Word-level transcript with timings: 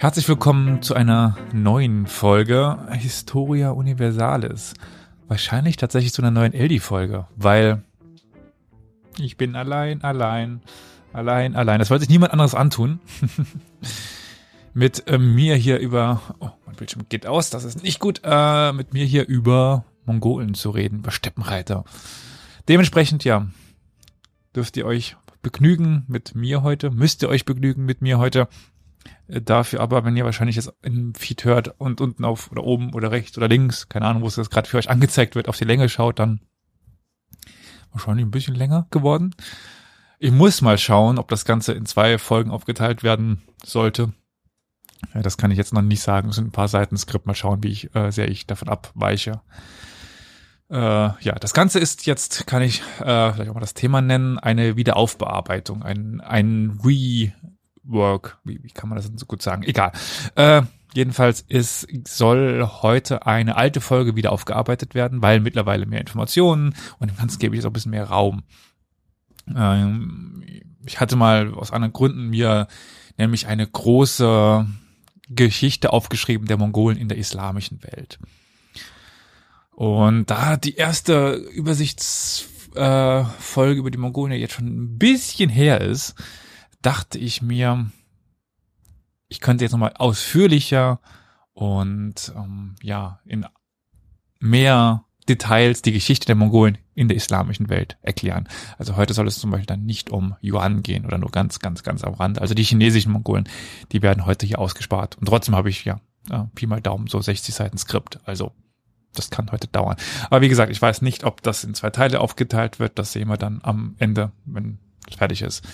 Herzlich 0.00 0.28
willkommen 0.28 0.80
zu 0.80 0.94
einer 0.94 1.36
neuen 1.52 2.06
Folge 2.06 2.78
Historia 2.92 3.70
Universalis. 3.72 4.74
Wahrscheinlich 5.26 5.76
tatsächlich 5.76 6.12
zu 6.12 6.22
einer 6.22 6.30
neuen 6.30 6.52
Eldi-Folge, 6.52 7.26
weil 7.34 7.82
ich 9.18 9.36
bin 9.36 9.56
allein, 9.56 10.04
allein, 10.04 10.62
allein, 11.12 11.56
allein. 11.56 11.80
Das 11.80 11.90
wollte 11.90 12.04
sich 12.04 12.10
niemand 12.10 12.32
anderes 12.32 12.54
antun. 12.54 13.00
mit 14.72 15.08
äh, 15.08 15.18
mir 15.18 15.56
hier 15.56 15.80
über, 15.80 16.22
oh, 16.38 16.50
mein 16.64 16.76
Bildschirm 16.76 17.06
geht 17.08 17.26
aus, 17.26 17.50
das 17.50 17.64
ist 17.64 17.82
nicht 17.82 17.98
gut, 17.98 18.20
äh, 18.22 18.72
mit 18.72 18.92
mir 18.92 19.04
hier 19.04 19.26
über 19.26 19.84
Mongolen 20.06 20.54
zu 20.54 20.70
reden, 20.70 21.00
über 21.00 21.10
Steppenreiter. 21.10 21.82
Dementsprechend, 22.68 23.24
ja, 23.24 23.48
dürft 24.54 24.76
ihr 24.76 24.86
euch 24.86 25.16
begnügen 25.42 26.04
mit 26.06 26.36
mir 26.36 26.62
heute, 26.62 26.92
müsst 26.92 27.22
ihr 27.22 27.28
euch 27.28 27.44
begnügen 27.44 27.84
mit 27.84 28.00
mir 28.00 28.18
heute. 28.18 28.46
Äh, 29.28 29.42
dafür 29.42 29.80
aber, 29.80 30.04
wenn 30.04 30.16
ihr 30.16 30.24
wahrscheinlich 30.24 30.56
jetzt 30.56 30.72
im 30.82 31.14
Feed 31.14 31.44
hört 31.44 31.80
und 31.80 32.00
unten 32.00 32.24
auf 32.24 32.50
oder 32.50 32.64
oben 32.64 32.94
oder 32.94 33.10
rechts 33.10 33.36
oder 33.36 33.48
links, 33.48 33.88
keine 33.88 34.06
Ahnung, 34.06 34.22
wo 34.22 34.26
es 34.26 34.34
das 34.34 34.50
gerade 34.50 34.68
für 34.68 34.78
euch 34.78 34.90
angezeigt 34.90 35.34
wird, 35.34 35.48
auf 35.48 35.56
die 35.56 35.64
Länge 35.64 35.88
schaut, 35.88 36.18
dann 36.18 36.40
wahrscheinlich 37.92 38.26
ein 38.26 38.30
bisschen 38.30 38.54
länger 38.54 38.86
geworden. 38.90 39.34
Ich 40.18 40.32
muss 40.32 40.62
mal 40.62 40.78
schauen, 40.78 41.18
ob 41.18 41.28
das 41.28 41.44
Ganze 41.44 41.72
in 41.72 41.86
zwei 41.86 42.18
Folgen 42.18 42.50
aufgeteilt 42.50 43.02
werden 43.02 43.42
sollte. 43.64 44.12
Ja, 45.14 45.22
das 45.22 45.36
kann 45.36 45.50
ich 45.50 45.58
jetzt 45.58 45.72
noch 45.72 45.82
nicht 45.82 46.02
sagen. 46.02 46.30
Es 46.30 46.36
sind 46.36 46.48
ein 46.48 46.52
paar 46.52 46.68
Seiten 46.68 46.96
Skript. 46.96 47.26
Mal 47.26 47.34
schauen, 47.34 47.62
wie 47.62 47.68
ich, 47.68 47.94
äh, 47.94 48.10
sehr 48.10 48.28
ich 48.28 48.46
davon 48.46 48.68
abweiche. 48.68 49.40
Äh, 50.70 50.76
ja, 50.76 51.34
das 51.40 51.54
Ganze 51.54 51.78
ist 51.78 52.04
jetzt, 52.06 52.46
kann 52.46 52.62
ich 52.62 52.82
äh, 53.00 53.32
vielleicht 53.32 53.48
auch 53.48 53.54
mal 53.54 53.60
das 53.60 53.74
Thema 53.74 54.02
nennen, 54.02 54.38
eine 54.38 54.76
Wiederaufbearbeitung, 54.76 55.82
ein, 55.82 56.20
ein 56.20 56.78
Rework. 57.88 58.38
Wie, 58.44 58.62
wie 58.62 58.70
kann 58.70 58.88
man 58.88 58.96
das 58.96 59.08
denn 59.08 59.18
so 59.18 59.26
gut 59.26 59.42
sagen? 59.42 59.62
Egal. 59.62 59.92
Äh, 60.34 60.62
jedenfalls 60.94 61.42
ist, 61.42 61.86
soll 62.06 62.68
heute 62.82 63.26
eine 63.26 63.56
alte 63.56 63.80
Folge 63.80 64.16
wieder 64.16 64.32
aufgearbeitet 64.32 64.94
werden, 64.94 65.22
weil 65.22 65.40
mittlerweile 65.40 65.86
mehr 65.86 66.00
Informationen 66.00 66.74
und 66.98 67.10
dem 67.10 67.16
Ganzen 67.16 67.38
gebe 67.38 67.54
ich 67.54 67.58
jetzt 67.58 67.66
auch 67.66 67.70
ein 67.70 67.74
bisschen 67.74 67.90
mehr 67.90 68.08
Raum. 68.08 68.42
Ähm, 69.54 70.44
ich 70.84 71.00
hatte 71.00 71.16
mal 71.16 71.52
aus 71.54 71.72
anderen 71.72 71.92
Gründen 71.92 72.28
mir 72.28 72.68
nämlich 73.16 73.46
eine 73.46 73.66
große 73.66 74.66
Geschichte 75.28 75.92
aufgeschrieben 75.92 76.46
der 76.46 76.56
Mongolen 76.56 76.96
in 76.96 77.08
der 77.08 77.18
islamischen 77.18 77.82
Welt. 77.82 78.18
Und 79.72 80.30
da 80.30 80.56
die 80.56 80.74
erste 80.74 81.34
Übersichtsfolge 81.34 83.74
äh, 83.74 83.78
über 83.78 83.90
die 83.90 83.98
Mongolen 83.98 84.32
ja 84.32 84.38
jetzt 84.38 84.54
schon 84.54 84.66
ein 84.66 84.98
bisschen 84.98 85.50
her 85.50 85.80
ist, 85.80 86.14
dachte 86.82 87.18
ich 87.18 87.42
mir, 87.42 87.90
ich 89.28 89.40
könnte 89.40 89.64
jetzt 89.64 89.72
nochmal 89.72 89.94
ausführlicher 89.94 91.00
und 91.52 92.32
ähm, 92.36 92.76
ja, 92.82 93.20
in 93.24 93.46
mehr 94.40 95.04
Details 95.28 95.82
die 95.82 95.92
Geschichte 95.92 96.26
der 96.26 96.36
Mongolen 96.36 96.78
in 96.94 97.08
der 97.08 97.16
islamischen 97.16 97.68
Welt 97.68 97.98
erklären. 98.02 98.48
Also 98.78 98.96
heute 98.96 99.14
soll 99.14 99.28
es 99.28 99.38
zum 99.38 99.50
Beispiel 99.50 99.66
dann 99.66 99.84
nicht 99.84 100.10
um 100.10 100.36
Yuan 100.42 100.82
gehen 100.82 101.04
oder 101.04 101.18
nur 101.18 101.30
ganz, 101.30 101.58
ganz, 101.58 101.82
ganz 101.82 102.02
am 102.02 102.14
Rand. 102.14 102.40
Also 102.40 102.54
die 102.54 102.62
chinesischen 102.62 103.12
Mongolen, 103.12 103.48
die 103.92 104.02
werden 104.02 104.24
heute 104.24 104.46
hier 104.46 104.58
ausgespart. 104.58 105.18
Und 105.18 105.26
trotzdem 105.26 105.54
habe 105.54 105.68
ich 105.68 105.84
ja, 105.84 106.00
ja 106.30 106.48
Pi 106.54 106.66
mal 106.66 106.80
Daumen 106.80 107.06
so 107.06 107.20
60 107.20 107.54
Seiten 107.54 107.78
Skript. 107.78 108.20
Also 108.24 108.52
das 109.14 109.30
kann 109.30 109.50
heute 109.52 109.68
dauern. 109.68 109.96
Aber 110.30 110.40
wie 110.40 110.48
gesagt, 110.48 110.72
ich 110.72 110.80
weiß 110.80 111.02
nicht, 111.02 111.24
ob 111.24 111.42
das 111.42 111.64
in 111.64 111.74
zwei 111.74 111.90
Teile 111.90 112.20
aufgeteilt 112.20 112.78
wird. 112.78 112.98
Das 112.98 113.12
sehen 113.12 113.28
wir 113.28 113.36
dann 113.36 113.60
am 113.62 113.96
Ende, 113.98 114.32
wenn 114.44 114.78
es 115.08 115.16
fertig 115.16 115.42
ist. 115.42 115.64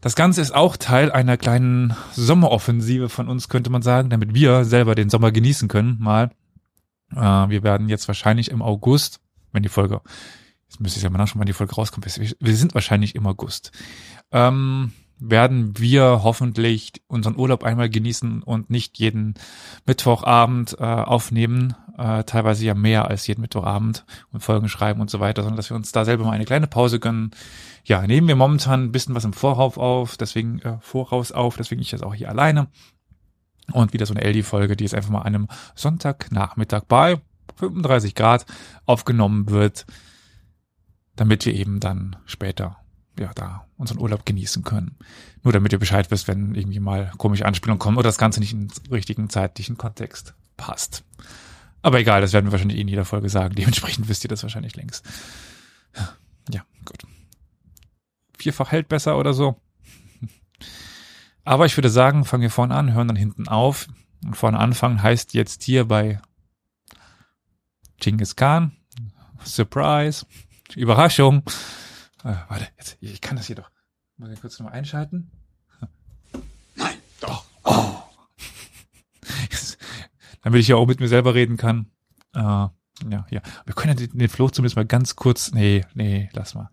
Das 0.00 0.16
Ganze 0.16 0.40
ist 0.40 0.54
auch 0.54 0.76
Teil 0.76 1.12
einer 1.12 1.36
kleinen 1.36 1.94
Sommeroffensive 2.12 3.08
von 3.08 3.28
uns, 3.28 3.48
könnte 3.48 3.70
man 3.70 3.82
sagen, 3.82 4.08
damit 4.08 4.34
wir 4.34 4.64
selber 4.64 4.94
den 4.94 5.10
Sommer 5.10 5.30
genießen 5.30 5.68
können, 5.68 5.98
mal. 6.00 6.30
Äh, 7.14 7.18
wir 7.18 7.62
werden 7.62 7.88
jetzt 7.88 8.08
wahrscheinlich 8.08 8.50
im 8.50 8.62
August, 8.62 9.20
wenn 9.52 9.62
die 9.62 9.68
Folge, 9.68 10.00
jetzt 10.68 10.80
müsste 10.80 10.98
ich 10.98 11.04
ja 11.04 11.10
mal 11.10 11.18
nachschauen, 11.18 11.40
wann 11.40 11.46
die 11.46 11.52
Folge 11.52 11.74
rauskommt. 11.74 12.06
Wir 12.06 12.56
sind 12.56 12.74
wahrscheinlich 12.74 13.14
im 13.14 13.26
August. 13.26 13.72
Ähm, 14.32 14.92
werden 15.20 15.78
wir 15.78 16.22
hoffentlich 16.22 16.92
unseren 17.06 17.36
Urlaub 17.36 17.62
einmal 17.62 17.90
genießen 17.90 18.42
und 18.42 18.70
nicht 18.70 18.98
jeden 18.98 19.34
Mittwochabend 19.86 20.76
äh, 20.80 20.84
aufnehmen, 20.84 21.74
äh, 21.98 22.24
teilweise 22.24 22.64
ja 22.64 22.74
mehr 22.74 23.08
als 23.08 23.26
jeden 23.26 23.42
Mittwochabend 23.42 24.04
und 24.32 24.40
Folgen 24.40 24.68
schreiben 24.68 25.00
und 25.00 25.10
so 25.10 25.20
weiter, 25.20 25.42
sondern 25.42 25.56
dass 25.56 25.70
wir 25.70 25.76
uns 25.76 25.92
da 25.92 26.04
selber 26.04 26.24
mal 26.24 26.32
eine 26.32 26.46
kleine 26.46 26.66
Pause 26.66 26.98
gönnen. 26.98 27.32
Ja, 27.84 28.06
nehmen 28.06 28.28
wir 28.28 28.36
momentan 28.36 28.84
ein 28.84 28.92
bisschen 28.92 29.14
was 29.14 29.24
im 29.24 29.34
Vorauf 29.34 29.76
auf, 29.76 30.16
deswegen 30.16 30.60
äh, 30.60 30.78
voraus 30.80 31.32
auf, 31.32 31.56
deswegen 31.56 31.82
ich 31.82 31.90
das 31.90 32.02
auch 32.02 32.14
hier 32.14 32.30
alleine. 32.30 32.68
Und 33.72 33.92
wieder 33.92 34.06
so 34.06 34.14
eine 34.14 34.24
LD-Folge, 34.24 34.74
die 34.74 34.84
jetzt 34.84 34.94
einfach 34.94 35.10
mal 35.10 35.20
an 35.20 35.34
einem 35.34 35.48
Sonntagnachmittag 35.74 36.84
bei 36.88 37.20
35 37.56 38.14
Grad 38.14 38.46
aufgenommen 38.86 39.50
wird, 39.50 39.86
damit 41.14 41.44
wir 41.44 41.54
eben 41.54 41.78
dann 41.78 42.16
später 42.24 42.79
ja, 43.20 43.32
da 43.34 43.66
unseren 43.76 43.98
Urlaub 43.98 44.26
genießen 44.26 44.64
können. 44.64 44.96
Nur 45.42 45.52
damit 45.52 45.72
ihr 45.72 45.78
Bescheid 45.78 46.10
wisst, 46.10 46.26
wenn 46.26 46.54
irgendwie 46.54 46.80
mal 46.80 47.12
komische 47.18 47.46
Anspielungen 47.46 47.78
kommen 47.78 47.96
oder 47.98 48.08
das 48.08 48.18
Ganze 48.18 48.40
nicht 48.40 48.52
in 48.52 48.68
den 48.68 48.86
richtigen 48.90 49.30
zeitlichen 49.30 49.76
Kontext 49.76 50.34
passt. 50.56 51.04
Aber 51.82 52.00
egal, 52.00 52.20
das 52.20 52.32
werden 52.32 52.46
wir 52.46 52.52
wahrscheinlich 52.52 52.78
eh 52.78 52.82
in 52.82 52.88
jeder 52.88 53.04
Folge 53.04 53.28
sagen. 53.28 53.54
Dementsprechend 53.54 54.08
wisst 54.08 54.24
ihr 54.24 54.28
das 54.28 54.42
wahrscheinlich 54.42 54.76
längst. 54.76 55.06
Ja, 56.52 56.64
gut. 56.84 57.04
Vierfach 58.38 58.72
hält 58.72 58.88
besser 58.88 59.18
oder 59.18 59.34
so. 59.34 59.60
Aber 61.44 61.66
ich 61.66 61.76
würde 61.76 61.90
sagen, 61.90 62.24
fangen 62.24 62.42
wir 62.42 62.50
vorne 62.50 62.74
an, 62.74 62.92
hören 62.92 63.08
dann 63.08 63.16
hinten 63.16 63.48
auf. 63.48 63.86
Und 64.24 64.36
vorne 64.36 64.58
anfangen 64.58 65.02
heißt 65.02 65.34
jetzt 65.34 65.62
hier 65.62 65.86
bei 65.86 66.20
Genghis 67.98 68.36
Khan. 68.36 68.72
Surprise. 69.44 70.26
Überraschung. 70.74 71.42
Äh, 72.24 72.34
warte, 72.48 72.68
jetzt, 72.76 72.98
ich 73.00 73.20
kann 73.20 73.36
das 73.36 73.46
hier 73.46 73.56
doch. 73.56 73.70
Muss 74.16 74.30
ich 74.30 74.40
kurz 74.40 74.58
nochmal 74.58 74.74
einschalten? 74.74 75.30
Nein, 76.76 76.96
doch. 77.20 77.44
Oh. 77.64 78.02
Damit 80.42 80.60
ich 80.60 80.68
ja 80.68 80.76
auch 80.76 80.86
mit 80.86 81.00
mir 81.00 81.08
selber 81.08 81.34
reden 81.34 81.56
kann. 81.56 81.90
Äh, 82.34 82.40
ja, 82.40 82.72
ja. 83.30 83.40
Wir 83.64 83.74
können 83.74 83.98
ja 83.98 84.06
den, 84.06 84.18
den 84.18 84.28
Fluch 84.28 84.50
zumindest 84.50 84.76
mal 84.76 84.84
ganz 84.84 85.16
kurz. 85.16 85.52
Nee, 85.52 85.84
nee, 85.94 86.28
lass 86.32 86.54
mal. 86.54 86.70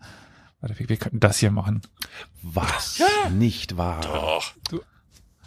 Warte, 0.60 0.78
wir, 0.80 0.90
wir 0.90 0.98
könnten 0.98 1.20
das 1.20 1.38
hier 1.38 1.52
machen. 1.52 1.82
Was? 2.42 2.98
Ja. 2.98 3.30
Nicht 3.30 3.78
wahr? 3.78 4.02
Doch. 4.02 4.54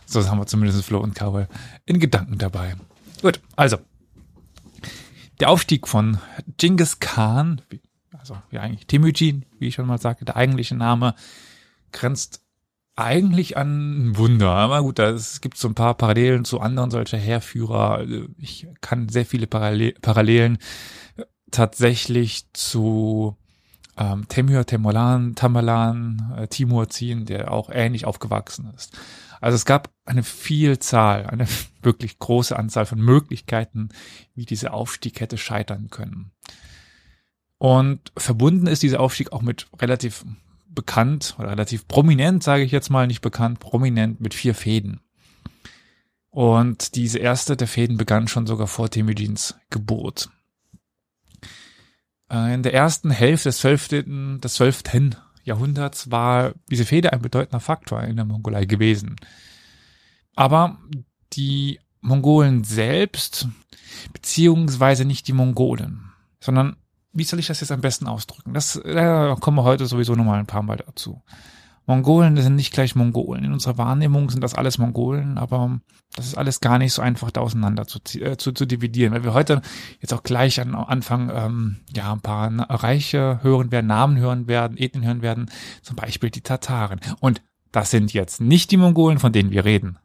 So 0.07 0.27
haben 0.27 0.39
wir 0.39 0.47
zumindest 0.47 0.85
Flo 0.85 0.99
und 1.01 1.15
Cowell 1.15 1.49
in 1.85 2.01
Gedanken 2.01 2.39
dabei. 2.39 2.77
Gut, 3.21 3.41
also. 3.57 3.79
Der 5.39 5.49
Aufstieg 5.49 5.89
von 5.89 6.19
Genghis 6.59 6.99
Khan, 7.01 7.63
also 8.21 8.37
ja 8.51 8.61
eigentlich 8.61 8.87
Temujin, 8.87 9.45
wie 9.59 9.69
ich 9.69 9.75
schon 9.75 9.87
mal 9.87 9.99
sagte, 9.99 10.25
der 10.25 10.37
eigentliche 10.37 10.77
Name, 10.77 11.15
grenzt 11.93 12.43
eigentlich 12.97 13.57
an 13.57 14.11
ein 14.11 14.17
Wunder. 14.17 14.51
Aber 14.51 14.83
gut, 14.83 14.99
es 14.99 15.41
gibt 15.41 15.57
so 15.57 15.69
ein 15.69 15.75
paar 15.75 15.95
Parallelen 15.95 16.45
zu 16.45 16.61
anderen 16.61 16.91
solcher 16.91 17.19
Heerführer. 17.19 17.93
Also 17.93 18.27
ich 18.39 18.69
kann 18.81 19.09
sehr 19.09 19.27
viele 19.27 19.47
Parallelen 19.47 20.59
tatsächlich 21.51 22.45
zu 22.53 23.37
ähm, 23.97 24.29
Temür, 24.29 24.67
Temolan, 24.67 25.35
Tamalan, 25.35 26.35
äh, 26.37 26.49
Timur 26.49 26.89
ziehen, 26.89 27.27
der 27.27 27.51
auch 27.51 27.71
ähnlich 27.71 28.05
aufgewachsen 28.05 28.73
ist. 28.77 28.97
Also 29.41 29.57
es 29.57 29.65
gab 29.65 29.91
eine 30.05 30.23
Vielzahl, 30.23 31.27
eine 31.27 31.47
wirklich 31.83 32.19
große 32.19 32.57
Anzahl 32.57 32.87
von 32.87 33.01
Möglichkeiten, 33.01 33.89
wie 34.35 34.45
dieser 34.45 34.75
Aufstieg 34.75 35.21
hätte 35.21 35.39
scheitern 35.39 35.89
können. 35.91 36.33
Und 37.61 38.11
verbunden 38.17 38.67
ist 38.67 38.83
dieser 38.83 39.01
Aufstieg 39.01 39.33
auch 39.33 39.43
mit 39.43 39.67
relativ 39.83 40.25
bekannt 40.71 41.35
oder 41.39 41.51
relativ 41.51 41.87
prominent, 41.87 42.43
sage 42.43 42.63
ich 42.63 42.73
jetzt 42.73 42.89
mal, 42.89 43.07
nicht 43.07 43.21
bekannt, 43.21 43.61
prominent 43.61 44.19
mit 44.19 44.33
vier 44.33 44.55
Fäden. 44.55 45.01
Und 46.31 46.95
diese 46.95 47.19
erste 47.19 47.59
der 47.59 47.69
Fäden 47.69 47.99
begann 47.99 48.29
schon 48.29 48.47
sogar 48.47 48.67
vor 48.67 48.89
Temujins 48.89 49.57
Geburt. 49.69 50.31
Äh, 52.33 52.55
in 52.55 52.63
der 52.63 52.73
ersten 52.73 53.11
Hälfte 53.11 53.51
des 53.51 53.59
zwölften, 53.59 54.41
des 54.41 54.55
zwölften 54.55 55.17
Jahrhunderts 55.45 56.11
war 56.11 56.55
diese 56.71 56.87
Fehde 56.87 57.13
ein 57.13 57.21
bedeutender 57.21 57.61
Faktor 57.61 58.05
in 58.05 58.17
der 58.17 58.25
Mongolei 58.25 58.65
gewesen. 58.65 59.17
Aber 60.35 60.79
die 61.35 61.79
Mongolen 62.01 62.65
selbst, 62.65 63.49
beziehungsweise 64.15 65.05
nicht 65.05 65.29
die 65.29 65.35
Mongolen, 65.35 66.11
sondern 66.41 66.77
wie 67.13 67.25
soll 67.25 67.41
ich 67.41 67.49
das 67.49 67.61
jetzt 67.61 67.73
am 67.73 67.81
besten 67.81 68.07
ausdrücken? 68.07 68.55
Das 68.55 68.81
da 68.85 69.37
kommen 69.41 69.57
wir 69.57 69.65
heute 69.65 69.87
sowieso 69.87 70.15
nochmal 70.15 70.39
ein 70.39 70.47
paar 70.47 70.63
Mal 70.63 70.77
dazu. 70.77 71.23
Mongolen 71.87 72.37
sind 72.37 72.55
nicht 72.55 72.73
gleich 72.73 72.95
Mongolen. 72.95 73.45
In 73.45 73.53
unserer 73.53 73.77
Wahrnehmung 73.77 74.31
sind 74.31 74.45
das 74.45 74.55
alles 74.55 74.79
Mongolen, 74.79 75.39
aber 75.39 75.81
das 76.15 76.27
ist 76.27 76.39
alles 76.39 76.61
gar 76.61 76.79
nicht 76.79 76.93
so 76.93 77.03
einfach 77.03 77.33
da 77.33 77.41
auseinander 77.41 77.87
zu, 77.87 77.99
äh, 78.21 78.37
zu, 78.37 78.53
zu 78.53 78.65
dividieren, 78.65 79.13
weil 79.13 79.25
wir 79.25 79.35
heute 79.35 79.61
jetzt 80.01 80.15
auch 80.15 80.23
gleich 80.23 80.61
am 80.61 80.77
Anfang 80.77 81.31
ähm, 81.35 81.77
ja 81.93 82.13
ein 82.13 82.21
paar 82.21 82.53
Reiche 82.71 83.41
hören 83.43 83.73
werden, 83.73 83.87
Namen 83.87 84.19
hören 84.19 84.47
werden, 84.47 84.77
Ethnien 84.77 85.05
hören 85.05 85.23
werden, 85.23 85.51
zum 85.83 85.97
Beispiel 85.97 86.31
die 86.31 86.43
Tataren. 86.43 87.01
Und 87.19 87.43
das 87.73 87.91
sind 87.91 88.13
jetzt 88.13 88.41
nicht 88.41 88.71
die 88.71 88.77
Mongolen, 88.77 89.19
von 89.19 89.33
denen 89.33 89.51
wir 89.51 89.65
reden. 89.65 89.99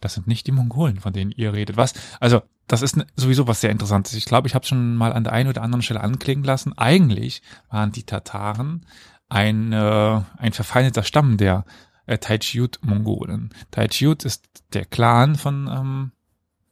Das 0.00 0.14
sind 0.14 0.26
nicht 0.26 0.46
die 0.46 0.52
Mongolen, 0.52 1.00
von 1.00 1.12
denen 1.12 1.32
ihr 1.32 1.52
redet. 1.52 1.76
Was? 1.76 1.94
Also, 2.20 2.42
das 2.66 2.82
ist 2.82 2.98
sowieso 3.16 3.46
was 3.46 3.60
sehr 3.60 3.70
Interessantes. 3.70 4.12
Ich 4.14 4.26
glaube, 4.26 4.46
ich 4.46 4.54
habe 4.54 4.66
schon 4.66 4.94
mal 4.94 5.12
an 5.12 5.24
der 5.24 5.32
einen 5.32 5.48
oder 5.48 5.62
anderen 5.62 5.82
Stelle 5.82 6.02
anklingen 6.02 6.44
lassen. 6.44 6.76
Eigentlich 6.76 7.42
waren 7.70 7.92
die 7.92 8.04
Tataren 8.04 8.84
ein, 9.28 9.72
äh, 9.72 10.20
ein 10.36 10.52
verfeindeter 10.52 11.02
Stamm 11.02 11.36
der 11.38 11.64
äh, 12.06 12.18
Taichiut-Mongolen. 12.18 13.50
Taichiut 13.70 14.24
ist 14.24 14.46
der 14.72 14.84
Clan 14.84 15.34
von, 15.36 15.68
ähm, 15.68 16.12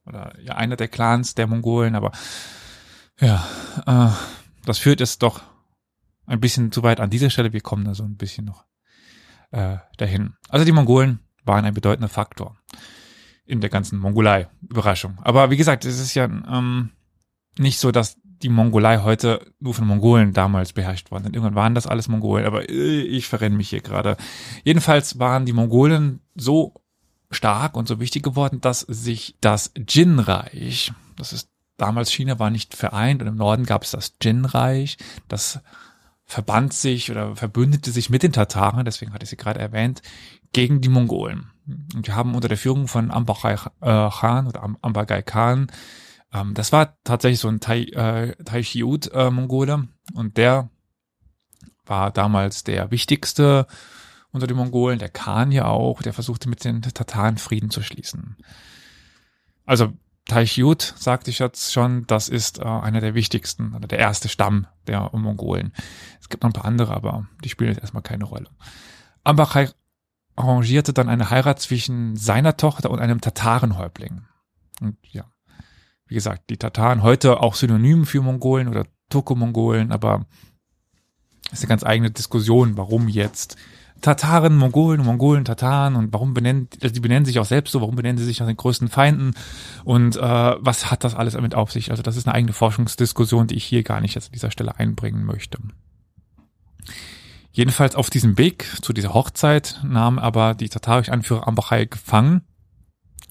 oder 0.06 0.32
ja, 0.40 0.54
einer 0.54 0.76
der 0.76 0.88
Clans 0.88 1.34
der 1.34 1.46
Mongolen, 1.46 1.94
aber 1.94 2.12
ja, 3.20 3.46
äh, 3.86 4.10
das 4.64 4.78
führt 4.78 5.00
es 5.00 5.18
doch 5.18 5.40
ein 6.26 6.40
bisschen 6.40 6.72
zu 6.72 6.82
weit 6.82 7.00
an 7.00 7.10
dieser 7.10 7.30
Stelle. 7.30 7.52
Wir 7.52 7.60
kommen 7.60 7.84
da 7.84 7.94
so 7.94 8.04
ein 8.04 8.16
bisschen 8.16 8.44
noch 8.46 8.64
äh, 9.50 9.76
dahin. 9.96 10.34
Also 10.48 10.64
die 10.64 10.72
Mongolen 10.72 11.20
waren 11.44 11.64
ein 11.64 11.74
bedeutender 11.74 12.08
Faktor 12.08 12.56
in 13.46 13.60
der 13.60 13.70
ganzen 13.70 13.98
Mongolei. 13.98 14.48
Überraschung. 14.68 15.18
Aber 15.22 15.50
wie 15.50 15.56
gesagt, 15.56 15.84
es 15.84 16.00
ist 16.00 16.14
ja 16.14 16.24
ähm, 16.24 16.90
nicht 17.58 17.78
so, 17.78 17.92
dass 17.92 18.16
die 18.42 18.48
Mongolei 18.48 18.98
heute 18.98 19.40
nur 19.60 19.74
von 19.74 19.86
Mongolen 19.86 20.32
damals 20.32 20.72
beherrscht 20.72 21.10
worden 21.10 21.24
sind. 21.24 21.34
Irgendwann 21.34 21.54
waren 21.54 21.74
das 21.74 21.86
alles 21.86 22.08
Mongolen, 22.08 22.44
aber 22.44 22.68
äh, 22.68 23.00
ich 23.00 23.26
verrenne 23.26 23.56
mich 23.56 23.70
hier 23.70 23.80
gerade. 23.80 24.16
Jedenfalls 24.64 25.18
waren 25.18 25.46
die 25.46 25.52
Mongolen 25.52 26.20
so 26.34 26.74
stark 27.30 27.76
und 27.76 27.88
so 27.88 27.98
wichtig 27.98 28.22
geworden, 28.22 28.60
dass 28.60 28.80
sich 28.80 29.36
das 29.40 29.72
Jin-Reich, 29.88 30.92
das 31.16 31.32
ist 31.32 31.48
damals 31.76 32.10
China 32.10 32.38
war 32.38 32.50
nicht 32.50 32.74
vereint 32.74 33.22
und 33.22 33.28
im 33.28 33.36
Norden 33.36 33.64
gab 33.64 33.82
es 33.82 33.90
das 33.90 34.14
Jin-Reich, 34.20 34.96
das 35.28 35.60
verband 36.24 36.72
sich 36.72 37.10
oder 37.10 37.36
verbündete 37.36 37.90
sich 37.90 38.10
mit 38.10 38.22
den 38.22 38.32
Tataren, 38.32 38.84
deswegen 38.84 39.12
hatte 39.12 39.24
ich 39.24 39.30
sie 39.30 39.36
gerade 39.36 39.60
erwähnt, 39.60 40.02
gegen 40.52 40.80
die 40.80 40.88
Mongolen. 40.88 41.50
Und 41.66 42.06
wir 42.06 42.14
haben 42.14 42.34
unter 42.34 42.48
der 42.48 42.58
Führung 42.58 42.88
von 42.88 43.10
Ambagai 43.10 43.54
äh, 43.80 44.10
Khan 44.10 44.46
oder 44.46 44.62
Ambagai 44.82 45.22
Khan, 45.22 45.68
ähm, 46.32 46.54
das 46.54 46.72
war 46.72 46.96
tatsächlich 47.04 47.40
so 47.40 47.48
ein 47.48 47.60
Tai, 47.60 47.82
äh, 47.82 48.34
Taichiut 48.44 49.12
äh, 49.12 49.30
Mongole 49.30 49.88
und 50.14 50.36
der 50.36 50.70
war 51.84 52.10
damals 52.10 52.64
der 52.64 52.90
wichtigste 52.90 53.66
unter 54.32 54.46
den 54.46 54.56
Mongolen, 54.56 54.98
der 54.98 55.08
Khan 55.08 55.52
ja 55.52 55.66
auch, 55.66 56.02
der 56.02 56.12
versuchte 56.12 56.48
mit 56.48 56.64
den 56.64 56.82
Tataren 56.82 57.38
Frieden 57.38 57.70
zu 57.70 57.82
schließen. 57.82 58.36
Also 59.64 59.92
Taichiut, 60.26 60.94
sagte 60.96 61.30
ich 61.30 61.38
jetzt 61.38 61.72
schon, 61.72 62.06
das 62.06 62.28
ist 62.28 62.58
äh, 62.58 62.64
einer 62.64 63.00
der 63.00 63.14
wichtigsten 63.14 63.74
oder 63.74 63.86
der 63.86 64.00
erste 64.00 64.28
Stamm 64.28 64.66
der 64.88 65.10
Mongolen. 65.12 65.72
Es 66.20 66.28
gibt 66.28 66.42
noch 66.42 66.50
ein 66.50 66.54
paar 66.54 66.64
andere, 66.64 66.92
aber 66.94 67.28
die 67.44 67.48
spielen 67.48 67.70
jetzt 67.70 67.80
erstmal 67.80 68.02
keine 68.02 68.24
Rolle. 68.24 68.50
Ambachai 69.22 69.70
arrangierte 70.36 70.92
dann 70.92 71.08
eine 71.08 71.30
Heirat 71.30 71.60
zwischen 71.60 72.16
seiner 72.16 72.56
Tochter 72.56 72.90
und 72.90 73.00
einem 73.00 73.20
Tatarenhäuptling. 73.20 74.22
Und 74.80 74.96
ja, 75.10 75.24
wie 76.06 76.14
gesagt, 76.14 76.50
die 76.50 76.58
Tataren 76.58 77.02
heute 77.02 77.40
auch 77.42 77.54
synonym 77.54 78.06
für 78.06 78.20
Mongolen 78.20 78.68
oder 78.68 78.86
Turko-Mongolen, 79.08 79.92
aber 79.92 80.26
ist 81.52 81.62
eine 81.62 81.68
ganz 81.68 81.84
eigene 81.84 82.10
Diskussion, 82.10 82.76
warum 82.76 83.08
jetzt 83.08 83.56
Tataren, 84.02 84.56
Mongolen, 84.56 85.02
Mongolen, 85.02 85.44
Tataren 85.44 85.96
und 85.96 86.12
warum 86.12 86.34
benennen, 86.34 86.68
also 86.82 86.92
die 86.92 87.00
benennen 87.00 87.24
sich 87.24 87.38
auch 87.38 87.46
selbst 87.46 87.72
so, 87.72 87.80
warum 87.80 87.96
benennen 87.96 88.18
sie 88.18 88.24
sich 88.24 88.40
nach 88.40 88.46
den 88.46 88.56
größten 88.56 88.88
Feinden 88.88 89.34
und 89.84 90.16
äh, 90.16 90.20
was 90.20 90.90
hat 90.90 91.02
das 91.02 91.14
alles 91.14 91.32
damit 91.32 91.54
auf 91.54 91.72
sich? 91.72 91.90
Also 91.90 92.02
das 92.02 92.16
ist 92.16 92.26
eine 92.26 92.34
eigene 92.34 92.52
Forschungsdiskussion, 92.52 93.46
die 93.46 93.54
ich 93.54 93.64
hier 93.64 93.82
gar 93.82 94.00
nicht 94.00 94.14
jetzt 94.14 94.26
an 94.26 94.32
dieser 94.32 94.50
Stelle 94.50 94.78
einbringen 94.78 95.24
möchte. 95.24 95.58
Jedenfalls 97.56 97.94
auf 97.94 98.10
diesem 98.10 98.36
Weg 98.36 98.66
zu 98.82 98.92
dieser 98.92 99.14
Hochzeit 99.14 99.80
nahmen 99.82 100.18
aber 100.18 100.52
die 100.52 100.68
tatarischen 100.68 101.14
Anführer 101.14 101.48
Ambachai 101.48 101.86
gefangen 101.86 102.42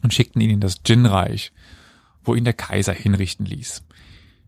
und 0.01 0.15
schickten 0.15 0.41
ihn 0.41 0.49
in 0.49 0.59
das 0.59 0.81
Djinn-Reich, 0.81 1.53
wo 2.23 2.33
ihn 2.33 2.43
der 2.43 2.53
Kaiser 2.53 2.91
hinrichten 2.91 3.45
ließ. 3.45 3.85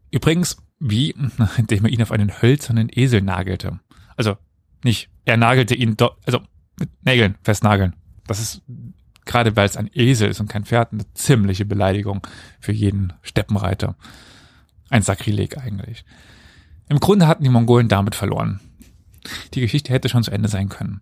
Übrigens, 0.10 0.58
wie, 0.80 1.14
indem 1.58 1.86
er 1.86 1.92
ihn 1.92 2.02
auf 2.02 2.12
einen 2.12 2.42
hölzernen 2.42 2.90
Esel 2.92 3.22
nagelte. 3.22 3.80
Also 4.16 4.38
nicht, 4.84 5.12
er 5.26 5.38
nagelte 5.38 5.76
ihn 5.76 5.96
doch, 5.96 6.18
also 6.26 6.40
mit 6.80 6.90
Nägeln 7.06 7.36
festnageln. 7.44 7.96
Das 8.26 8.40
ist, 8.40 8.64
gerade 9.26 9.56
weil 9.56 9.68
es 9.68 9.78
ein 9.78 9.92
Esel 9.94 10.32
ist 10.32 10.40
und 10.40 10.50
kein 10.50 10.66
Pferd, 10.66 10.92
eine 10.92 11.06
ziemliche 11.14 11.66
Beleidigung 11.66 12.26
für 12.60 12.72
jeden 12.72 13.14
Steppenreiter. 13.22 13.96
Ein 14.90 15.04
Sakrileg 15.04 15.60
eigentlich. 15.60 16.04
Im 16.90 17.00
Grunde 17.00 17.28
hatten 17.28 17.44
die 17.44 17.52
Mongolen 17.52 17.90
damit 17.90 18.16
verloren. 18.16 18.60
Die 19.54 19.62
Geschichte 19.62 19.92
hätte 19.92 20.10
schon 20.10 20.24
zu 20.24 20.32
Ende 20.32 20.50
sein 20.50 20.70
können. 20.70 21.02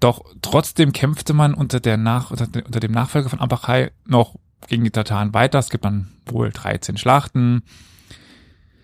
Doch 0.00 0.24
trotzdem 0.42 0.92
kämpfte 0.92 1.34
man 1.34 1.54
unter, 1.54 1.80
der 1.80 1.96
Nach 1.96 2.30
unter, 2.30 2.46
dem 2.46 2.92
Nachfolger 2.92 3.28
von 3.28 3.40
Ambachai 3.40 3.90
noch 4.06 4.36
gegen 4.68 4.84
die 4.84 4.90
Tataren 4.90 5.34
weiter. 5.34 5.58
Es 5.58 5.70
gibt 5.70 5.84
dann 5.84 6.08
wohl 6.26 6.50
13 6.50 6.96
Schlachten. 6.96 7.62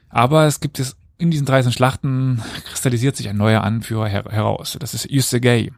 Aber 0.09 0.47
es 0.47 0.61
gibt 0.61 0.79
es 0.81 0.97
in 1.19 1.31
diesen 1.31 1.47
13 1.47 1.73
Schlachten 1.73 2.43
kristallisiert 2.65 3.17
sich 3.17 3.29
ein 3.29 3.37
neuer 3.37 3.62
Anführer 3.62 4.09
her 4.09 4.25
heraus. 4.29 4.77
Das 4.81 4.95
ist 4.95 5.11
Yusegei 5.11 5.73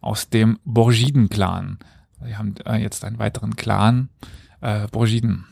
aus 0.00 0.28
dem 0.28 0.58
Borgiden-Clan. 0.64 1.78
Wir 2.20 2.38
haben 2.38 2.54
äh, 2.66 2.76
jetzt 2.76 3.04
einen 3.04 3.18
weiteren 3.18 3.56
Clan, 3.56 4.10
äh, 4.60 4.86
Borgiden. 4.88 5.44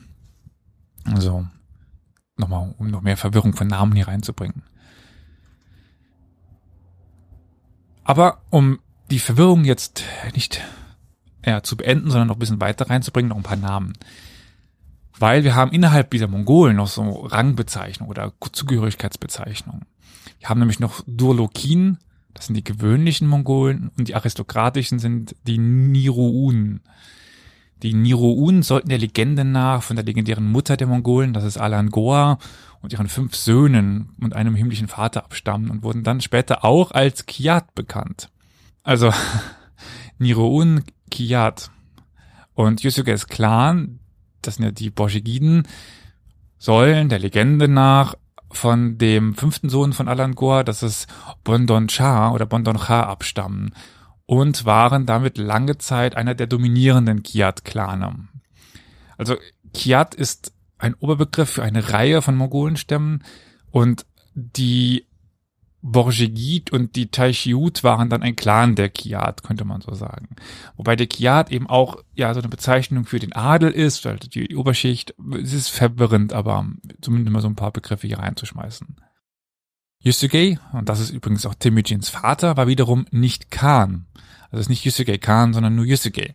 Also, 1.05 1.47
nochmal, 2.37 2.75
um 2.79 2.89
noch 2.89 3.03
mehr 3.03 3.17
Verwirrung 3.17 3.55
von 3.55 3.67
Namen 3.67 3.95
hier 3.95 4.09
reinzubringen. 4.09 4.63
Aber 8.05 8.43
um 8.51 8.79
die 9.11 9.19
Verwirrung 9.19 9.65
jetzt 9.65 10.05
nicht 10.35 10.61
ja, 11.45 11.63
zu 11.63 11.77
beenden, 11.77 12.11
sondern 12.11 12.29
noch 12.29 12.37
ein 12.37 12.41
bisschen 12.41 12.61
weiter 12.61 12.89
reinzubringen, 12.89 13.31
noch 13.31 13.37
ein 13.37 13.43
paar 13.43 13.57
Namen. 13.57 13.95
Weil 15.19 15.45
wir 15.45 15.55
haben 15.55 15.73
innerhalb 15.73 16.11
dieser 16.11 16.27
Mongolen 16.27 16.77
noch 16.77 16.89
so 16.89 17.27
Rangbezeichnungen 17.27 18.11
oder 18.11 18.33
Zugehörigkeitsbezeichnungen. 18.41 19.87
Wir 20.41 20.49
haben 20.49 20.59
nämlich 20.59 20.81
noch 20.81 21.03
Durlokin, 21.07 21.99
das 22.35 22.47
sind 22.47 22.57
die 22.57 22.65
gewöhnlichen 22.65 23.29
Mongolen, 23.29 23.91
und 23.97 24.09
die 24.09 24.15
aristokratischen 24.15 24.99
sind 24.99 25.37
die 25.47 25.59
Niruun. 25.59 26.81
Die 27.83 27.95
Niruun 27.95 28.63
sollten 28.63 28.89
der 28.89 28.99
Legende 28.99 29.45
nach 29.45 29.83
von 29.83 29.97
der 29.97 30.05
legendären 30.05 30.51
Mutter 30.51 30.77
der 30.77 30.87
Mongolen, 30.87 31.33
das 31.33 31.45
ist 31.45 31.59
Alan 31.59 31.91
Goa, 31.91 32.39
und 32.85 32.93
ihren 32.93 33.09
fünf 33.09 33.35
Söhnen 33.35 34.11
und 34.21 34.37
einem 34.37 34.55
himmlischen 34.55 34.89
Vater 34.89 35.25
abstammen 35.25 35.71
und 35.71 35.83
wurden 35.83 36.05
dann 36.05 36.21
später 36.21 36.67
auch 36.67 36.91
als 36.91 37.25
Kiat 37.25 37.75
bekannt. 37.75 38.29
Also 38.83 39.11
Niroun 40.19 40.85
Kiat 41.11 41.71
und 42.53 42.83
Yusuges 42.83 43.27
Clan, 43.27 44.01
das 44.43 44.57
sind 44.57 44.67
ja 44.67 44.71
die 44.71 44.91
Borjigiden, 44.91 45.67
sollen 46.59 47.09
der 47.09 47.21
Legende 47.21 47.69
nach 47.69 48.17
von 48.51 48.99
dem 48.99 49.35
fünften 49.35 49.71
Sohn 49.71 49.95
von 49.95 50.07
Alangor, 50.07 50.63
das 50.63 50.83
ist 50.83 51.07
Bondon 51.43 51.89
Cha 51.89 52.33
oder 52.33 52.45
Bondon 52.45 52.77
Cha 52.77 53.05
abstammen 53.05 53.75
und 54.27 54.67
waren 54.67 55.07
damit 55.07 55.39
lange 55.39 55.79
Zeit 55.79 56.19
einer 56.19 56.35
der 56.35 56.49
dominierenden 56.49 57.23
Kiat-Klane. 57.23 58.29
Also 59.17 59.37
Kiat 59.73 60.15
ist 60.15 60.54
ein 60.79 60.95
Oberbegriff 60.95 61.51
für 61.51 61.63
eine 61.63 61.91
Reihe 61.91 62.23
von 62.23 62.37
Mongolenstämmen 62.37 63.25
und 63.71 64.07
die 64.35 65.07
Borjigid 65.87 66.73
und 66.73 66.97
die 66.97 67.11
Taichiut 67.11 67.85
waren 67.85 68.09
dann 68.09 68.23
ein 68.23 68.37
Clan 68.37 68.75
der 68.75 68.89
Kiat, 68.89 69.43
könnte 69.43 69.67
man 69.67 69.83
so 69.83 69.93
sagen. 69.95 70.29
Wobei 70.77 70.97
der 70.97 71.07
Kiat 71.07 71.53
eben 71.53 71.69
auch 71.69 72.03
ja 72.15 72.33
so 72.33 72.41
eine 72.41 72.49
Bezeichnung 72.49 73.05
für 73.05 73.19
den 73.19 73.35
Adel 73.35 73.71
ist, 73.71 74.07
also 74.07 74.27
die 74.27 74.57
Oberschicht. 74.57 75.15
Es 75.43 75.53
ist 75.53 75.69
verwirrend, 75.69 76.33
aber 76.33 76.67
zumindest 77.03 77.33
mal 77.33 77.43
so 77.43 77.49
ein 77.49 77.55
paar 77.55 77.71
Begriffe 77.71 78.07
hier 78.07 78.19
reinzuschmeißen. 78.19 78.97
Yusugei, 79.99 80.59
und 80.73 80.89
das 80.89 81.01
ist 81.01 81.11
übrigens 81.11 81.45
auch 81.45 81.55
Temujins 81.55 82.09
Vater, 82.09 82.57
war 82.57 82.67
wiederum 82.67 83.07
nicht 83.11 83.51
Khan. 83.51 84.07
Also 84.45 84.57
es 84.57 84.61
ist 84.63 84.71
nicht 84.71 84.87
Yusugei 84.87 85.19
Khan, 85.19 85.53
sondern 85.53 85.75
nur 85.75 85.85
Yusugei 85.85 86.35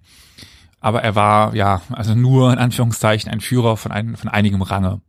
aber 0.80 1.04
er 1.04 1.16
war 1.16 1.56
ja 1.56 1.82
also 1.92 2.16
nur 2.16 2.52
in 2.54 2.60
Anführungszeichen 2.60 3.32
ein 3.32 3.42
Führer 3.42 3.78
von, 3.78 3.92
ein, 3.92 4.16
von 4.16 4.30
einigem 4.30 4.62
Range. 4.62 5.02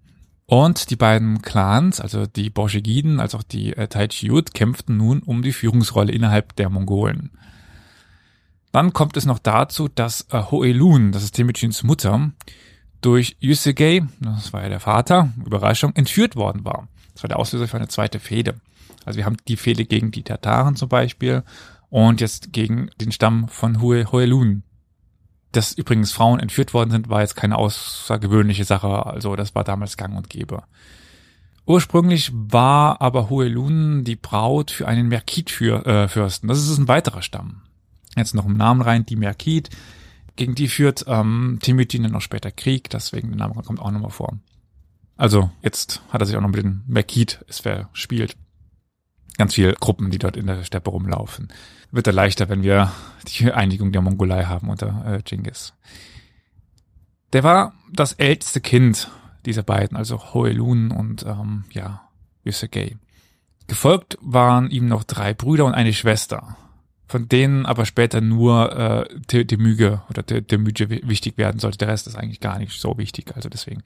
Und 0.46 0.90
die 0.90 0.96
beiden 0.96 1.42
Clans, 1.42 2.00
also 2.00 2.26
die 2.26 2.50
Borjigiden 2.50 3.20
als 3.20 3.36
auch 3.36 3.44
die 3.44 3.76
äh, 3.76 3.86
Taichiut, 3.86 4.52
kämpften 4.52 4.96
nun 4.96 5.20
um 5.20 5.42
die 5.42 5.52
Führungsrolle 5.52 6.10
innerhalb 6.10 6.56
der 6.56 6.70
Mongolen. 6.70 7.30
Dann 8.72 8.92
kommt 8.92 9.16
es 9.16 9.26
noch 9.26 9.38
dazu, 9.38 9.88
dass 9.88 10.26
äh, 10.30 10.42
Hoelun, 10.50 11.12
das 11.12 11.22
ist 11.22 11.36
Temujins 11.36 11.84
Mutter, 11.84 12.32
durch 13.00 13.36
Yusegei, 13.38 14.02
das 14.18 14.52
war 14.52 14.62
ja 14.62 14.68
der 14.68 14.80
Vater, 14.80 15.32
Überraschung, 15.44 15.94
entführt 15.94 16.34
worden 16.34 16.64
war. 16.64 16.88
Das 17.14 17.22
war 17.22 17.28
der 17.28 17.38
Auslöser 17.38 17.68
für 17.68 17.76
eine 17.76 17.88
zweite 17.88 18.18
Fehde. 18.18 18.60
Also 19.04 19.18
wir 19.18 19.26
haben 19.26 19.36
die 19.48 19.56
Fehde 19.56 19.84
gegen 19.84 20.10
die 20.10 20.22
Tataren 20.22 20.76
zum 20.76 20.88
Beispiel 20.88 21.44
und 21.88 22.20
jetzt 22.20 22.52
gegen 22.52 22.90
den 23.00 23.12
Stamm 23.12 23.48
von 23.48 23.80
Hoelun. 23.80 24.64
Dass 25.52 25.72
übrigens 25.72 26.12
Frauen 26.12 26.38
entführt 26.38 26.74
worden 26.74 26.90
sind, 26.90 27.08
war 27.08 27.22
jetzt 27.22 27.34
keine 27.36 27.56
außergewöhnliche 27.56 28.64
Sache. 28.64 29.06
Also 29.06 29.34
das 29.36 29.54
war 29.54 29.64
damals 29.64 29.96
gang 29.96 30.16
und 30.16 30.30
gäbe. 30.30 30.62
Ursprünglich 31.66 32.32
war 32.32 33.00
aber 33.00 33.30
Huelun 33.30 34.04
die 34.04 34.16
Braut 34.16 34.70
für 34.70 34.88
einen 34.88 35.08
Merkit-Fürsten. 35.08 36.48
Das 36.48 36.58
ist 36.58 36.78
ein 36.78 36.88
weiterer 36.88 37.22
Stamm. 37.22 37.62
Jetzt 38.16 38.34
noch 38.34 38.46
im 38.46 38.56
Namen 38.56 38.82
rein, 38.82 39.06
die 39.06 39.16
Merkit. 39.16 39.70
Gegen 40.36 40.54
die 40.54 40.68
führt 40.68 41.04
ähm, 41.06 41.58
Temujin 41.60 42.02
dann 42.04 42.12
noch 42.12 42.22
später 42.22 42.50
Krieg, 42.50 42.88
deswegen 42.90 43.28
der 43.28 43.36
Name 43.36 43.62
kommt 43.62 43.80
auch 43.80 43.90
nochmal 43.90 44.10
vor. 44.10 44.38
Also 45.16 45.50
jetzt 45.62 46.00
hat 46.08 46.22
er 46.22 46.26
sich 46.26 46.36
auch 46.36 46.40
noch 46.40 46.48
mit 46.48 46.64
den 46.64 46.82
Makit 46.86 47.44
es 47.46 47.60
verspielt. 47.60 48.36
Ganz 49.36 49.54
viele 49.54 49.74
Gruppen, 49.74 50.10
die 50.10 50.18
dort 50.18 50.36
in 50.36 50.46
der 50.46 50.64
Steppe 50.64 50.90
rumlaufen. 50.90 51.48
Wird 51.92 52.06
er 52.06 52.12
leichter, 52.12 52.48
wenn 52.48 52.62
wir 52.62 52.92
die 53.26 53.52
Einigung 53.52 53.92
der 53.92 54.02
Mongolei 54.02 54.44
haben 54.44 54.68
unter 54.68 55.04
äh, 55.06 55.22
Genghis. 55.22 55.74
Der 57.32 57.44
war 57.44 57.74
das 57.92 58.12
älteste 58.14 58.60
Kind 58.60 59.10
dieser 59.46 59.62
beiden, 59.62 59.96
also 59.96 60.34
Hoelun 60.34 60.90
und 60.90 61.24
ähm, 61.24 61.64
ja, 61.70 62.02
Yusegei. 62.44 62.96
Gefolgt 63.66 64.18
waren 64.20 64.70
ihm 64.70 64.88
noch 64.88 65.04
drei 65.04 65.32
Brüder 65.32 65.64
und 65.64 65.74
eine 65.74 65.92
Schwester, 65.92 66.56
von 67.06 67.28
denen 67.28 67.66
aber 67.66 67.86
später 67.86 68.20
nur 68.20 69.06
äh, 69.32 69.44
Demüge 69.44 70.02
oder 70.10 70.22
Demüge 70.22 70.90
wichtig 70.90 71.38
werden 71.38 71.60
sollte. 71.60 71.78
Der 71.78 71.88
Rest 71.88 72.06
ist 72.08 72.16
eigentlich 72.16 72.40
gar 72.40 72.58
nicht 72.58 72.78
so 72.80 72.98
wichtig. 72.98 73.32
Also 73.36 73.48
deswegen, 73.48 73.82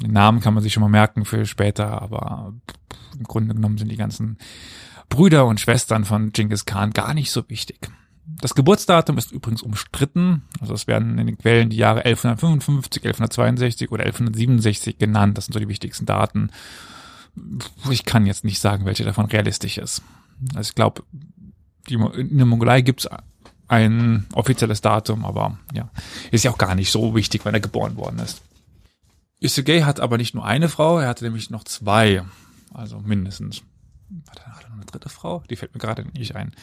den 0.00 0.12
Namen 0.12 0.40
kann 0.40 0.54
man 0.54 0.62
sich 0.62 0.72
schon 0.72 0.80
mal 0.80 0.88
merken 0.88 1.24
für 1.24 1.44
später, 1.44 2.00
aber 2.00 2.54
im 3.18 3.24
Grunde 3.24 3.54
genommen 3.54 3.78
sind 3.78 3.90
die 3.90 3.96
ganzen 3.96 4.38
Brüder 5.08 5.46
und 5.46 5.60
Schwestern 5.60 6.04
von 6.04 6.32
Genghis 6.32 6.64
Khan 6.64 6.92
gar 6.92 7.14
nicht 7.14 7.30
so 7.30 7.48
wichtig. 7.48 7.90
Das 8.26 8.54
Geburtsdatum 8.54 9.18
ist 9.18 9.30
übrigens 9.30 9.62
umstritten. 9.62 10.42
Also 10.60 10.74
es 10.74 10.86
werden 10.86 11.18
in 11.18 11.26
den 11.26 11.38
Quellen 11.38 11.70
die 11.70 11.76
Jahre 11.76 12.04
1155, 12.04 13.04
1162 13.04 13.92
oder 13.92 14.04
1167 14.04 14.98
genannt. 14.98 15.38
Das 15.38 15.46
sind 15.46 15.54
so 15.54 15.60
die 15.60 15.68
wichtigsten 15.68 16.06
Daten. 16.06 16.50
Ich 17.90 18.04
kann 18.04 18.26
jetzt 18.26 18.44
nicht 18.44 18.58
sagen, 18.58 18.84
welche 18.84 19.04
davon 19.04 19.26
realistisch 19.26 19.78
ist. 19.78 20.02
Also 20.54 20.70
ich 20.70 20.74
glaube, 20.74 21.04
in 21.88 22.36
der 22.36 22.46
Mongolei 22.46 22.80
gibt 22.80 23.00
es 23.00 23.10
ein 23.68 24.26
offizielles 24.32 24.80
Datum, 24.80 25.24
aber 25.24 25.58
ja, 25.72 25.88
ist 26.30 26.44
ja 26.44 26.50
auch 26.50 26.58
gar 26.58 26.74
nicht 26.74 26.90
so 26.90 27.14
wichtig, 27.14 27.44
wann 27.44 27.54
er 27.54 27.60
geboren 27.60 27.96
worden 27.96 28.18
ist. 28.18 28.42
Isuge 29.38 29.84
hat 29.84 30.00
aber 30.00 30.18
nicht 30.18 30.34
nur 30.34 30.44
eine 30.44 30.68
Frau, 30.68 30.98
er 30.98 31.08
hatte 31.08 31.24
nämlich 31.24 31.50
noch 31.50 31.64
zwei, 31.64 32.22
also 32.72 32.98
mindestens. 33.00 33.62
Noch 34.08 34.65
eine 34.86 34.98
dritte 34.98 35.08
Frau? 35.08 35.42
Die 35.50 35.56
fällt 35.56 35.74
mir 35.74 35.80
gerade 35.80 36.04
nicht 36.16 36.36
ein. 36.36 36.54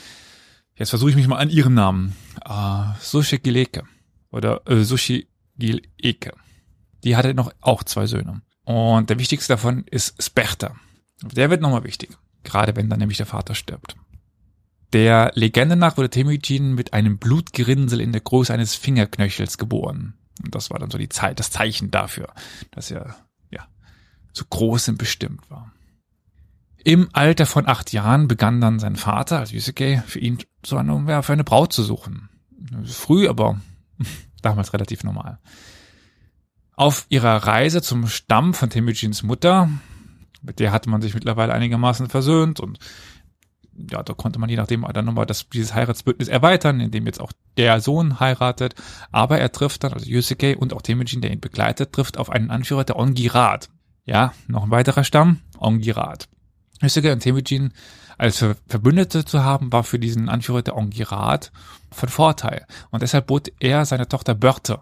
Jetzt 0.76 0.90
versuche 0.90 1.12
ich 1.12 1.16
mich 1.16 1.28
mal 1.28 1.38
an 1.38 1.50
ihren 1.50 1.74
Namen. 1.74 2.16
Uh, 2.48 2.94
Sushi 3.00 3.40
Gileke 3.40 3.84
oder 4.32 4.62
äh, 4.68 4.84
Sushi 4.84 5.28
Gileke. 5.58 6.34
Die 7.04 7.16
hatte 7.16 7.34
noch 7.34 7.54
auch 7.62 7.84
zwei 7.84 8.08
Söhne. 8.08 8.42
Und 8.64 9.10
der 9.10 9.20
wichtigste 9.20 9.54
davon 9.54 9.84
ist 9.90 10.22
Sperta. 10.22 10.76
Der 11.22 11.50
wird 11.50 11.62
nochmal 11.62 11.84
wichtig. 11.84 12.18
Gerade 12.44 12.76
wenn 12.76 12.90
dann 12.90 13.00
nämlich 13.00 13.18
der 13.18 13.26
Vater 13.26 13.56
stirbt. 13.56 13.96
Der 14.94 15.32
Legende 15.34 15.76
nach 15.76 15.98
wurde 15.98 16.10
Temujin 16.10 16.74
mit 16.74 16.94
einem 16.94 17.18
Blutgerinnsel 17.18 18.00
in 18.00 18.12
der 18.12 18.22
Größe 18.22 18.54
eines 18.54 18.76
Fingerknöchels 18.76 19.58
geboren. 19.58 20.14
Und 20.44 20.54
das 20.56 20.70
war 20.70 20.80
dann 20.80 20.92
so 20.92 20.98
die 20.98 21.10
Zeit, 21.10 21.40
das 21.40 21.52
Zeichen 21.52 21.92
dafür, 21.92 22.34
dass 22.72 22.92
er, 22.92 23.16
ja, 23.50 23.68
zu 24.34 24.46
großem 24.46 24.98
bestimmt 24.98 25.50
war. 25.50 25.74
Im 26.84 27.10
Alter 27.14 27.46
von 27.46 27.68
acht 27.68 27.94
Jahren 27.94 28.28
begann 28.28 28.60
dann 28.60 28.80
sein 28.80 28.98
Vater, 28.98 29.40
also 29.40 29.54
Yusuke, 29.54 30.04
für 30.06 30.20
ihn 30.20 30.40
so 30.66 30.78
eine, 30.78 31.24
für 31.24 31.34
eine 31.34 31.44
Braut 31.44 31.72
zu 31.72 31.84
suchen. 31.84 32.30
Früh, 32.86 33.28
aber 33.28 33.60
damals 34.42 34.74
relativ 34.74 35.04
normal. 35.04 35.40
Auf 36.76 37.06
ihrer 37.10 37.36
Reise 37.48 37.82
zum 37.82 38.08
Stamm 38.08 38.54
von 38.54 38.70
Temujins 38.70 39.24
Mutter, 39.24 39.70
mit 40.42 40.60
der 40.60 40.72
hatte 40.72 40.90
man 40.90 41.02
sich 41.02 41.14
mittlerweile 41.14 41.54
einigermaßen 41.54 42.10
versöhnt 42.10 42.60
und 42.60 42.80
ja, 43.76 44.04
da 44.04 44.14
konnte 44.14 44.40
man 44.40 44.50
je 44.50 44.56
nachdem 44.56 44.86
dann 44.94 45.06
nochmal 45.06 45.26
das, 45.26 45.50
dieses 45.50 45.74
Heiratsbündnis 45.74 46.28
erweitern, 46.28 46.80
indem 46.80 47.06
jetzt 47.06 47.20
auch 47.20 47.32
der 47.58 47.82
Sohn 47.82 48.20
heiratet. 48.20 48.76
Aber 49.12 49.40
er 49.40 49.52
trifft 49.52 49.84
dann, 49.84 49.94
also 49.94 50.06
Yusuke 50.06 50.58
und 50.58 50.74
auch 50.74 50.82
Temujin, 50.82 51.22
der 51.22 51.32
ihn 51.32 51.40
begleitet, 51.40 51.92
trifft 51.94 52.18
auf 52.18 52.30
einen 52.30 52.52
Anführer 52.52 52.84
der 52.84 52.98
Ongirat. 52.98 53.70
Ja, 54.06 54.34
noch 54.48 54.64
ein 54.64 54.72
weiterer 54.72 55.04
Stamm, 55.04 55.40
Ongirat. 55.58 56.28
Yusuke 56.84 57.12
und 57.12 57.20
Temujin 57.20 57.74
als 58.18 58.46
Verbündete 58.68 59.26
zu 59.26 59.44
haben, 59.44 59.72
war 59.72 59.84
für 59.84 60.00
diesen 60.00 60.30
Anführer 60.30 60.62
der 60.62 60.78
Ongirat 60.78 61.52
von 61.92 62.10
Vorteil. 62.10 62.66
Und 62.92 63.02
deshalb 63.02 63.28
bot 63.28 63.52
er 63.60 63.86
seine 63.86 64.08
Tochter 64.08 64.36
Börte. 64.36 64.82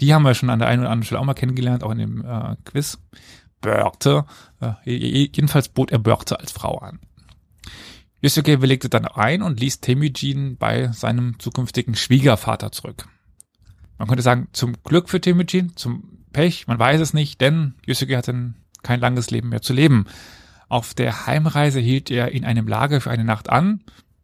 Die 0.00 0.14
haben 0.14 0.22
wir 0.22 0.34
schon 0.34 0.50
an 0.50 0.58
der 0.58 0.68
einen 0.68 0.82
oder 0.82 0.90
anderen 0.90 1.04
Stelle 1.04 1.20
auch 1.20 1.24
mal 1.24 1.34
kennengelernt, 1.34 1.82
auch 1.82 1.92
in 1.92 1.98
dem 1.98 2.24
äh, 2.24 2.56
Quiz. 2.64 2.98
Börte. 3.60 4.24
Äh, 4.60 4.72
jedenfalls 4.84 5.68
bot 5.68 5.90
er 5.90 5.98
Börte 5.98 6.40
als 6.40 6.52
Frau 6.52 6.78
an. 6.78 7.00
Yusuke 8.22 8.60
willigte 8.60 8.88
dann 8.88 9.06
ein 9.06 9.42
und 9.42 9.60
ließ 9.60 9.80
Temujin 9.80 10.56
bei 10.56 10.92
seinem 10.92 11.38
zukünftigen 11.38 11.94
Schwiegervater 11.94 12.72
zurück. 12.72 13.06
Man 13.98 14.08
könnte 14.08 14.22
sagen, 14.22 14.48
zum 14.52 14.82
Glück 14.82 15.08
für 15.08 15.20
Temujin, 15.20 15.76
zum 15.76 16.24
Pech, 16.32 16.66
man 16.66 16.78
weiß 16.78 17.00
es 17.00 17.12
nicht, 17.12 17.40
denn 17.40 17.74
Yusuke 17.86 18.16
hatte 18.16 18.54
kein 18.82 19.00
langes 19.00 19.30
Leben 19.30 19.50
mehr 19.50 19.62
zu 19.62 19.72
leben. 19.72 20.06
Auf 20.70 20.94
der 20.94 21.26
Heimreise 21.26 21.80
hielt 21.80 22.12
er 22.12 22.30
in 22.30 22.44
einem 22.44 22.68
Lager 22.68 23.00
für 23.00 23.10
eine 23.10 23.24
Nacht 23.24 23.50
an. 23.50 23.82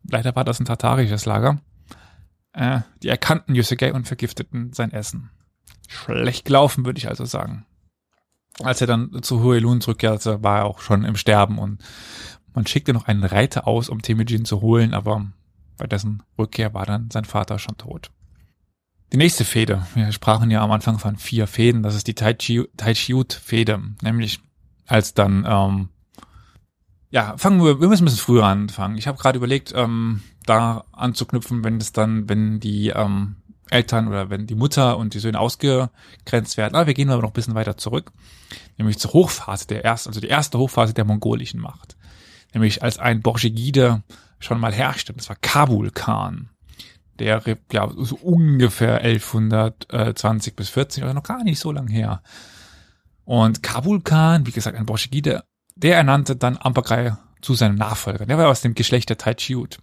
Leider 0.08 0.36
war 0.36 0.44
das 0.44 0.60
ein 0.60 0.64
tatarisches 0.64 1.26
Lager. 1.26 1.60
Äh, 2.52 2.82
die 3.02 3.08
erkannten 3.08 3.56
Yusuke 3.56 3.92
und 3.92 4.06
vergifteten 4.06 4.72
sein 4.72 4.92
Essen. 4.92 5.30
Schlecht 5.88 6.44
gelaufen, 6.44 6.86
würde 6.86 6.98
ich 6.98 7.08
also 7.08 7.24
sagen. 7.24 7.66
Als 8.62 8.80
er 8.80 8.86
dann 8.86 9.22
zu 9.22 9.42
Huelun 9.42 9.80
zurückkehrte, 9.80 10.44
war 10.44 10.58
er 10.58 10.64
auch 10.66 10.78
schon 10.78 11.04
im 11.04 11.16
Sterben 11.16 11.58
und 11.58 11.82
man 12.54 12.64
schickte 12.64 12.92
noch 12.92 13.08
einen 13.08 13.24
Reiter 13.24 13.66
aus, 13.66 13.88
um 13.88 14.00
Temujin 14.00 14.44
zu 14.44 14.60
holen, 14.60 14.94
aber 14.94 15.26
bei 15.76 15.88
dessen 15.88 16.22
Rückkehr 16.38 16.72
war 16.74 16.86
dann 16.86 17.10
sein 17.10 17.24
Vater 17.24 17.58
schon 17.58 17.76
tot. 17.76 18.12
Die 19.12 19.16
nächste 19.16 19.44
Fehde, 19.44 19.84
wir 19.94 20.12
sprachen 20.12 20.52
ja 20.52 20.62
am 20.62 20.70
Anfang 20.70 21.00
von 21.00 21.16
vier 21.16 21.48
Fäden, 21.48 21.82
das 21.82 21.96
ist 21.96 22.06
die 22.06 22.14
Taichiut-Fehde, 22.14 23.82
nämlich 24.00 24.40
als 24.86 25.12
dann 25.12 25.44
ähm, 25.46 25.88
ja, 27.10 27.36
fangen 27.36 27.62
wir, 27.62 27.80
wir 27.80 27.88
müssen 27.88 28.02
ein 28.02 28.06
bisschen 28.06 28.24
früher 28.24 28.44
anfangen. 28.44 28.98
Ich 28.98 29.06
habe 29.06 29.18
gerade 29.18 29.36
überlegt, 29.36 29.72
ähm, 29.74 30.22
da 30.44 30.84
anzuknüpfen, 30.92 31.64
wenn 31.64 31.78
es 31.78 31.92
dann, 31.92 32.28
wenn 32.28 32.60
die 32.60 32.88
ähm, 32.88 33.36
Eltern 33.70 34.08
oder 34.08 34.30
wenn 34.30 34.46
die 34.46 34.54
Mutter 34.54 34.96
und 34.96 35.14
die 35.14 35.18
Söhne 35.18 35.40
ausgegrenzt 35.40 36.56
werden. 36.56 36.74
Aber 36.74 36.86
wir 36.86 36.94
gehen 36.94 37.10
aber 37.10 37.22
noch 37.22 37.30
ein 37.30 37.34
bisschen 37.34 37.54
weiter 37.54 37.76
zurück, 37.76 38.12
nämlich 38.78 38.98
zur 38.98 39.12
Hochphase 39.12 39.66
der 39.66 39.84
ersten, 39.84 40.10
also 40.10 40.20
die 40.20 40.28
erste 40.28 40.58
Hochphase 40.58 40.94
der 40.94 41.04
mongolischen 41.04 41.60
Macht. 41.60 41.96
Nämlich 42.54 42.82
als 42.82 42.98
ein 42.98 43.22
Borjigide 43.22 44.02
schon 44.38 44.60
mal 44.60 44.72
herrschte, 44.72 45.12
das 45.12 45.28
war 45.28 45.36
Kabul 45.36 45.90
Khan, 45.90 46.50
der 47.18 47.42
ja 47.72 47.90
so 47.96 48.16
ungefähr 48.16 49.00
1120 49.00 50.54
bis 50.54 50.68
40, 50.68 51.02
also 51.02 51.14
noch 51.14 51.22
gar 51.22 51.42
nicht 51.42 51.58
so 51.58 51.72
lang 51.72 51.88
her. 51.88 52.22
Und 53.24 53.64
Kabul 53.64 54.00
Khan, 54.02 54.46
wie 54.46 54.52
gesagt, 54.52 54.78
ein 54.78 54.86
Borjigide, 54.86 55.42
der 55.76 55.96
ernannte 55.96 56.36
dann 56.36 56.56
Ambergrai 56.56 57.16
zu 57.40 57.54
seinem 57.54 57.76
Nachfolger. 57.76 58.26
Der 58.26 58.38
war 58.38 58.48
aus 58.48 58.62
dem 58.62 58.74
Geschlecht 58.74 59.08
der 59.08 59.18
Taichiut. 59.18 59.78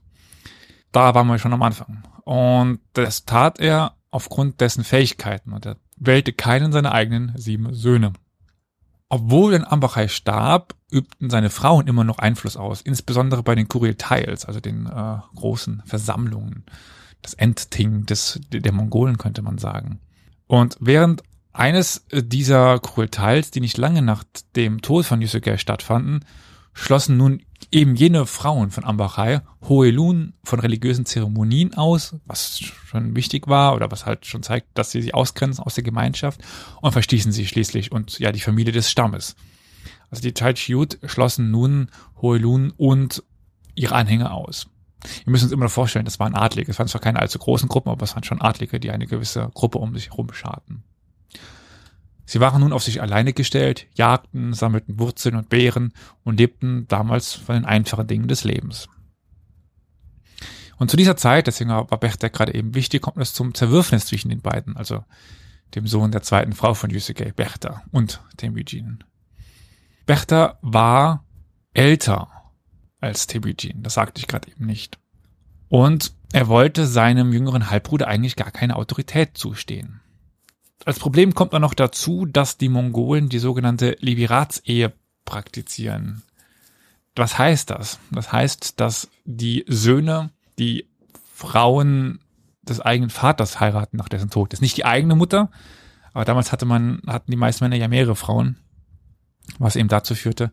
Da 0.92 1.16
waren 1.16 1.28
wir 1.28 1.40
schon 1.40 1.54
am 1.54 1.62
Anfang. 1.62 2.04
Und 2.26 2.80
das 2.94 3.26
tat 3.26 3.60
er 3.60 3.96
aufgrund 4.12 4.62
dessen 4.62 4.84
Fähigkeiten 4.84 5.54
und 5.54 5.66
er 5.66 5.78
wählte 5.98 6.34
keinen 6.34 6.72
seiner 6.72 6.92
eigenen 6.92 7.34
sieben 7.36 7.74
Söhne. 7.74 8.14
Obwohl 9.10 9.52
denn 9.52 9.64
Ambachai 9.64 10.08
starb, 10.08 10.76
übten 10.90 11.30
seine 11.30 11.50
Frauen 11.50 11.88
immer 11.88 12.04
noch 12.04 12.20
Einfluss 12.20 12.58
aus, 12.58 12.82
insbesondere 12.82 13.44
bei 13.44 13.56
den 13.56 13.68
Kurielteils, 13.68 14.46
also 14.46 14.60
den 14.60 14.88
äh, 14.88 15.18
großen 15.36 15.84
Versammlungen, 15.86 16.66
das 17.22 17.34
Endting 17.34 18.06
des, 18.06 18.40
der 18.52 18.72
Mongolen 18.72 19.18
könnte 19.18 19.42
man 19.42 19.58
sagen. 19.58 20.00
Und 20.48 20.78
während 20.80 21.24
eines 21.54 22.06
äh, 22.10 22.24
dieser 22.24 22.80
Kurultals, 22.80 23.52
die 23.52 23.62
nicht 23.62 23.78
lange 23.78 24.02
nach 24.02 24.24
dem 24.56 24.82
Tod 24.82 25.06
von 25.06 25.22
Yusuke 25.22 25.58
stattfanden, 25.58 26.26
schlossen 26.74 27.18
nun 27.18 27.44
eben 27.72 27.96
jene 27.96 28.26
Frauen 28.26 28.72
von 28.72 28.84
Ambachai 28.84 29.42
Hoelun 29.68 30.34
von 30.44 30.60
religiösen 30.60 31.06
Zeremonien 31.06 31.76
aus, 31.76 32.16
was 32.26 32.60
schon 32.60 33.16
wichtig 33.16 33.48
war 33.48 33.76
oder 33.76 33.92
was 33.92 34.06
halt 34.06 34.26
schon 34.26 34.44
zeigt, 34.44 34.68
dass 34.74 34.92
sie 34.92 35.02
sich 35.02 35.14
ausgrenzen 35.14 35.64
aus 35.64 35.76
der 35.76 35.84
Gemeinschaft 35.84 36.42
und 36.82 36.92
verstießen 36.92 37.32
sie 37.32 37.48
schließlich 37.48 37.92
und 37.92 38.20
ja 38.20 38.32
die 38.32 38.42
Familie 38.42 38.74
des 38.74 38.90
Stammes. 38.90 39.36
Also 40.10 40.22
die 40.22 40.34
Taichiut 40.34 41.00
schlossen 41.06 41.52
nun 41.52 41.90
Hoelun 42.22 42.72
und 42.76 43.24
ihre 43.76 43.96
Anhänger 43.96 44.34
aus. 44.34 44.68
Wir 45.24 45.32
müssen 45.32 45.46
uns 45.46 45.52
immer 45.52 45.66
noch 45.66 45.72
vorstellen, 45.72 46.06
das 46.06 46.20
waren 46.20 46.36
Adlige. 46.36 46.72
Es 46.72 46.80
waren 46.80 46.88
zwar 46.88 47.02
keine 47.02 47.20
allzu 47.20 47.40
großen 47.40 47.68
Gruppen, 47.68 47.90
aber 47.90 48.04
es 48.04 48.16
waren 48.16 48.24
schon 48.24 48.42
Adlige, 48.42 48.80
die 48.80 48.92
eine 48.92 49.06
gewisse 49.06 49.50
Gruppe 49.54 49.80
um 49.80 49.94
sich 49.96 50.12
herum 50.12 50.32
scharten. 50.34 50.84
Sie 52.26 52.40
waren 52.40 52.62
nun 52.62 52.74
auf 52.74 52.84
sich 52.84 53.02
alleine 53.02 53.34
gestellt, 53.34 53.88
jagten, 53.96 54.54
sammelten 54.54 55.00
Wurzeln 55.00 55.36
und 55.36 55.50
Beeren 55.50 55.94
und 56.24 56.40
lebten 56.40 56.88
damals 56.88 57.34
von 57.34 57.56
den 57.56 57.66
einfachen 57.66 58.08
Dingen 58.08 58.28
des 58.28 58.44
Lebens. 58.44 58.88
Und 60.78 60.90
zu 60.90 60.98
dieser 60.98 61.18
Zeit, 61.18 61.48
deswegen 61.48 61.70
war 61.70 61.86
Bertha 61.86 62.30
gerade 62.30 62.54
eben 62.54 62.76
wichtig, 62.76 63.02
kommt 63.02 63.18
es 63.18 63.34
zum 63.34 63.54
Zerwürfnis 63.54 64.06
zwischen 64.06 64.30
den 64.30 64.42
beiden, 64.42 64.76
also 64.76 65.04
dem 65.76 65.88
Sohn 65.88 66.12
der 66.12 66.24
zweiten 66.24 66.54
Frau 66.54 66.74
von 66.74 66.90
Yusuke, 66.90 67.34
Bertha 67.34 67.84
und 67.92 68.22
Temujin. 68.38 69.04
Bertha 70.06 70.58
war 70.62 71.26
älter 71.74 72.30
als 73.00 73.28
Temujin, 73.28 73.84
das 73.84 73.96
sagte 73.96 74.20
ich 74.20 74.28
gerade 74.28 74.50
eben 74.50 74.66
nicht. 74.66 75.00
Und 75.70 76.14
er 76.32 76.48
wollte 76.48 76.86
seinem 76.86 77.34
jüngeren 77.34 77.70
Halbbruder 77.70 78.08
eigentlich 78.08 78.36
gar 78.36 78.52
keine 78.52 78.76
Autorität 78.76 79.38
zustehen. 79.38 80.03
Als 80.86 81.00
Problem 81.00 81.34
kommt 81.34 81.54
dann 81.54 81.62
noch 81.62 81.74
dazu, 81.74 82.26
dass 82.26 82.58
die 82.58 82.70
Mongolen 82.70 83.30
die 83.30 83.40
sogenannte 83.40 83.96
Liberatsehe 84.00 84.94
praktizieren. 85.26 86.24
Was 87.16 87.38
heißt 87.38 87.70
das? 87.70 88.00
Das 88.12 88.32
heißt, 88.32 88.80
dass 88.80 89.10
die 89.24 89.64
Söhne 89.68 90.32
die 90.60 90.90
Frauen 91.34 92.20
des 92.64 92.80
eigenen 92.80 93.10
Vaters 93.10 93.60
heiraten 93.60 93.98
nach 93.98 94.10
dessen 94.10 94.30
Tod. 94.30 94.52
Das 94.52 94.58
ist 94.58 94.62
nicht 94.62 94.78
die 94.78 94.86
eigene 94.86 95.16
Mutter, 95.16 95.52
aber 96.14 96.26
damals 96.26 96.52
hatte 96.52 96.66
man, 96.66 97.02
hatten 97.08 97.32
die 97.32 97.38
meisten 97.38 97.64
Männer 97.64 97.76
ja 97.76 97.88
mehrere 97.88 98.16
Frauen, 98.16 98.58
was 99.60 99.76
eben 99.76 99.90
dazu 99.90 100.16
führte, 100.16 100.52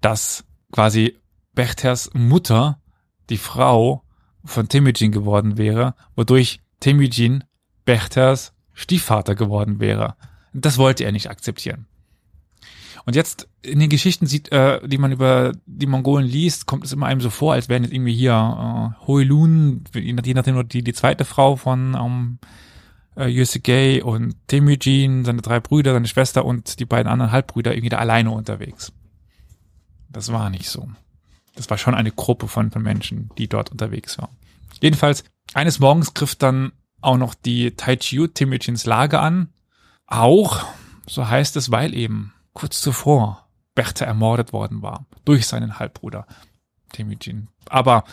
dass 0.00 0.44
quasi 0.72 1.18
Bechters 1.54 2.10
Mutter 2.14 2.80
die 3.30 3.38
Frau 3.38 4.04
von 4.44 4.68
Temujin 4.68 5.12
geworden 5.12 5.58
wäre, 5.58 5.94
wodurch 6.14 6.60
Temujin 6.80 7.44
Bechters 7.84 8.52
Stiefvater 8.78 9.34
geworden 9.34 9.80
wäre. 9.80 10.14
Das 10.52 10.78
wollte 10.78 11.02
er 11.02 11.10
nicht 11.10 11.28
akzeptieren. 11.28 11.86
Und 13.04 13.16
jetzt 13.16 13.48
in 13.62 13.80
den 13.80 13.88
Geschichten 13.88 14.26
sieht, 14.26 14.52
äh, 14.52 14.86
die 14.86 14.98
man 14.98 15.10
über 15.10 15.52
die 15.66 15.86
Mongolen 15.86 16.26
liest, 16.26 16.66
kommt 16.66 16.84
es 16.84 16.92
immer 16.92 17.06
einem 17.06 17.20
so 17.20 17.30
vor, 17.30 17.54
als 17.54 17.68
wären 17.68 17.82
jetzt 17.82 17.92
irgendwie 17.92 18.14
hier 18.14 18.32
äh, 18.32 19.06
Hoilun, 19.06 19.82
je 19.94 20.12
nachdem 20.12 20.68
die, 20.68 20.84
die 20.84 20.92
zweite 20.92 21.24
Frau 21.24 21.56
von 21.56 21.96
ähm, 21.98 22.38
äh, 23.16 23.26
Yosegei 23.26 24.04
und 24.04 24.36
Temujin, 24.46 25.24
seine 25.24 25.42
drei 25.42 25.58
Brüder, 25.58 25.92
seine 25.92 26.06
Schwester 26.06 26.44
und 26.44 26.78
die 26.78 26.84
beiden 26.84 27.10
anderen 27.10 27.32
Halbbrüder 27.32 27.72
irgendwie 27.72 27.88
da 27.88 27.98
alleine 27.98 28.30
unterwegs. 28.30 28.92
Das 30.08 30.30
war 30.30 30.50
nicht 30.50 30.68
so. 30.68 30.88
Das 31.56 31.68
war 31.68 31.78
schon 31.78 31.94
eine 31.94 32.12
Gruppe 32.12 32.46
von, 32.46 32.70
von 32.70 32.82
Menschen, 32.82 33.30
die 33.38 33.48
dort 33.48 33.72
unterwegs 33.72 34.18
waren. 34.18 34.36
Jedenfalls, 34.80 35.24
eines 35.54 35.80
Morgens 35.80 36.14
griff 36.14 36.36
dann 36.36 36.72
auch 37.00 37.16
noch 37.16 37.34
die 37.34 37.72
Taichiu 37.72 38.26
Temujins 38.26 38.86
Lage 38.86 39.20
an. 39.20 39.52
Auch, 40.06 40.64
so 41.06 41.28
heißt 41.28 41.56
es, 41.56 41.70
weil 41.70 41.94
eben 41.94 42.32
kurz 42.52 42.80
zuvor 42.80 43.48
Bertha 43.74 44.04
ermordet 44.04 44.52
worden 44.52 44.82
war 44.82 45.06
durch 45.24 45.46
seinen 45.46 45.78
Halbbruder 45.78 46.26
Temujin. 46.92 47.48
Aber 47.68 48.04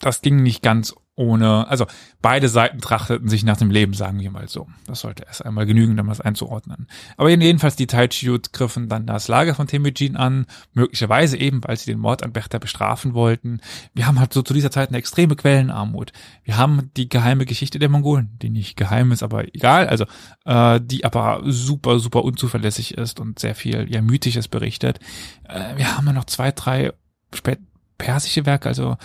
das 0.00 0.22
ging 0.22 0.42
nicht 0.42 0.62
ganz 0.62 0.94
ohne, 1.22 1.68
also 1.68 1.86
beide 2.20 2.48
Seiten 2.48 2.80
trachteten 2.80 3.28
sich 3.28 3.44
nach 3.44 3.56
dem 3.56 3.70
Leben, 3.70 3.94
sagen 3.94 4.18
wir 4.18 4.30
mal 4.30 4.48
so. 4.48 4.66
Das 4.86 5.00
sollte 5.00 5.24
erst 5.24 5.44
einmal 5.46 5.66
genügen, 5.66 5.98
um 5.98 6.08
das 6.08 6.20
einzuordnen. 6.20 6.88
Aber 7.16 7.30
jedenfalls 7.30 7.76
die 7.76 7.86
Taichiyut 7.86 8.52
griffen 8.52 8.88
dann 8.88 9.06
das 9.06 9.28
Lager 9.28 9.54
von 9.54 9.68
Temujin 9.68 10.16
an, 10.16 10.46
möglicherweise 10.74 11.36
eben, 11.36 11.62
weil 11.64 11.76
sie 11.76 11.90
den 11.90 12.00
Mord 12.00 12.24
an 12.24 12.32
Bertha 12.32 12.58
bestrafen 12.58 13.14
wollten. 13.14 13.60
Wir 13.94 14.06
haben 14.06 14.18
halt 14.18 14.32
so 14.32 14.42
zu 14.42 14.52
dieser 14.52 14.72
Zeit 14.72 14.88
eine 14.88 14.98
extreme 14.98 15.36
Quellenarmut. 15.36 16.12
Wir 16.42 16.56
haben 16.56 16.90
die 16.96 17.08
geheime 17.08 17.46
Geschichte 17.46 17.78
der 17.78 17.88
Mongolen, 17.88 18.36
die 18.42 18.50
nicht 18.50 18.76
geheim 18.76 19.12
ist, 19.12 19.22
aber 19.22 19.54
egal, 19.54 19.88
also 19.88 20.04
äh, 20.44 20.80
die 20.82 21.04
aber 21.04 21.42
super, 21.44 22.00
super 22.00 22.24
unzuverlässig 22.24 22.98
ist 22.98 23.20
und 23.20 23.38
sehr 23.38 23.54
viel 23.54 23.86
ja 23.88 24.02
mythisches 24.02 24.48
berichtet. 24.48 24.98
Äh, 25.44 25.76
wir 25.76 25.96
haben 25.96 26.06
ja 26.06 26.12
noch 26.12 26.24
zwei, 26.24 26.50
drei 26.50 26.92
spät 27.32 27.60
persische 27.98 28.46
Werke, 28.46 28.68
also 28.68 28.96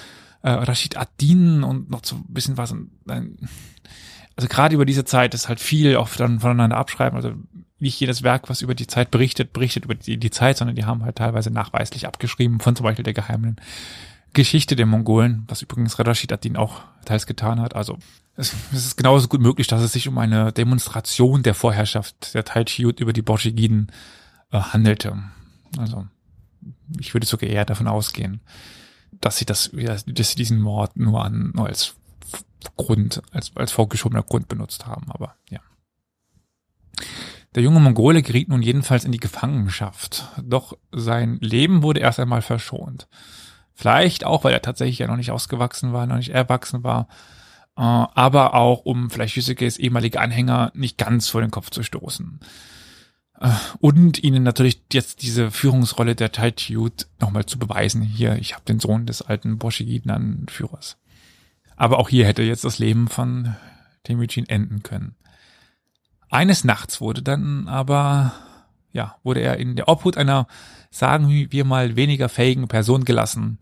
äh, 0.42 0.50
Rashid 0.50 0.98
Adin 0.98 1.64
und 1.64 1.90
noch 1.90 2.04
so 2.04 2.16
ein 2.16 2.26
bisschen 2.28 2.58
was. 2.58 2.74
Also 4.36 4.48
gerade 4.48 4.76
über 4.76 4.86
diese 4.86 5.06
Zeit 5.06 5.34
ist 5.34 5.50
halt 5.50 5.60
viel 5.60 5.98
auch 5.98 6.10
dann 6.16 6.40
voneinander 6.40 6.78
abschreiben. 6.78 7.16
Also 7.16 7.34
nicht 7.80 8.00
jedes 8.00 8.24
Werk, 8.24 8.50
was 8.50 8.62
über 8.62 8.76
die 8.76 8.88
Zeit 8.88 9.12
berichtet, 9.12 9.54
berichtet 9.54 9.86
über 9.86 9.96
die, 9.96 10.18
die 10.18 10.32
Zeit, 10.32 10.58
sondern 10.58 10.76
die 10.76 10.86
haben 10.86 11.04
halt 11.04 11.18
teilweise 11.18 11.52
nachweislich 11.52 12.08
abgeschrieben 12.08 12.60
von 12.60 12.76
zum 12.76 12.84
Beispiel 12.84 13.04
der 13.04 13.14
geheimen 13.14 13.58
Geschichte 14.34 14.76
der 14.76 14.86
Mongolen, 14.86 15.44
was 15.48 15.62
übrigens 15.62 15.98
Rashid 15.98 16.32
Adin 16.32 16.58
auch 16.58 16.82
teils 17.06 17.26
getan 17.26 17.60
hat. 17.60 17.76
Also 17.76 17.98
es, 18.36 18.54
es 18.72 18.86
ist 18.86 18.98
genauso 18.98 19.28
gut 19.28 19.42
möglich, 19.42 19.68
dass 19.68 19.82
es 19.82 19.94
sich 19.94 20.08
um 20.08 20.18
eine 20.18 20.52
Demonstration 20.52 21.44
der 21.44 21.54
Vorherrschaft 21.54 22.34
der 22.34 22.46
Taichiut 22.46 23.00
über 23.00 23.14
die 23.14 23.22
Borschigiden 23.22 23.92
äh, 24.52 24.60
handelte. 24.60 25.18
Also 25.78 26.06
ich 27.00 27.14
würde 27.14 27.26
sogar 27.26 27.50
eher 27.50 27.66
davon 27.66 27.88
ausgehen 27.88 28.42
dass 29.12 29.38
sie 29.38 29.46
das, 29.46 29.72
dass 29.74 30.30
sie 30.30 30.36
diesen 30.36 30.60
Mord 30.60 30.98
nur 30.98 31.24
an, 31.24 31.52
nur 31.56 31.68
als 31.68 31.96
Grund, 32.76 33.22
als, 33.32 33.52
als 33.56 33.72
vorgeschobener 33.72 34.24
Grund 34.24 34.48
benutzt 34.48 34.86
haben, 34.86 35.06
aber 35.10 35.36
ja. 35.50 35.60
Der 37.56 37.64
junge 37.64 37.80
Mongole 37.80 38.22
geriet 38.22 38.50
nun 38.50 38.62
jedenfalls 38.62 39.06
in 39.06 39.12
die 39.12 39.20
Gefangenschaft, 39.20 40.28
doch 40.44 40.78
sein 40.92 41.38
Leben 41.42 41.82
wurde 41.82 42.02
erst 42.02 42.20
einmal 42.20 42.42
verschont. 42.42 43.08
Vielleicht 43.74 44.26
auch, 44.26 44.44
weil 44.44 44.54
er 44.54 44.62
tatsächlich 44.62 45.00
ja 45.00 45.08
noch 45.08 45.18
nicht 45.18 45.32
ausgewachsen 45.32 45.94
war, 45.94 46.08
noch 46.08 46.18
nicht 46.18 46.30
erwachsen 46.30 46.84
war, 46.84 47.08
äh, 47.78 47.82
aber 47.82 48.56
auch, 48.56 48.86
um 48.86 49.10
vielleicht 49.10 49.36
Yusuke's 49.36 49.78
ehemalige 49.78 50.20
Anhänger 50.20 50.72
nicht 50.74 50.98
ganz 50.98 51.30
vor 51.30 51.42
den 51.42 51.52
Kopf 51.52 51.70
zu 51.70 51.84
stoßen. 51.84 52.40
Äh, 53.40 53.50
und 53.80 54.24
ihnen 54.24 54.44
natürlich 54.44 54.82
jetzt 54.92 55.22
diese 55.22 55.52
Führungsrolle 55.52 56.16
der 56.16 56.32
Taichiut 56.32 57.08
nochmal 57.20 57.46
zu 57.46 57.60
beweisen. 57.60 58.02
Hier, 58.02 58.36
ich 58.38 58.54
habe 58.54 58.66
den 58.66 58.80
Sohn 58.80 59.06
des 59.06 59.22
alten 59.22 59.58
Boschigiden-Führers. 59.58 60.98
Aber 61.76 62.00
auch 62.00 62.10
hier 62.10 62.26
hätte 62.26 62.44
jetzt 62.44 62.64
das 62.64 62.80
Leben 62.80 63.08
von 63.08 63.56
Temujin 64.04 64.48
enden 64.48 64.84
können. 64.84 65.16
Eines 66.30 66.64
Nachts 66.64 67.00
wurde 67.00 67.22
dann 67.22 67.68
aber, 67.68 68.34
ja, 68.92 69.16
wurde 69.24 69.42
er 69.42 69.58
in 69.58 69.76
der 69.76 69.88
Obhut 69.88 70.18
einer, 70.18 70.48
sagen 70.90 71.30
wir 71.30 71.66
mal, 71.66 71.96
weniger 71.96 72.30
fähigen 72.30 72.68
Person 72.68 73.06
gelassen. 73.06 73.60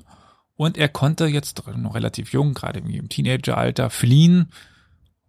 Und 0.56 0.78
er 0.78 0.88
konnte 0.88 1.26
jetzt 1.26 1.62
noch 1.76 1.96
relativ 1.96 2.32
jung, 2.32 2.54
gerade 2.54 2.80
im 2.80 3.10
Teenageralter, 3.10 3.90
fliehen, 3.90 4.50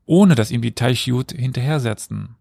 ohne 0.05 0.37
dass 0.37 0.53
ihm 0.53 0.63
die 0.63 0.75
Taichiut 0.75 1.33
hinterhersetzten. 1.33 2.37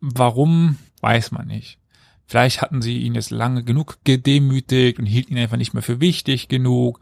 Warum, 0.00 0.78
weiß 1.00 1.32
man 1.32 1.46
nicht. 1.46 1.78
Vielleicht 2.26 2.60
hatten 2.60 2.82
sie 2.82 2.98
ihn 2.98 3.14
jetzt 3.14 3.30
lange 3.30 3.64
genug 3.64 3.98
gedemütigt 4.04 4.98
und 4.98 5.06
hielten 5.06 5.32
ihn 5.32 5.42
einfach 5.42 5.56
nicht 5.56 5.72
mehr 5.72 5.82
für 5.82 6.00
wichtig 6.00 6.48
genug. 6.48 7.00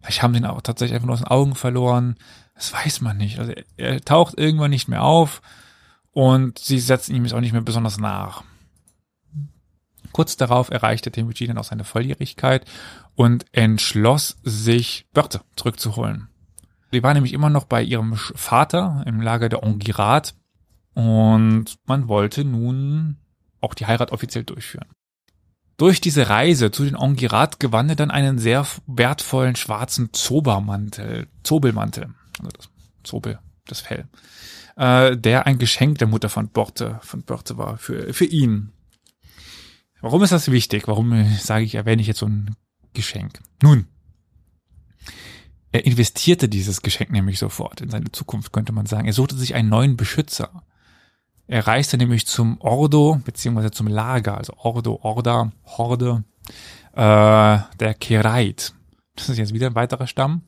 Vielleicht 0.00 0.22
haben 0.22 0.34
sie 0.34 0.40
ihn 0.40 0.46
auch 0.46 0.60
tatsächlich 0.60 0.94
einfach 0.94 1.06
nur 1.06 1.14
aus 1.14 1.20
den 1.20 1.28
Augen 1.28 1.54
verloren. 1.54 2.16
Das 2.54 2.72
weiß 2.72 3.00
man 3.00 3.16
nicht. 3.16 3.38
Also 3.38 3.52
er 3.76 4.00
taucht 4.02 4.38
irgendwann 4.38 4.70
nicht 4.70 4.88
mehr 4.88 5.02
auf 5.02 5.40
und 6.12 6.58
sie 6.58 6.78
setzen 6.78 7.14
ihm 7.14 7.24
jetzt 7.24 7.32
auch 7.32 7.40
nicht 7.40 7.52
mehr 7.52 7.62
besonders 7.62 7.98
nach. 7.98 8.44
Kurz 10.12 10.36
darauf 10.36 10.70
erreichte 10.70 11.10
Temujin 11.10 11.48
dann 11.48 11.58
auch 11.58 11.64
seine 11.64 11.84
Volljährigkeit 11.84 12.64
und 13.14 13.46
entschloss 13.52 14.38
sich, 14.42 15.06
Börte 15.12 15.40
zurückzuholen. 15.56 16.28
Sie 16.92 17.02
war 17.02 17.12
nämlich 17.14 17.32
immer 17.32 17.50
noch 17.50 17.64
bei 17.64 17.82
ihrem 17.82 18.14
Vater 18.16 19.04
im 19.06 19.20
Lager 19.20 19.48
der 19.48 19.62
Ongirat 19.62 20.34
und 20.96 21.76
man 21.84 22.08
wollte 22.08 22.42
nun 22.42 23.18
auch 23.60 23.74
die 23.74 23.84
Heirat 23.86 24.12
offiziell 24.12 24.44
durchführen. 24.44 24.88
Durch 25.76 26.00
diese 26.00 26.30
Reise 26.30 26.70
zu 26.70 26.84
den 26.84 26.96
Ongirat 26.96 27.60
gewann 27.60 27.90
er 27.90 27.96
dann 27.96 28.10
einen 28.10 28.38
sehr 28.38 28.66
wertvollen 28.86 29.56
schwarzen 29.56 30.14
Zobermantel, 30.14 31.28
Zobelmantel, 31.42 32.14
also 32.38 32.50
das 32.50 32.70
Zobel, 33.02 33.38
das 33.66 33.80
Fell, 33.80 34.08
äh, 34.76 35.18
der 35.18 35.46
ein 35.46 35.58
Geschenk 35.58 35.98
der 35.98 36.08
Mutter 36.08 36.30
von 36.30 36.48
Borte, 36.48 36.98
von 37.02 37.22
Borte 37.22 37.58
war 37.58 37.76
für, 37.76 38.14
für 38.14 38.24
ihn. 38.24 38.72
Warum 40.00 40.22
ist 40.22 40.32
das 40.32 40.50
wichtig? 40.50 40.88
Warum 40.88 41.12
äh, 41.12 41.30
sage 41.36 41.66
ich, 41.66 41.74
erwähne 41.74 42.00
ich 42.00 42.08
jetzt 42.08 42.20
so 42.20 42.26
ein 42.26 42.56
Geschenk? 42.94 43.40
Nun, 43.62 43.86
er 45.72 45.84
investierte 45.84 46.48
dieses 46.48 46.80
Geschenk 46.80 47.10
nämlich 47.10 47.38
sofort 47.38 47.82
in 47.82 47.90
seine 47.90 48.10
Zukunft, 48.12 48.50
könnte 48.50 48.72
man 48.72 48.86
sagen. 48.86 49.06
Er 49.06 49.12
suchte 49.12 49.36
sich 49.36 49.54
einen 49.54 49.68
neuen 49.68 49.98
Beschützer. 49.98 50.62
Er 51.48 51.66
reiste 51.66 51.96
nämlich 51.96 52.26
zum 52.26 52.60
Ordo, 52.60 53.20
beziehungsweise 53.24 53.70
zum 53.70 53.86
Lager, 53.86 54.36
also 54.36 54.54
Ordo, 54.56 54.98
Orda, 55.02 55.52
Horde, 55.64 56.24
äh, 56.92 57.58
der 57.78 57.94
Kereit. 57.98 58.74
Das 59.14 59.28
ist 59.28 59.38
jetzt 59.38 59.54
wieder 59.54 59.68
ein 59.68 59.74
weiterer 59.76 60.06
Stamm. 60.06 60.42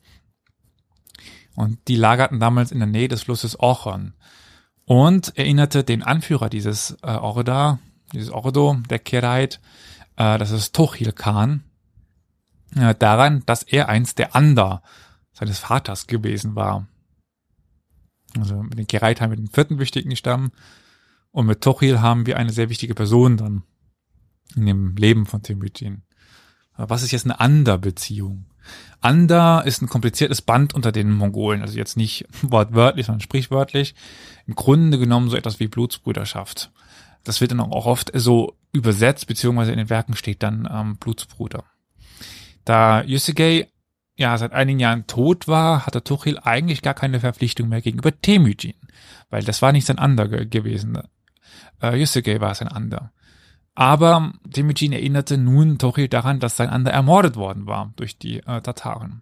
Und 1.55 1.79
die 1.87 1.95
lagerten 1.95 2.39
damals 2.39 2.71
in 2.71 2.79
der 2.79 2.87
Nähe 2.87 3.07
des 3.07 3.23
Flusses 3.23 3.59
Ochon. 3.59 4.13
Und 4.85 5.37
erinnerte 5.37 5.83
den 5.83 6.03
Anführer 6.03 6.49
dieses 6.49 6.97
äh, 7.01 7.11
Orda, 7.11 7.79
dieses 8.13 8.31
Ordo, 8.31 8.77
der 8.89 8.99
Kereit, 8.99 9.61
äh, 10.17 10.37
das 10.37 10.51
ist 10.51 10.75
Tochil 10.75 11.11
Khan, 11.11 11.63
äh, 12.75 12.95
daran, 12.95 13.43
dass 13.45 13.63
er 13.63 13.87
einst 13.87 14.19
der 14.19 14.35
Ander 14.35 14.81
seines 15.31 15.59
Vaters 15.59 16.07
gewesen 16.07 16.55
war. 16.55 16.87
Also 18.37 18.61
mit 18.63 18.77
den 18.77 18.87
Kereit 18.87 19.21
haben 19.21 19.31
wir 19.31 19.37
den 19.37 19.47
vierten 19.47 19.79
wichtigen 19.79 20.15
Stamm 20.15 20.51
und 21.31 21.45
mit 21.45 21.61
Tochil 21.61 22.01
haben 22.01 22.25
wir 22.25 22.37
eine 22.37 22.51
sehr 22.51 22.69
wichtige 22.69 22.95
Person 22.95 23.37
dann 23.37 23.63
in 24.55 24.65
dem 24.65 24.95
Leben 24.95 25.25
von 25.25 25.43
Temujin. 25.43 26.03
Was 26.75 27.03
ist 27.03 27.11
jetzt 27.11 27.25
eine 27.25 27.39
Anda-Beziehung? 27.39 28.45
Anda 29.01 29.61
ist 29.61 29.81
ein 29.81 29.89
kompliziertes 29.89 30.41
Band 30.41 30.73
unter 30.73 30.91
den 30.91 31.11
Mongolen, 31.11 31.61
also 31.61 31.77
jetzt 31.77 31.97
nicht 31.97 32.25
wortwörtlich, 32.41 33.05
sondern 33.05 33.21
sprichwörtlich. 33.21 33.95
Im 34.47 34.55
Grunde 34.55 34.97
genommen 34.97 35.29
so 35.29 35.37
etwas 35.37 35.59
wie 35.59 35.67
Blutsbrüderschaft. 35.67 36.71
Das 37.23 37.41
wird 37.41 37.51
dann 37.51 37.59
auch 37.59 37.85
oft 37.85 38.11
so 38.13 38.55
übersetzt, 38.71 39.27
beziehungsweise 39.27 39.71
in 39.71 39.77
den 39.77 39.89
Werken 39.89 40.15
steht 40.15 40.43
dann 40.43 40.67
ähm, 40.71 40.97
Blutsbruder. 40.97 41.65
Da 42.65 43.03
Yusugei 43.03 43.67
ja 44.15 44.37
seit 44.37 44.51
einigen 44.51 44.79
Jahren 44.79 45.07
tot 45.07 45.47
war, 45.47 45.85
hatte 45.85 46.03
Tuchel 46.03 46.37
eigentlich 46.39 46.81
gar 46.81 46.93
keine 46.93 47.19
Verpflichtung 47.19 47.69
mehr 47.69 47.81
gegenüber 47.81 48.19
Temujin, 48.19 48.75
weil 49.29 49.43
das 49.43 49.61
war 49.61 49.71
nicht 49.71 49.87
sein 49.87 49.97
Ander 49.97 50.27
gewesen. 50.27 50.97
Äh, 51.81 51.99
Yusuke 51.99 52.41
war 52.41 52.53
sein 52.55 52.67
Ander. 52.67 53.11
Aber 53.75 54.33
Temujin 54.51 54.91
erinnerte 54.91 55.37
nun 55.37 55.77
Tuchel 55.77 56.09
daran, 56.09 56.39
dass 56.39 56.57
sein 56.57 56.69
Ander 56.69 56.91
ermordet 56.91 57.35
worden 57.37 57.65
war 57.65 57.93
durch 57.95 58.17
die 58.17 58.39
äh, 58.39 58.61
Tataren. 58.61 59.21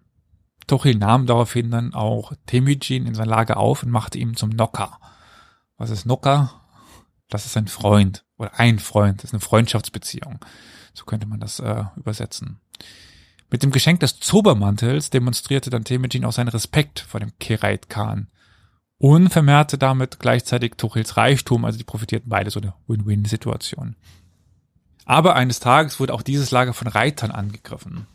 Tuchel 0.66 0.96
nahm 0.96 1.26
daraufhin 1.26 1.70
dann 1.70 1.94
auch 1.94 2.32
Temujin 2.46 3.06
in 3.06 3.14
sein 3.14 3.28
Lager 3.28 3.56
auf 3.56 3.82
und 3.82 3.90
machte 3.90 4.18
ihm 4.18 4.36
zum 4.36 4.50
Nocker. 4.50 4.98
Was 5.76 5.90
ist 5.90 6.06
Nocker? 6.06 6.52
Das 7.28 7.46
ist 7.46 7.56
ein 7.56 7.68
Freund 7.68 8.24
oder 8.36 8.58
ein 8.58 8.78
Freund, 8.78 9.18
das 9.18 9.30
ist 9.30 9.34
eine 9.34 9.40
Freundschaftsbeziehung. 9.40 10.40
So 10.92 11.04
könnte 11.04 11.26
man 11.26 11.40
das 11.40 11.60
äh, 11.60 11.84
übersetzen. 11.96 12.60
Mit 13.50 13.62
dem 13.62 13.70
Geschenk 13.70 14.00
des 14.00 14.18
Zobermantels 14.20 15.10
demonstrierte 15.10 15.70
dann 15.70 15.84
Temujin 15.84 16.24
auch 16.24 16.32
seinen 16.32 16.48
Respekt 16.48 17.00
vor 17.00 17.20
dem 17.20 17.32
Kereit 17.38 17.88
Khan 17.88 18.28
und 18.98 19.28
vermehrte 19.30 19.78
damit 19.78 20.18
gleichzeitig 20.18 20.74
Tuchels 20.76 21.16
Reichtum, 21.16 21.64
also 21.64 21.78
die 21.78 21.84
profitierten 21.84 22.28
beide 22.28 22.50
so 22.50 22.60
eine 22.60 22.74
Win-Win-Situation. 22.88 23.96
Aber 25.04 25.36
eines 25.36 25.60
Tages 25.60 26.00
wurde 26.00 26.12
auch 26.12 26.22
dieses 26.22 26.50
Lager 26.50 26.74
von 26.74 26.88
Reitern 26.88 27.30
angegriffen. 27.30 28.06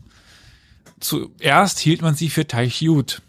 Zuerst 0.99 1.79
hielt 1.79 2.01
man 2.01 2.15
sie 2.15 2.29
für 2.29 2.47
Taichiut, 2.47 3.21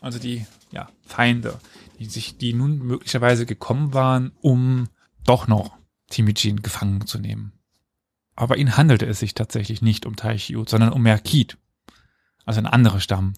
also 0.00 0.18
die 0.18 0.46
ja, 0.70 0.88
Feinde, 1.04 1.58
die 1.98 2.06
sich, 2.06 2.38
die 2.38 2.52
nun 2.54 2.78
möglicherweise 2.78 3.46
gekommen 3.46 3.92
waren, 3.92 4.32
um 4.40 4.88
doch 5.24 5.48
noch 5.48 5.76
Timujin 6.10 6.62
gefangen 6.62 7.06
zu 7.06 7.18
nehmen. 7.18 7.52
Aber 8.36 8.56
ihnen 8.56 8.76
handelte 8.76 9.06
es 9.06 9.18
sich 9.18 9.34
tatsächlich 9.34 9.82
nicht 9.82 10.06
um 10.06 10.16
Taichiut, 10.16 10.68
sondern 10.68 10.92
um 10.92 11.02
Merkit, 11.02 11.58
also 12.44 12.60
ein 12.60 12.66
anderer 12.66 13.00
Stamm. 13.00 13.34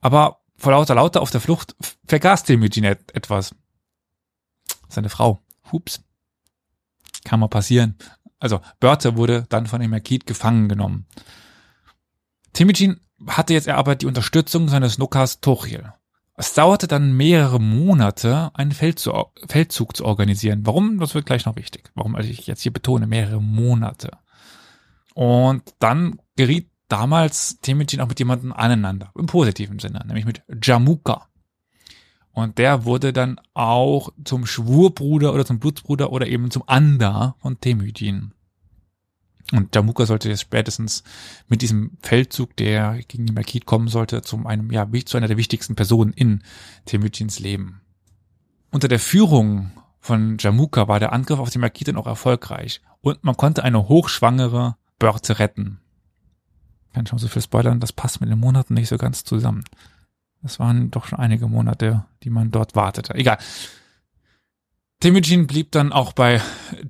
Aber 0.00 0.40
vor 0.56 0.72
lauter 0.72 0.94
Lauter 0.94 1.22
auf 1.22 1.30
der 1.30 1.40
Flucht 1.40 1.76
vergaß 2.06 2.44
Temujin 2.44 2.84
etwas. 2.84 3.54
Seine 4.88 5.08
Frau. 5.08 5.40
Hups. 5.72 6.02
Kann 7.24 7.40
mal 7.40 7.48
passieren. 7.48 7.96
Also 8.38 8.60
Börte 8.80 9.16
wurde 9.16 9.46
dann 9.48 9.66
von 9.66 9.80
dem 9.80 9.90
Merkit 9.90 10.26
gefangen 10.26 10.68
genommen. 10.68 11.06
Temujin 12.52 13.00
hatte 13.26 13.54
jetzt 13.54 13.68
aber 13.68 13.96
die 13.96 14.06
Unterstützung 14.06 14.68
seines 14.68 14.98
Nukas 14.98 15.40
Tochil. 15.40 15.92
Es 16.38 16.52
dauerte 16.52 16.86
dann 16.86 17.16
mehrere 17.16 17.58
Monate, 17.58 18.50
einen 18.54 18.72
Feldzug, 18.72 19.32
Feldzug 19.46 19.96
zu 19.96 20.04
organisieren. 20.04 20.66
Warum? 20.66 20.98
Das 20.98 21.14
wird 21.14 21.24
gleich 21.24 21.46
noch 21.46 21.56
wichtig. 21.56 21.90
Warum 21.94 22.14
also 22.14 22.28
ich 22.28 22.46
jetzt 22.46 22.60
hier 22.60 22.72
betone, 22.72 23.06
mehrere 23.06 23.40
Monate. 23.40 24.10
Und 25.14 25.62
dann 25.78 26.20
geriet 26.36 26.70
damals 26.88 27.60
Temujin 27.60 28.00
auch 28.00 28.08
mit 28.08 28.18
jemandem 28.18 28.52
aneinander, 28.52 29.12
im 29.16 29.26
positiven 29.26 29.78
Sinne, 29.78 30.02
nämlich 30.06 30.24
mit 30.24 30.42
Jamuka. 30.62 31.28
Und 32.32 32.58
der 32.58 32.84
wurde 32.84 33.12
dann 33.12 33.40
auch 33.54 34.10
zum 34.24 34.46
Schwurbruder 34.46 35.32
oder 35.32 35.46
zum 35.46 35.58
Blutsbruder 35.58 36.12
oder 36.12 36.26
eben 36.26 36.50
zum 36.50 36.64
Anda 36.66 37.34
von 37.40 37.58
Temujin. 37.60 38.32
Und 39.52 39.74
Jamuka 39.74 40.06
sollte 40.06 40.28
jetzt 40.28 40.42
spätestens 40.42 41.04
mit 41.48 41.62
diesem 41.62 41.96
Feldzug, 42.02 42.56
der 42.56 43.00
gegen 43.08 43.26
die 43.26 43.32
Merkit 43.32 43.64
kommen 43.64 43.88
sollte, 43.88 44.22
zu 44.22 44.44
einem, 44.44 44.70
ja, 44.72 44.86
zu 45.04 45.16
einer 45.16 45.28
der 45.28 45.36
wichtigsten 45.36 45.76
Personen 45.76 46.12
in 46.12 46.42
Temujins 46.84 47.38
Leben. 47.38 47.80
Unter 48.70 48.88
der 48.88 48.98
Führung 48.98 49.70
von 50.00 50.36
Jamuka 50.38 50.88
war 50.88 51.00
der 51.00 51.12
Angriff 51.12 51.38
auf 51.38 51.50
die 51.50 51.58
Merkit 51.58 51.88
dann 51.88 51.96
auch 51.96 52.06
erfolgreich. 52.06 52.80
Und 53.00 53.22
man 53.24 53.36
konnte 53.36 53.62
eine 53.62 53.88
hochschwangere 53.88 54.76
Börte 54.98 55.38
retten. 55.38 55.80
Kann 56.96 57.06
schon 57.06 57.18
so 57.18 57.28
viel 57.28 57.42
spoilern, 57.42 57.78
das 57.78 57.92
passt 57.92 58.22
mit 58.22 58.30
den 58.30 58.38
Monaten 58.38 58.72
nicht 58.72 58.88
so 58.88 58.96
ganz 58.96 59.22
zusammen. 59.22 59.64
Das 60.40 60.58
waren 60.58 60.90
doch 60.90 61.04
schon 61.04 61.18
einige 61.18 61.46
Monate, 61.46 62.06
die 62.22 62.30
man 62.30 62.50
dort 62.50 62.74
wartete. 62.74 63.14
Egal. 63.14 63.36
Temujin 65.00 65.46
blieb 65.46 65.72
dann 65.72 65.92
auch 65.92 66.14
bei 66.14 66.40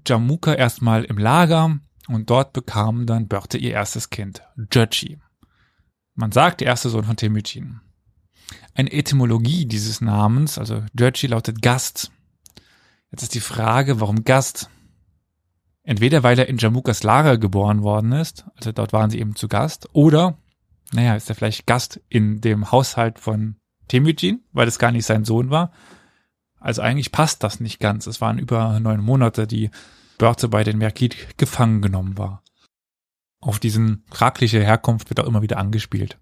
Jamuka 0.06 0.54
erstmal 0.54 1.02
im 1.02 1.18
Lager 1.18 1.80
und 2.06 2.30
dort 2.30 2.52
bekam 2.52 3.06
dann 3.06 3.26
Börte 3.26 3.58
ihr 3.58 3.72
erstes 3.72 4.08
Kind, 4.08 4.42
Jochi. 4.70 5.18
Man 6.14 6.30
sagt 6.30 6.60
der 6.60 6.68
erste 6.68 6.88
Sohn 6.88 7.02
von 7.02 7.16
Temujin. 7.16 7.80
Eine 8.74 8.92
Etymologie 8.92 9.66
dieses 9.66 10.00
Namens, 10.00 10.56
also 10.56 10.84
Jochi 10.96 11.26
lautet 11.26 11.62
Gast. 11.62 12.12
Jetzt 13.10 13.24
ist 13.24 13.34
die 13.34 13.40
Frage, 13.40 14.00
warum 14.00 14.22
Gast? 14.22 14.70
Entweder 15.86 16.24
weil 16.24 16.36
er 16.36 16.48
in 16.48 16.58
Jamukas 16.58 17.04
Lager 17.04 17.38
geboren 17.38 17.84
worden 17.84 18.10
ist, 18.10 18.44
also 18.56 18.72
dort 18.72 18.92
waren 18.92 19.08
sie 19.08 19.20
eben 19.20 19.36
zu 19.36 19.46
Gast, 19.46 19.88
oder, 19.92 20.36
naja, 20.92 21.14
ist 21.14 21.28
er 21.28 21.36
vielleicht 21.36 21.64
Gast 21.64 22.00
in 22.08 22.40
dem 22.40 22.72
Haushalt 22.72 23.20
von 23.20 23.54
Temujin, 23.86 24.42
weil 24.52 24.66
es 24.66 24.80
gar 24.80 24.90
nicht 24.90 25.06
sein 25.06 25.24
Sohn 25.24 25.48
war. 25.50 25.70
Also 26.58 26.82
eigentlich 26.82 27.12
passt 27.12 27.44
das 27.44 27.60
nicht 27.60 27.78
ganz. 27.78 28.08
Es 28.08 28.20
waren 28.20 28.40
über 28.40 28.80
neun 28.80 29.00
Monate, 29.00 29.46
die 29.46 29.70
Börte 30.18 30.48
bei 30.48 30.64
den 30.64 30.78
Merkit 30.78 31.38
gefangen 31.38 31.82
genommen 31.82 32.18
war. 32.18 32.42
Auf 33.40 33.60
diesen 33.60 34.02
fragliche 34.10 34.60
Herkunft 34.64 35.08
wird 35.08 35.20
auch 35.20 35.28
immer 35.28 35.42
wieder 35.42 35.58
angespielt 35.58 36.18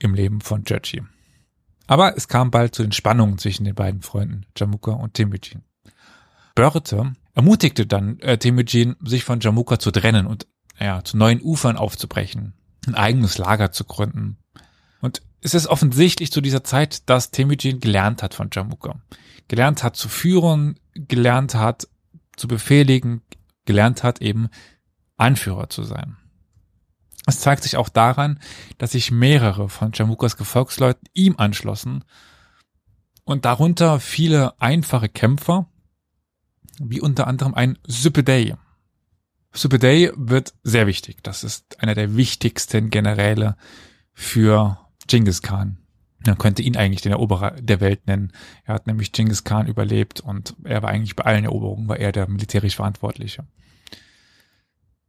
im 0.00 0.14
Leben 0.14 0.40
von 0.40 0.64
Jochi. 0.64 1.04
Aber 1.86 2.16
es 2.16 2.26
kam 2.26 2.50
bald 2.50 2.74
zu 2.74 2.82
den 2.82 2.90
Spannungen 2.90 3.38
zwischen 3.38 3.62
den 3.62 3.76
beiden 3.76 4.02
Freunden, 4.02 4.46
Jamuka 4.56 4.90
und 4.90 5.14
Temujin. 5.14 5.62
Börte 6.56 7.12
ermutigte 7.36 7.86
dann 7.86 8.18
äh, 8.20 8.38
Temujin, 8.38 8.96
sich 9.04 9.22
von 9.22 9.38
Jamuka 9.40 9.78
zu 9.78 9.92
trennen 9.92 10.26
und 10.26 10.48
ja, 10.80 11.04
zu 11.04 11.16
neuen 11.16 11.40
Ufern 11.40 11.76
aufzubrechen, 11.76 12.54
ein 12.86 12.94
eigenes 12.94 13.38
Lager 13.38 13.70
zu 13.70 13.84
gründen. 13.84 14.38
Und 15.00 15.22
es 15.42 15.54
ist 15.54 15.68
offensichtlich 15.68 16.32
zu 16.32 16.40
dieser 16.40 16.64
Zeit, 16.64 17.08
dass 17.08 17.30
Temujin 17.30 17.78
gelernt 17.78 18.22
hat 18.22 18.34
von 18.34 18.48
Jamuka. 18.52 19.00
Gelernt 19.48 19.82
hat 19.82 19.96
zu 19.96 20.08
führen, 20.08 20.80
gelernt 20.94 21.54
hat 21.54 21.86
zu 22.36 22.48
befehligen, 22.48 23.22
gelernt 23.66 24.02
hat 24.02 24.20
eben 24.22 24.48
Anführer 25.16 25.68
zu 25.68 25.84
sein. 25.84 26.16
Es 27.26 27.40
zeigt 27.40 27.64
sich 27.64 27.76
auch 27.76 27.90
daran, 27.90 28.40
dass 28.78 28.92
sich 28.92 29.10
mehrere 29.10 29.68
von 29.68 29.90
Jamukas 29.92 30.36
Gefolgsleuten 30.36 31.08
ihm 31.12 31.34
anschlossen 31.36 32.04
und 33.24 33.44
darunter 33.44 34.00
viele 34.00 34.58
einfache 34.60 35.08
Kämpfer, 35.08 35.68
wie 36.80 37.00
unter 37.00 37.26
anderem 37.26 37.54
ein 37.54 37.78
Süppedei. 37.86 38.56
Süppedei 39.52 40.10
wird 40.16 40.54
sehr 40.62 40.86
wichtig. 40.86 41.22
Das 41.22 41.44
ist 41.44 41.80
einer 41.80 41.94
der 41.94 42.16
wichtigsten 42.16 42.90
Generäle 42.90 43.56
für 44.12 44.78
Genghis 45.06 45.42
Khan. 45.42 45.78
Man 46.26 46.38
könnte 46.38 46.62
ihn 46.62 46.76
eigentlich 46.76 47.02
den 47.02 47.12
Eroberer 47.12 47.52
der 47.52 47.80
Welt 47.80 48.06
nennen. 48.06 48.32
Er 48.64 48.74
hat 48.74 48.86
nämlich 48.86 49.12
Genghis 49.12 49.44
Khan 49.44 49.66
überlebt 49.66 50.20
und 50.20 50.54
er 50.64 50.82
war 50.82 50.90
eigentlich 50.90 51.16
bei 51.16 51.24
allen 51.24 51.44
Eroberungen, 51.44 51.88
war 51.88 51.98
er 51.98 52.12
der 52.12 52.28
militärisch 52.28 52.76
Verantwortliche. 52.76 53.46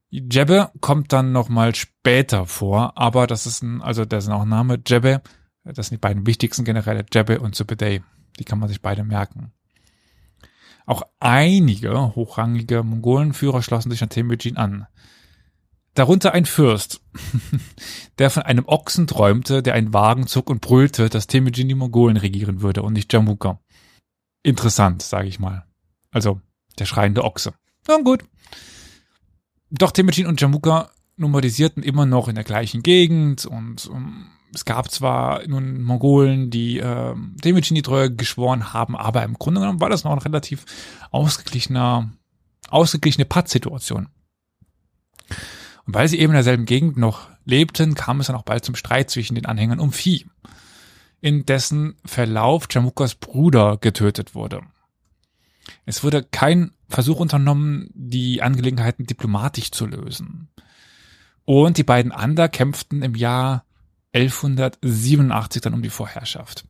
Jebbe 0.09 0.71
kommt 0.79 1.11
dann 1.11 1.31
nochmal 1.31 1.75
später 1.75 2.45
vor, 2.45 2.97
aber 2.97 3.27
das 3.27 3.45
ist 3.45 3.61
ein, 3.61 3.81
also 3.81 4.05
der 4.05 4.19
ist 4.19 4.29
auch 4.29 4.45
Name, 4.45 4.79
Jebbe, 4.85 5.21
das 5.63 5.87
sind 5.87 5.97
die 5.97 6.01
beiden 6.01 6.25
wichtigsten 6.25 6.63
Generäle, 6.63 7.05
Jebbe 7.11 7.39
und 7.39 7.55
Subedei. 7.55 8.03
Die 8.39 8.43
kann 8.45 8.59
man 8.59 8.69
sich 8.69 8.81
beide 8.81 9.03
merken. 9.03 9.51
Auch 10.87 11.03
einige 11.19 12.15
hochrangige 12.15 12.81
Mongolenführer 12.81 13.61
schlossen 13.61 13.91
sich 13.91 14.01
an 14.01 14.09
Temujin 14.09 14.55
an. 14.55 14.87
Darunter 15.93 16.33
ein 16.33 16.45
Fürst, 16.45 17.01
der 18.19 18.29
von 18.29 18.43
einem 18.43 18.65
Ochsen 18.65 19.05
träumte, 19.05 19.61
der 19.61 19.73
einen 19.73 19.93
Wagen 19.93 20.27
zog 20.27 20.49
und 20.49 20.61
brüllte, 20.61 21.09
dass 21.09 21.27
Temujin 21.27 21.67
die 21.67 21.75
Mongolen 21.75 22.15
regieren 22.15 22.61
würde 22.61 22.83
und 22.83 22.93
nicht 22.93 23.11
Jamuka. 23.11 23.59
Interessant, 24.43 25.01
sage 25.01 25.27
ich 25.27 25.39
mal. 25.39 25.65
Also 26.11 26.39
der 26.79 26.85
schreiende 26.85 27.25
Ochse. 27.25 27.53
Na 27.87 27.97
gut. 27.97 28.23
Doch 29.69 29.91
Temujin 29.91 30.25
und 30.25 30.39
Jamuka 30.39 30.89
numerisierten 31.17 31.83
immer 31.83 32.05
noch 32.05 32.29
in 32.29 32.35
der 32.35 32.45
gleichen 32.45 32.81
Gegend 32.81 33.45
und 33.45 33.87
um, 33.87 33.97
ähm, 33.97 34.25
es 34.53 34.65
gab 34.65 34.91
zwar 34.91 35.45
nun 35.47 35.81
Mongolen, 35.81 36.49
die 36.49 36.79
äh, 36.79 37.15
Temujin 37.41 37.75
die 37.75 37.81
Treue 37.81 38.13
geschworen 38.13 38.73
haben, 38.73 38.95
aber 38.95 39.23
im 39.23 39.35
Grunde 39.35 39.61
genommen 39.61 39.81
war 39.81 39.89
das 39.89 40.03
noch 40.03 40.11
eine 40.11 40.23
relativ 40.23 40.65
ausgeglichener, 41.11 42.11
ausgeglichene 42.69 43.25
Pattsituation. 43.25 44.09
Und 45.85 45.93
weil 45.93 46.07
sie 46.07 46.19
eben 46.19 46.31
in 46.31 46.37
derselben 46.37 46.65
Gegend 46.65 46.97
noch 46.97 47.29
lebten, 47.45 47.95
kam 47.95 48.19
es 48.19 48.27
dann 48.27 48.35
auch 48.35 48.43
bald 48.43 48.65
zum 48.65 48.75
Streit 48.75 49.09
zwischen 49.09 49.35
den 49.35 49.45
Anhängern 49.45 49.79
um 49.79 49.91
Vieh, 49.91 50.25
in 51.21 51.45
dessen 51.45 51.95
Verlauf 52.05 52.67
Jamukas 52.69 53.15
Bruder 53.15 53.77
getötet 53.77 54.35
wurde. 54.35 54.61
Es 55.85 56.03
wurde 56.03 56.23
kein 56.23 56.71
Versuch 56.89 57.19
unternommen, 57.19 57.89
die 57.93 58.41
Angelegenheiten 58.41 59.05
diplomatisch 59.05 59.71
zu 59.71 59.85
lösen. 59.85 60.49
Und 61.45 61.77
die 61.77 61.83
beiden 61.83 62.11
Ander 62.11 62.49
kämpften 62.49 63.01
im 63.01 63.15
Jahr 63.15 63.63
1187 64.13 65.61
dann 65.61 65.73
um 65.73 65.81
die 65.81 65.89
Vorherrschaft. 65.89 66.65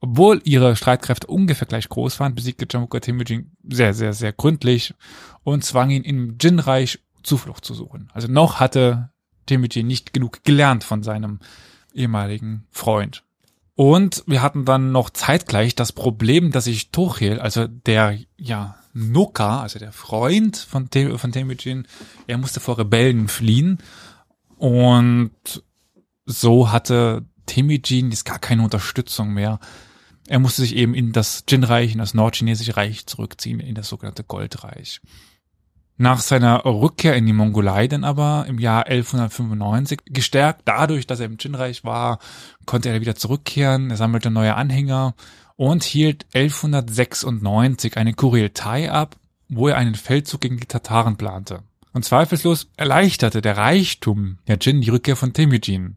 Obwohl 0.00 0.40
ihre 0.44 0.76
Streitkräfte 0.76 1.26
ungefähr 1.26 1.66
gleich 1.66 1.88
groß 1.88 2.20
waren, 2.20 2.34
besiegte 2.34 2.66
Jamuka 2.70 3.00
Temujin 3.00 3.52
sehr, 3.68 3.94
sehr, 3.94 4.12
sehr 4.12 4.32
gründlich 4.32 4.94
und 5.42 5.64
zwang 5.64 5.90
ihn 5.90 6.02
im 6.02 6.36
Jin-Reich 6.40 7.00
Zuflucht 7.22 7.64
zu 7.64 7.74
suchen. 7.74 8.08
Also 8.12 8.28
noch 8.28 8.60
hatte 8.60 9.10
Temujin 9.46 9.86
nicht 9.86 10.12
genug 10.12 10.44
gelernt 10.44 10.84
von 10.84 11.02
seinem 11.02 11.40
ehemaligen 11.92 12.66
Freund. 12.70 13.22
Und 13.74 14.24
wir 14.26 14.40
hatten 14.40 14.64
dann 14.64 14.90
noch 14.90 15.10
zeitgleich 15.10 15.74
das 15.74 15.92
Problem, 15.92 16.50
dass 16.50 16.64
sich 16.64 16.90
Tochel, 16.90 17.40
also 17.40 17.66
der, 17.66 18.18
ja, 18.38 18.76
Nuka, 18.94 19.60
also 19.60 19.78
der 19.78 19.92
Freund 19.92 20.56
von, 20.56 20.88
von 20.88 21.32
Temujin, 21.32 21.86
er 22.26 22.38
musste 22.38 22.60
vor 22.60 22.78
Rebellen 22.78 23.28
fliehen 23.28 23.78
und 24.56 25.30
so 26.26 26.70
hatte 26.70 27.24
Temujin 27.46 28.10
jetzt 28.10 28.24
gar 28.24 28.38
keine 28.38 28.62
Unterstützung 28.62 29.32
mehr. 29.32 29.58
Er 30.28 30.40
musste 30.40 30.62
sich 30.62 30.74
eben 30.74 30.94
in 30.94 31.12
das 31.12 31.44
Jin-Reich, 31.48 31.92
in 31.92 31.98
das 31.98 32.14
nordchinesische 32.14 32.76
Reich 32.76 33.06
zurückziehen, 33.06 33.60
in 33.60 33.76
das 33.76 33.88
sogenannte 33.88 34.24
Goldreich. 34.24 35.00
Nach 35.98 36.20
seiner 36.20 36.64
Rückkehr 36.66 37.16
in 37.16 37.24
die 37.24 37.32
Mongolei 37.32 37.88
dann 37.88 38.04
aber 38.04 38.44
im 38.48 38.58
Jahr 38.58 38.86
1195, 38.86 40.00
gestärkt 40.06 40.62
dadurch, 40.66 41.06
dass 41.06 41.20
er 41.20 41.26
im 41.26 41.38
Qin-Reich 41.38 41.84
war, 41.84 42.18
konnte 42.66 42.90
er 42.90 43.00
wieder 43.00 43.14
zurückkehren, 43.14 43.90
er 43.90 43.96
sammelte 43.96 44.30
neue 44.30 44.56
Anhänger 44.56 45.14
und 45.54 45.84
hielt 45.84 46.26
1196 46.34 47.96
eine 47.96 48.12
Kurieltai 48.12 48.90
ab, 48.90 49.16
wo 49.48 49.68
er 49.68 49.78
einen 49.78 49.94
Feldzug 49.94 50.42
gegen 50.42 50.58
die 50.58 50.66
Tataren 50.66 51.16
plante. 51.16 51.62
Und 51.94 52.04
zweifellos 52.04 52.68
erleichterte 52.76 53.40
der 53.40 53.56
Reichtum 53.56 54.38
der 54.48 54.58
Jin 54.60 54.82
die 54.82 54.90
Rückkehr 54.90 55.16
von 55.16 55.32
Temujin. 55.32 55.96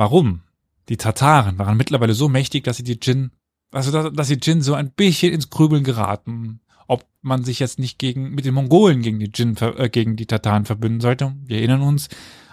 Warum? 0.00 0.40
Die 0.88 0.96
Tataren 0.96 1.58
waren 1.58 1.76
mittlerweile 1.76 2.14
so 2.14 2.30
mächtig, 2.30 2.64
dass 2.64 2.78
sie 2.78 2.84
die 2.84 2.98
Jin, 3.02 3.32
also 3.70 4.08
dass 4.08 4.28
sie 4.28 4.38
Jin 4.42 4.62
so 4.62 4.72
ein 4.72 4.92
bisschen 4.92 5.32
ins 5.32 5.50
Grübeln 5.50 5.84
geraten 5.84 6.60
ob 6.90 7.06
man 7.22 7.44
sich 7.44 7.60
jetzt 7.60 7.78
nicht 7.78 8.00
gegen, 8.00 8.30
mit 8.30 8.44
den 8.46 8.54
Mongolen 8.54 9.00
gegen 9.00 9.20
die 9.20 9.30
Jin, 9.32 9.56
äh, 9.60 9.88
gegen 9.88 10.16
die 10.16 10.26
Tataren 10.26 10.64
verbünden 10.64 11.00
sollte. 11.00 11.36
Wir 11.44 11.58
erinnern 11.58 11.82
uns, 11.82 12.08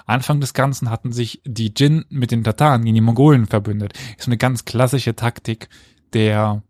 Anfang 0.05 0.39
des 0.39 0.53
Ganzen 0.53 0.91
hatten 0.91 1.12
sich 1.12 1.41
die 1.43 1.73
Jin 1.75 2.05
mit 2.10 2.29
den 2.29 2.43
Tataren 2.43 2.83
gegen 2.83 2.93
die 2.93 3.01
Mongolen 3.01 3.47
verbündet. 3.47 3.93
Ist 4.15 4.27
eine 4.27 4.38
ganz 4.38 4.63
klassische 4.63 5.15
Taktik 5.15 5.69
der 6.13 6.62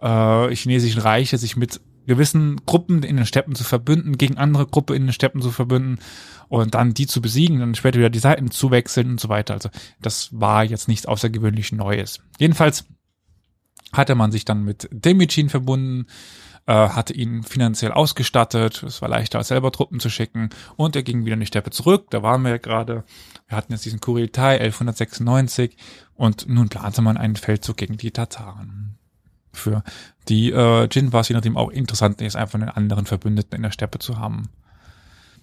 äh, 0.00 0.54
chinesischen 0.54 1.02
Reiche, 1.02 1.36
sich 1.36 1.58
mit 1.58 1.82
gewissen 2.10 2.60
Gruppen 2.66 3.04
in 3.04 3.16
den 3.16 3.24
Steppen 3.24 3.54
zu 3.54 3.62
verbünden, 3.62 4.18
gegen 4.18 4.36
andere 4.36 4.66
Gruppen 4.66 4.96
in 4.96 5.06
den 5.06 5.12
Steppen 5.12 5.40
zu 5.40 5.52
verbünden 5.52 6.00
und 6.48 6.74
dann 6.74 6.92
die 6.92 7.06
zu 7.06 7.22
besiegen, 7.22 7.60
dann 7.60 7.76
später 7.76 8.00
wieder 8.00 8.10
die 8.10 8.18
Seiten 8.18 8.50
zu 8.50 8.72
wechseln 8.72 9.12
und 9.12 9.20
so 9.20 9.28
weiter. 9.28 9.54
Also 9.54 9.70
das 10.02 10.28
war 10.32 10.64
jetzt 10.64 10.88
nichts 10.88 11.06
außergewöhnlich 11.06 11.70
Neues. 11.70 12.18
Jedenfalls 12.40 12.84
hatte 13.92 14.16
man 14.16 14.32
sich 14.32 14.44
dann 14.44 14.64
mit 14.64 14.88
Demichin 14.90 15.50
verbunden, 15.50 16.08
äh, 16.66 16.72
hatte 16.72 17.14
ihn 17.14 17.44
finanziell 17.44 17.92
ausgestattet. 17.92 18.82
Es 18.82 19.00
war 19.02 19.08
leichter 19.08 19.44
selber 19.44 19.70
Truppen 19.70 20.00
zu 20.00 20.10
schicken 20.10 20.50
und 20.74 20.96
er 20.96 21.04
ging 21.04 21.24
wieder 21.24 21.34
in 21.34 21.40
die 21.40 21.46
Steppe 21.46 21.70
zurück. 21.70 22.06
Da 22.10 22.24
waren 22.24 22.42
wir 22.42 22.50
ja 22.50 22.58
gerade. 22.58 23.04
Wir 23.46 23.56
hatten 23.56 23.72
jetzt 23.72 23.84
diesen 23.84 24.00
Kuriltai 24.00 24.58
1196 24.58 25.76
und 26.16 26.48
nun 26.48 26.68
plante 26.68 27.02
man 27.02 27.16
einen 27.16 27.36
Feldzug 27.36 27.76
gegen 27.76 27.98
die 27.98 28.10
Tataren. 28.10 28.96
Für 29.52 29.84
die 30.30 30.50
äh, 30.50 30.88
Jin 30.90 31.12
war 31.12 31.20
es 31.20 31.28
je 31.28 31.34
nachdem 31.34 31.56
auch 31.56 31.70
interessant, 31.70 32.20
jetzt 32.20 32.36
einfach 32.36 32.58
einen 32.58 32.70
anderen 32.70 33.04
Verbündeten 33.04 33.56
in 33.56 33.62
der 33.62 33.72
Steppe 33.72 33.98
zu 33.98 34.18
haben. 34.18 34.48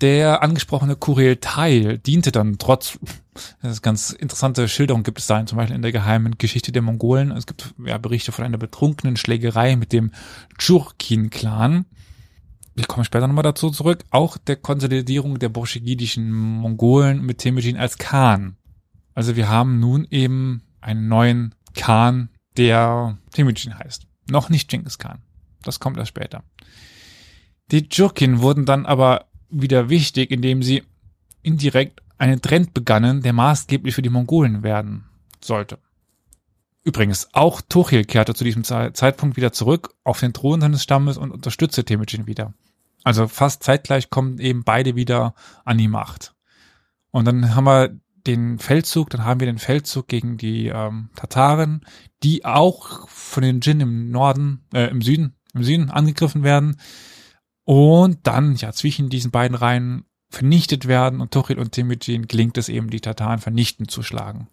Der 0.02 0.44
angesprochene 0.44 0.96
Kurel-Teil 0.96 1.98
diente 1.98 2.32
dann 2.32 2.58
trotz, 2.58 3.00
das 3.62 3.74
ist 3.74 3.82
ganz 3.82 4.12
interessante 4.12 4.68
Schilderung 4.68 5.04
gibt 5.04 5.20
es 5.20 5.28
da, 5.28 5.46
zum 5.46 5.58
Beispiel 5.58 5.76
in 5.76 5.82
der 5.82 5.92
geheimen 5.92 6.38
Geschichte 6.38 6.72
der 6.72 6.82
Mongolen. 6.82 7.32
Es 7.32 7.46
gibt 7.46 7.74
ja 7.84 7.98
Berichte 7.98 8.32
von 8.32 8.46
einer 8.46 8.58
betrunkenen 8.58 9.18
Schlägerei 9.18 9.76
mit 9.76 9.92
dem 9.92 10.12
Churkin-Clan. 10.58 11.86
Ich 12.76 12.88
komme 12.88 13.06
später 13.06 13.28
nochmal 13.28 13.44
dazu 13.44 13.72
zurück. 13.72 14.04
Auch 14.12 14.38
der 14.38 14.56
Konsolidierung 14.56 15.40
der 15.40 15.50
borschegidischen 15.50 16.32
Mongolen 16.32 17.26
mit 17.26 17.40
Temujin 17.40 17.76
als 17.76 17.98
Khan. 17.98 18.56
Also 19.16 19.36
wir 19.36 19.50
haben 19.50 19.80
nun 19.80 20.08
eben 20.12 20.62
einen 20.80 21.08
neuen 21.08 21.56
Khan, 21.74 22.30
der 22.56 23.18
Temujin 23.32 23.78
heißt. 23.78 24.07
Noch 24.30 24.50
nicht 24.50 24.70
Genghis 24.70 24.98
Khan. 24.98 25.22
Das 25.64 25.80
kommt 25.80 25.98
erst 25.98 26.10
später. 26.10 26.44
Die 27.72 27.88
Jurkin 27.92 28.42
wurden 28.42 28.66
dann 28.66 28.86
aber 28.86 29.26
wieder 29.50 29.90
wichtig, 29.90 30.32
indem 30.32 30.64
sie 30.64 30.84
indirekt 31.42 32.02
einen 32.18 32.42
Trend 32.42 32.74
begannen, 32.74 33.22
der 33.22 33.34
maßgeblich 33.34 33.94
für 33.94 34.02
die 34.02 34.10
Mongolen 34.10 34.64
werden 34.64 35.06
sollte. 35.42 35.80
Übrigens, 36.84 37.28
auch 37.34 37.62
Tuchel 37.62 38.06
kehrte 38.06 38.34
zu 38.34 38.44
diesem 38.44 38.64
Zeitpunkt 38.64 39.36
wieder 39.36 39.52
zurück 39.52 39.94
auf 40.04 40.22
den 40.22 40.34
Thron 40.34 40.62
seines 40.62 40.84
Stammes 40.84 41.18
und 41.18 41.32
unterstützte 41.32 41.84
Temujin 41.84 42.28
wieder. 42.28 42.54
Also 43.04 43.28
fast 43.28 43.64
zeitgleich 43.64 44.10
kommen 44.10 44.40
eben 44.40 44.64
beide 44.64 44.96
wieder 44.96 45.36
an 45.66 45.78
die 45.78 45.90
Macht. 45.90 46.34
Und 47.12 47.26
dann 47.26 47.56
haben 47.56 47.66
wir 47.66 48.00
den 48.28 48.60
Feldzug, 48.60 49.10
dann 49.10 49.26
haben 49.26 49.40
wir 49.40 49.48
den 49.48 49.58
Feldzug 49.58 50.08
gegen 50.08 50.38
die 50.38 50.68
ähm, 50.68 51.10
Tataren, 51.16 51.86
die 52.24 52.46
auch 52.46 53.08
von 53.08 53.44
den 53.44 53.62
Jin 53.62 53.80
im 53.80 54.12
Norden, 54.12 54.66
äh, 54.74 54.90
im 54.90 55.02
Süden, 55.02 55.36
im 55.54 55.64
Süden 55.64 55.90
angegriffen 55.90 56.44
werden 56.44 56.78
und 57.64 58.20
dann, 58.24 58.56
ja, 58.56 58.72
zwischen 58.72 59.10
diesen 59.10 59.32
beiden 59.32 59.56
Reihen 59.56 60.06
vernichtet 60.30 60.88
werden 60.88 61.22
und 61.22 61.32
Tuchel 61.32 61.58
und 61.58 61.72
Temujin 61.72 62.28
gelingt 62.28 62.58
es 62.58 62.70
eben, 62.70 62.90
die 62.90 63.02
Tataren 63.02 63.40
vernichtend 63.40 63.90
zu 63.90 64.04
schlagen. 64.04 64.50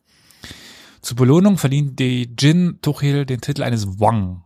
Zur 1.03 1.17
Belohnung 1.17 1.59
verliehen 1.59 1.97
die 1.97 2.35
Jin 2.39 2.79
Tuchel 2.81 3.27
den 3.27 3.41
Titel 3.41 3.63
eines 3.63 4.01
Wang, 4.01 4.45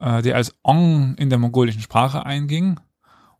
äh, 0.00 0.22
der 0.22 0.36
als 0.36 0.54
Ong 0.62 1.14
in 1.16 1.30
der 1.30 1.38
mongolischen 1.38 1.80
Sprache 1.80 2.26
einging 2.26 2.78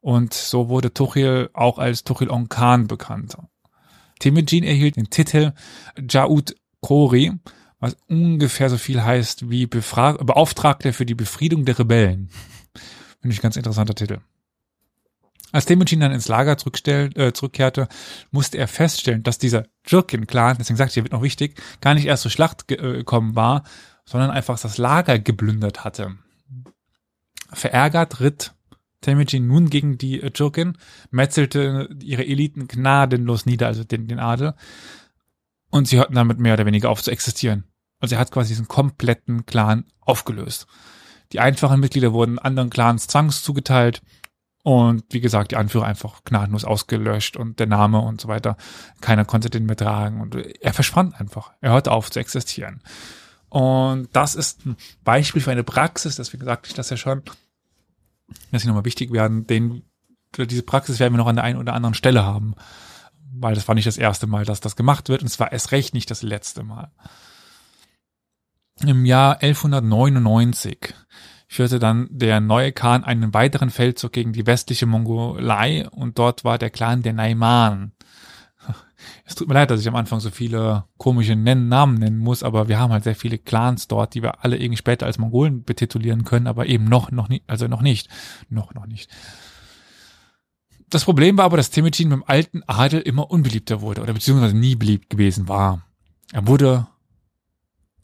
und 0.01 0.33
so 0.33 0.69
wurde 0.69 0.95
Tuchel 0.95 1.51
auch 1.53 1.79
als 1.79 2.05
Tuchel 2.05 2.31
Ong 2.31 2.49
Khan 2.49 2.87
bekannt. 2.87 3.37
Temujin 4.19 4.65
erhielt 4.65 4.97
den 4.97 5.11
Titel 5.11 5.53
Jaud 6.09 6.57
Kori, 6.81 7.33
was 7.81 7.97
ungefähr 8.09 8.71
so 8.71 8.79
viel 8.79 9.03
heißt 9.03 9.51
wie 9.51 9.67
Befra 9.67 10.13
Beauftragter 10.13 10.93
für 10.93 11.07
die 11.07 11.15
Befriedung 11.15 11.65
der 11.65 11.79
Rebellen. 11.79 12.31
Finde 13.21 13.33
ich 13.35 13.41
ein 13.41 13.43
ganz 13.43 13.57
interessanter 13.57 13.95
Titel. 13.95 14.19
Als 15.51 15.65
Temujin 15.65 16.01
dann 16.01 16.13
ins 16.13 16.29
Lager 16.29 16.53
äh, 16.53 17.33
zurückkehrte, 17.33 17.89
musste 18.31 18.59
er 18.59 18.69
feststellen, 18.69 19.23
dass 19.23 19.39
dieser 19.39 19.65
Jurkin-Clan, 19.87 20.59
deswegen 20.59 20.77
sagt 20.77 20.93
hier 20.93 21.05
wird 21.05 21.13
noch 21.13 21.23
wichtig, 21.23 21.61
gar 21.81 21.95
nicht 21.95 22.05
erst 22.05 22.23
zur 22.23 22.31
Schlacht 22.31 22.71
äh, 22.71 22.77
gekommen 22.77 23.35
war, 23.35 23.65
sondern 24.05 24.31
einfach 24.31 24.61
das 24.61 24.77
Lager 24.77 25.19
geplündert 25.19 25.85
hatte. 25.85 26.17
Verärgert 27.51 28.21
ritt 28.21 28.53
Temujin 29.01 29.47
nun 29.47 29.71
gegen 29.71 29.99
die 29.99 30.21
äh, 30.21 30.31
Jurkin, 30.35 30.77
metzelte 31.11 31.89
ihre 32.03 32.27
Eliten 32.27 32.69
gnadenlos 32.69 33.47
nieder, 33.47 33.67
also 33.67 33.85
den, 33.85 34.09
den 34.09 34.19
Adel, 34.19 34.55
und 35.71 35.87
sie 35.87 35.99
hörten 35.99 36.15
damit 36.15 36.39
mehr 36.39 36.55
oder 36.55 36.67
weniger 36.67 36.91
auf 36.91 37.03
zu 37.03 37.11
existieren. 37.11 37.65
Also 38.01 38.15
er 38.15 38.21
hat 38.21 38.31
quasi 38.31 38.49
diesen 38.49 38.69
kompletten 38.69 39.45
Clan 39.47 39.85
aufgelöst. 40.01 40.67
Die 41.33 41.41
einfachen 41.41 41.81
Mitglieder 41.81 42.13
wurden 42.13 42.39
anderen 42.39 42.71
Clans 42.71 43.07
zwangs 43.07 43.43
zugeteilt 43.43 44.03
und 44.63 45.05
wie 45.11 45.21
gesagt, 45.21 45.53
die 45.53 45.57
Anführer 45.57 45.87
einfach 45.87 46.25
gnadenlos 46.25 46.65
ausgelöscht 46.65 47.37
und 47.37 47.59
der 47.59 47.67
Name 47.67 48.01
und 48.01 48.21
so 48.21 48.29
weiter. 48.29 48.57
Keiner 49.01 49.25
konnte 49.25 49.51
den 49.51 49.67
mehr 49.67 49.77
tragen 49.77 50.21
und 50.21 50.35
er 50.35 50.73
verschwand 50.73 51.21
einfach. 51.21 51.53
Er 51.61 51.73
hörte 51.73 51.93
auf 51.93 52.11
zu 52.11 52.19
existieren. 52.19 52.83
Und 53.49 54.09
das 54.13 54.35
ist 54.35 54.67
ein 54.67 54.77
Beispiel 55.05 55.41
für 55.41 55.51
eine 55.51 55.65
Praxis, 55.65 56.17
deswegen 56.17 56.45
sagte 56.45 56.69
ich 56.69 56.75
das 56.75 56.91
ja 56.91 56.97
schon, 56.97 57.23
dass 58.51 58.63
sie 58.63 58.69
nochmal 58.69 58.85
wichtig 58.85 59.13
werden, 59.13 59.47
den, 59.47 59.83
diese 60.37 60.63
Praxis 60.63 60.99
werden 60.99 61.15
wir 61.15 61.19
noch 61.19 61.27
an 61.27 61.37
der 61.37 61.45
einen 61.45 61.59
oder 61.59 61.75
anderen 61.75 61.95
Stelle 61.95 62.25
haben. 62.25 62.55
Weil 63.33 63.55
das 63.55 63.69
war 63.69 63.75
nicht 63.75 63.87
das 63.87 63.99
erste 63.99 64.27
Mal, 64.27 64.45
dass 64.45 64.61
das 64.61 64.77
gemacht 64.77 65.09
wird 65.09 65.23
und 65.23 65.29
es 65.29 65.39
war 65.39 65.53
erst 65.53 65.73
recht 65.73 65.95
nicht 65.95 66.11
das 66.11 66.23
letzte 66.23 66.63
Mal. 66.63 66.91
Im 68.85 69.05
Jahr 69.05 69.43
1199 69.43 70.95
führte 71.49 71.79
dann 71.79 72.09
der 72.11 72.41
neue 72.41 72.73
Khan 72.73 73.05
einen 73.05 73.35
weiteren 73.35 73.71
Feldzug 73.71 74.13
gegen 74.13 74.33
die 74.33 74.47
westliche 74.47 74.87
Mongolei 74.87 75.89
und 75.89 76.19
dort 76.19 76.45
war 76.45 76.59
der 76.59 76.71
Clan 76.71 77.03
der 77.03 77.15
Naiman. 77.15 77.93
Es 79.29 79.35
tut 79.35 79.47
mir 79.47 79.53
leid, 79.53 79.71
dass 79.71 79.83
ich 79.83 79.89
am 79.89 79.95
Anfang 79.95 80.21
so 80.21 80.31
viele 80.31 80.85
komische 80.97 81.37
Namen 81.37 81.99
nennen 81.99 82.17
muss, 82.17 82.43
aber 82.43 82.69
wir 82.69 82.79
haben 82.79 82.95
halt 82.95 83.05
sehr 83.05 83.15
viele 83.15 83.37
Clans 83.37 83.87
dort, 83.87 84.15
die 84.15 84.23
wir 84.23 84.43
alle 84.43 84.57
irgendwie 84.57 84.79
später 84.79 85.05
als 85.05 85.19
Mongolen 85.19 85.65
betitulieren 85.65 86.25
können, 86.25 86.47
aber 86.47 86.65
eben 86.65 86.85
noch, 86.85 87.11
noch 87.11 87.29
nicht, 87.29 87.45
also 87.47 87.69
noch 87.69 87.83
nicht. 87.83 88.09
Noch, 88.49 88.73
noch 88.73 88.87
nicht. 88.87 89.11
Das 90.89 91.05
Problem 91.05 91.37
war 91.37 91.45
aber, 91.45 91.59
dass 91.59 91.69
Temujin 91.69 92.09
dem 92.09 92.25
alten 92.27 92.63
Adel 92.67 93.03
immer 93.03 93.31
unbeliebter 93.31 93.83
wurde 93.83 94.01
oder 94.01 94.15
beziehungsweise 94.15 94.57
nie 94.57 94.77
beliebt 94.77 95.11
gewesen 95.11 95.47
war. 95.47 95.83
Er 96.33 96.47
wurde 96.47 96.87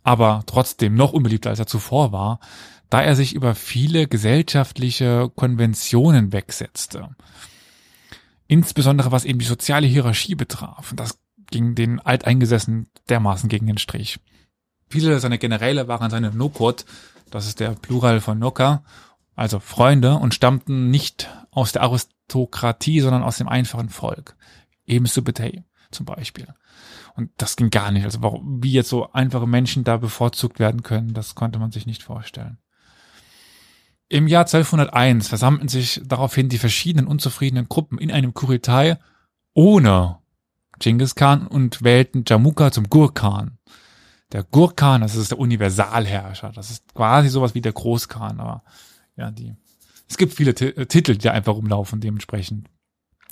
aber 0.03 0.43
trotzdem 0.45 0.95
noch 0.95 1.15
unbeliebter 1.15 1.49
als 1.49 1.59
er 1.59 1.67
zuvor 1.67 2.13
war, 2.13 2.39
da 2.91 3.01
er 3.01 3.17
sich 3.17 3.35
über 3.35 3.55
viele 3.55 4.09
gesellschaftliche 4.09 5.33
Konventionen 5.35 6.35
wegsetzte. 6.35 7.17
Insbesondere 8.47 9.13
was 9.13 9.25
eben 9.25 9.39
die 9.39 9.45
soziale 9.45 9.87
Hierarchie 9.87 10.35
betraf. 10.35 10.93
Das 10.97 11.19
ging 11.51 11.75
den 11.75 12.01
Alteingesessenen 12.01 12.89
dermaßen 13.09 13.49
gegen 13.49 13.67
den 13.67 13.79
Strich. 13.79 14.21
Viele 14.89 15.19
seiner 15.21 15.39
Generäle 15.39 15.89
waren 15.89 16.11
seine 16.11 16.31
Nokot, 16.31 16.85
das 17.31 17.47
ist 17.47 17.61
der 17.61 17.71
Plural 17.71 18.21
von 18.21 18.39
Noka, 18.39 18.85
also 19.35 19.59
Freunde, 19.59 20.15
und 20.15 20.35
stammten 20.35 20.91
nicht 20.91 21.29
aus 21.51 21.73
der 21.73 21.83
Aristokratie, 21.83 23.01
sondern 23.01 23.23
aus 23.23 23.39
dem 23.39 23.49
einfachen 23.49 23.89
Volk. 23.89 24.37
Ebenso 24.87 25.23
Betei. 25.23 25.65
zum 25.91 26.07
Beispiel. 26.07 26.49
Und 27.17 27.31
das 27.37 27.57
ging 27.57 27.71
gar 27.71 27.91
nicht. 27.93 28.05
Also 28.05 28.21
wie 28.21 28.73
jetzt 28.73 28.89
so 28.89 29.13
einfache 29.13 29.47
Menschen 29.47 29.85
da 29.85 29.97
bevorzugt 29.97 30.59
werden 30.59 30.83
können, 30.83 31.15
das 31.15 31.35
konnte 31.35 31.59
man 31.59 31.71
sich 31.71 31.87
nicht 31.87 32.03
vorstellen. 32.03 32.59
Im 34.09 34.29
Jahr 34.29 34.43
1201 34.43 35.29
versammelten 35.29 35.69
sich 35.69 36.01
daraufhin 36.05 36.49
die 36.49 36.59
verschiedenen 36.59 37.07
unzufriedenen 37.07 37.69
Gruppen 37.69 37.99
in 37.99 38.11
einem 38.11 38.35
Kuritai 38.35 38.99
ohne 39.55 40.19
Genghis 40.79 41.15
Khan 41.15 41.47
und 41.47 41.83
wählten 41.83 42.25
Jamukha 42.27 42.71
zum 42.71 42.89
Gurkhan. 42.89 43.59
Der 44.33 44.43
Gurkhan, 44.43 45.01
das 45.01 45.15
ist 45.15 45.31
der 45.31 45.39
Universalherrscher. 45.39 46.53
Das 46.55 46.71
ist 46.71 46.93
quasi 46.95 47.29
sowas 47.29 47.55
wie 47.55 47.61
der 47.61 47.73
Großkhan, 47.73 48.41
aber 48.41 48.65
ja, 49.17 49.31
die. 49.31 49.55
Es 50.09 50.17
gibt 50.17 50.35
viele 50.35 50.55
T 50.55 50.69
äh, 50.69 50.87
Titel, 50.87 51.17
die 51.17 51.31
einfach 51.31 51.55
rumlaufen, 51.55 52.01
dementsprechend. 52.01 52.69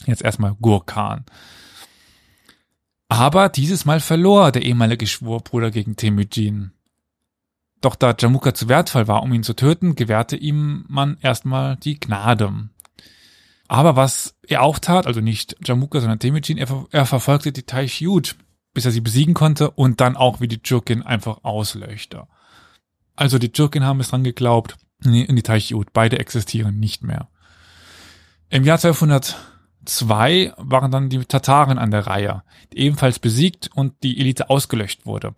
Jetzt 0.06 0.22
erstmal 0.22 0.54
Gurkhan. 0.54 1.24
Aber 3.08 3.48
dieses 3.48 3.85
Mal 3.85 4.00
verlor 4.00 4.52
der 4.52 4.62
ehemalige 4.62 5.06
Schwurbruder 5.06 5.70
gegen 5.70 5.96
Temujin. 5.96 6.72
Doch 7.83 7.97
da 7.97 8.14
Jamukha 8.18 8.55
zu 8.55 8.68
wertvoll 8.68 9.09
war, 9.09 9.23
um 9.23 9.33
ihn 9.33 9.42
zu 9.42 9.55
töten, 9.55 9.97
gewährte 9.97 10.37
ihm 10.37 10.85
man 10.88 11.18
erstmal 11.21 11.77
die 11.77 11.99
Gnade. 11.99 12.71
Aber 13.66 13.97
was 13.97 14.37
er 14.47 14.62
auch 14.62 14.79
tat, 14.79 15.07
also 15.07 15.21
nicht 15.21 15.57
Jamukha, 15.64 16.01
sondern 16.01 16.21
Temujin, 16.21 16.59
er, 16.59 16.87
er 16.90 17.07
verfolgte 17.07 17.53
die 17.53 17.64
Taishyut, 17.64 18.37
bis 18.73 18.85
er 18.85 18.92
sie 18.92 19.01
besiegen 19.01 19.35
konnte 19.35 19.71
und 19.73 20.01
dann 20.01 20.16
auch 20.16 20.40
wie 20.40 20.49
die 20.49 20.61
Jurkin 20.64 21.03
einfach 21.03 21.40
auslöschte. 21.42 22.29
Also 23.16 23.38
die 23.38 23.51
Jurkin 23.53 23.85
haben 23.85 24.01
es 24.01 24.11
dran 24.11 24.25
geglaubt, 24.25 24.77
nee, 25.03 25.23
in 25.23 25.37
die 25.37 25.42
Taishyut, 25.42 25.92
beide 25.92 26.21
existieren 26.21 26.79
nicht 26.79 27.03
mehr. 27.03 27.29
Im 28.49 28.62
Jahr 28.62 28.77
1202 28.77 30.53
waren 30.57 30.92
dann 30.92 31.09
die 31.09 31.25
Tataren 31.25 31.79
an 31.79 31.90
der 31.90 32.07
Reihe, 32.07 32.42
die 32.73 32.79
ebenfalls 32.79 33.18
besiegt 33.18 33.71
und 33.75 33.95
die 34.05 34.21
Elite 34.21 34.51
ausgelöscht 34.51 35.05
wurde. 35.05 35.35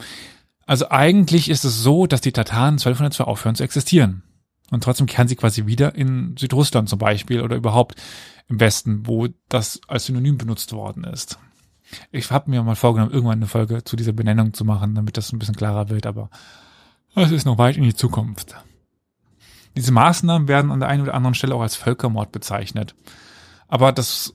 Also 0.67 0.91
eigentlich 0.91 1.51
ist 1.51 1.65
es 1.65 1.83
so, 1.83 2.07
dass 2.07 2.21
die 2.21 2.33
Tataren 2.33 2.75
1202 2.75 3.25
aufhören 3.25 3.55
zu 3.55 3.63
existieren. 3.65 4.23
Und 4.71 4.83
trotzdem 4.83 5.07
kehren 5.07 5.29
sie 5.29 5.37
quasi 5.37 5.67
wieder 5.67 5.95
in 5.95 6.37
Südrussland 6.37 6.89
zum 6.89 6.99
Beispiel 6.99 7.43
oder 7.43 7.57
überhaupt 7.57 8.01
im 8.49 8.61
Westen, 8.61 9.07
wo 9.07 9.29
das 9.49 9.81
als 9.89 10.07
Synonym 10.07 10.39
benutzt 10.39 10.73
worden 10.73 11.05
ist. 11.05 11.39
Ich 12.11 12.31
habe 12.31 12.51
mir 12.51 12.63
mal 12.63 12.77
vorgenommen, 12.77 13.13
irgendwann 13.13 13.39
eine 13.39 13.47
Folge 13.47 13.85
zu 13.85 13.97
dieser 13.97 14.13
Benennung 14.13 14.55
zu 14.55 14.65
machen, 14.65 14.95
damit 14.95 15.17
das 15.17 15.33
ein 15.33 15.39
bisschen 15.39 15.55
klarer 15.55 15.91
wird, 15.91 16.07
aber 16.07 16.31
es 17.15 17.31
ist 17.31 17.45
noch 17.45 17.59
weit 17.59 17.77
in 17.77 17.85
die 17.85 17.95
Zukunft. 17.95 18.57
Diese 19.77 19.93
Maßnahmen 19.93 20.49
werden 20.49 20.71
an 20.71 20.81
der 20.81 20.89
einen 20.89 21.03
oder 21.03 21.15
anderen 21.15 21.35
Stelle 21.35 21.55
auch 21.55 21.61
als 21.61 21.77
Völkermord 21.77 22.33
bezeichnet. 22.33 22.95
Aber 23.69 23.93
das 23.93 24.35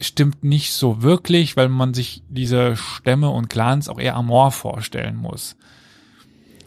stimmt 0.00 0.44
nicht 0.44 0.72
so 0.72 1.02
wirklich, 1.02 1.56
weil 1.56 1.68
man 1.68 1.94
sich 1.94 2.22
diese 2.28 2.76
Stämme 2.76 3.30
und 3.30 3.48
Clans 3.48 3.88
auch 3.88 3.98
eher 3.98 4.16
amor 4.16 4.50
vorstellen 4.50 5.16
muss. 5.16 5.56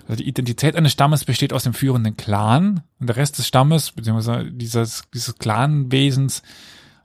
Also 0.07 0.21
die 0.21 0.27
Identität 0.27 0.75
eines 0.75 0.91
Stammes 0.91 1.25
besteht 1.25 1.53
aus 1.53 1.63
dem 1.63 1.73
führenden 1.73 2.17
Clan 2.17 2.83
und 2.99 3.07
der 3.07 3.15
Rest 3.15 3.37
des 3.37 3.47
Stammes, 3.47 3.91
beziehungsweise 3.91 4.51
dieses, 4.51 5.03
dieses 5.13 5.37
Clanwesens, 5.37 6.43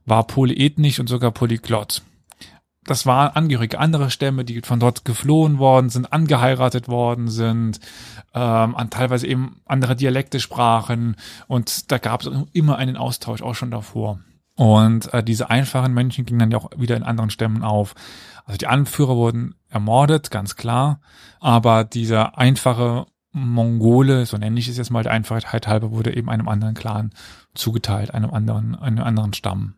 war 0.04 0.26
polyethnisch 0.26 0.98
und 1.00 1.08
sogar 1.08 1.30
polyglott. 1.30 2.02
Das 2.84 3.04
waren 3.04 3.36
Angehörige 3.36 3.78
anderer 3.78 4.08
Stämme, 4.08 4.46
die 4.46 4.62
von 4.62 4.80
dort 4.80 5.04
geflohen 5.04 5.58
worden 5.58 5.90
sind, 5.90 6.10
angeheiratet 6.12 6.88
worden 6.88 7.28
sind, 7.28 7.80
ähm, 8.34 8.74
an 8.74 8.88
teilweise 8.88 9.26
eben 9.26 9.60
andere 9.66 9.94
Dialekte 9.94 10.40
sprachen 10.40 11.16
und 11.48 11.92
da 11.92 11.98
gab 11.98 12.22
es 12.22 12.30
immer 12.52 12.78
einen 12.78 12.96
Austausch, 12.96 13.42
auch 13.42 13.54
schon 13.54 13.70
davor. 13.70 14.20
Und 14.58 15.14
äh, 15.14 15.22
diese 15.22 15.50
einfachen 15.50 15.94
Menschen 15.94 16.26
gingen 16.26 16.40
dann 16.40 16.50
ja 16.50 16.58
auch 16.58 16.70
wieder 16.76 16.96
in 16.96 17.04
anderen 17.04 17.30
Stämmen 17.30 17.62
auf. 17.62 17.94
Also 18.44 18.58
die 18.58 18.66
Anführer 18.66 19.14
wurden 19.14 19.54
ermordet, 19.70 20.32
ganz 20.32 20.56
klar. 20.56 21.00
Aber 21.38 21.84
dieser 21.84 22.36
einfache 22.38 23.06
Mongole, 23.30 24.26
so 24.26 24.36
nenne 24.36 24.58
ich 24.58 24.66
es 24.66 24.76
jetzt 24.76 24.90
mal 24.90 25.04
der 25.04 25.12
Einfachheit 25.12 25.68
halber, 25.68 25.92
wurde 25.92 26.16
eben 26.16 26.28
einem 26.28 26.48
anderen 26.48 26.74
Clan 26.74 27.12
zugeteilt, 27.54 28.12
einem 28.12 28.30
anderen, 28.30 28.74
einem 28.74 29.04
anderen 29.04 29.32
Stamm. 29.32 29.74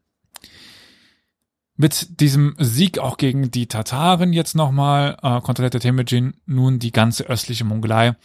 Mit 1.77 2.19
diesem 2.21 2.55
Sieg 2.57 2.99
auch 2.99 3.19
gegen 3.19 3.51
die 3.51 3.67
Tataren 3.67 4.33
jetzt 4.33 4.57
nochmal 4.57 5.19
äh, 5.23 5.43
kontrollierte 5.43 5.81
Temujin 5.81 6.41
nun 6.47 6.79
die 6.79 6.93
ganze 6.93 7.25
östliche 7.25 7.65
Mongolei 7.65 8.17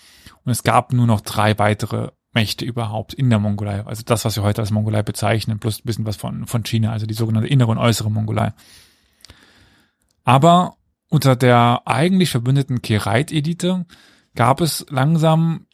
und 0.45 0.51
es 0.53 0.63
gab 0.63 0.93
nur 0.93 1.05
noch 1.05 1.19
drei 1.19 1.59
weitere 1.59 2.11
Mächte 2.35 2.65
überhaupt 2.65 3.13
in 3.13 3.29
der 3.29 3.39
Mongolei. 3.39 3.83
Also 3.85 4.03
das, 4.05 4.25
was 4.25 4.35
wir 4.35 4.43
heute 4.43 4.61
als 4.61 4.71
Mongolei 4.71 5.01
bezeichnen, 5.01 5.59
plus 5.59 5.79
ein 5.79 5.85
bisschen 5.85 6.05
was 6.05 6.17
von, 6.17 6.45
von 6.45 6.63
China, 6.63 6.91
also 6.91 7.07
die 7.07 7.13
sogenannte 7.15 7.47
innere 7.47 7.71
und 7.71 7.79
äußere 7.79 8.11
Mongolei. 8.11 8.53
Aber 10.23 10.75
unter 11.09 11.35
der 11.35 11.81
eigentlich 11.85 12.29
verbündeten 12.29 12.81
Kereit-Elite 12.81 13.85
gab 14.35 14.61
es 14.61 14.85
langsam 14.89 15.65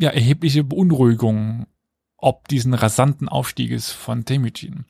ja 0.00 0.10
erhebliche 0.10 0.64
Beunruhigung 0.64 1.66
ob 2.20 2.48
diesen 2.48 2.74
rasanten 2.74 3.28
Aufstieges 3.28 3.90
von 3.90 4.24
Temujin. 4.24 4.84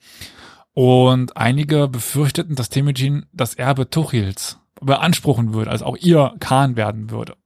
Und 0.73 1.37
einige 1.37 1.89
befürchteten, 1.89 2.55
dass 2.55 2.69
Temujin 2.69 3.27
das 3.33 3.55
Erbe 3.55 3.91
Tuchils 3.91 4.59
beanspruchen 4.81 5.53
würde, 5.53 5.71
also 5.71 5.85
auch 5.85 5.97
ihr 5.97 6.35
Khan 6.41 6.77
werden 6.77 7.11
würde. 7.11 7.37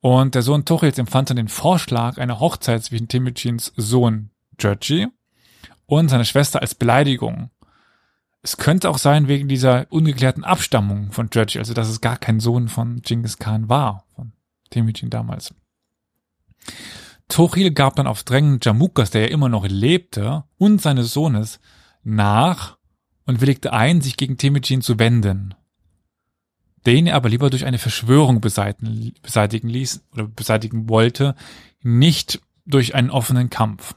Und 0.00 0.34
der 0.34 0.42
Sohn 0.42 0.64
Tuchels 0.64 0.98
empfand 0.98 1.30
dann 1.30 1.36
den 1.36 1.48
Vorschlag 1.48 2.18
einer 2.18 2.40
Hochzeit 2.40 2.84
zwischen 2.84 3.08
Temujins 3.08 3.72
Sohn 3.76 4.30
Georgi 4.56 5.08
und 5.86 6.08
seiner 6.08 6.24
Schwester 6.24 6.60
als 6.60 6.74
Beleidigung. 6.74 7.50
Es 8.42 8.56
könnte 8.56 8.90
auch 8.90 8.98
sein 8.98 9.26
wegen 9.26 9.48
dieser 9.48 9.86
ungeklärten 9.90 10.44
Abstammung 10.44 11.10
von 11.12 11.30
Georgi, 11.30 11.58
also 11.58 11.74
dass 11.74 11.88
es 11.88 12.00
gar 12.00 12.16
kein 12.16 12.38
Sohn 12.38 12.68
von 12.68 13.02
Genghis 13.02 13.38
Khan 13.38 13.68
war, 13.68 14.04
von 14.14 14.32
Temujin 14.70 15.10
damals. 15.10 15.54
Tuchil 17.28 17.72
gab 17.72 17.96
dann 17.96 18.06
auf 18.06 18.22
Drängen 18.22 18.60
Jamukas, 18.62 19.10
der 19.10 19.22
ja 19.22 19.28
immer 19.28 19.48
noch 19.48 19.66
lebte, 19.66 20.44
und 20.58 20.80
seines 20.80 21.12
Sohnes 21.12 21.58
nach 22.04 22.78
und 23.24 23.40
willigte 23.40 23.72
ein, 23.72 24.00
sich 24.00 24.16
gegen 24.16 24.38
Temujin 24.38 24.80
zu 24.80 25.00
wenden 25.00 25.54
den 26.86 27.08
er 27.08 27.16
aber 27.16 27.28
lieber 27.28 27.50
durch 27.50 27.66
eine 27.66 27.78
Verschwörung 27.78 28.40
beseitigen, 28.40 29.12
beseitigen 29.20 29.68
ließ 29.68 30.04
oder 30.12 30.28
beseitigen 30.28 30.88
wollte, 30.88 31.34
nicht 31.82 32.40
durch 32.64 32.94
einen 32.94 33.10
offenen 33.10 33.50
Kampf. 33.50 33.94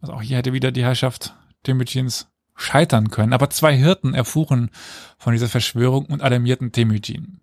Also 0.00 0.14
auch 0.14 0.22
hier 0.22 0.36
hätte 0.36 0.52
wieder 0.52 0.72
die 0.72 0.84
Herrschaft 0.84 1.34
Temujins 1.64 2.28
scheitern 2.56 3.10
können, 3.10 3.32
aber 3.32 3.50
zwei 3.50 3.76
Hirten 3.76 4.14
erfuhren 4.14 4.70
von 5.18 5.32
dieser 5.32 5.48
Verschwörung 5.48 6.06
und 6.06 6.22
alarmierten 6.22 6.70
Temujin. 6.70 7.40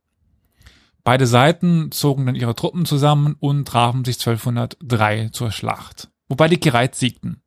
Beide 1.04 1.28
Seiten 1.28 1.92
zogen 1.92 2.26
dann 2.26 2.36
ihre 2.36 2.56
Truppen 2.56 2.86
zusammen 2.86 3.36
und 3.40 3.68
trafen 3.68 4.06
sich 4.06 4.18
1203 4.20 5.30
zur 5.30 5.52
Schlacht, 5.52 6.10
wobei 6.30 6.48
die 6.48 6.58
Kirait 6.58 6.96
siegten. 6.96 7.42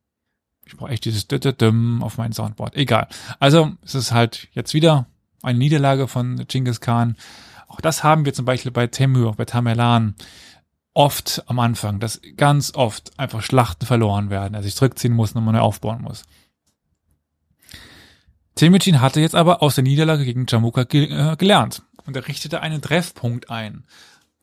Ich 0.65 0.75
brauche 0.75 0.91
echt 0.91 1.05
dieses 1.05 1.27
auf 2.01 2.17
mein 2.17 2.33
Soundboard. 2.33 2.75
Egal. 2.75 3.07
Also 3.39 3.71
es 3.83 3.95
ist 3.95 4.11
halt 4.11 4.47
jetzt 4.53 4.73
wieder 4.73 5.07
eine 5.45 5.59
Niederlage 5.59 6.07
von 6.07 6.45
Genghis 6.47 6.81
Khan. 6.81 7.15
Auch 7.67 7.81
das 7.81 8.03
haben 8.03 8.25
wir 8.25 8.33
zum 8.33 8.45
Beispiel 8.45 8.71
bei 8.71 8.87
Temür, 8.87 9.33
bei 9.33 9.45
Tamerlan 9.45 10.15
oft 10.93 11.43
am 11.47 11.59
Anfang, 11.59 11.99
dass 11.99 12.21
ganz 12.37 12.73
oft 12.73 13.17
einfach 13.19 13.41
Schlachten 13.41 13.85
verloren 13.85 14.29
werden, 14.29 14.53
er 14.53 14.63
sich 14.63 14.75
zurückziehen 14.75 15.13
muss 15.13 15.33
und 15.33 15.43
neu 15.43 15.59
aufbauen 15.59 16.01
muss. 16.01 16.23
Temujin 18.55 19.01
hatte 19.01 19.19
jetzt 19.19 19.35
aber 19.35 19.61
aus 19.61 19.75
der 19.75 19.83
Niederlage 19.83 20.23
gegen 20.23 20.45
Jamukha 20.47 20.83
ge 20.83 21.11
äh, 21.11 21.35
gelernt 21.35 21.83
und 22.05 22.15
er 22.15 22.27
richtete 22.27 22.61
einen 22.61 22.81
Treffpunkt 22.81 23.49
ein, 23.49 23.83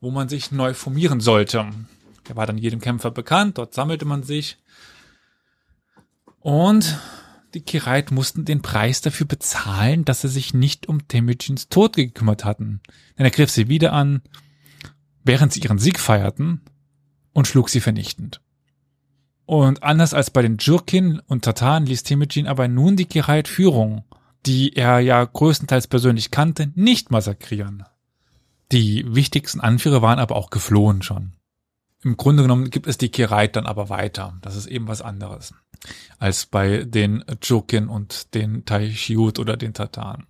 wo 0.01 0.11
man 0.11 0.29
sich 0.29 0.53
neu 0.53 0.75
formieren 0.75 1.21
sollte. 1.21 1.71
Der 2.29 2.37
war 2.37 2.47
dann 2.47 2.59
jedem 2.59 2.81
Kämpfer 2.81 3.11
bekannt, 3.11 3.57
dort 3.57 3.73
sammelte 3.73 4.05
man 4.05 4.23
sich 4.23 4.59
und 6.41 6.99
die 7.55 7.61
Kirait 7.63 8.11
mussten 8.11 8.45
den 8.45 8.63
Preis 8.63 9.01
dafür 9.01 9.27
bezahlen, 9.27 10.05
dass 10.05 10.23
sie 10.23 10.29
sich 10.29 10.55
nicht 10.55 10.89
um 10.89 11.07
Temujins 11.09 11.69
Tod 11.69 11.97
gekümmert 11.97 12.45
hatten. 12.45 12.81
Denn 13.19 13.27
er 13.27 13.31
griff 13.31 13.51
sie 13.51 13.69
wieder 13.69 13.93
an, 13.93 14.23
während 15.25 15.53
sie 15.53 15.61
ihren 15.61 15.79
Sieg 15.79 16.01
feierten, 16.01 16.61
und 17.33 17.47
schlug 17.47 17.71
sie 17.71 17.81
vernichtend. 17.81 18.41
Und 19.47 19.83
anders 19.83 20.15
als 20.15 20.31
bei 20.31 20.43
den 20.43 20.59
Jurkin 20.59 21.21
und 21.27 21.45
Tataren 21.45 21.87
ließ 21.87 22.03
Temujin 22.03 22.47
aber 22.47 22.69
nun 22.69 22.97
die 22.97 23.07
Kirait-Führung, 23.07 24.05
die 24.47 24.75
er 24.77 25.01
ja 25.01 25.25
größtenteils 25.25 25.87
persönlich 25.87 26.31
kannte, 26.31 26.73
nicht 26.75 27.11
massakrieren. 27.11 27.85
Die 28.71 29.05
wichtigsten 29.15 29.61
Anführer 29.61 30.03
waren 30.03 30.19
aber 30.19 30.37
auch 30.37 30.51
geflohen 30.51 31.03
schon. 31.03 31.33
Im 32.05 32.17
Grunde 32.17 32.43
genommen 32.43 32.71
gibt 32.71 32.87
es 32.87 32.99
die 32.99 33.11
Kirait 33.11 33.55
dann 33.55 33.67
aber 33.67 33.89
weiter. 33.89 34.39
Das 34.43 34.57
ist 34.57 34.67
eben 34.67 34.89
was 34.89 35.03
anderes 35.03 35.55
als 36.19 36.47
bei 36.47 36.85
den 36.85 37.25
Jokin 37.43 37.89
und 37.89 38.35
den 38.35 38.65
Taishiut 38.65 39.39
oder 39.39 39.57
den 39.57 39.75
Tataren. 39.75 40.27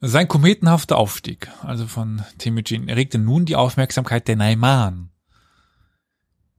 Sein 0.00 0.28
kometenhafter 0.28 0.96
Aufstieg, 0.96 1.50
also 1.62 1.86
von 1.86 2.22
Temujin, 2.38 2.88
erregte 2.88 3.18
nun 3.18 3.46
die 3.46 3.56
Aufmerksamkeit 3.56 4.28
der 4.28 4.36
Naiman, 4.36 5.10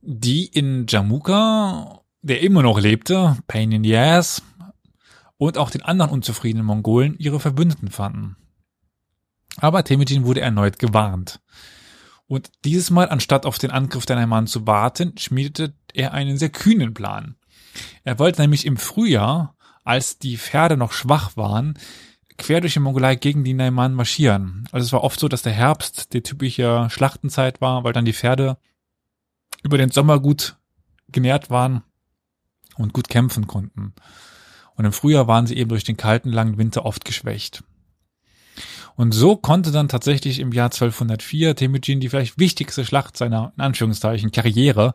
die 0.01 0.45
in 0.45 0.87
Jamukha, 0.87 2.01
der 2.21 2.41
immer 2.41 2.63
noch 2.63 2.79
lebte, 2.79 3.37
Pain 3.47 3.71
in 3.71 3.83
the 3.83 3.95
Ass, 3.95 4.41
und 5.37 5.57
auch 5.57 5.69
den 5.69 5.83
anderen 5.83 6.11
unzufriedenen 6.11 6.65
Mongolen 6.65 7.15
ihre 7.19 7.39
Verbündeten 7.39 7.91
fanden. 7.91 8.35
Aber 9.57 9.83
Temujin 9.83 10.25
wurde 10.25 10.41
erneut 10.41 10.79
gewarnt. 10.79 11.39
Und 12.27 12.49
dieses 12.63 12.89
Mal, 12.89 13.09
anstatt 13.09 13.45
auf 13.45 13.57
den 13.57 13.71
Angriff 13.71 14.05
der 14.05 14.15
Naimanen 14.15 14.47
zu 14.47 14.65
warten, 14.65 15.17
schmiedete 15.17 15.73
er 15.93 16.13
einen 16.13 16.37
sehr 16.37 16.49
kühnen 16.49 16.93
Plan. 16.93 17.35
Er 18.03 18.19
wollte 18.19 18.41
nämlich 18.41 18.65
im 18.65 18.77
Frühjahr, 18.77 19.55
als 19.83 20.17
die 20.17 20.37
Pferde 20.37 20.77
noch 20.77 20.91
schwach 20.91 21.37
waren, 21.37 21.77
quer 22.37 22.61
durch 22.61 22.73
die 22.73 22.79
Mongolei 22.79 23.15
gegen 23.15 23.43
die 23.43 23.53
Naimanen 23.53 23.95
marschieren. 23.95 24.67
Also 24.71 24.85
es 24.85 24.93
war 24.93 25.03
oft 25.03 25.19
so, 25.19 25.27
dass 25.27 25.43
der 25.43 25.53
Herbst 25.53 26.13
die 26.13 26.21
typische 26.21 26.87
Schlachtenzeit 26.89 27.61
war, 27.61 27.83
weil 27.83 27.93
dann 27.93 28.05
die 28.05 28.13
Pferde 28.13 28.57
über 29.63 29.77
den 29.77 29.91
Sommer 29.91 30.19
gut 30.19 30.57
genährt 31.07 31.49
waren 31.49 31.83
und 32.75 32.93
gut 32.93 33.07
kämpfen 33.07 33.47
konnten. 33.47 33.93
Und 34.75 34.85
im 34.85 34.91
Frühjahr 34.91 35.27
waren 35.27 35.47
sie 35.47 35.55
eben 35.55 35.69
durch 35.69 35.83
den 35.83 35.97
kalten, 35.97 36.31
langen 36.31 36.57
Winter 36.57 36.85
oft 36.85 37.05
geschwächt. 37.05 37.63
Und 38.95 39.13
so 39.13 39.35
konnte 39.35 39.71
dann 39.71 39.89
tatsächlich 39.89 40.39
im 40.39 40.51
Jahr 40.51 40.67
1204 40.67 41.55
Temujin 41.55 41.99
die 41.99 42.09
vielleicht 42.09 42.39
wichtigste 42.39 42.85
Schlacht 42.85 43.17
seiner, 43.17 43.53
in 43.57 43.63
Anführungszeichen, 43.63 44.31
Karriere 44.31 44.93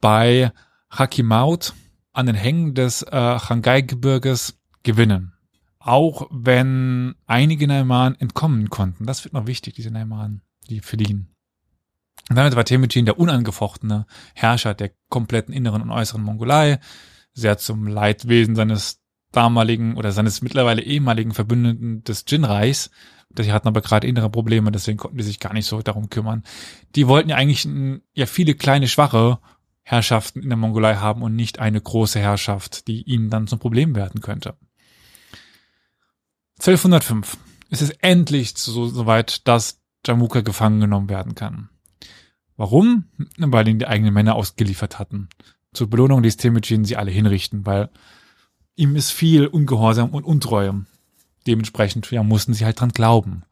bei 0.00 0.52
Hakimaut 0.90 1.74
an 2.12 2.26
den 2.26 2.34
Hängen 2.34 2.74
des 2.74 3.02
äh, 3.02 3.38
Changai-Gebirges 3.38 4.58
gewinnen. 4.82 5.34
Auch 5.78 6.26
wenn 6.30 7.14
einige 7.26 7.66
Naimanen 7.68 8.18
entkommen 8.18 8.70
konnten. 8.70 9.06
Das 9.06 9.24
wird 9.24 9.34
noch 9.34 9.46
wichtig, 9.46 9.74
diese 9.74 9.90
Naimanen, 9.90 10.42
die 10.68 10.80
fliehen. 10.80 11.34
Und 12.28 12.36
damit 12.36 12.56
war 12.56 12.64
Temujin 12.64 13.06
der 13.06 13.18
unangefochtene 13.18 14.06
Herrscher 14.34 14.74
der 14.74 14.90
kompletten 15.08 15.54
inneren 15.54 15.82
und 15.82 15.90
äußeren 15.90 16.22
Mongolei, 16.22 16.78
sehr 17.32 17.58
zum 17.58 17.86
Leidwesen 17.86 18.54
seines 18.56 19.00
damaligen 19.32 19.96
oder 19.96 20.12
seines 20.12 20.42
mittlerweile 20.42 20.82
ehemaligen 20.82 21.32
Verbündeten 21.32 22.02
des 22.04 22.24
Jin-Reichs. 22.26 22.90
Die 23.44 23.52
hatten 23.52 23.68
aber 23.68 23.80
gerade 23.80 24.06
innere 24.06 24.30
Probleme, 24.30 24.70
deswegen 24.72 24.98
konnten 24.98 25.18
die 25.18 25.24
sich 25.24 25.40
gar 25.40 25.52
nicht 25.52 25.66
so 25.66 25.80
darum 25.82 26.10
kümmern. 26.10 26.42
Die 26.94 27.08
wollten 27.08 27.30
ja 27.30 27.36
eigentlich 27.36 27.68
ja 28.14 28.26
viele 28.26 28.54
kleine 28.54 28.88
schwache 28.88 29.38
Herrschaften 29.82 30.42
in 30.42 30.48
der 30.48 30.58
Mongolei 30.58 30.96
haben 30.96 31.22
und 31.22 31.34
nicht 31.34 31.58
eine 31.58 31.80
große 31.80 32.20
Herrschaft, 32.20 32.88
die 32.88 33.02
ihnen 33.02 33.30
dann 33.30 33.46
zum 33.46 33.58
Problem 33.58 33.94
werden 33.94 34.20
könnte. 34.20 34.54
1205 36.58 37.38
ist 37.70 37.82
es 37.82 37.90
endlich 37.90 38.56
so, 38.56 38.86
so 38.86 39.04
dass 39.44 39.80
Jamuka 40.06 40.40
gefangen 40.40 40.80
genommen 40.80 41.08
werden 41.08 41.34
kann. 41.34 41.70
Warum? 42.56 43.04
Weil 43.38 43.68
ihn 43.68 43.78
die 43.78 43.86
eigenen 43.86 44.12
Männer 44.12 44.34
ausgeliefert 44.34 44.98
hatten. 44.98 45.28
Zur 45.72 45.88
Belohnung 45.88 46.22
ließ 46.22 46.36
Temujin 46.36 46.84
sie 46.84 46.96
alle 46.96 47.10
hinrichten, 47.10 47.64
weil 47.66 47.90
ihm 48.74 48.96
ist 48.96 49.12
viel 49.12 49.46
Ungehorsam 49.46 50.10
und 50.10 50.24
Untreue. 50.24 50.84
Dementsprechend 51.46 52.10
ja, 52.10 52.22
mussten 52.22 52.54
sie 52.54 52.64
halt 52.64 52.80
dran 52.80 52.90
glauben. 52.90 53.44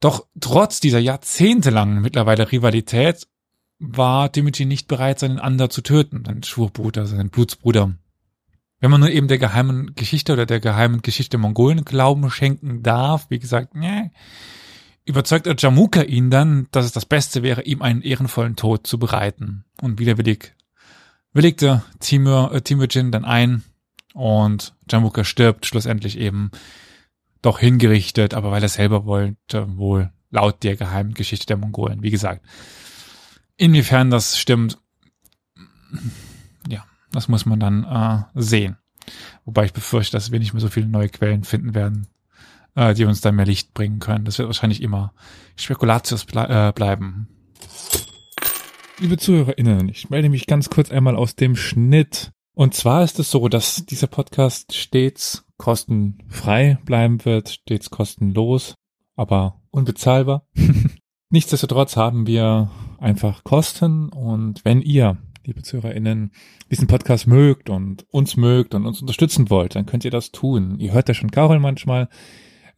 Doch 0.00 0.26
trotz 0.40 0.80
dieser 0.80 0.98
jahrzehntelangen 0.98 2.02
mittlerweile 2.02 2.50
Rivalität 2.52 3.26
war 3.78 4.30
Temujin 4.30 4.68
nicht 4.68 4.88
bereit, 4.88 5.18
seinen 5.18 5.38
Ander 5.38 5.70
zu 5.70 5.82
töten, 5.82 6.24
seinen 6.24 6.42
Schwurbruder, 6.42 7.06
seinen 7.06 7.30
Blutsbruder. 7.30 7.94
Wenn 8.78 8.90
man 8.90 9.00
nur 9.00 9.10
eben 9.10 9.28
der 9.28 9.38
geheimen 9.38 9.94
Geschichte 9.94 10.32
oder 10.34 10.44
der 10.44 10.60
geheimen 10.60 11.02
Geschichte 11.02 11.38
Mongolen 11.38 11.84
Glauben 11.84 12.30
schenken 12.30 12.82
darf, 12.82 13.30
wie 13.30 13.38
gesagt, 13.38 13.74
nee, 13.74 14.10
überzeugt 15.06 15.62
Jamuka 15.62 16.02
ihn 16.02 16.30
dann, 16.30 16.68
dass 16.72 16.84
es 16.84 16.92
das 16.92 17.06
Beste 17.06 17.42
wäre, 17.42 17.62
ihm 17.62 17.80
einen 17.80 18.02
ehrenvollen 18.02 18.56
Tod 18.56 18.86
zu 18.86 18.98
bereiten. 18.98 19.64
Und 19.80 19.98
widerwillig 19.98 20.54
willigte 21.32 21.84
Timur, 22.00 22.52
äh, 22.52 22.60
Timurjin 22.60 23.12
dann 23.12 23.24
ein 23.24 23.62
und 24.16 24.74
Jamuka 24.90 25.24
stirbt 25.24 25.66
schlussendlich 25.66 26.18
eben 26.18 26.50
doch 27.42 27.58
hingerichtet, 27.58 28.32
aber 28.32 28.50
weil 28.50 28.62
er 28.62 28.70
selber 28.70 29.04
wollte, 29.04 29.76
wohl 29.76 30.10
laut 30.30 30.62
der 30.64 30.74
geheimen 30.76 31.12
Geschichte 31.12 31.44
der 31.44 31.58
Mongolen. 31.58 32.02
Wie 32.02 32.10
gesagt, 32.10 32.42
inwiefern 33.58 34.10
das 34.10 34.38
stimmt, 34.38 34.78
ja, 36.66 36.82
das 37.12 37.28
muss 37.28 37.44
man 37.44 37.60
dann 37.60 37.84
äh, 37.84 38.40
sehen. 38.40 38.78
Wobei 39.44 39.66
ich 39.66 39.74
befürchte, 39.74 40.16
dass 40.16 40.32
wir 40.32 40.38
nicht 40.38 40.54
mehr 40.54 40.62
so 40.62 40.68
viele 40.68 40.88
neue 40.88 41.10
Quellen 41.10 41.44
finden 41.44 41.74
werden, 41.74 42.06
äh, 42.74 42.94
die 42.94 43.04
uns 43.04 43.20
da 43.20 43.32
mehr 43.32 43.44
Licht 43.44 43.74
bringen 43.74 43.98
können. 43.98 44.24
Das 44.24 44.38
wird 44.38 44.48
wahrscheinlich 44.48 44.80
immer 44.80 45.12
Spekulatius 45.56 46.24
ble 46.24 46.48
äh, 46.48 46.72
bleiben. 46.72 47.28
Liebe 48.98 49.18
ZuhörerInnen, 49.18 49.90
ich 49.90 50.08
melde 50.08 50.30
mich 50.30 50.46
ganz 50.46 50.70
kurz 50.70 50.90
einmal 50.90 51.16
aus 51.16 51.36
dem 51.36 51.54
Schnitt. 51.54 52.32
Und 52.58 52.72
zwar 52.72 53.04
ist 53.04 53.18
es 53.18 53.30
so, 53.30 53.48
dass 53.48 53.84
dieser 53.84 54.06
Podcast 54.06 54.74
stets 54.74 55.44
kostenfrei 55.58 56.78
bleiben 56.86 57.22
wird, 57.26 57.50
stets 57.50 57.90
kostenlos, 57.90 58.74
aber 59.14 59.60
unbezahlbar. 59.70 60.48
Nichtsdestotrotz 61.30 61.98
haben 61.98 62.26
wir 62.26 62.70
einfach 62.98 63.44
Kosten 63.44 64.08
und 64.08 64.64
wenn 64.64 64.80
ihr, 64.80 65.18
liebe 65.44 65.60
ZuhörerInnen, 65.60 66.32
diesen 66.70 66.86
Podcast 66.86 67.26
mögt 67.26 67.68
und 67.68 68.06
uns 68.10 68.38
mögt 68.38 68.74
und 68.74 68.86
uns 68.86 69.02
unterstützen 69.02 69.50
wollt, 69.50 69.74
dann 69.74 69.84
könnt 69.84 70.06
ihr 70.06 70.10
das 70.10 70.32
tun. 70.32 70.78
Ihr 70.78 70.94
hört 70.94 71.08
ja 71.08 71.14
schon 71.14 71.30
Carol 71.30 71.58
manchmal, 71.58 72.08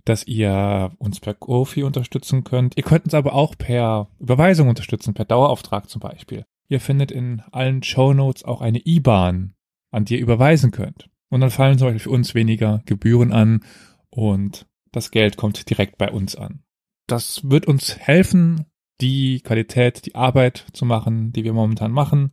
dass 0.04 0.26
ihr 0.26 0.90
uns 0.98 1.20
per 1.20 1.34
Kofi 1.34 1.84
unterstützen 1.84 2.42
könnt. 2.42 2.76
Ihr 2.76 2.82
könnt 2.82 3.04
uns 3.04 3.14
aber 3.14 3.32
auch 3.32 3.54
per 3.56 4.08
Überweisung 4.18 4.68
unterstützen, 4.68 5.14
per 5.14 5.24
Dauerauftrag 5.24 5.88
zum 5.88 6.00
Beispiel. 6.00 6.46
Ihr 6.66 6.80
findet 6.80 7.12
in 7.12 7.42
allen 7.52 7.84
Show 7.84 8.12
Notes 8.12 8.42
auch 8.44 8.60
eine 8.60 8.84
IBAN, 8.84 9.54
an 9.90 10.04
die 10.04 10.16
ihr 10.16 10.22
überweisen 10.22 10.70
könnt. 10.70 11.08
Und 11.30 11.40
dann 11.40 11.50
fallen 11.50 11.78
zum 11.78 11.88
Beispiel 11.88 12.00
für 12.00 12.10
uns 12.10 12.34
weniger 12.34 12.82
Gebühren 12.86 13.32
an 13.32 13.64
und 14.10 14.66
das 14.92 15.10
Geld 15.10 15.36
kommt 15.36 15.68
direkt 15.68 15.98
bei 15.98 16.10
uns 16.10 16.36
an. 16.36 16.62
Das 17.06 17.48
wird 17.48 17.66
uns 17.66 17.98
helfen, 17.98 18.66
die 19.00 19.40
Qualität, 19.40 20.06
die 20.06 20.14
Arbeit 20.14 20.66
zu 20.72 20.84
machen, 20.84 21.32
die 21.32 21.44
wir 21.44 21.52
momentan 21.52 21.92
machen. 21.92 22.32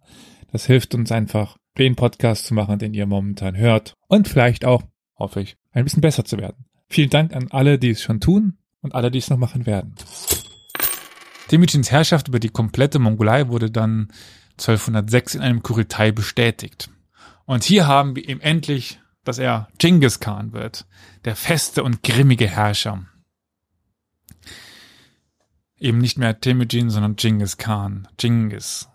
Das 0.52 0.66
hilft 0.66 0.96
uns 0.96 1.12
einfach, 1.12 1.58
den 1.78 1.96
Podcast 1.96 2.46
zu 2.46 2.54
machen, 2.54 2.80
den 2.80 2.94
ihr 2.94 3.06
momentan 3.06 3.58
hört 3.58 3.94
und 4.08 4.28
vielleicht 4.28 4.64
auch, 4.66 4.84
hoffe 5.18 5.42
ich, 5.42 5.58
ein 5.72 5.84
bisschen 5.84 6.02
besser 6.02 6.24
zu 6.24 6.38
werden. 6.38 6.66
Vielen 6.88 7.10
Dank 7.10 7.36
an 7.36 7.48
alle, 7.52 7.78
die 7.78 7.90
es 7.90 8.02
schon 8.02 8.22
tun 8.22 8.58
und 8.82 8.96
alle, 8.96 9.12
die 9.12 9.20
es 9.20 9.30
noch 9.30 9.38
machen 9.38 9.66
werden. 9.66 9.96
Temujins 11.48 11.92
Herrschaft 11.92 12.28
über 12.28 12.40
die 12.40 12.50
komplette 12.50 13.00
Mongolei 13.00 13.50
wurde 13.50 13.70
dann 13.70 14.10
1206 14.54 15.36
in 15.36 15.42
einem 15.42 15.62
Kuriltai 15.62 16.12
bestätigt. 16.12 16.90
Und 17.46 17.64
hier 17.64 17.88
haben 17.88 18.16
wir 18.16 18.28
ihm 18.28 18.42
endlich, 18.42 19.00
dass 19.24 19.38
er 19.38 19.68
Genghis 19.78 20.20
Khan 20.20 20.54
wird, 20.54 20.86
der 21.26 21.36
feste 21.36 21.84
und 21.84 22.04
grimmige 22.04 22.48
Herrscher. 22.48 23.06
Eben 25.78 26.00
nicht 26.00 26.18
mehr 26.18 26.40
Temujin, 26.40 26.90
sondern 26.90 27.16
Genghis 27.16 27.58
Khan. 27.58 28.08
Genghis. 28.18 28.90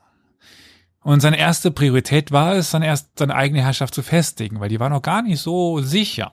Und 1.02 1.20
seine 1.20 1.38
erste 1.38 1.70
Priorität 1.70 2.30
war 2.30 2.54
es, 2.54 2.70
dann 2.70 2.82
erst 2.82 3.18
seine 3.18 3.34
eigene 3.34 3.62
Herrschaft 3.62 3.94
zu 3.94 4.02
festigen, 4.02 4.60
weil 4.60 4.68
die 4.68 4.80
war 4.80 4.90
noch 4.90 5.02
gar 5.02 5.22
nicht 5.22 5.40
so 5.40 5.80
sicher. 5.80 6.32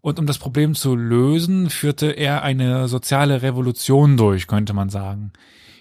Und 0.00 0.18
um 0.18 0.26
das 0.26 0.38
Problem 0.38 0.74
zu 0.74 0.96
lösen, 0.96 1.70
führte 1.70 2.10
er 2.10 2.42
eine 2.42 2.88
soziale 2.88 3.42
Revolution 3.42 4.16
durch, 4.16 4.46
könnte 4.46 4.72
man 4.72 4.88
sagen, 4.88 5.32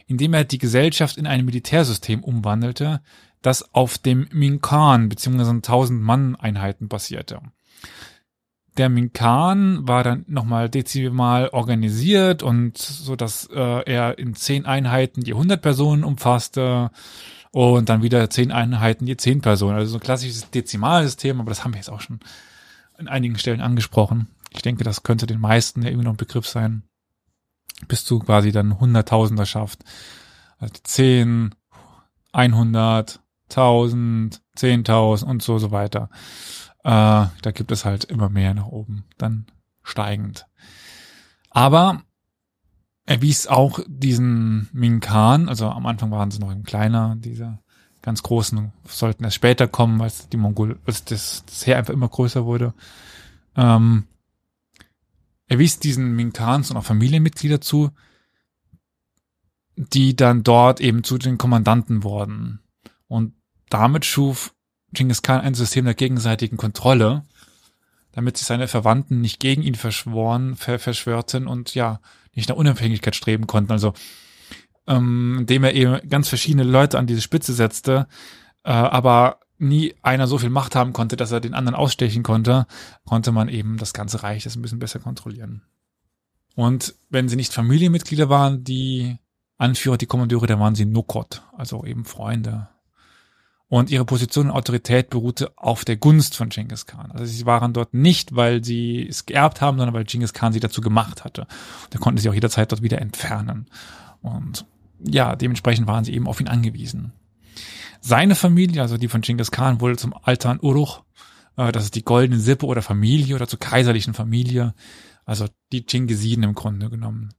indem 0.08 0.34
er 0.34 0.44
die 0.44 0.58
Gesellschaft 0.58 1.18
in 1.18 1.26
ein 1.26 1.46
Militärsystem 1.46 2.24
umwandelte, 2.24 3.02
das 3.42 3.74
auf 3.74 3.98
dem 3.98 4.28
Minkan 4.32 5.10
bzw. 5.10 5.50
1000 5.50 6.02
Mann 6.02 6.36
Einheiten 6.36 6.88
basierte. 6.88 7.42
Der 8.78 8.90
Minkan 8.90 9.88
war 9.88 10.04
dann 10.04 10.26
nochmal 10.28 10.70
dezimal 10.70 11.50
organisiert 11.50 12.44
und 12.44 12.78
so, 12.78 13.16
dass 13.16 13.46
äh, 13.48 13.84
er 13.86 14.18
in 14.18 14.36
zehn 14.36 14.66
Einheiten 14.66 15.22
je 15.22 15.34
100 15.34 15.62
Personen 15.62 16.04
umfasste 16.04 16.92
und 17.52 17.90
dann 17.90 18.04
wieder 18.04 18.30
zehn 18.30 18.52
Einheiten 18.52 19.08
je 19.08 19.18
10 19.18 19.42
Personen. 19.42 19.76
Also 19.76 19.92
so 19.92 19.98
ein 19.98 20.04
klassisches 20.04 20.50
Dezimalsystem, 20.52 21.40
aber 21.40 21.50
das 21.50 21.64
haben 21.64 21.74
wir 21.74 21.80
jetzt 21.80 21.90
auch 21.90 22.02
schon 22.02 22.20
in 22.98 23.08
einigen 23.08 23.38
Stellen 23.38 23.62
angesprochen. 23.62 24.28
Ich 24.52 24.62
denke, 24.62 24.84
das 24.84 25.04
könnte 25.04 25.28
den 25.28 25.40
meisten 25.40 25.82
ja 25.82 25.90
irgendwie 25.90 26.06
noch 26.06 26.14
ein 26.14 26.18
Begriff 26.18 26.48
sein. 26.48 26.84
Bis 27.88 28.04
zu 28.04 28.20
quasi 28.20 28.52
dann 28.52 28.80
Hunderttausender 28.80 29.46
schafft. 29.46 29.84
Also 30.58 30.76
10, 30.84 31.56
100, 32.32 33.20
1000, 33.50 34.42
10.000 34.58 35.24
und 35.24 35.42
so, 35.42 35.58
so 35.58 35.72
weiter. 35.72 36.10
Äh, 36.84 37.28
da 37.42 37.52
gibt 37.54 37.72
es 37.72 37.86
halt 37.86 38.06
immer 38.06 38.30
mehr 38.30 38.54
nach 38.54 38.68
oben, 38.68 39.06
dann 39.18 39.46
steigend. 39.84 40.48
Aber 41.50 42.04
er 43.06 43.22
wies 43.22 43.48
auch 43.48 43.80
diesen 43.88 44.70
Minkan, 44.72 45.50
also 45.50 45.68
am 45.70 45.86
Anfang 45.86 46.12
waren 46.12 46.32
sie 46.32 46.40
noch 46.40 46.52
ein 46.52 46.64
kleiner, 46.64 47.16
diese 47.18 47.60
ganz 48.02 48.24
großen 48.24 48.72
sollten 48.86 49.24
erst 49.24 49.36
später 49.36 49.68
kommen, 49.68 50.00
weil 50.00 50.12
die 50.32 50.38
Mongol, 50.38 50.80
als 50.86 51.04
das, 51.06 51.44
das 51.46 51.68
Heer 51.68 51.78
einfach 51.78 51.94
immer 51.94 52.08
größer 52.08 52.46
wurde. 52.46 52.74
Ähm, 53.56 54.06
er 55.48 55.60
wies 55.60 55.80
diesen 55.80 56.16
Minkans 56.16 56.72
und 56.72 56.78
auch 56.78 56.86
Familienmitglieder 56.86 57.60
zu, 57.60 57.90
die 59.76 60.16
dann 60.16 60.44
dort 60.44 60.80
eben 60.80 61.04
zu 61.04 61.18
den 61.18 61.38
Kommandanten 61.38 62.04
wurden. 62.04 62.60
Und 63.08 63.34
damit 63.70 64.06
schuf 64.06 64.54
Genghis 64.92 65.22
Khan 65.22 65.42
ein 65.42 65.54
System 65.54 65.86
der 65.86 65.94
gegenseitigen 65.94 66.58
Kontrolle, 66.58 67.24
damit 68.12 68.38
sich 68.38 68.48
seine 68.48 68.68
Verwandten 68.68 69.22
nicht 69.22 69.40
gegen 69.40 69.62
ihn 69.62 69.76
verschworen, 69.76 70.56
ver 70.56 70.80
verschwörten 70.80 71.48
und 71.48 71.76
ja, 71.76 72.00
nicht 72.34 72.50
nach 72.50 72.56
Unabhängigkeit 72.56 73.16
streben 73.16 73.48
konnten. 73.48 73.72
Also 73.72 73.94
ähm, 74.88 75.38
indem 75.40 75.64
er 75.64 75.74
eben 75.74 76.10
ganz 76.10 76.30
verschiedene 76.30 76.64
Leute 76.64 76.98
an 76.98 77.08
diese 77.08 77.22
Spitze 77.22 77.54
setzte, 77.54 78.08
äh, 78.64 78.72
aber 78.72 79.40
nie 79.60 79.94
einer 80.02 80.26
so 80.26 80.38
viel 80.38 80.50
Macht 80.50 80.76
haben 80.76 80.94
konnte, 80.94 81.16
dass 81.16 81.32
er 81.32 81.42
den 81.42 81.54
anderen 81.54 81.76
ausstechen 81.76 82.24
konnte, 82.24 82.66
konnte 83.06 83.32
man 83.32 83.50
eben 83.50 83.78
das 83.78 83.94
ganze 83.94 84.24
Reich 84.24 84.44
das 84.44 84.56
ein 84.56 84.62
bisschen 84.62 84.80
besser 84.80 85.00
kontrollieren. 85.00 85.62
Und 86.56 86.96
wenn 87.10 87.30
sie 87.30 87.36
nicht 87.36 87.54
Familienmitglieder 87.54 88.30
waren, 88.30 88.64
die 88.64 89.18
Anführer, 89.58 89.98
die 89.98 90.08
Kommandeure, 90.08 90.48
dann 90.48 90.60
waren 90.60 90.76
sie 90.76 90.86
Nukot, 90.86 91.44
also 91.56 91.86
eben 91.86 92.06
Freunde. 92.06 92.70
Und 93.70 93.92
ihre 93.92 94.04
Position 94.04 94.48
und 94.48 94.56
Autorität 94.56 95.12
beruhte 95.12 95.52
auf 95.56 95.86
der 95.86 95.96
Gunst 95.96 96.36
von 96.36 96.50
Genghis 96.50 96.88
Khan. 96.88 97.12
Also 97.12 97.26
sie 97.26 97.46
waren 97.46 97.72
dort 97.72 97.94
nicht, 97.94 98.36
weil 98.36 98.64
sie 98.64 99.08
es 99.08 99.28
geerbt 99.28 99.62
haben, 99.62 99.78
sondern 99.78 99.94
weil 99.94 100.06
Genghis 100.06 100.34
Khan 100.34 100.54
sie 100.54 100.60
dazu 100.60 100.82
gemacht 100.82 101.24
hatte. 101.24 101.46
Da 101.92 102.00
konnten 102.00 102.20
sie 102.20 102.30
auch 102.30 102.34
jederzeit 102.34 102.72
dort 102.72 102.82
wieder 102.82 103.00
entfernen. 103.00 103.68
Und 104.22 104.66
ja, 105.00 105.36
dementsprechend 105.36 105.86
waren 105.88 106.04
sie 106.04 106.14
eben 106.14 106.28
auf 106.28 106.42
ihn 106.42 106.48
angewiesen. 106.48 107.14
Seine 108.02 108.34
Familie, 108.34 108.82
also 108.82 108.98
die 108.98 109.08
von 109.08 109.22
Genghis 109.22 109.52
Khan, 109.52 109.82
wurde 109.82 109.98
zum 109.98 110.16
Altan 110.16 110.60
Uruch, 110.60 111.04
äh, 111.56 111.72
das 111.72 111.84
ist 111.84 111.96
die 111.96 112.04
goldene 112.04 112.40
Sippe 112.40 112.66
oder 112.66 112.82
Familie 112.82 113.36
oder 113.36 113.48
zur 113.48 113.60
kaiserlichen 113.60 114.16
Familie, 114.16 114.74
also 115.26 115.46
die 115.72 115.86
Chingisiden 115.88 116.44
im 116.44 116.56
Grunde 116.56 116.90
genommen. 116.90 117.36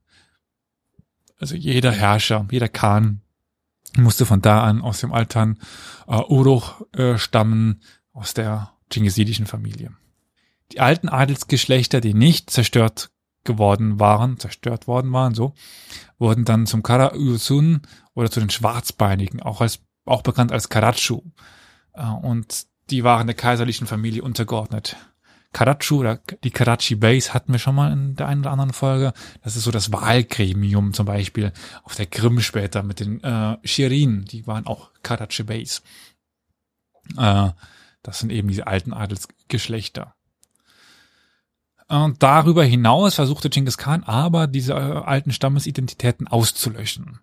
Also 1.39 1.55
jeder 1.55 1.91
Herrscher, 1.91 2.47
jeder 2.51 2.69
Khan 2.69 3.20
musste 3.97 4.25
von 4.25 4.41
da 4.41 4.63
an 4.63 4.81
aus 4.81 4.99
dem 4.99 5.13
Altan 5.13 5.59
äh, 6.07 6.21
Uruch 6.27 6.81
äh, 6.93 7.17
stammen, 7.17 7.81
aus 8.13 8.33
der 8.33 8.73
Chingisidischen 8.91 9.45
Familie. 9.45 9.91
Die 10.71 10.79
alten 10.79 11.09
Adelsgeschlechter, 11.09 12.01
die 12.01 12.13
nicht 12.13 12.49
zerstört 12.49 13.11
geworden 13.43 13.99
waren, 13.99 14.37
zerstört 14.37 14.87
worden 14.87 15.11
waren, 15.11 15.33
so, 15.33 15.53
wurden 16.19 16.45
dann 16.45 16.67
zum 16.67 16.83
Kara 16.83 17.15
Yusun 17.15 17.81
oder 18.13 18.29
zu 18.29 18.39
den 18.39 18.49
Schwarzbeinigen, 18.49 19.41
auch 19.41 19.61
als, 19.61 19.79
auch 20.05 20.21
bekannt 20.21 20.51
als 20.51 20.69
Karachu. 20.69 21.21
Äh, 21.93 22.05
und 22.05 22.67
die 22.89 23.03
waren 23.03 23.27
der 23.27 23.35
kaiserlichen 23.35 23.87
Familie 23.87 24.21
untergeordnet. 24.21 24.97
Karachu 25.53 25.99
oder 25.99 26.19
die 26.43 26.51
Karachi 26.51 26.95
Base 26.95 27.33
hatten 27.33 27.51
wir 27.51 27.59
schon 27.59 27.75
mal 27.75 27.91
in 27.91 28.15
der 28.15 28.27
einen 28.27 28.41
oder 28.41 28.51
anderen 28.51 28.73
Folge. 28.73 29.13
Das 29.43 29.55
ist 29.55 29.63
so 29.63 29.71
das 29.71 29.91
Wahlgremium 29.91 30.93
zum 30.93 31.05
Beispiel 31.05 31.51
auf 31.83 31.95
der 31.95 32.05
Krim 32.05 32.39
später 32.39 32.83
mit 32.83 32.99
den 32.99 33.21
äh, 33.23 33.57
Shirin, 33.63 34.25
die 34.25 34.47
waren 34.47 34.65
auch 34.65 34.91
Karachi 35.03 35.43
Base. 35.43 35.81
Äh, 37.17 37.49
das 38.03 38.19
sind 38.19 38.31
eben 38.31 38.47
diese 38.47 38.67
alten 38.67 38.93
Adelsgeschlechter. 38.93 40.15
Und 41.87 42.23
darüber 42.23 42.63
hinaus 42.63 43.15
versuchte 43.15 43.49
Genghis 43.49 43.77
Khan 43.77 44.03
aber 44.03 44.47
diese 44.47 44.73
äh, 44.73 44.75
alten 44.75 45.33
Stammesidentitäten 45.33 46.27
auszulöschen. 46.29 47.19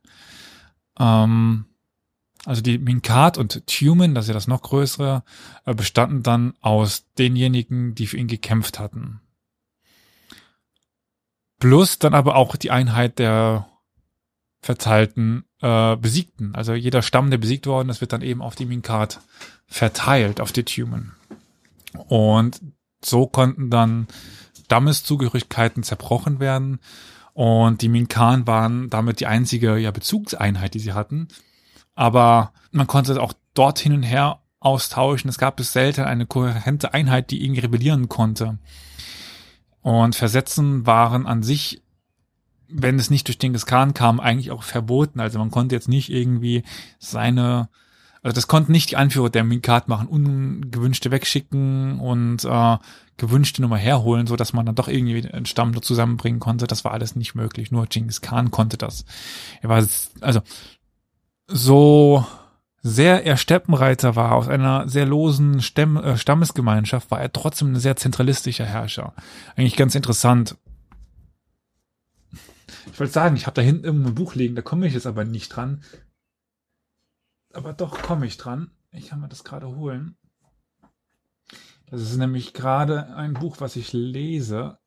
Ähm, 1.00 1.64
also 2.49 2.62
die 2.62 2.78
Minkat 2.78 3.36
und 3.36 3.66
Tumen, 3.66 4.14
das 4.14 4.24
ist 4.24 4.28
ja 4.28 4.34
das 4.34 4.49
noch 4.49 4.62
größere, 4.62 5.22
äh, 5.66 5.74
bestanden 5.74 6.22
dann 6.22 6.55
aus 6.62 7.05
denjenigen, 7.18 7.94
die 7.94 8.07
für 8.07 8.16
ihn 8.16 8.26
gekämpft 8.26 8.78
hatten. 8.78 9.20
Plus 11.61 11.99
dann 11.99 12.14
aber 12.14 12.36
auch 12.36 12.57
die 12.57 12.70
Einheit 12.70 13.18
der 13.18 13.68
verteilten 14.62 15.44
äh, 15.61 15.96
Besiegten. 15.96 16.55
Also 16.55 16.72
jeder 16.72 17.03
Stamm, 17.03 17.28
der 17.28 17.36
besiegt 17.36 17.66
worden 17.66 17.90
ist, 17.90 18.01
wird 18.01 18.14
dann 18.14 18.22
eben 18.22 18.40
auf 18.40 18.55
die 18.55 18.64
Minkat 18.64 19.20
verteilt, 19.66 20.40
auf 20.40 20.51
die 20.51 20.64
Tumen. 20.64 21.12
Und 22.07 22.62
so 23.05 23.26
konnten 23.26 23.68
dann 23.68 24.07
Stammeszugehörigkeiten 24.64 25.82
zerbrochen 25.82 26.40
werden. 26.40 26.78
Und 27.34 27.82
die 27.82 27.90
Minkan 27.90 28.46
waren 28.46 28.88
damit 28.88 29.20
die 29.20 29.26
einzige 29.26 29.76
ja, 29.76 29.90
Bezugseinheit, 29.90 30.72
die 30.72 30.80
sie 30.80 30.94
hatten. 30.94 31.28
Aber 31.99 32.53
man 32.70 32.86
konnte 32.86 33.20
auch 33.20 33.32
dort 33.55 33.80
hin 33.80 33.92
und 33.92 34.05
her 34.05 34.38
austauschen. 34.61 35.28
Es 35.28 35.36
gab 35.36 35.57
bis 35.57 35.72
selten 35.72 36.03
eine 36.03 36.26
kohärente 36.26 36.94
Einheit, 36.94 37.32
die 37.32 37.42
irgendwie 37.42 37.62
rebellieren 37.62 38.09
konnte. 38.09 38.59
Und 39.82 40.14
Versetzen 40.14 40.86
waren 40.86 41.26
an 41.26 41.42
sich, 41.42 41.82
wenn 42.68 43.01
es 43.01 43.11
nicht 43.11 43.26
durch 43.26 43.38
den 43.38 43.53
Khan 43.53 43.94
kam, 43.94 44.20
eigentlich 44.20 44.53
auch 44.53 44.62
verboten. 44.62 45.18
Also 45.18 45.40
man 45.40 45.51
konnte 45.51 45.74
jetzt 45.74 45.88
nicht 45.88 46.09
irgendwie 46.09 46.62
seine 47.01 47.68
also 48.22 48.34
das 48.34 48.49
konnten 48.49 48.72
nicht 48.72 48.90
die 48.90 48.96
Anführer 48.96 49.30
der 49.30 49.44
Minkat 49.44 49.88
machen, 49.88 50.09
ungewünschte 50.09 51.11
wegschicken 51.11 52.01
und 52.01 52.44
äh, 52.44 52.76
gewünschte 53.16 53.62
Nummer 53.62 53.78
herholen, 53.78 54.26
so 54.26 54.34
dass 54.36 54.53
man 54.53 54.66
dann 54.66 54.74
doch 54.74 54.88
irgendwie 54.88 55.28
einen 55.28 55.46
Stamm 55.46 55.80
zusammenbringen 55.80 56.40
konnte. 56.40 56.66
Das 56.66 56.84
war 56.84 56.92
alles 56.92 57.14
nicht 57.14 57.34
möglich. 57.34 57.70
Nur 57.70 57.86
Genghis 57.86 58.20
Khan 58.20 58.51
konnte 58.51 58.76
das. 58.76 59.05
Er 59.62 59.68
war 59.68 59.86
also 60.20 60.40
so 61.49 62.24
sehr 62.80 63.26
er 63.26 63.36
Steppenreiter 63.36 64.14
war 64.14 64.32
aus 64.32 64.49
einer 64.49 64.88
sehr 64.88 65.05
losen 65.05 65.61
Stamm, 65.61 65.96
äh, 65.96 66.16
Stammesgemeinschaft, 66.16 67.11
war 67.11 67.20
er 67.20 67.32
trotzdem 67.32 67.72
ein 67.72 67.80
sehr 67.80 67.96
zentralistischer 67.96 68.64
Herrscher. 68.64 69.14
Eigentlich 69.57 69.76
ganz 69.76 69.94
interessant. 69.94 70.57
Ich 72.92 73.01
wollte 73.01 73.12
sagen, 73.12 73.36
ich 73.36 73.46
habe 73.46 73.55
da 73.55 73.62
hinten 73.62 73.84
irgendwo 73.84 74.09
ein 74.09 74.14
Buch 74.14 74.34
liegen, 74.34 74.55
da 74.55 74.62
komme 74.62 74.86
ich 74.86 74.94
jetzt 74.94 75.07
aber 75.07 75.24
nicht 75.24 75.49
dran 75.49 75.82
aber 77.53 77.72
doch 77.72 78.03
komme 78.03 78.26
ich 78.26 78.36
dran. 78.36 78.70
Ich 78.92 79.09
kann 79.09 79.20
mir 79.20 79.28
das 79.28 79.44
gerade 79.44 79.68
holen. 79.68 80.16
Das 81.86 82.01
ist 82.01 82.16
nämlich 82.16 82.55
gerade 82.55 83.14
ein 83.14 83.34
Buch, 83.34 83.57
was 83.61 83.76
ich 83.76 83.92
lese. 83.92 84.78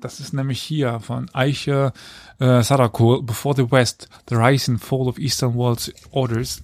Das 0.00 0.20
ist 0.20 0.32
nämlich 0.32 0.60
hier 0.60 1.00
von 1.00 1.28
Eiche 1.32 1.92
äh, 2.38 2.62
Sadako, 2.62 3.22
Before 3.22 3.56
the 3.56 3.70
West, 3.70 4.08
The 4.28 4.36
Rise 4.36 4.72
and 4.72 4.80
Fall 4.82 5.08
of 5.08 5.18
Eastern 5.18 5.54
World 5.54 5.92
Orders. 6.10 6.62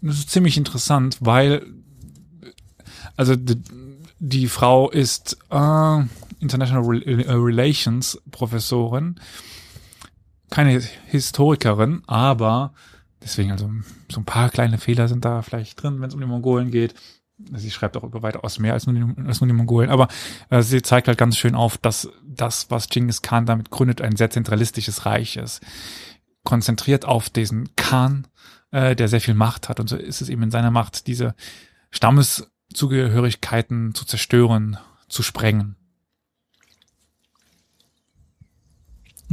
Das 0.00 0.18
ist 0.18 0.30
ziemlich 0.30 0.56
interessant, 0.56 1.18
weil 1.20 1.66
also 3.16 3.36
die, 3.36 3.60
die 4.20 4.48
Frau 4.48 4.90
ist 4.90 5.36
äh, 5.50 6.00
International 6.40 6.84
Relations 6.84 8.20
Professorin, 8.30 9.20
keine 10.50 10.80
Historikerin, 11.06 12.02
aber 12.06 12.72
Deswegen 13.22 13.50
also 13.50 13.70
so 14.10 14.20
ein 14.20 14.24
paar 14.24 14.48
kleine 14.50 14.78
Fehler 14.78 15.08
sind 15.08 15.24
da 15.24 15.42
vielleicht 15.42 15.82
drin, 15.82 16.00
wenn 16.00 16.08
es 16.08 16.14
um 16.14 16.20
die 16.20 16.26
Mongolen 16.26 16.70
geht. 16.70 16.94
Sie 17.54 17.70
schreibt 17.70 17.96
auch 17.96 18.04
über 18.04 18.22
weitaus 18.22 18.58
mehr 18.58 18.72
als 18.72 18.86
nur 18.86 18.94
die, 18.94 19.26
als 19.26 19.40
nur 19.40 19.48
die 19.48 19.54
Mongolen. 19.54 19.90
Aber 19.90 20.08
äh, 20.50 20.62
sie 20.62 20.82
zeigt 20.82 21.08
halt 21.08 21.18
ganz 21.18 21.36
schön 21.36 21.54
auf, 21.54 21.78
dass 21.78 22.08
das, 22.24 22.70
was 22.70 22.88
Genghis 22.88 23.22
Khan 23.22 23.46
damit 23.46 23.70
gründet, 23.70 24.00
ein 24.00 24.16
sehr 24.16 24.30
zentralistisches 24.30 25.06
Reich 25.06 25.36
ist. 25.36 25.62
Konzentriert 26.44 27.04
auf 27.04 27.30
diesen 27.30 27.74
Khan, 27.76 28.26
äh, 28.70 28.96
der 28.96 29.08
sehr 29.08 29.20
viel 29.20 29.34
Macht 29.34 29.68
hat. 29.68 29.80
Und 29.80 29.88
so 29.88 29.96
ist 29.96 30.20
es 30.20 30.28
eben 30.28 30.42
in 30.42 30.50
seiner 30.50 30.70
Macht, 30.70 31.06
diese 31.06 31.34
Stammeszugehörigkeiten 31.90 33.94
zu 33.94 34.04
zerstören, 34.04 34.78
zu 35.08 35.22
sprengen. 35.22 35.76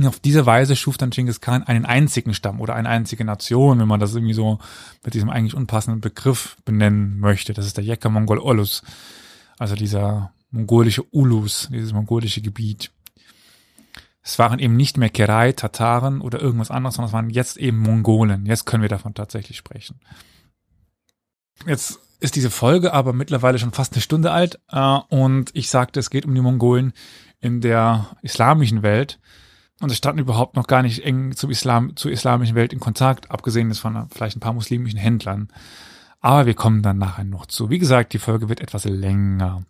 Auf 0.03 0.19
diese 0.19 0.45
Weise 0.45 0.75
schuf 0.75 0.97
dann 0.97 1.09
Genghis 1.09 1.39
Khan 1.39 1.63
einen 1.63 1.85
einzigen 1.85 2.33
Stamm 2.33 2.59
oder 2.59 2.75
eine 2.75 2.89
einzige 2.89 3.23
Nation, 3.23 3.79
wenn 3.79 3.87
man 3.87 3.99
das 3.99 4.13
irgendwie 4.13 4.33
so 4.33 4.59
mit 5.03 5.13
diesem 5.13 5.29
eigentlich 5.29 5.55
unpassenden 5.55 6.01
Begriff 6.01 6.57
benennen 6.65 7.19
möchte. 7.19 7.53
Das 7.53 7.65
ist 7.65 7.77
der 7.77 7.85
Yekka 7.85 8.09
Mongol 8.09 8.39
Olus, 8.39 8.83
also 9.57 9.75
dieser 9.75 10.33
mongolische 10.51 11.03
Ulus, 11.11 11.69
dieses 11.71 11.93
mongolische 11.93 12.41
Gebiet. 12.41 12.91
Es 14.21 14.39
waren 14.39 14.59
eben 14.59 14.75
nicht 14.75 14.97
mehr 14.97 15.09
Kerai, 15.09 15.51
Tataren 15.51 16.19
oder 16.19 16.41
irgendwas 16.41 16.71
anderes, 16.71 16.95
sondern 16.95 17.09
es 17.09 17.13
waren 17.13 17.29
jetzt 17.29 17.57
eben 17.57 17.77
Mongolen. 17.77 18.45
Jetzt 18.45 18.65
können 18.65 18.81
wir 18.81 18.89
davon 18.89 19.13
tatsächlich 19.13 19.57
sprechen. 19.57 19.99
Jetzt 21.65 21.99
ist 22.19 22.35
diese 22.35 22.49
Folge 22.49 22.91
aber 22.91 23.13
mittlerweile 23.13 23.59
schon 23.59 23.71
fast 23.71 23.93
eine 23.93 24.01
Stunde 24.01 24.31
alt 24.31 24.59
äh, 24.69 24.99
und 25.09 25.51
ich 25.53 25.69
sagte, 25.69 25.99
es 25.99 26.09
geht 26.09 26.25
um 26.25 26.33
die 26.33 26.41
Mongolen 26.41 26.93
in 27.39 27.61
der 27.61 28.17
islamischen 28.23 28.81
Welt. 28.81 29.19
Und 29.81 29.89
sie 29.89 29.95
standen 29.95 30.21
überhaupt 30.21 30.55
noch 30.55 30.67
gar 30.67 30.81
nicht 30.81 31.03
eng 31.03 31.35
zum 31.35 31.51
Islam, 31.51 31.95
zur 31.95 32.11
islamischen 32.11 32.55
Welt 32.55 32.71
in 32.71 32.79
Kontakt, 32.79 33.29
abgesehen 33.29 33.73
von 33.73 34.07
vielleicht 34.09 34.37
ein 34.37 34.41
paar 34.41 34.53
muslimischen 34.53 34.99
Händlern. 34.99 35.49
Aber 36.21 36.45
wir 36.45 36.53
kommen 36.53 36.81
dann 36.81 36.97
nachher 36.97 37.25
noch 37.25 37.45
zu. 37.45 37.69
Wie 37.69 37.77
gesagt, 37.77 38.13
die 38.13 38.19
Folge 38.19 38.49
wird 38.49 38.61
etwas 38.61 38.85
länger. 38.85 39.63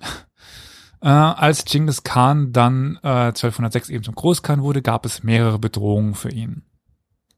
Äh, 1.04 1.08
als 1.08 1.64
Genghis 1.64 2.04
Khan 2.04 2.52
dann 2.52 2.96
äh, 3.02 3.08
1206 3.08 3.88
eben 3.88 4.04
zum 4.04 4.14
Großkhan 4.14 4.62
wurde, 4.62 4.82
gab 4.82 5.04
es 5.04 5.24
mehrere 5.24 5.58
Bedrohungen 5.58 6.14
für 6.14 6.30
ihn. 6.30 6.62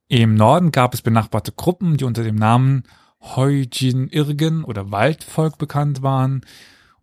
Im 0.07 0.35
Norden 0.35 0.71
gab 0.71 0.93
es 0.93 1.01
benachbarte 1.01 1.51
Gruppen, 1.53 1.97
die 1.97 2.05
unter 2.05 2.23
dem 2.23 2.35
Namen 2.35 2.83
Heujin 3.23 4.09
Irgen 4.09 4.65
oder 4.65 4.91
Waldvolk 4.91 5.57
bekannt 5.57 6.03
waren. 6.03 6.43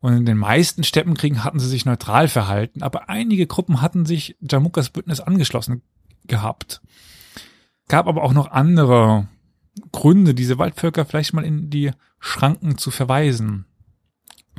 Und 0.01 0.17
in 0.17 0.25
den 0.25 0.37
meisten 0.37 0.83
Steppenkriegen 0.83 1.43
hatten 1.43 1.59
sie 1.59 1.69
sich 1.69 1.85
neutral 1.85 2.27
verhalten, 2.27 2.81
aber 2.81 3.07
einige 3.07 3.45
Gruppen 3.45 3.81
hatten 3.81 4.05
sich 4.05 4.35
Jamukas 4.41 4.89
Bündnis 4.89 5.19
angeschlossen 5.19 5.83
gehabt. 6.25 6.81
Gab 7.87 8.07
aber 8.07 8.23
auch 8.23 8.33
noch 8.33 8.49
andere 8.51 9.27
Gründe, 9.91 10.33
diese 10.33 10.57
Waldvölker 10.57 11.05
vielleicht 11.05 11.33
mal 11.33 11.45
in 11.45 11.69
die 11.69 11.91
Schranken 12.19 12.77
zu 12.77 12.89
verweisen. 12.89 13.65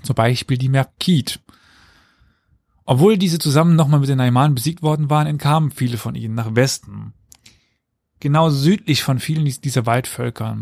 Zum 0.03 0.15
Beispiel 0.15 0.59
die 0.59 0.69
Merkit. 0.69 1.41
Obwohl 2.85 3.19
diese 3.19 3.39
zusammen 3.39 3.77
nochmal 3.77 4.01
mit 4.01 4.09
den 4.09 4.19
Naimanen 4.19 4.55
besiegt 4.55 4.83
worden 4.83 5.11
waren, 5.11 5.27
entkamen 5.27 5.71
viele 5.71 5.99
von 5.99 6.15
ihnen 6.15 6.35
nach 6.35 6.55
Westen. 6.55 7.15
Genau 8.21 8.51
südlich 8.51 9.03
von 9.03 9.19
vielen 9.19 9.45
dieser 9.45 9.87
Waldvölker. 9.87 10.57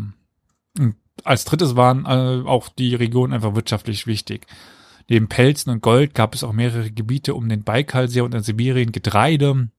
Und 0.79 0.95
als 1.23 1.45
drittes 1.45 1.75
waren 1.75 2.05
äh, 2.05 2.47
auch 2.47 2.69
die 2.69 2.95
Regionen 2.95 3.33
einfach 3.33 3.55
wirtschaftlich 3.55 4.07
wichtig. 4.07 4.47
Neben 5.09 5.27
Pelzen 5.27 5.71
und 5.71 5.81
Gold 5.81 6.13
gab 6.13 6.35
es 6.35 6.43
auch 6.43 6.53
mehrere 6.53 6.91
Gebiete 6.91 7.35
um 7.35 7.49
den 7.49 7.63
Baikalsee 7.63 8.21
und 8.21 8.33
in 8.33 8.43
Sibirien 8.43 8.91
Getreide. 8.91 9.69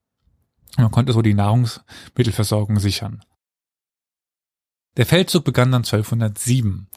Man 0.76 0.90
konnte 0.90 1.12
so 1.12 1.22
die 1.22 1.34
Nahrungsmittelversorgung 1.34 2.78
sichern. 2.78 3.24
Der 4.96 5.06
Feldzug 5.06 5.44
begann 5.44 5.72
dann 5.72 5.84
1207. 5.84 6.88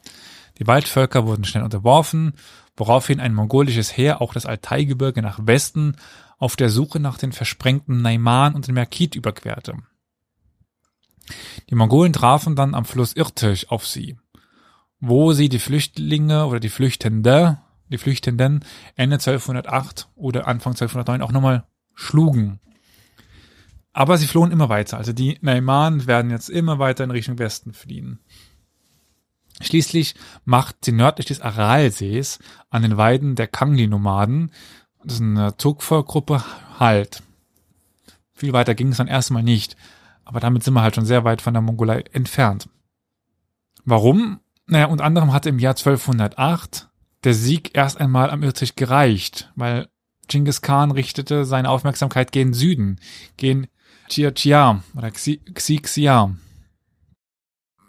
Die 0.58 0.66
Waldvölker 0.66 1.26
wurden 1.26 1.44
schnell 1.44 1.64
unterworfen, 1.64 2.34
woraufhin 2.76 3.20
ein 3.20 3.34
mongolisches 3.34 3.96
Heer 3.96 4.20
auch 4.20 4.34
das 4.34 4.46
Altaigebirge 4.46 5.22
nach 5.22 5.38
Westen 5.42 5.96
auf 6.38 6.56
der 6.56 6.68
Suche 6.68 7.00
nach 7.00 7.18
den 7.18 7.32
versprengten 7.32 8.02
Naiman 8.02 8.54
und 8.54 8.66
den 8.66 8.74
Merkit 8.74 9.14
überquerte. 9.14 9.76
Die 11.70 11.74
Mongolen 11.74 12.12
trafen 12.12 12.54
dann 12.54 12.74
am 12.74 12.84
Fluss 12.84 13.14
Irtisch 13.14 13.68
auf 13.70 13.86
sie, 13.86 14.16
wo 15.00 15.32
sie 15.32 15.48
die 15.48 15.58
Flüchtlinge 15.58 16.46
oder 16.46 16.60
die 16.60 16.68
Flüchtende, 16.68 17.58
die 17.88 17.98
Flüchtenden 17.98 18.64
Ende 18.94 19.16
1208 19.16 20.08
oder 20.14 20.46
Anfang 20.46 20.72
1209 20.72 21.22
auch 21.22 21.32
nochmal 21.32 21.64
schlugen. 21.94 22.60
Aber 23.92 24.18
sie 24.18 24.26
flohen 24.26 24.52
immer 24.52 24.68
weiter. 24.68 24.98
Also 24.98 25.12
die 25.12 25.38
Naiman 25.40 26.06
werden 26.06 26.30
jetzt 26.30 26.50
immer 26.50 26.78
weiter 26.78 27.04
in 27.04 27.10
Richtung 27.10 27.38
Westen 27.38 27.72
fliehen. 27.72 28.20
Schließlich 29.60 30.14
macht 30.44 30.84
sie 30.84 30.92
nördlich 30.92 31.26
des 31.26 31.40
Aralsees 31.40 32.38
an 32.68 32.82
den 32.82 32.98
Weiden 32.98 33.36
der 33.36 33.46
Kangli-Nomaden, 33.46 34.50
das 35.02 35.14
ist 35.14 35.22
eine 35.22 35.56
Zugvolkgruppe, 35.56 36.44
halt. 36.78 37.22
Viel 38.34 38.52
weiter 38.52 38.74
ging 38.74 38.88
es 38.88 38.98
dann 38.98 39.06
erstmal 39.06 39.42
nicht. 39.42 39.76
Aber 40.24 40.40
damit 40.40 40.64
sind 40.64 40.74
wir 40.74 40.82
halt 40.82 40.96
schon 40.96 41.06
sehr 41.06 41.24
weit 41.24 41.40
von 41.40 41.54
der 41.54 41.62
Mongolei 41.62 42.00
entfernt. 42.12 42.68
Warum? 43.84 44.40
Naja, 44.66 44.86
unter 44.86 45.04
anderem 45.04 45.32
hatte 45.32 45.48
im 45.48 45.58
Jahr 45.58 45.76
1208 45.76 46.88
der 47.24 47.34
Sieg 47.34 47.70
erst 47.74 48.00
einmal 48.00 48.30
am 48.30 48.42
Irtisch 48.42 48.74
gereicht, 48.74 49.52
weil 49.54 49.88
Genghis 50.28 50.60
Khan 50.60 50.90
richtete 50.90 51.44
seine 51.44 51.70
Aufmerksamkeit 51.70 52.32
gen 52.32 52.52
Süden, 52.52 53.00
gen 53.36 53.68
Chia 54.08 54.82
oder 54.94 55.10
Xixia. 55.10 56.36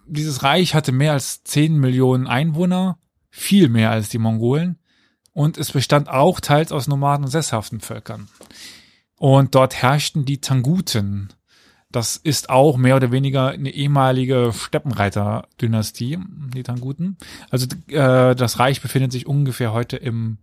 Dieses 0.05 0.43
Reich 0.43 0.73
hatte 0.73 0.91
mehr 0.91 1.13
als 1.13 1.43
10 1.43 1.77
Millionen 1.77 2.27
Einwohner, 2.27 2.97
viel 3.29 3.69
mehr 3.69 3.91
als 3.91 4.09
die 4.09 4.19
Mongolen, 4.19 4.79
und 5.33 5.57
es 5.57 5.71
bestand 5.71 6.09
auch 6.09 6.39
teils 6.39 6.71
aus 6.71 6.87
Nomaden 6.87 7.25
und 7.25 7.31
sesshaften 7.31 7.81
Völkern. 7.81 8.27
Und 9.17 9.53
dort 9.55 9.75
herrschten 9.75 10.25
die 10.25 10.41
Tanguten, 10.41 11.33
das 11.97 12.15
ist 12.15 12.51
auch 12.51 12.77
mehr 12.77 12.95
oder 12.95 13.11
weniger 13.11 13.47
eine 13.47 13.71
ehemalige 13.71 14.51
Steppenreiter-Dynastie, 14.53 16.19
die 16.53 16.61
Tanguten. 16.61 17.17
Also 17.49 17.65
äh, 17.87 18.35
das 18.35 18.59
Reich 18.59 18.81
befindet 18.81 19.11
sich 19.11 19.25
ungefähr 19.25 19.73
heute 19.73 19.97
im 19.97 20.37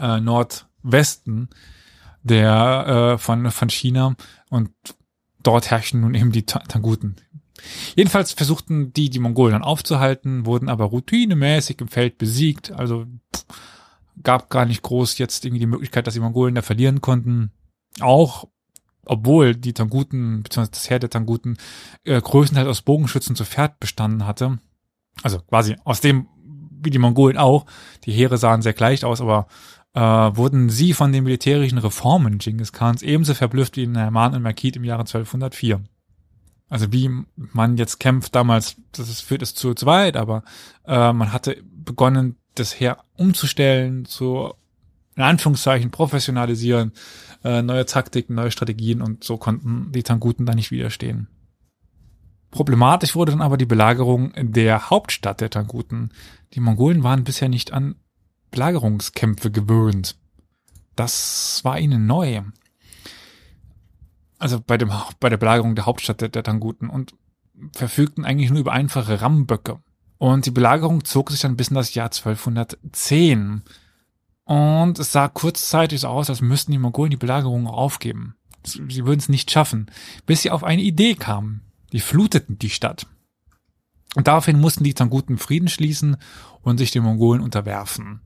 äh, 0.00 0.20
Nordwesten 0.20 1.48
der 2.24 3.14
äh, 3.14 3.18
von 3.18 3.52
von 3.52 3.70
China 3.70 4.16
und 4.50 4.70
dort 5.44 5.70
herrschen 5.70 6.00
nun 6.00 6.14
eben 6.14 6.32
die 6.32 6.44
Tanguten. 6.44 7.14
Jedenfalls 7.94 8.32
versuchten 8.32 8.92
die 8.92 9.10
die 9.10 9.20
Mongolen 9.20 9.52
dann 9.52 9.62
aufzuhalten, 9.62 10.44
wurden 10.44 10.68
aber 10.68 10.86
routinemäßig 10.86 11.80
im 11.80 11.88
Feld 11.88 12.18
besiegt. 12.18 12.72
Also 12.72 13.06
pff, 13.34 13.44
gab 14.24 14.50
gar 14.50 14.64
nicht 14.66 14.82
groß 14.82 15.18
jetzt 15.18 15.44
irgendwie 15.44 15.60
die 15.60 15.66
Möglichkeit, 15.66 16.08
dass 16.08 16.14
die 16.14 16.20
Mongolen 16.20 16.56
da 16.56 16.62
verlieren 16.62 17.00
konnten. 17.00 17.52
Auch 18.00 18.48
obwohl 19.04 19.54
die 19.54 19.72
Tanguten, 19.72 20.42
beziehungsweise 20.42 20.72
das 20.72 20.90
Heer 20.90 20.98
der 20.98 21.10
Tanguten, 21.10 21.56
äh, 22.04 22.20
größtenteils 22.20 22.68
aus 22.68 22.82
Bogenschützen 22.82 23.36
zu 23.36 23.44
Pferd 23.44 23.80
bestanden 23.80 24.26
hatte. 24.26 24.58
Also 25.22 25.38
quasi 25.40 25.76
aus 25.84 26.00
dem, 26.00 26.28
wie 26.82 26.90
die 26.90 26.98
Mongolen 26.98 27.36
auch, 27.36 27.66
die 28.04 28.12
Heere 28.12 28.38
sahen 28.38 28.62
sehr 28.62 28.72
gleich 28.72 29.04
aus, 29.04 29.20
aber 29.20 29.46
äh, 29.94 30.00
wurden 30.00 30.70
sie 30.70 30.92
von 30.92 31.12
den 31.12 31.24
militärischen 31.24 31.78
Reformen 31.78 32.38
Genghis 32.38 32.72
Khans 32.72 33.02
ebenso 33.02 33.34
verblüfft 33.34 33.76
wie 33.76 33.84
in 33.84 33.96
Hermann 33.96 34.34
und 34.34 34.42
Merkit 34.42 34.76
im 34.76 34.84
Jahre 34.84 35.00
1204. 35.00 35.82
Also 36.68 36.92
wie 36.92 37.10
man 37.36 37.76
jetzt 37.76 37.98
kämpft 37.98 38.34
damals, 38.34 38.76
das 38.92 39.08
ist, 39.08 39.22
führt 39.22 39.42
es 39.42 39.54
zu, 39.54 39.74
zu 39.74 39.86
weit, 39.86 40.16
aber 40.16 40.44
äh, 40.86 41.12
man 41.12 41.32
hatte 41.32 41.62
begonnen, 41.64 42.36
das 42.54 42.78
Heer 42.78 42.98
umzustellen, 43.16 44.04
zu 44.04 44.54
in 45.16 45.22
Anführungszeichen 45.22 45.90
professionalisieren, 45.90 46.92
äh, 47.44 47.62
neue 47.62 47.86
Taktiken, 47.86 48.34
neue 48.34 48.50
Strategien 48.50 49.02
und 49.02 49.24
so 49.24 49.36
konnten 49.36 49.92
die 49.92 50.02
Tanguten 50.02 50.46
da 50.46 50.54
nicht 50.54 50.70
widerstehen. 50.70 51.28
Problematisch 52.50 53.14
wurde 53.14 53.32
dann 53.32 53.42
aber 53.42 53.56
die 53.56 53.66
Belagerung 53.66 54.32
der 54.36 54.90
Hauptstadt 54.90 55.40
der 55.40 55.50
Tanguten. 55.50 56.10
Die 56.54 56.60
Mongolen 56.60 57.04
waren 57.04 57.24
bisher 57.24 57.48
nicht 57.48 57.72
an 57.72 57.94
Belagerungskämpfe 58.50 59.50
gewöhnt. 59.50 60.16
Das 60.96 61.60
war 61.62 61.78
ihnen 61.78 62.06
neu. 62.06 62.42
Also 64.38 64.60
bei 64.60 64.76
dem, 64.78 64.90
bei 65.20 65.28
der 65.28 65.36
Belagerung 65.36 65.76
der 65.76 65.86
Hauptstadt 65.86 66.20
der, 66.20 66.28
der 66.28 66.42
Tanguten 66.42 66.90
und 66.90 67.14
verfügten 67.72 68.24
eigentlich 68.24 68.50
nur 68.50 68.60
über 68.60 68.72
einfache 68.72 69.20
Rammböcke. 69.20 69.78
Und 70.18 70.46
die 70.46 70.50
Belagerung 70.50 71.04
zog 71.04 71.30
sich 71.30 71.40
dann 71.40 71.56
bis 71.56 71.68
in 71.68 71.74
das 71.74 71.94
Jahr 71.94 72.06
1210. 72.06 73.62
Und 74.50 74.98
es 74.98 75.12
sah 75.12 75.28
kurzzeitig 75.28 76.00
so 76.00 76.08
aus, 76.08 76.28
als 76.28 76.40
müssten 76.40 76.72
die 76.72 76.78
Mongolen 76.78 77.12
die 77.12 77.16
Belagerung 77.16 77.68
aufgeben. 77.68 78.34
Sie 78.64 79.06
würden 79.06 79.20
es 79.20 79.28
nicht 79.28 79.48
schaffen, 79.48 79.88
bis 80.26 80.42
sie 80.42 80.50
auf 80.50 80.64
eine 80.64 80.82
Idee 80.82 81.14
kamen. 81.14 81.60
Die 81.92 82.00
fluteten 82.00 82.58
die 82.58 82.70
Stadt. 82.70 83.06
Und 84.16 84.26
daraufhin 84.26 84.60
mussten 84.60 84.82
die 84.82 84.92
Tanguten 84.92 85.38
Frieden 85.38 85.68
schließen 85.68 86.16
und 86.62 86.78
sich 86.78 86.90
den 86.90 87.04
Mongolen 87.04 87.42
unterwerfen. 87.42 88.22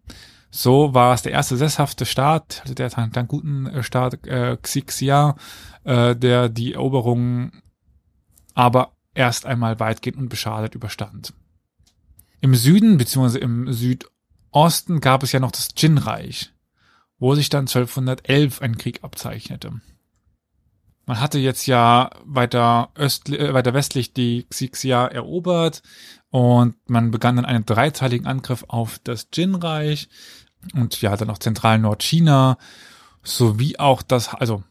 So 0.50 0.94
war 0.94 1.12
es 1.12 1.20
der 1.20 1.32
erste 1.32 1.58
sesshafte 1.58 2.06
Staat, 2.06 2.62
also 2.62 2.72
der 2.72 2.88
Tangutenstaat 2.88 4.26
äh, 4.26 4.56
Xixia, 4.56 5.36
äh, 5.82 6.16
der 6.16 6.48
die 6.48 6.72
Eroberung 6.72 7.52
aber 8.54 8.96
erst 9.12 9.44
einmal 9.44 9.78
weitgehend 9.78 10.16
unbeschadet 10.16 10.74
überstand. 10.74 11.34
Im 12.40 12.54
Süden 12.54 12.96
beziehungsweise 12.96 13.40
im 13.40 13.70
Süd 13.74 14.06
Osten 14.54 15.00
gab 15.00 15.24
es 15.24 15.32
ja 15.32 15.40
noch 15.40 15.50
das 15.50 15.70
Jin-Reich, 15.76 16.52
wo 17.18 17.34
sich 17.34 17.48
dann 17.48 17.62
1211 17.62 18.62
ein 18.62 18.78
Krieg 18.78 19.02
abzeichnete. 19.02 19.80
Man 21.06 21.20
hatte 21.20 21.38
jetzt 21.38 21.66
ja 21.66 22.10
weiter, 22.24 22.90
östlich, 22.94 23.40
äh, 23.40 23.52
weiter 23.52 23.74
westlich 23.74 24.14
die 24.14 24.46
Xixia 24.48 25.06
erobert 25.06 25.82
und 26.30 26.76
man 26.88 27.10
begann 27.10 27.36
dann 27.36 27.44
einen 27.44 27.66
dreiteiligen 27.66 28.26
Angriff 28.26 28.64
auf 28.68 29.00
das 29.02 29.28
Jin-Reich 29.32 30.08
und 30.72 31.00
ja, 31.02 31.16
dann 31.16 31.28
noch 31.28 31.38
zentral 31.38 31.78
Nordchina 31.78 32.56
sowie 33.22 33.78
auch 33.78 34.02
das, 34.02 34.34
also 34.34 34.62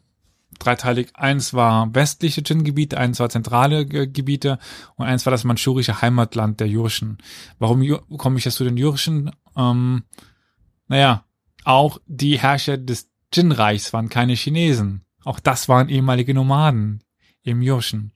dreiteilig. 0.60 1.10
Eins 1.14 1.54
war 1.54 1.94
westliche 1.94 2.42
Jin-Gebiete, 2.42 2.98
eins 2.98 3.20
war 3.20 3.30
zentrale 3.30 3.86
Gebiete 3.86 4.60
und 4.96 5.06
eins 5.06 5.26
war 5.26 5.32
das 5.32 5.44
manchurische 5.44 6.02
Heimatland 6.02 6.62
der 6.62 6.68
Jurchen. 6.68 7.18
Warum 7.60 7.86
komme 8.18 8.40
ich 8.40 8.46
jetzt 8.46 8.56
zu 8.56 8.64
den 8.64 8.78
Jurchen? 8.78 9.32
Ähm, 9.56 10.04
naja, 10.88 11.26
auch 11.64 12.00
die 12.06 12.40
Herrscher 12.40 12.78
des 12.78 13.10
Jin-Reichs 13.34 13.94
waren 13.94 14.10
keine 14.10 14.34
Chinesen. 14.34 15.06
Auch 15.24 15.40
das 15.40 15.70
waren 15.70 15.90
ehemalige 15.90 16.34
Nomaden 16.34 17.04
im 17.44 17.62
Jurchen. 17.62 18.12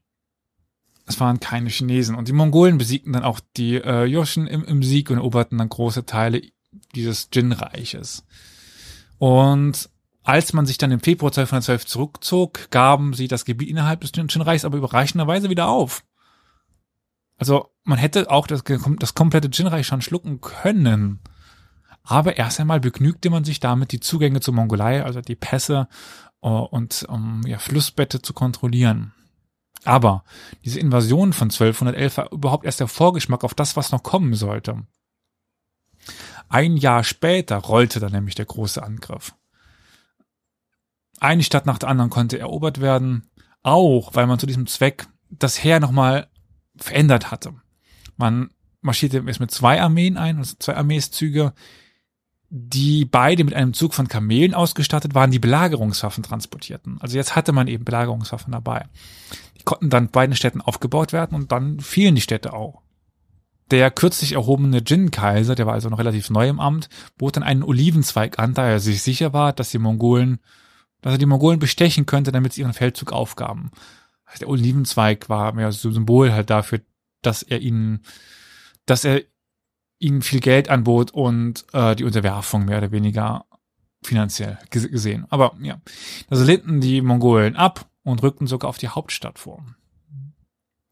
Es 1.06 1.18
waren 1.20 1.40
keine 1.40 1.70
Chinesen. 1.70 2.14
Und 2.14 2.28
die 2.28 2.32
Mongolen 2.32 2.78
besiegten 2.78 3.14
dann 3.14 3.24
auch 3.24 3.40
die 3.56 3.76
äh, 3.76 4.04
Jurchen 4.04 4.46
im, 4.46 4.64
im 4.64 4.82
Sieg 4.82 5.10
und 5.10 5.16
eroberten 5.16 5.58
dann 5.58 5.70
große 5.70 6.04
Teile 6.04 6.42
dieses 6.94 7.30
Jin-Reiches. 7.32 8.26
Und 9.16 9.88
als 10.22 10.52
man 10.52 10.66
sich 10.66 10.76
dann 10.76 10.92
im 10.92 11.00
Februar 11.00 11.30
1212 11.30 11.86
zurückzog, 11.86 12.70
gaben 12.70 13.14
sie 13.14 13.28
das 13.28 13.46
Gebiet 13.46 13.70
innerhalb 13.70 14.02
des 14.02 14.12
Jin-Reichs 14.14 14.66
aber 14.66 14.76
überraschenderweise 14.76 15.48
wieder 15.48 15.68
auf. 15.68 16.04
Also 17.38 17.70
man 17.84 17.98
hätte 17.98 18.30
auch 18.30 18.46
das, 18.46 18.62
das 18.98 19.14
komplette 19.14 19.48
Jin-Reich 19.48 19.86
schon 19.86 20.02
schlucken 20.02 20.42
können. 20.42 21.20
Aber 22.10 22.38
erst 22.38 22.58
einmal 22.58 22.80
begnügte 22.80 23.28
man 23.28 23.44
sich 23.44 23.60
damit, 23.60 23.92
die 23.92 24.00
Zugänge 24.00 24.40
zur 24.40 24.54
Mongolei, 24.54 25.04
also 25.04 25.20
die 25.20 25.36
Pässe 25.36 25.88
uh, 26.42 26.48
und 26.48 27.04
um, 27.06 27.42
ja, 27.46 27.58
Flussbette 27.58 28.22
zu 28.22 28.32
kontrollieren. 28.32 29.12
Aber 29.84 30.24
diese 30.64 30.80
Invasion 30.80 31.34
von 31.34 31.50
1211 31.50 32.16
war 32.16 32.32
überhaupt 32.32 32.64
erst 32.64 32.80
der 32.80 32.88
Vorgeschmack 32.88 33.44
auf 33.44 33.52
das, 33.52 33.76
was 33.76 33.92
noch 33.92 34.02
kommen 34.02 34.32
sollte. 34.32 34.86
Ein 36.48 36.78
Jahr 36.78 37.04
später 37.04 37.58
rollte 37.58 38.00
dann 38.00 38.12
nämlich 38.12 38.34
der 38.34 38.46
große 38.46 38.82
Angriff. 38.82 39.34
Eine 41.20 41.42
Stadt 41.42 41.66
nach 41.66 41.76
der 41.76 41.90
anderen 41.90 42.08
konnte 42.08 42.38
erobert 42.38 42.80
werden, 42.80 43.28
auch 43.62 44.14
weil 44.14 44.26
man 44.26 44.38
zu 44.38 44.46
diesem 44.46 44.66
Zweck 44.66 45.08
das 45.28 45.62
Heer 45.62 45.78
nochmal 45.78 46.28
verändert 46.74 47.30
hatte. 47.30 47.52
Man 48.16 48.48
marschierte 48.80 49.22
erst 49.26 49.40
mit 49.40 49.50
zwei 49.50 49.82
Armeen 49.82 50.16
ein, 50.16 50.38
also 50.38 50.56
zwei 50.58 50.74
Armeeszüge, 50.74 51.52
die 52.50 53.04
beide 53.04 53.44
mit 53.44 53.54
einem 53.54 53.74
Zug 53.74 53.92
von 53.92 54.08
Kamelen 54.08 54.54
ausgestattet 54.54 55.14
waren, 55.14 55.30
die 55.30 55.38
Belagerungswaffen 55.38 56.22
transportierten. 56.22 56.98
Also 57.00 57.16
jetzt 57.16 57.36
hatte 57.36 57.52
man 57.52 57.68
eben 57.68 57.84
Belagerungswaffen 57.84 58.52
dabei. 58.52 58.86
Die 59.58 59.64
konnten 59.64 59.90
dann 59.90 60.08
beiden 60.08 60.34
Städten 60.34 60.62
aufgebaut 60.62 61.12
werden 61.12 61.34
und 61.34 61.52
dann 61.52 61.80
fielen 61.80 62.14
die 62.14 62.22
Städte 62.22 62.54
auch. 62.54 62.82
Der 63.70 63.90
kürzlich 63.90 64.32
erhobene 64.32 64.78
Jin-Kaiser, 64.78 65.54
der 65.54 65.66
war 65.66 65.74
also 65.74 65.90
noch 65.90 65.98
relativ 65.98 66.30
neu 66.30 66.48
im 66.48 66.58
Amt, 66.58 66.88
bot 67.18 67.36
dann 67.36 67.42
einen 67.42 67.62
Olivenzweig 67.62 68.38
an, 68.38 68.54
da 68.54 68.66
er 68.66 68.80
sich 68.80 69.02
sicher 69.02 69.34
war, 69.34 69.52
dass 69.52 69.70
die 69.70 69.78
Mongolen, 69.78 70.38
dass 71.02 71.12
er 71.12 71.18
die 71.18 71.26
Mongolen 71.26 71.58
bestechen 71.58 72.06
könnte, 72.06 72.32
damit 72.32 72.54
sie 72.54 72.62
ihren 72.62 72.72
Feldzug 72.72 73.12
aufgaben. 73.12 73.70
Also 74.24 74.40
der 74.40 74.48
Olivenzweig 74.48 75.28
war 75.28 75.52
mehr 75.52 75.70
so 75.72 75.90
ein 75.90 75.94
Symbol 75.94 76.32
halt 76.32 76.48
dafür, 76.48 76.80
dass 77.20 77.42
er 77.42 77.60
ihnen, 77.60 78.04
dass 78.86 79.04
er 79.04 79.20
ihnen 79.98 80.22
viel 80.22 80.40
Geld 80.40 80.68
anbot 80.68 81.10
und 81.10 81.66
äh, 81.72 81.96
die 81.96 82.04
Unterwerfung 82.04 82.64
mehr 82.64 82.78
oder 82.78 82.92
weniger 82.92 83.46
finanziell 84.02 84.58
gesehen. 84.70 85.26
Aber 85.28 85.54
ja, 85.60 85.80
also 86.30 86.44
lehnten 86.44 86.80
die 86.80 87.02
Mongolen 87.02 87.56
ab 87.56 87.86
und 88.04 88.22
rückten 88.22 88.46
sogar 88.46 88.68
auf 88.68 88.78
die 88.78 88.88
Hauptstadt 88.88 89.38
vor. 89.38 89.64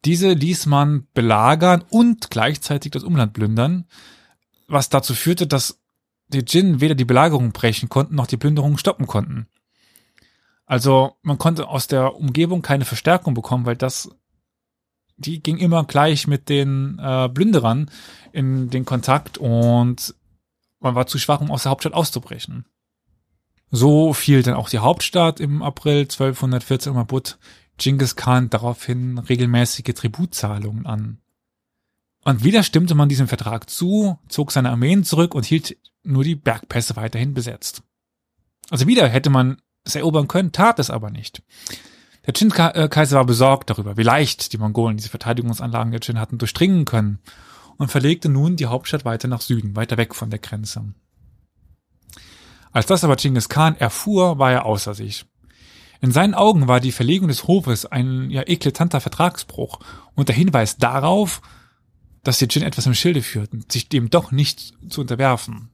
Diese 0.04 0.32
ließ 0.32 0.66
man 0.66 1.06
belagern 1.14 1.84
und 1.88 2.30
gleichzeitig 2.30 2.92
das 2.92 3.02
Umland 3.02 3.32
plündern, 3.32 3.86
was 4.68 4.88
dazu 4.88 5.14
führte, 5.14 5.46
dass 5.46 5.80
die 6.28 6.44
Djinn 6.44 6.80
weder 6.80 6.94
die 6.94 7.04
Belagerung 7.04 7.52
brechen 7.52 7.88
konnten, 7.88 8.16
noch 8.16 8.26
die 8.26 8.36
Plünderung 8.36 8.78
stoppen 8.78 9.06
konnten. 9.06 9.46
Also 10.64 11.16
man 11.22 11.38
konnte 11.38 11.68
aus 11.68 11.86
der 11.86 12.16
Umgebung 12.16 12.62
keine 12.62 12.84
Verstärkung 12.84 13.34
bekommen, 13.34 13.66
weil 13.66 13.76
das 13.76 14.10
die 15.16 15.42
ging 15.42 15.58
immer 15.58 15.84
gleich 15.84 16.26
mit 16.26 16.48
den 16.48 16.98
äh, 16.98 17.28
Plünderern 17.28 17.90
in 18.32 18.70
den 18.70 18.84
Kontakt 18.84 19.38
und 19.38 20.14
man 20.80 20.94
war 20.94 21.06
zu 21.06 21.18
schwach, 21.18 21.40
um 21.40 21.50
aus 21.50 21.62
der 21.62 21.70
Hauptstadt 21.70 21.94
auszubrechen. 21.94 22.66
So 23.70 24.12
fiel 24.12 24.42
dann 24.42 24.54
auch 24.54 24.68
die 24.68 24.78
Hauptstadt 24.78 25.40
im 25.40 25.62
April 25.62 26.00
1214 26.00 26.92
und 26.92 27.08
bot 27.08 27.38
Genghis 27.78 28.16
Khan 28.16 28.48
daraufhin 28.48 29.18
regelmäßige 29.18 29.94
Tributzahlungen 29.94 30.86
an. 30.86 31.18
Und 32.24 32.42
wieder 32.42 32.62
stimmte 32.62 32.94
man 32.94 33.08
diesem 33.08 33.28
Vertrag 33.28 33.70
zu, 33.70 34.18
zog 34.28 34.50
seine 34.50 34.70
Armeen 34.70 35.04
zurück 35.04 35.34
und 35.34 35.44
hielt 35.44 35.76
nur 36.02 36.24
die 36.24 36.34
Bergpässe 36.34 36.96
weiterhin 36.96 37.34
besetzt. 37.34 37.82
Also 38.70 38.86
wieder 38.86 39.08
hätte 39.08 39.30
man 39.30 39.60
es 39.84 39.94
erobern 39.94 40.26
können, 40.26 40.52
tat 40.52 40.78
es 40.78 40.90
aber 40.90 41.10
nicht. 41.10 41.42
Der 42.26 42.32
Qin-Kaiser 42.32 43.16
war 43.16 43.24
besorgt 43.24 43.70
darüber, 43.70 43.96
wie 43.96 44.02
leicht 44.02 44.52
die 44.52 44.58
Mongolen 44.58 44.96
diese 44.96 45.10
Verteidigungsanlagen 45.10 45.92
der 45.92 46.00
Qin 46.00 46.18
hatten 46.18 46.38
durchdringen 46.38 46.84
können 46.84 47.20
und 47.76 47.90
verlegte 47.90 48.28
nun 48.28 48.56
die 48.56 48.66
Hauptstadt 48.66 49.04
weiter 49.04 49.28
nach 49.28 49.40
Süden, 49.40 49.76
weiter 49.76 49.96
weg 49.96 50.14
von 50.14 50.30
der 50.30 50.40
Grenze. 50.40 50.92
Als 52.72 52.86
das 52.86 53.04
aber 53.04 53.16
Genghis 53.16 53.48
Khan 53.48 53.76
erfuhr, 53.76 54.38
war 54.38 54.52
er 54.52 54.66
außer 54.66 54.94
sich. 54.94 55.24
In 56.00 56.12
seinen 56.12 56.34
Augen 56.34 56.68
war 56.68 56.80
die 56.80 56.92
Verlegung 56.92 57.28
des 57.28 57.46
Hofes 57.46 57.86
ein 57.86 58.28
ja 58.30 58.42
eklatanter 58.46 59.00
Vertragsbruch 59.00 59.78
und 60.14 60.28
der 60.28 60.36
Hinweis 60.36 60.76
darauf, 60.76 61.40
dass 62.22 62.38
die 62.38 62.46
Jin 62.46 62.64
etwas 62.64 62.86
im 62.86 62.94
Schilde 62.94 63.22
führten, 63.22 63.64
sich 63.70 63.88
dem 63.88 64.10
doch 64.10 64.32
nicht 64.32 64.74
zu 64.90 65.00
unterwerfen. 65.00 65.70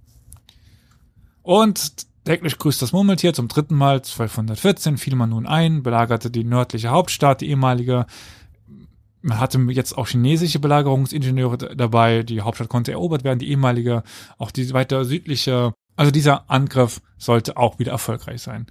Und 1.42 2.07
Täglich 2.24 2.56
grüßt 2.58 2.80
das 2.80 2.92
Murmeltier 2.92 3.34
zum 3.34 3.48
dritten 3.48 3.74
Mal, 3.74 3.96
1214 3.96 4.96
fiel 4.96 5.16
man 5.16 5.30
nun 5.30 5.46
ein, 5.46 5.82
belagerte 5.82 6.30
die 6.30 6.44
nördliche 6.44 6.90
Hauptstadt, 6.90 7.40
die 7.40 7.50
ehemalige. 7.50 8.06
Man 9.22 9.40
hatte 9.40 9.58
jetzt 9.70 9.98
auch 9.98 10.06
chinesische 10.06 10.60
Belagerungsingenieure 10.60 11.76
dabei, 11.76 12.22
die 12.22 12.40
Hauptstadt 12.40 12.68
konnte 12.68 12.92
erobert 12.92 13.24
werden, 13.24 13.40
die 13.40 13.50
ehemalige, 13.50 14.04
auch 14.38 14.52
die 14.52 14.72
weiter 14.72 15.04
südliche. 15.04 15.74
Also 15.96 16.12
dieser 16.12 16.48
Angriff 16.48 17.00
sollte 17.18 17.56
auch 17.56 17.80
wieder 17.80 17.92
erfolgreich 17.92 18.40
sein. 18.40 18.66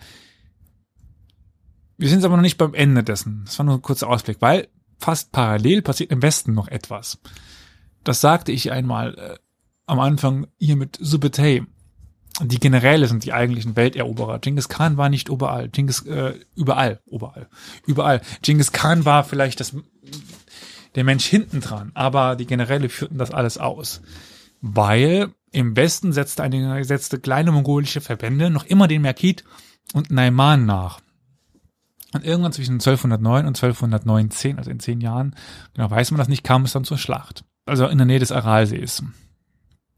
Wir 1.97 2.09
sind 2.09 2.23
aber 2.23 2.35
noch 2.35 2.41
nicht 2.41 2.57
beim 2.57 2.73
Ende 2.73 3.03
dessen. 3.03 3.43
Das 3.45 3.59
war 3.59 3.65
nur 3.65 3.75
ein 3.75 3.81
kurzer 3.81 4.09
Ausblick, 4.09 4.37
weil 4.39 4.69
fast 4.97 5.31
parallel 5.31 5.81
passiert 5.81 6.11
im 6.11 6.21
Westen 6.21 6.53
noch 6.53 6.67
etwas. 6.67 7.19
Das 8.03 8.21
sagte 8.21 8.51
ich 8.51 8.71
einmal 8.71 9.17
äh, 9.17 9.37
am 9.85 9.99
Anfang 9.99 10.47
hier 10.57 10.77
mit 10.77 10.97
Subetay 10.99 11.63
die 12.43 12.59
Generäle 12.59 13.07
sind 13.07 13.25
die 13.25 13.33
eigentlichen 13.33 13.75
Welteroberer. 13.75 14.39
Genghis 14.39 14.69
Khan 14.69 14.97
war 14.97 15.09
nicht 15.09 15.29
überall. 15.29 15.69
Genghis, 15.69 16.05
äh, 16.05 16.33
überall, 16.55 16.99
überall, 17.05 17.47
überall. 17.85 18.21
Genghis 18.41 18.71
Khan 18.71 19.05
war 19.05 19.23
vielleicht 19.23 19.59
das, 19.59 19.75
der 20.95 21.03
Mensch 21.03 21.25
hinten 21.25 21.61
dran, 21.61 21.91
aber 21.93 22.35
die 22.35 22.45
Generäle 22.45 22.89
führten 22.89 23.17
das 23.17 23.31
alles 23.31 23.57
aus. 23.57 24.01
Weil 24.61 25.29
im 25.51 25.75
Westen 25.75 26.13
setzte 26.13 26.43
eine, 26.43 26.83
setzte 26.83 27.19
kleine 27.19 27.51
mongolische 27.51 28.01
Verbände 28.01 28.49
noch 28.49 28.65
immer 28.65 28.87
den 28.87 29.01
Merkit 29.01 29.43
und 29.93 30.11
Naiman 30.11 30.65
nach. 30.65 30.99
Und 32.13 32.25
irgendwann 32.25 32.51
zwischen 32.51 32.73
1209 32.73 33.45
und 33.45 33.55
1219, 33.55 34.57
also 34.57 34.69
in 34.69 34.79
zehn 34.79 34.99
Jahren, 35.01 35.35
genau 35.73 35.89
weiß 35.89 36.11
man 36.11 36.19
das 36.19 36.27
nicht, 36.27 36.43
kam 36.43 36.65
es 36.65 36.73
dann 36.73 36.83
zur 36.83 36.97
Schlacht. 36.97 37.45
Also 37.65 37.87
in 37.87 37.97
der 37.97 38.07
Nähe 38.07 38.19
des 38.19 38.31
Aralsees. 38.31 39.03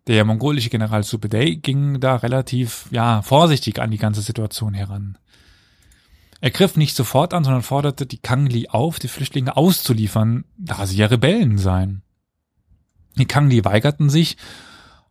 Der 0.08 0.26
mongolische 0.26 0.70
General 0.70 1.04
Subedei 1.04 1.52
ging 1.52 2.00
da 2.00 2.18
relativ, 2.18 2.88
ja, 2.92 3.22
vorsichtig 3.22 3.80
an 3.80 3.92
die 3.92 3.98
ganze 3.98 4.22
Situation 4.22 4.74
heran. 4.74 5.18
Er 6.42 6.52
griff 6.52 6.76
nicht 6.76 6.96
sofort 6.96 7.34
an, 7.34 7.46
sondern 7.46 7.62
forderte 7.62 8.06
die 8.06 8.18
Kangli 8.18 8.68
auf, 8.68 9.00
die 9.00 9.08
Flüchtlinge 9.08 9.56
auszuliefern, 9.56 10.44
da 10.58 10.86
sie 10.86 10.98
ja 10.98 11.06
Rebellen 11.06 11.58
seien. 11.58 12.02
Die 13.18 13.26
Kangli 13.26 13.64
weigerten 13.64 14.10
sich, 14.10 14.36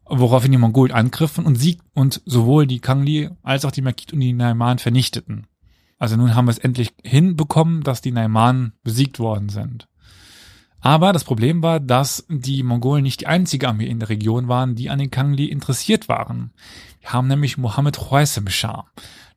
woraufhin 0.04 0.52
die 0.52 0.58
Mongolen 0.58 0.92
angriffen 0.92 1.46
und 1.46 1.56
sieg 1.56 1.80
und 1.94 2.20
sowohl 2.26 2.66
die 2.66 2.80
Kangli 2.80 3.30
als 3.42 3.64
auch 3.64 3.70
die 3.70 3.80
Makit 3.80 4.12
und 4.12 4.20
die 4.20 4.34
Naiman 4.34 4.78
vernichteten. 4.78 5.46
Also 5.98 6.16
nun 6.16 6.34
haben 6.34 6.46
wir 6.46 6.50
es 6.50 6.58
endlich 6.58 6.92
hinbekommen, 7.02 7.82
dass 7.82 8.02
die 8.02 8.12
Naiman 8.12 8.72
besiegt 8.82 9.18
worden 9.18 9.48
sind. 9.48 9.88
Aber 10.82 11.12
das 11.12 11.22
Problem 11.22 11.62
war, 11.62 11.78
dass 11.78 12.26
die 12.28 12.64
Mongolen 12.64 13.04
nicht 13.04 13.20
die 13.20 13.28
einzige 13.28 13.68
Armee 13.68 13.86
in 13.86 14.00
der 14.00 14.08
Region 14.08 14.48
waren, 14.48 14.74
die 14.74 14.90
an 14.90 14.98
den 14.98 15.12
Kangli 15.12 15.46
interessiert 15.46 16.08
waren. 16.08 16.52
Wir 17.00 17.12
haben 17.12 17.28
nämlich 17.28 17.56
Mohammed 17.56 17.96
Khwarizm 17.96 18.48
Shah. 18.48 18.86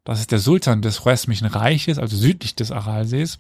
Das 0.04 0.20
ist 0.20 0.32
der 0.32 0.40
Sultan 0.40 0.82
des 0.82 1.02
Khwarezmischen 1.02 1.48
Reiches, 1.48 2.00
also 2.00 2.18
südlich 2.18 2.56
des 2.56 2.72
Aralsees, 2.72 3.40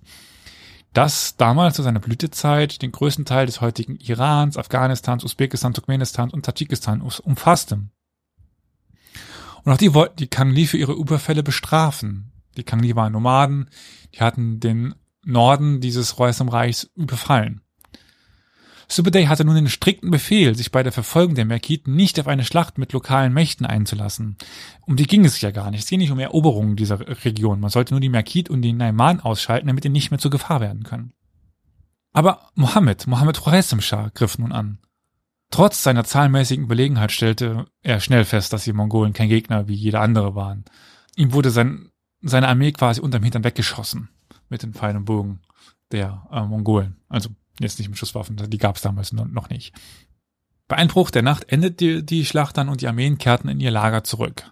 das 0.93 1.35
damals 1.35 1.75
zu 1.75 1.83
seiner 1.83 1.99
Blütezeit 1.99 2.81
den 2.83 2.91
größten 2.91 3.25
Teil 3.25 3.47
des 3.47 3.59
heutigen 3.59 3.97
Irans, 3.97 4.55
Afghanistans, 4.55 5.23
Usbekistan, 5.23 5.73
Turkmenistan 5.73 6.29
und 6.29 6.45
Tadschikistan 6.45 7.01
umfasste. 7.01 7.89
Und 9.63 9.73
auch 9.73 9.77
die 9.77 9.95
wollten 9.95 10.17
die 10.17 10.27
Kangli 10.27 10.67
für 10.67 10.77
ihre 10.77 10.93
Überfälle 10.93 11.41
bestrafen. 11.41 12.31
Die 12.55 12.63
Kangli 12.63 12.95
waren 12.95 13.13
Nomaden, 13.13 13.69
die 14.13 14.19
hatten 14.19 14.59
den 14.59 14.93
Norden 15.25 15.81
dieses 15.81 16.15
Khwarezm 16.15 16.49
Reichs 16.49 16.89
überfallen. 16.95 17.64
Subeday 18.87 19.25
hatte 19.25 19.45
nun 19.45 19.55
den 19.55 19.69
strikten 19.69 20.11
Befehl, 20.11 20.55
sich 20.55 20.71
bei 20.71 20.83
der 20.83 20.91
Verfolgung 20.91 21.35
der 21.35 21.45
Merkiten 21.45 21.95
nicht 21.95 22.19
auf 22.19 22.27
eine 22.27 22.45
Schlacht 22.45 22.77
mit 22.77 22.93
lokalen 22.93 23.33
Mächten 23.33 23.65
einzulassen. 23.65 24.37
Um 24.85 24.95
die 24.95 25.07
ging 25.07 25.25
es 25.25 25.41
ja 25.41 25.51
gar 25.51 25.71
nicht. 25.71 25.83
Es 25.83 25.89
ging 25.89 25.99
nicht 25.99 26.11
um 26.11 26.19
Eroberungen 26.19 26.75
dieser 26.75 26.99
Region. 27.25 27.59
Man 27.59 27.69
sollte 27.69 27.93
nur 27.93 28.01
die 28.01 28.09
Merkit 28.09 28.49
und 28.49 28.61
die 28.61 28.73
Naiman 28.73 29.19
ausschalten, 29.19 29.67
damit 29.67 29.83
die 29.83 29.89
nicht 29.89 30.11
mehr 30.11 30.19
zur 30.19 30.31
Gefahr 30.31 30.61
werden 30.61 30.83
können. 30.83 31.13
Aber 32.13 32.49
Mohammed, 32.55 33.07
Mohammed 33.07 33.41
Khwarizm 33.41 33.79
Shah, 33.79 34.09
griff 34.13 34.37
nun 34.37 34.51
an. 34.51 34.79
Trotz 35.51 35.83
seiner 35.83 36.03
zahlenmäßigen 36.03 36.65
Überlegenheit 36.65 37.11
stellte 37.11 37.65
er 37.81 37.99
schnell 37.99 38.25
fest, 38.25 38.53
dass 38.53 38.63
die 38.63 38.73
Mongolen 38.73 39.13
kein 39.13 39.29
Gegner 39.29 39.67
wie 39.67 39.73
jeder 39.73 40.01
andere 40.01 40.35
waren. 40.35 40.65
Ihm 41.15 41.33
wurde 41.33 41.49
sein, 41.49 41.89
seine 42.21 42.47
Armee 42.47 42.71
quasi 42.71 43.01
unterm 43.01 43.23
Hintern 43.23 43.43
weggeschossen 43.43 44.09
mit 44.49 44.63
den 44.63 44.73
Pfeilen 44.73 44.97
und 44.97 45.05
Bogen 45.05 45.41
der 45.91 46.27
äh, 46.31 46.41
Mongolen. 46.43 46.97
Also 47.09 47.29
Jetzt 47.59 47.79
nicht 47.79 47.89
mit 47.89 47.97
Schusswaffen, 47.97 48.35
die 48.35 48.57
gab 48.57 48.75
es 48.75 48.81
damals 48.81 49.13
noch 49.13 49.49
nicht. 49.49 49.73
Bei 50.67 50.75
Einbruch 50.77 51.11
der 51.11 51.21
Nacht 51.21 51.51
endete 51.51 52.03
die 52.03 52.25
Schlacht 52.25 52.57
dann 52.57 52.69
und 52.69 52.81
die 52.81 52.87
Armeen 52.87 53.17
kehrten 53.17 53.49
in 53.49 53.59
ihr 53.59 53.71
Lager 53.71 54.03
zurück. 54.03 54.51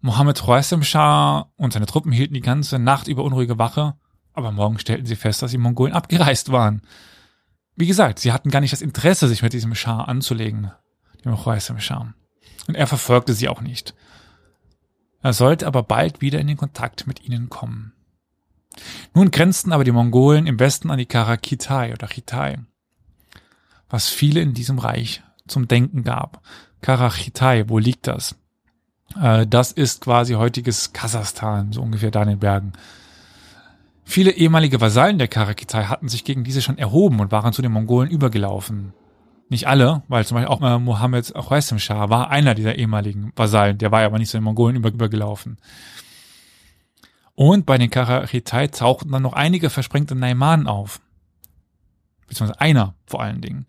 Mohammed 0.00 0.40
Khwarizm 0.40 0.82
Shah 0.82 1.50
und 1.56 1.72
seine 1.72 1.86
Truppen 1.86 2.12
hielten 2.12 2.34
die 2.34 2.40
ganze 2.40 2.78
Nacht 2.78 3.08
über 3.08 3.22
unruhige 3.22 3.58
Wache, 3.58 3.94
aber 4.32 4.50
morgen 4.52 4.78
stellten 4.78 5.04
sie 5.04 5.16
fest, 5.16 5.42
dass 5.42 5.50
die 5.50 5.58
Mongolen 5.58 5.92
abgereist 5.92 6.52
waren. 6.52 6.82
Wie 7.76 7.86
gesagt, 7.86 8.18
sie 8.18 8.32
hatten 8.32 8.50
gar 8.50 8.60
nicht 8.60 8.72
das 8.72 8.82
Interesse, 8.82 9.28
sich 9.28 9.42
mit 9.42 9.52
diesem 9.52 9.74
Schah 9.74 10.04
anzulegen, 10.04 10.70
dem 11.24 11.36
Khwarizm 11.36 11.78
Shah. 11.78 12.14
Und 12.66 12.76
er 12.76 12.86
verfolgte 12.86 13.34
sie 13.34 13.48
auch 13.48 13.60
nicht. 13.60 13.94
Er 15.22 15.32
sollte 15.32 15.66
aber 15.66 15.82
bald 15.82 16.20
wieder 16.20 16.38
in 16.38 16.46
den 16.46 16.56
Kontakt 16.56 17.06
mit 17.06 17.22
ihnen 17.22 17.50
kommen. 17.50 17.92
Nun 19.14 19.30
grenzten 19.30 19.72
aber 19.72 19.84
die 19.84 19.92
Mongolen 19.92 20.46
im 20.46 20.58
Westen 20.58 20.90
an 20.90 20.98
die 20.98 21.06
Karakitai 21.06 21.92
oder 21.92 22.06
Chitai, 22.06 22.58
was 23.88 24.08
viele 24.08 24.40
in 24.40 24.54
diesem 24.54 24.78
Reich 24.78 25.22
zum 25.46 25.68
Denken 25.68 26.04
gab. 26.04 26.42
Karachitai, 26.80 27.68
wo 27.68 27.78
liegt 27.78 28.06
das? 28.06 28.36
Äh, 29.20 29.46
das 29.46 29.72
ist 29.72 30.02
quasi 30.02 30.34
heutiges 30.34 30.92
Kasachstan, 30.92 31.72
so 31.72 31.82
ungefähr 31.82 32.10
da 32.10 32.22
in 32.22 32.28
den 32.28 32.38
Bergen. 32.38 32.72
Viele 34.04 34.32
ehemalige 34.32 34.80
Vasallen 34.80 35.18
der 35.18 35.28
Karakitai 35.28 35.84
hatten 35.84 36.08
sich 36.08 36.24
gegen 36.24 36.42
diese 36.42 36.62
schon 36.62 36.78
erhoben 36.78 37.20
und 37.20 37.30
waren 37.30 37.52
zu 37.52 37.62
den 37.62 37.72
Mongolen 37.72 38.10
übergelaufen. 38.10 38.92
Nicht 39.48 39.66
alle, 39.66 40.02
weil 40.08 40.24
zum 40.24 40.36
Beispiel 40.36 40.52
auch 40.52 40.62
äh, 40.62 40.78
Mohammed 40.78 41.32
Khwarizm 41.32 41.78
Shah 41.78 42.08
war 42.08 42.30
einer 42.30 42.54
dieser 42.54 42.76
ehemaligen 42.76 43.32
Vasallen, 43.36 43.78
der 43.78 43.90
war 43.90 44.02
aber 44.02 44.18
nicht 44.18 44.30
zu 44.30 44.36
den 44.36 44.44
Mongolen 44.44 44.76
über, 44.76 44.90
übergelaufen. 44.90 45.58
Und 47.34 47.66
bei 47.66 47.78
den 47.78 47.90
Karachitai 47.90 48.68
tauchten 48.68 49.12
dann 49.12 49.22
noch 49.22 49.32
einige 49.32 49.70
versprengte 49.70 50.14
Naimanen 50.14 50.66
auf. 50.66 51.00
Beziehungsweise 52.26 52.60
einer 52.60 52.94
vor 53.06 53.22
allen 53.22 53.40
Dingen. 53.40 53.66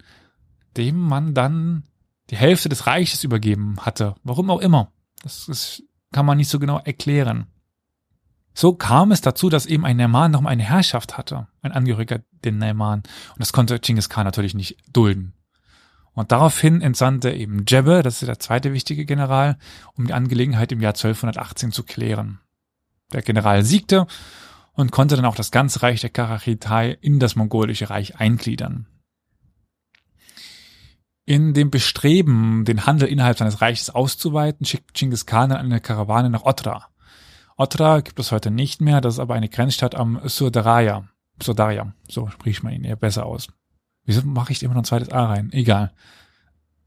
Dem 0.77 0.99
man 0.99 1.33
dann 1.33 1.83
die 2.29 2.37
Hälfte 2.37 2.69
des 2.69 2.87
Reiches 2.87 3.23
übergeben 3.23 3.77
hatte. 3.81 4.15
Warum 4.23 4.49
auch 4.49 4.59
immer. 4.59 4.91
Das 5.23 5.47
ist, 5.47 5.83
kann 6.11 6.25
man 6.25 6.37
nicht 6.37 6.49
so 6.49 6.59
genau 6.59 6.79
erklären. 6.79 7.47
So 8.53 8.73
kam 8.73 9.11
es 9.11 9.21
dazu, 9.21 9.49
dass 9.49 9.65
eben 9.65 9.85
ein 9.85 9.97
Naiman 9.97 10.31
noch 10.31 10.43
eine 10.43 10.63
Herrschaft 10.63 11.17
hatte, 11.17 11.47
ein 11.61 11.71
Angehöriger 11.71 12.19
den 12.43 12.57
Naiman. 12.57 12.99
Und 12.99 13.39
das 13.39 13.53
konnte 13.53 13.79
Genghis 13.79 14.09
Khan 14.09 14.25
natürlich 14.25 14.53
nicht 14.53 14.77
dulden. 14.91 15.33
Und 16.13 16.33
daraufhin 16.33 16.81
entsandte 16.81 17.31
eben 17.31 17.63
Jebbe, 17.65 18.03
das 18.03 18.21
ist 18.21 18.27
der 18.27 18.39
zweite 18.39 18.73
wichtige 18.73 19.05
General, 19.05 19.57
um 19.95 20.07
die 20.07 20.13
Angelegenheit 20.13 20.71
im 20.73 20.81
Jahr 20.81 20.93
1218 20.93 21.71
zu 21.71 21.83
klären. 21.83 22.39
Der 23.13 23.21
General 23.21 23.63
siegte 23.63 24.07
und 24.73 24.91
konnte 24.91 25.15
dann 25.15 25.25
auch 25.25 25.35
das 25.35 25.51
ganze 25.51 25.81
Reich 25.83 26.01
der 26.01 26.09
Karachitai 26.09 26.97
in 27.01 27.19
das 27.19 27.35
mongolische 27.35 27.89
Reich 27.89 28.19
eingliedern. 28.19 28.87
In 31.25 31.53
dem 31.53 31.69
Bestreben, 31.69 32.65
den 32.65 32.85
Handel 32.85 33.07
innerhalb 33.07 33.37
seines 33.37 33.61
Reiches 33.61 33.89
auszuweiten, 33.89 34.65
schickt 34.65 34.93
Genghis 34.93 35.25
Khan 35.25 35.51
eine 35.51 35.79
Karawane 35.79 36.29
nach 36.29 36.43
Otra. 36.43 36.87
Otra 37.57 38.01
gibt 38.01 38.19
es 38.19 38.31
heute 38.31 38.49
nicht 38.49 38.81
mehr, 38.81 39.01
das 39.01 39.15
ist 39.15 39.19
aber 39.19 39.35
eine 39.35 39.49
Grenzstadt 39.49 39.95
am 39.95 40.19
Surdaraya. 40.25 41.07
Surdarya, 41.41 41.93
so 42.07 42.27
spricht 42.29 42.63
man 42.63 42.73
ihn 42.73 42.83
eher 42.83 42.95
besser 42.95 43.25
aus. 43.25 43.47
Wieso 44.05 44.23
mache 44.23 44.51
ich 44.51 44.63
immer 44.63 44.73
noch 44.73 44.81
ein 44.81 44.85
zweites 44.85 45.11
A 45.11 45.25
rein? 45.25 45.51
Egal. 45.51 45.93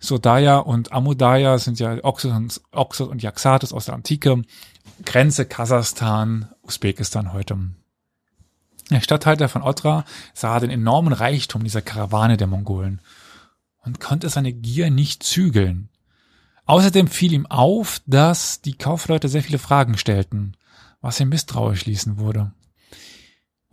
Surdaya 0.04 0.58
und 0.58 0.92
Amudaya 0.92 1.58
sind 1.58 1.78
ja 1.80 1.98
Oxus 2.02 2.32
und, 2.32 3.00
und 3.00 3.22
Yaxates 3.22 3.72
aus 3.72 3.86
der 3.86 3.94
Antike. 3.94 4.42
Grenze 5.04 5.46
Kasachstan, 5.46 6.50
Usbekistan 6.62 7.32
heute. 7.32 7.58
Der 8.90 9.00
Statthalter 9.00 9.48
von 9.48 9.62
Otra 9.62 10.04
sah 10.34 10.60
den 10.60 10.70
enormen 10.70 11.12
Reichtum 11.12 11.64
dieser 11.64 11.82
Karawane 11.82 12.36
der 12.36 12.46
Mongolen 12.46 13.00
und 13.82 14.00
konnte 14.00 14.28
seine 14.28 14.52
Gier 14.52 14.90
nicht 14.90 15.22
zügeln. 15.22 15.88
Außerdem 16.66 17.08
fiel 17.08 17.32
ihm 17.32 17.46
auf, 17.46 18.00
dass 18.06 18.60
die 18.60 18.76
Kaufleute 18.76 19.28
sehr 19.28 19.42
viele 19.42 19.58
Fragen 19.58 19.96
stellten, 19.98 20.56
was 21.00 21.20
ihn 21.20 21.28
misstrauisch 21.28 21.86
ließen 21.86 22.18
wurde. 22.18 22.52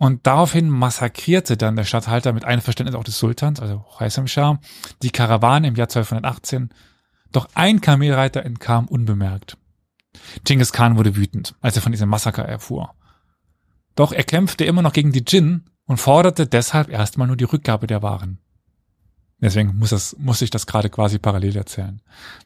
Und 0.02 0.26
daraufhin 0.26 0.68
massakrierte 0.68 1.56
dann 1.56 1.76
der 1.76 1.84
Statthalter 1.84 2.32
mit 2.32 2.44
Einverständnis 2.44 2.96
auch 2.96 3.04
des 3.04 3.18
Sultans, 3.18 3.60
also 3.60 3.84
Haisam 4.00 4.26
Shah, 4.26 4.58
die 5.00 5.10
Karawane 5.10 5.68
im 5.68 5.76
Jahr 5.76 5.86
1218. 5.86 6.70
Doch 7.30 7.48
ein 7.54 7.80
Kamelreiter 7.80 8.44
entkam 8.44 8.88
unbemerkt. 8.88 9.58
Genghis 10.42 10.72
Khan 10.72 10.96
wurde 10.96 11.14
wütend, 11.14 11.54
als 11.60 11.76
er 11.76 11.82
von 11.82 11.92
diesem 11.92 12.08
Massaker 12.08 12.44
erfuhr. 12.44 12.96
Doch 13.94 14.10
er 14.10 14.24
kämpfte 14.24 14.64
immer 14.64 14.82
noch 14.82 14.92
gegen 14.92 15.12
die 15.12 15.24
Djinn 15.24 15.70
und 15.86 15.98
forderte 15.98 16.48
deshalb 16.48 16.88
erstmal 16.88 17.28
nur 17.28 17.36
die 17.36 17.44
Rückgabe 17.44 17.86
der 17.86 18.02
Waren. 18.02 18.40
Deswegen 19.40 19.76
muss, 19.76 19.90
das, 19.90 20.16
muss 20.18 20.42
ich 20.42 20.50
das 20.50 20.66
gerade 20.66 20.90
quasi 20.90 21.20
parallel 21.20 21.56
erzählen, 21.56 22.02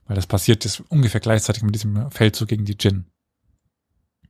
weil 0.06 0.16
das 0.16 0.26
passiert 0.26 0.66
ist 0.66 0.80
ungefähr 0.90 1.22
gleichzeitig 1.22 1.62
mit 1.62 1.74
diesem 1.74 2.10
Feldzug 2.10 2.48
gegen 2.48 2.66
die 2.66 2.76
Djinn. 2.76 3.06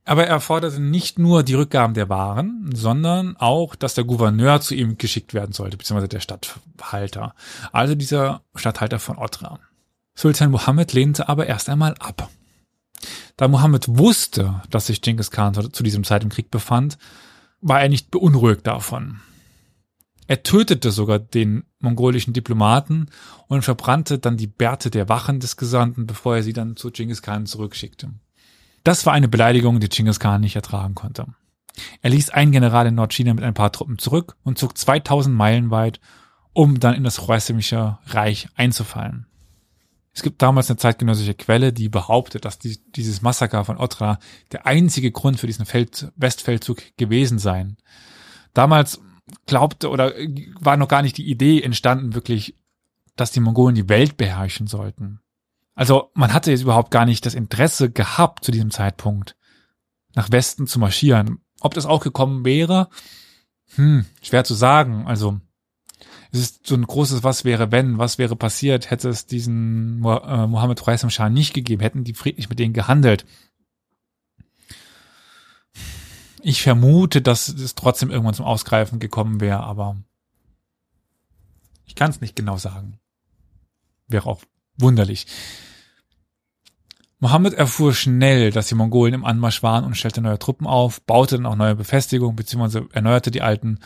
Aber 0.07 0.25
er 0.25 0.39
forderte 0.39 0.79
nicht 0.79 1.19
nur 1.19 1.43
die 1.43 1.55
Rückgaben 1.55 1.93
der 1.93 2.07
Waren, 2.07 2.69
sondern 2.73 3.35
auch, 3.35 3.75
dass 3.75 3.93
der 3.93 4.05
Gouverneur 4.05 4.61
zu 4.61 4.73
ihm 4.73 4.97
geschickt 4.97 5.33
werden 5.33 5.51
sollte, 5.51 5.75
beziehungsweise 5.75 6.07
der 6.07 6.21
Stadthalter. 6.21 7.35
Also 7.73 7.93
dieser 7.93 8.41
Stadthalter 8.55 8.99
von 8.99 9.17
Otra. 9.17 9.59
Sultan 10.15 10.51
Mohammed 10.51 10.93
lehnte 10.93 11.27
aber 11.27 11.47
erst 11.47 11.67
einmal 11.67 11.93
ab. 11.99 12.29
Da 13.35 13.49
Mohammed 13.49 13.85
wusste, 13.89 14.61
dass 14.69 14.87
sich 14.87 15.01
Genghis 15.01 15.29
Khan 15.29 15.53
zu 15.73 15.83
diesem 15.83 16.05
Zeit 16.05 16.23
im 16.23 16.29
Krieg 16.29 16.49
befand, 16.51 16.97
war 17.59 17.81
er 17.81 17.89
nicht 17.89 18.09
beunruhigt 18.09 18.65
davon. 18.65 19.19
Er 20.25 20.41
tötete 20.41 20.91
sogar 20.91 21.19
den 21.19 21.65
mongolischen 21.79 22.31
Diplomaten 22.31 23.07
und 23.47 23.61
verbrannte 23.61 24.19
dann 24.19 24.37
die 24.37 24.47
Bärte 24.47 24.89
der 24.89 25.09
Wachen 25.09 25.41
des 25.41 25.57
Gesandten, 25.57 26.07
bevor 26.07 26.37
er 26.37 26.43
sie 26.43 26.53
dann 26.53 26.77
zu 26.77 26.91
Genghis 26.91 27.21
Khan 27.21 27.45
zurückschickte. 27.45 28.13
Das 28.87 29.05
war 29.05 29.11
eine 29.11 29.27
Beleidigung, 29.27 29.81
die 29.81 29.89
Genghis 29.89 30.17
Khan 30.17 30.39
nicht 30.39 30.55
ertragen 30.55 30.95
konnte. 30.95 31.25
Er 32.01 32.09
ließ 32.09 32.29
einen 32.29 32.53
General 32.53 32.87
in 32.87 32.95
Nordchina 32.95 33.33
mit 33.33 33.43
ein 33.43 33.53
paar 33.53 33.73
Truppen 33.73 33.97
zurück 33.97 34.37
und 34.45 34.57
zog 34.57 34.77
2000 34.77 35.35
Meilen 35.35 35.71
weit, 35.71 35.99
um 36.53 36.79
dann 36.79 36.95
in 36.95 37.03
das 37.03 37.17
Choresmische 37.17 37.97
Reich 38.05 38.47
einzufallen. 38.55 39.25
Es 40.13 40.23
gibt 40.23 40.41
damals 40.41 40.69
eine 40.69 40.77
zeitgenössische 40.77 41.33
Quelle, 41.33 41.73
die 41.73 41.89
behauptet, 41.89 42.45
dass 42.45 42.59
die, 42.59 42.79
dieses 42.95 43.21
Massaker 43.21 43.65
von 43.65 43.75
Otra 43.75 44.19
der 44.53 44.65
einzige 44.65 45.11
Grund 45.11 45.37
für 45.37 45.47
diesen 45.47 45.65
Feld, 45.65 46.09
Westfeldzug 46.15 46.81
gewesen 46.95 47.39
sei. 47.39 47.67
Damals 48.53 49.01
glaubte 49.47 49.89
oder 49.89 50.13
war 50.61 50.77
noch 50.77 50.87
gar 50.87 51.01
nicht 51.01 51.17
die 51.17 51.29
Idee 51.29 51.61
entstanden, 51.61 52.15
wirklich, 52.15 52.55
dass 53.17 53.33
die 53.33 53.41
Mongolen 53.41 53.75
die 53.75 53.89
Welt 53.89 54.15
beherrschen 54.15 54.67
sollten. 54.67 55.19
Also 55.77 56.09
man 56.15 56.33
hatte 56.33 56.49
jetzt 56.49 56.63
überhaupt 56.63 56.89
gar 56.89 57.05
nicht 57.05 57.23
das 57.25 57.35
Interesse 57.35 57.91
gehabt 57.91 58.43
zu 58.43 58.51
diesem 58.51 58.71
Zeitpunkt, 58.71 59.37
nach 60.15 60.31
Westen 60.31 60.65
zu 60.65 60.79
marschieren. 60.79 61.37
Ob 61.61 61.75
das 61.75 61.85
auch 61.85 62.03
gekommen 62.03 62.43
wäre, 62.43 62.89
hm, 63.75 64.05
schwer 64.23 64.43
zu 64.43 64.55
sagen. 64.55 65.05
Also 65.05 65.39
es 66.31 66.39
ist 66.39 66.65
so 66.65 66.73
ein 66.73 66.81
großes 66.81 67.23
Was 67.23 67.45
wäre 67.45 67.71
wenn, 67.71 67.99
was 67.99 68.17
wäre 68.17 68.35
passiert, 68.35 68.89
hätte 68.89 69.07
es 69.07 69.27
diesen 69.27 70.03
äh, 70.03 70.47
Mohammed 70.47 70.81
Khwarizm 70.81 71.09
Shah 71.09 71.29
nicht 71.29 71.53
gegeben, 71.53 71.83
hätten 71.83 72.03
die 72.03 72.15
friedlich 72.15 72.49
mit 72.49 72.57
denen 72.57 72.73
gehandelt. 72.73 73.27
Ich 76.41 76.63
vermute, 76.63 77.21
dass 77.21 77.49
es 77.49 77.75
trotzdem 77.75 78.09
irgendwann 78.09 78.33
zum 78.33 78.45
Ausgreifen 78.45 78.97
gekommen 78.97 79.41
wäre, 79.41 79.59
aber 79.59 79.95
ich 81.85 81.93
kann 81.93 82.09
es 82.09 82.19
nicht 82.19 82.35
genau 82.35 82.57
sagen. 82.57 82.99
Wäre 84.07 84.25
auch 84.25 84.41
wunderlich. 84.77 85.27
Mohammed 87.19 87.53
erfuhr 87.53 87.93
schnell, 87.93 88.51
dass 88.51 88.67
die 88.67 88.75
Mongolen 88.75 89.13
im 89.13 89.25
Anmarsch 89.25 89.63
waren 89.63 89.83
und 89.85 89.95
stellte 89.95 90.21
neue 90.21 90.37
Truppen 90.37 90.67
auf, 90.67 91.01
baute 91.01 91.37
dann 91.37 91.45
auch 91.45 91.55
neue 91.55 91.75
Befestigungen 91.75 92.35
bzw. 92.35 92.83
erneuerte 92.93 93.31
die 93.31 93.41
alten 93.41 93.79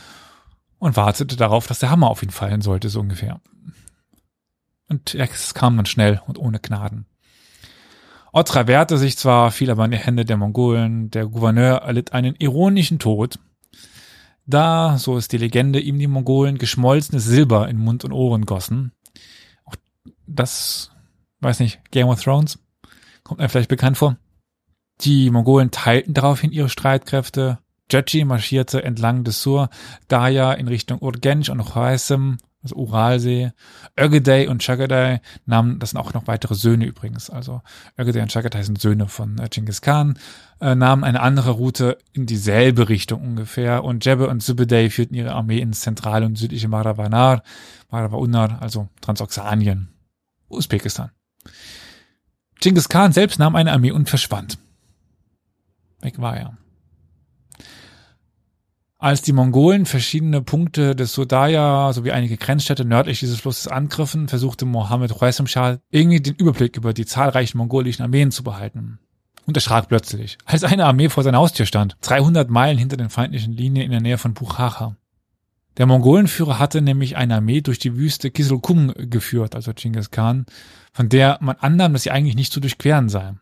und 0.78 0.96
wartete 0.96 1.36
darauf, 1.36 1.66
dass 1.66 1.78
der 1.78 1.90
Hammer 1.90 2.10
auf 2.10 2.22
ihn 2.22 2.30
fallen 2.30 2.60
sollte, 2.60 2.88
so 2.90 3.00
ungefähr. 3.00 3.40
Und 4.88 5.14
es 5.14 5.54
kam 5.54 5.76
dann 5.76 5.86
schnell 5.86 6.20
und 6.26 6.38
ohne 6.38 6.58
Gnaden. 6.58 7.06
Otra 8.32 8.66
wehrte 8.66 8.98
sich 8.98 9.16
zwar, 9.16 9.50
fiel 9.50 9.70
aber 9.70 9.84
in 9.84 9.92
die 9.92 9.98
Hände 9.98 10.24
der 10.24 10.36
Mongolen. 10.36 11.10
Der 11.10 11.26
Gouverneur 11.26 11.78
erlitt 11.78 12.12
einen 12.12 12.34
ironischen 12.36 12.98
Tod, 12.98 13.38
da, 14.46 14.98
so 14.98 15.16
ist 15.16 15.32
die 15.32 15.38
Legende, 15.38 15.80
ihm 15.80 15.98
die 15.98 16.06
Mongolen 16.06 16.58
geschmolzenes 16.58 17.24
Silber 17.24 17.68
in 17.68 17.78
Mund 17.78 18.04
und 18.04 18.12
Ohren 18.12 18.44
gossen. 18.44 18.92
Auch 19.64 19.76
das, 20.26 20.90
weiß 21.40 21.60
nicht, 21.60 21.80
Game 21.90 22.08
of 22.08 22.22
Thrones, 22.22 22.58
kommt 23.24 23.40
mir 23.40 23.48
vielleicht 23.48 23.68
bekannt 23.68 23.98
vor. 23.98 24.16
Die 25.00 25.30
Mongolen 25.30 25.70
teilten 25.70 26.14
daraufhin 26.14 26.52
ihre 26.52 26.68
Streitkräfte, 26.68 27.58
Jaji 27.90 28.24
marschierte 28.24 28.82
entlang 28.82 29.24
des 29.24 29.42
Sur 29.42 29.68
Daya 30.08 30.52
in 30.52 30.68
Richtung 30.68 30.98
Urgench 31.00 31.50
und 31.50 31.62
Khwarizm, 31.64 32.36
also 32.62 32.76
Uralsee. 32.76 33.50
Ögedei 33.98 34.48
und 34.48 34.62
Chagatai 34.62 35.20
nahmen, 35.46 35.78
das 35.78 35.90
sind 35.90 35.98
auch 35.98 36.14
noch 36.14 36.26
weitere 36.26 36.54
Söhne 36.54 36.86
übrigens, 36.86 37.28
also 37.28 37.60
Ögedei 37.98 38.22
und 38.22 38.32
Chagatai 38.32 38.62
sind 38.62 38.80
Söhne 38.80 39.08
von 39.08 39.38
äh, 39.38 39.48
Genghis 39.48 39.82
Khan, 39.82 40.18
äh, 40.60 40.74
nahmen 40.74 41.04
eine 41.04 41.20
andere 41.20 41.50
Route 41.50 41.98
in 42.12 42.24
dieselbe 42.24 42.88
Richtung 42.88 43.22
ungefähr 43.22 43.84
und 43.84 44.04
Jebbe 44.04 44.28
und 44.28 44.42
Subedei 44.42 44.88
führten 44.88 45.14
ihre 45.14 45.32
Armee 45.32 45.58
ins 45.58 45.80
zentrale 45.80 46.24
und 46.24 46.38
südliche 46.38 46.68
Maravanar, 46.68 47.42
Maravaunar, 47.90 48.62
also 48.62 48.88
Transoxanien, 49.00 49.88
Usbekistan. 50.48 51.10
Genghis 52.62 52.88
Khan 52.88 53.12
selbst 53.12 53.40
nahm 53.40 53.56
eine 53.56 53.72
Armee 53.72 53.90
und 53.90 54.08
verschwand. 54.08 54.56
Weg 56.00 56.20
war 56.20 56.36
er. 56.36 56.56
Als 58.98 59.20
die 59.20 59.32
Mongolen 59.32 59.84
verschiedene 59.84 60.42
Punkte 60.42 60.94
des 60.94 61.12
Sudaya 61.12 61.92
sowie 61.92 62.12
einige 62.12 62.36
Grenzstädte 62.36 62.84
nördlich 62.84 63.18
dieses 63.18 63.40
Flusses 63.40 63.66
angriffen, 63.66 64.28
versuchte 64.28 64.64
Mohammed 64.64 65.12
Khwarizm 65.12 65.46
Shah 65.46 65.78
irgendwie 65.90 66.20
den 66.20 66.36
Überblick 66.36 66.76
über 66.76 66.92
die 66.92 67.04
zahlreichen 67.04 67.58
mongolischen 67.58 68.04
Armeen 68.04 68.30
zu 68.30 68.44
behalten. 68.44 69.00
Und 69.44 69.56
erschrak 69.56 69.88
plötzlich, 69.88 70.38
als 70.44 70.62
eine 70.62 70.86
Armee 70.86 71.08
vor 71.08 71.24
seiner 71.24 71.38
Haustür 71.38 71.66
stand, 71.66 71.96
300 72.02 72.48
Meilen 72.48 72.78
hinter 72.78 72.96
den 72.96 73.10
feindlichen 73.10 73.54
Linien 73.54 73.86
in 73.86 73.90
der 73.90 74.00
Nähe 74.00 74.18
von 74.18 74.34
Buchacha. 74.34 74.94
Der 75.78 75.86
Mongolenführer 75.86 76.60
hatte 76.60 76.80
nämlich 76.80 77.16
eine 77.16 77.34
Armee 77.34 77.60
durch 77.60 77.80
die 77.80 77.96
Wüste 77.96 78.30
Kiselkum 78.30 78.92
geführt, 78.96 79.56
also 79.56 79.72
Genghis 79.74 80.12
Khan, 80.12 80.46
von 80.92 81.08
der 81.08 81.38
man 81.40 81.56
annahm, 81.56 81.92
dass 81.92 82.02
sie 82.02 82.10
eigentlich 82.10 82.36
nicht 82.36 82.52
zu 82.52 82.60
durchqueren 82.60 83.08
sei. 83.08 83.34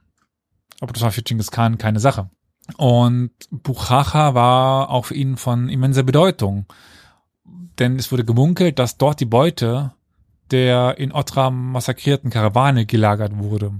Aber 0.80 0.92
das 0.92 1.02
war 1.02 1.12
für 1.12 1.22
Genghis 1.22 1.50
Khan 1.50 1.78
keine 1.78 2.00
Sache. 2.00 2.30
Und 2.76 3.32
Buchacha 3.50 4.34
war 4.34 4.90
auch 4.90 5.06
für 5.06 5.14
ihn 5.14 5.36
von 5.36 5.68
immenser 5.68 6.02
Bedeutung. 6.02 6.66
Denn 7.78 7.96
es 7.98 8.12
wurde 8.12 8.24
gemunkelt, 8.24 8.78
dass 8.78 8.96
dort 8.96 9.20
die 9.20 9.26
Beute 9.26 9.92
der 10.50 10.98
in 10.98 11.12
Otra 11.12 11.50
massakrierten 11.50 12.30
Karawane 12.30 12.86
gelagert 12.86 13.36
wurde. 13.38 13.72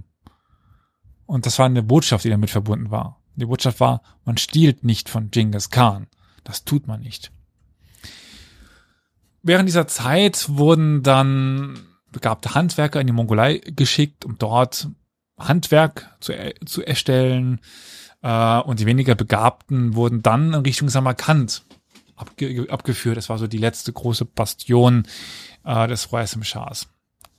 Und 1.27 1.47
das 1.47 1.59
war 1.59 1.66
eine 1.66 1.83
Botschaft, 1.83 2.25
die 2.25 2.31
damit 2.31 2.51
verbunden 2.51 2.91
war. 2.91 3.21
Die 3.37 3.47
Botschaft 3.47 3.81
war, 3.81 4.03
man 4.25 4.37
stiehlt 4.37 4.85
nicht 4.85 5.09
von 5.09 5.31
Genghis 5.31 5.71
Khan. 5.71 6.07
Das 6.45 6.64
tut 6.64 6.87
man 6.87 7.01
nicht. 7.01 7.33
Während 9.43 9.68
dieser 9.68 9.87
Zeit 9.87 10.47
wurden 10.49 11.03
dann 11.03 11.79
begabte 12.13 12.55
Handwerker 12.55 13.01
in 13.01 13.07
die 13.07 13.13
Mongolei 13.13 13.59
geschickt, 13.59 14.25
um 14.25 14.39
dort 14.39 14.89
Handwerk 15.39 16.15
zu, 16.21 16.33
zu 16.65 16.83
erstellen. 16.83 17.61
Äh, 18.23 18.61
und 18.61 18.81
die 18.81 18.87
weniger 18.87 19.15
Begabten 19.15 19.95
wurden 19.95 20.23
dann 20.23 20.55
in 20.55 20.63
Richtung 20.63 20.89
Samarkand 20.89 21.65
abge 22.17 22.67
abgeführt. 22.71 23.17
Das 23.17 23.29
war 23.29 23.39
so 23.39 23.47
die 23.47 23.59
letzte 23.59 23.93
große 23.93 24.25
Bastion 24.25 25.07
äh, 25.65 25.89
des 25.89 26.13
Royasem 26.13 26.45
Schahs. 26.45 26.89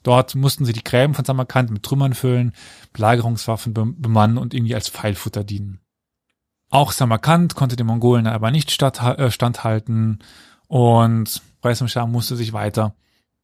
Dort 0.03 0.33
mussten 0.33 0.65
sie 0.65 0.73
die 0.73 0.83
Gräben 0.83 1.13
von 1.13 1.25
Samarkand 1.25 1.69
mit 1.69 1.83
Trümmern 1.83 2.15
füllen, 2.15 2.53
Belagerungswaffen 2.91 3.73
bemannen 3.73 4.39
und 4.39 4.53
irgendwie 4.53 4.73
als 4.73 4.89
Pfeilfutter 4.89 5.43
dienen. 5.43 5.79
Auch 6.71 6.91
Samarkand 6.91 7.55
konnte 7.55 7.75
den 7.75 7.85
Mongolen 7.85 8.25
aber 8.25 8.49
nicht 8.49 8.81
äh, 8.81 9.31
standhalten 9.31 10.19
und 10.67 11.41
Royasem 11.63 11.87
Schah 11.87 12.07
musste 12.07 12.35
sich 12.35 12.53
weiter 12.53 12.95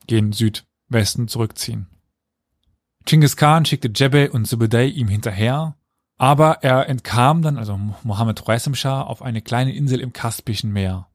gen 0.07 0.31
Südwesten 0.87 1.27
zurückziehen. 1.27 1.87
Genghis 3.05 3.37
Khan 3.37 3.65
schickte 3.65 3.91
Jebel 3.93 4.29
und 4.29 4.47
Subedai 4.47 4.85
ihm 4.85 5.07
hinterher, 5.07 5.75
aber 6.17 6.63
er 6.63 6.89
entkam 6.89 7.41
dann, 7.41 7.57
also 7.57 7.79
Mohammed 8.03 8.47
Royasem 8.47 8.75
Shah, 8.75 9.01
auf 9.01 9.21
eine 9.21 9.41
kleine 9.41 9.73
Insel 9.73 10.01
im 10.01 10.13
Kaspischen 10.13 10.71
Meer, 10.71 11.07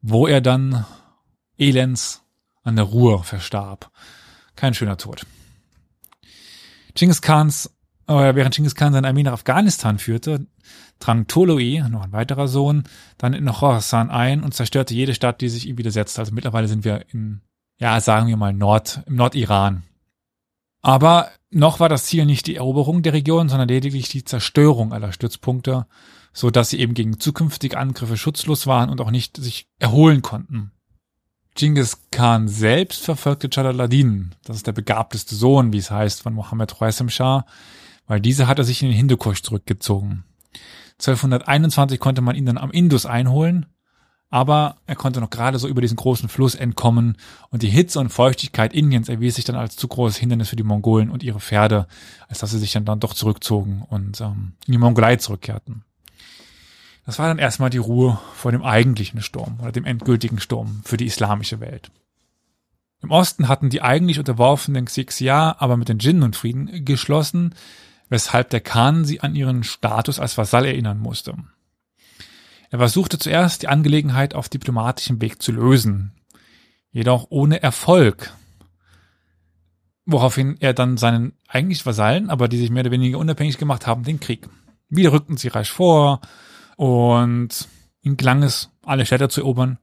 wo 0.00 0.26
er 0.26 0.40
dann 0.40 0.84
elends 1.58 2.22
an 2.62 2.76
der 2.76 2.84
Ruhr 2.84 3.24
verstarb. 3.24 3.90
Kein 4.54 4.74
schöner 4.74 4.96
Tod. 4.96 5.26
Genghis 6.94 7.22
Khans, 7.22 7.66
äh, 8.06 8.34
während 8.34 8.54
Genghis 8.54 8.74
Khan 8.74 8.92
seine 8.92 9.08
Armee 9.08 9.22
nach 9.22 9.32
Afghanistan 9.32 9.98
führte, 9.98 10.46
drang 10.98 11.26
Toloi, 11.26 11.82
noch 11.88 12.02
ein 12.02 12.12
weiterer 12.12 12.46
Sohn, 12.46 12.84
dann 13.18 13.32
in 13.32 13.46
Khorasan 13.46 14.10
ein 14.10 14.44
und 14.44 14.54
zerstörte 14.54 14.94
jede 14.94 15.14
Stadt, 15.14 15.40
die 15.40 15.48
sich 15.48 15.66
ihm 15.66 15.78
widersetzte. 15.78 16.20
Also 16.20 16.32
mittlerweile 16.32 16.68
sind 16.68 16.84
wir 16.84 17.06
in, 17.12 17.40
ja, 17.82 18.00
sagen 18.00 18.28
wir 18.28 18.36
mal 18.36 18.52
Nord, 18.52 19.02
im 19.06 19.16
Nordiran. 19.16 19.82
Aber 20.82 21.30
noch 21.50 21.80
war 21.80 21.88
das 21.88 22.04
Ziel 22.04 22.26
nicht 22.26 22.46
die 22.46 22.54
Eroberung 22.54 23.02
der 23.02 23.12
Region, 23.12 23.48
sondern 23.48 23.66
lediglich 23.66 24.08
die 24.08 24.24
Zerstörung 24.24 24.92
aller 24.92 25.12
Stützpunkte, 25.12 25.86
so 26.32 26.50
dass 26.50 26.70
sie 26.70 26.78
eben 26.78 26.94
gegen 26.94 27.18
zukünftige 27.18 27.78
Angriffe 27.78 28.16
schutzlos 28.16 28.68
waren 28.68 28.88
und 28.88 29.00
auch 29.00 29.10
nicht 29.10 29.36
sich 29.36 29.66
erholen 29.80 30.22
konnten. 30.22 30.70
Genghis 31.56 31.98
Khan 32.12 32.46
selbst 32.46 33.04
verfolgte 33.04 33.48
Jalaluddin, 33.50 34.36
das 34.44 34.56
ist 34.58 34.68
der 34.68 34.72
begabteste 34.72 35.34
Sohn, 35.34 35.72
wie 35.72 35.78
es 35.78 35.90
heißt, 35.90 36.22
von 36.22 36.34
Mohammed 36.34 36.76
Khwarizm 36.76 37.08
Shah, 37.08 37.44
weil 38.06 38.20
dieser 38.20 38.46
hatte 38.46 38.62
sich 38.62 38.80
in 38.80 38.90
den 38.90 38.96
Hindukusch 38.96 39.42
zurückgezogen. 39.42 40.22
1221 41.00 41.98
konnte 41.98 42.22
man 42.22 42.36
ihn 42.36 42.46
dann 42.46 42.58
am 42.58 42.70
Indus 42.70 43.06
einholen, 43.06 43.66
aber 44.32 44.78
er 44.86 44.96
konnte 44.96 45.20
noch 45.20 45.28
gerade 45.28 45.58
so 45.58 45.68
über 45.68 45.82
diesen 45.82 45.98
großen 45.98 46.30
Fluss 46.30 46.54
entkommen 46.54 47.18
und 47.50 47.62
die 47.62 47.68
Hitze 47.68 48.00
und 48.00 48.08
Feuchtigkeit 48.08 48.72
Indiens 48.72 49.10
erwies 49.10 49.34
sich 49.34 49.44
dann 49.44 49.56
als 49.56 49.76
zu 49.76 49.86
großes 49.86 50.16
Hindernis 50.16 50.48
für 50.48 50.56
die 50.56 50.62
Mongolen 50.62 51.10
und 51.10 51.22
ihre 51.22 51.38
Pferde, 51.38 51.86
als 52.28 52.38
dass 52.38 52.50
sie 52.50 52.58
sich 52.58 52.72
dann, 52.72 52.86
dann 52.86 52.98
doch 52.98 53.12
zurückzogen 53.12 53.84
und 53.90 54.22
ähm, 54.22 54.54
in 54.66 54.72
die 54.72 54.78
Mongolei 54.78 55.16
zurückkehrten. 55.16 55.84
Das 57.04 57.18
war 57.18 57.28
dann 57.28 57.38
erstmal 57.38 57.68
die 57.68 57.78
Ruhe 57.78 58.18
vor 58.34 58.52
dem 58.52 58.62
eigentlichen 58.62 59.20
Sturm 59.20 59.58
oder 59.60 59.70
dem 59.70 59.84
endgültigen 59.84 60.40
Sturm 60.40 60.80
für 60.82 60.96
die 60.96 61.06
islamische 61.06 61.60
Welt. 61.60 61.90
Im 63.02 63.10
Osten 63.10 63.48
hatten 63.48 63.68
die 63.68 63.82
eigentlich 63.82 64.18
unterworfenen 64.18 64.86
Xixia 64.86 65.56
aber 65.58 65.76
mit 65.76 65.90
den 65.90 65.98
Djinnen 65.98 66.22
und 66.22 66.36
Frieden 66.36 66.86
geschlossen, 66.86 67.54
weshalb 68.08 68.48
der 68.48 68.60
Khan 68.60 69.04
sie 69.04 69.20
an 69.20 69.34
ihren 69.34 69.62
Status 69.62 70.18
als 70.18 70.38
Vasall 70.38 70.64
erinnern 70.64 71.00
musste. 71.00 71.34
Er 72.72 72.78
versuchte 72.78 73.18
zuerst, 73.18 73.60
die 73.60 73.68
Angelegenheit 73.68 74.34
auf 74.34 74.48
diplomatischem 74.48 75.20
Weg 75.20 75.42
zu 75.42 75.52
lösen, 75.52 76.12
jedoch 76.90 77.26
ohne 77.28 77.62
Erfolg, 77.62 78.32
woraufhin 80.06 80.56
er 80.58 80.72
dann 80.72 80.96
seinen 80.96 81.34
eigentlich 81.46 81.84
Vasallen, 81.84 82.30
aber 82.30 82.48
die 82.48 82.56
sich 82.56 82.70
mehr 82.70 82.80
oder 82.80 82.90
weniger 82.90 83.18
unabhängig 83.18 83.58
gemacht 83.58 83.86
haben, 83.86 84.04
den 84.04 84.20
Krieg. 84.20 84.48
Wieder 84.88 85.12
rückten 85.12 85.36
sie 85.36 85.48
rasch 85.48 85.70
vor 85.70 86.22
und 86.76 87.68
ihm 88.00 88.16
gelang 88.16 88.42
es, 88.42 88.70
alle 88.86 89.04
Städte 89.04 89.28
zu 89.28 89.42
erobern, 89.42 89.76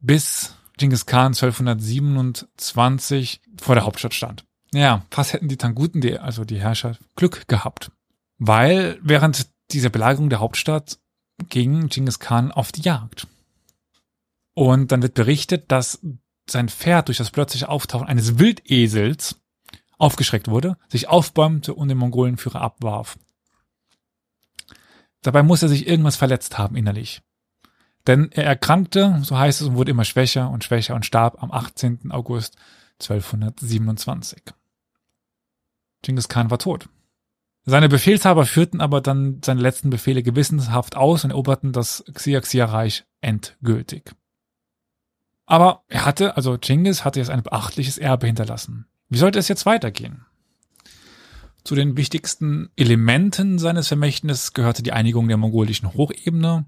bis 0.00 0.56
Genghis 0.78 1.06
Khan 1.06 1.34
1227 1.34 3.40
vor 3.60 3.76
der 3.76 3.84
Hauptstadt 3.84 4.14
stand. 4.14 4.44
Ja, 4.74 5.06
fast 5.12 5.32
hätten 5.32 5.46
die 5.46 5.58
Tanguten, 5.58 6.00
die, 6.00 6.18
also 6.18 6.44
die 6.44 6.58
Herrscher, 6.58 6.96
Glück 7.14 7.46
gehabt. 7.46 7.92
Weil 8.38 8.98
während 9.00 9.46
dieser 9.70 9.90
Belagerung 9.90 10.28
der 10.28 10.40
Hauptstadt 10.40 10.98
ging 11.48 11.88
Genghis 11.88 12.18
Khan 12.18 12.52
auf 12.52 12.72
die 12.72 12.82
Jagd. 12.82 13.26
Und 14.54 14.92
dann 14.92 15.02
wird 15.02 15.14
berichtet, 15.14 15.70
dass 15.70 16.00
sein 16.48 16.68
Pferd 16.68 17.08
durch 17.08 17.18
das 17.18 17.30
plötzliche 17.30 17.68
Auftauchen 17.68 18.06
eines 18.06 18.38
Wildesels 18.38 19.40
aufgeschreckt 19.98 20.48
wurde, 20.48 20.76
sich 20.88 21.08
aufbäumte 21.08 21.74
und 21.74 21.88
den 21.88 21.98
Mongolenführer 21.98 22.60
abwarf. 22.60 23.18
Dabei 25.22 25.42
muss 25.42 25.62
er 25.62 25.68
sich 25.68 25.86
irgendwas 25.86 26.16
verletzt 26.16 26.58
haben 26.58 26.76
innerlich. 26.76 27.22
Denn 28.06 28.32
er 28.32 28.44
erkrankte, 28.44 29.20
so 29.22 29.38
heißt 29.38 29.60
es, 29.60 29.68
und 29.68 29.76
wurde 29.76 29.92
immer 29.92 30.04
schwächer 30.04 30.50
und 30.50 30.64
schwächer 30.64 30.96
und 30.96 31.06
starb 31.06 31.40
am 31.42 31.52
18. 31.52 32.10
August 32.10 32.56
1227. 33.00 34.42
Genghis 36.02 36.28
Khan 36.28 36.50
war 36.50 36.58
tot. 36.58 36.88
Seine 37.64 37.88
Befehlshaber 37.88 38.44
führten 38.44 38.80
aber 38.80 39.00
dann 39.00 39.40
seine 39.44 39.60
letzten 39.60 39.90
Befehle 39.90 40.22
gewissenshaft 40.22 40.96
aus 40.96 41.24
und 41.24 41.30
eroberten 41.30 41.72
das 41.72 42.04
Xiaxia-Reich 42.12 43.04
endgültig. 43.20 44.12
Aber 45.46 45.84
er 45.88 46.04
hatte, 46.04 46.36
also 46.36 46.58
Genghis 46.58 47.04
hatte 47.04 47.20
jetzt 47.20 47.30
ein 47.30 47.42
beachtliches 47.42 47.98
Erbe 47.98 48.26
hinterlassen. 48.26 48.86
Wie 49.08 49.18
sollte 49.18 49.38
es 49.38 49.48
jetzt 49.48 49.66
weitergehen? 49.66 50.24
Zu 51.64 51.76
den 51.76 51.96
wichtigsten 51.96 52.70
Elementen 52.74 53.58
seines 53.58 53.86
Vermächtnisses 53.88 54.52
gehörte 54.52 54.82
die 54.82 54.92
Einigung 54.92 55.28
der 55.28 55.36
mongolischen 55.36 55.94
Hochebene 55.94 56.66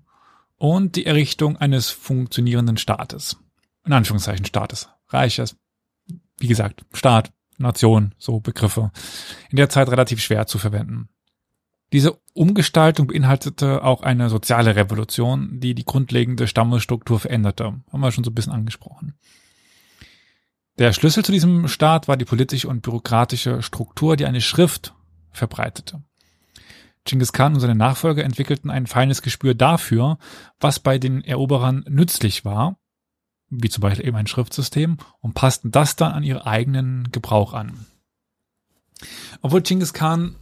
und 0.56 0.94
die 0.94 1.06
Errichtung 1.06 1.56
eines 1.56 1.90
funktionierenden 1.90 2.76
Staates. 2.76 3.36
In 3.84 3.92
Anführungszeichen 3.92 4.44
Staates. 4.44 4.88
Reiches. 5.08 5.56
Wie 6.38 6.46
gesagt, 6.46 6.84
Staat, 6.92 7.32
Nation, 7.58 8.14
so 8.18 8.40
Begriffe, 8.40 8.90
in 9.50 9.56
der 9.56 9.68
Zeit 9.68 9.88
relativ 9.88 10.20
schwer 10.20 10.46
zu 10.46 10.58
verwenden. 10.58 11.08
Diese 11.92 12.18
Umgestaltung 12.32 13.06
beinhaltete 13.06 13.84
auch 13.84 14.02
eine 14.02 14.28
soziale 14.28 14.74
Revolution, 14.74 15.60
die 15.60 15.74
die 15.74 15.84
grundlegende 15.84 16.48
Stammesstruktur 16.48 17.20
veränderte. 17.20 17.64
Haben 17.64 18.00
wir 18.00 18.10
schon 18.10 18.24
so 18.24 18.30
ein 18.30 18.34
bisschen 18.34 18.52
angesprochen. 18.52 19.14
Der 20.78 20.92
Schlüssel 20.92 21.24
zu 21.24 21.30
diesem 21.30 21.68
Staat 21.68 22.08
war 22.08 22.16
die 22.16 22.24
politische 22.24 22.66
und 22.68 22.82
bürokratische 22.82 23.62
Struktur, 23.62 24.16
die 24.16 24.26
eine 24.26 24.40
Schrift 24.40 24.94
verbreitete. 25.30 26.02
Genghis 27.04 27.32
Khan 27.32 27.54
und 27.54 27.60
seine 27.60 27.76
Nachfolger 27.76 28.24
entwickelten 28.24 28.70
ein 28.70 28.86
feines 28.86 29.22
Gespür 29.22 29.54
dafür, 29.54 30.18
was 30.58 30.80
bei 30.80 30.98
den 30.98 31.22
Eroberern 31.22 31.84
nützlich 31.88 32.44
war 32.44 32.78
wie 33.50 33.68
zum 33.68 33.82
Beispiel 33.82 34.06
eben 34.06 34.16
ein 34.16 34.26
Schriftsystem, 34.26 34.98
und 35.20 35.34
passten 35.34 35.70
das 35.70 35.96
dann 35.96 36.12
an 36.12 36.22
ihren 36.22 36.42
eigenen 36.42 37.10
Gebrauch 37.12 37.52
an. 37.52 37.86
Obwohl 39.42 39.62
Genghis 39.62 39.92
Khan 39.92 40.36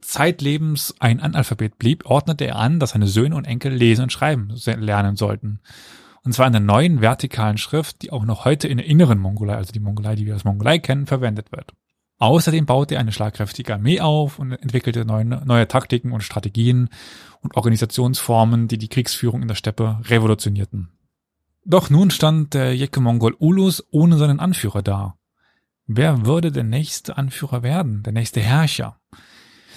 zeitlebens 0.00 0.94
ein 0.98 1.20
Analphabet 1.20 1.78
blieb, 1.78 2.06
ordnete 2.06 2.44
er 2.44 2.56
an, 2.56 2.80
dass 2.80 2.90
seine 2.90 3.06
Söhne 3.06 3.36
und 3.36 3.44
Enkel 3.44 3.72
lesen 3.72 4.02
und 4.02 4.12
schreiben 4.12 4.54
lernen 4.66 5.16
sollten. 5.16 5.60
Und 6.24 6.32
zwar 6.32 6.46
in 6.46 6.52
der 6.52 6.60
neuen 6.60 7.00
vertikalen 7.00 7.58
Schrift, 7.58 8.02
die 8.02 8.12
auch 8.12 8.24
noch 8.24 8.44
heute 8.44 8.68
in 8.68 8.78
der 8.78 8.86
inneren 8.86 9.18
Mongolei, 9.18 9.56
also 9.56 9.72
die 9.72 9.80
Mongolei, 9.80 10.14
die 10.14 10.26
wir 10.26 10.34
als 10.34 10.44
Mongolei 10.44 10.78
kennen, 10.78 11.06
verwendet 11.06 11.50
wird. 11.50 11.72
Außerdem 12.18 12.66
baute 12.66 12.94
er 12.94 13.00
eine 13.00 13.10
schlagkräftige 13.10 13.74
Armee 13.74 14.00
auf 14.00 14.38
und 14.38 14.52
entwickelte 14.52 15.04
neue, 15.04 15.24
neue 15.24 15.66
Taktiken 15.66 16.12
und 16.12 16.22
Strategien 16.22 16.88
und 17.40 17.56
Organisationsformen, 17.56 18.68
die 18.68 18.78
die 18.78 18.88
Kriegsführung 18.88 19.42
in 19.42 19.48
der 19.48 19.56
Steppe 19.56 19.98
revolutionierten. 20.04 20.90
Doch 21.64 21.90
nun 21.90 22.10
stand 22.10 22.54
der 22.54 22.74
Jekke-Mongol 22.74 23.36
Ulus 23.38 23.84
ohne 23.90 24.18
seinen 24.18 24.40
Anführer 24.40 24.82
da. 24.82 25.16
Wer 25.86 26.26
würde 26.26 26.50
der 26.50 26.64
nächste 26.64 27.16
Anführer 27.16 27.62
werden, 27.62 28.02
der 28.02 28.12
nächste 28.12 28.40
Herrscher? 28.40 28.98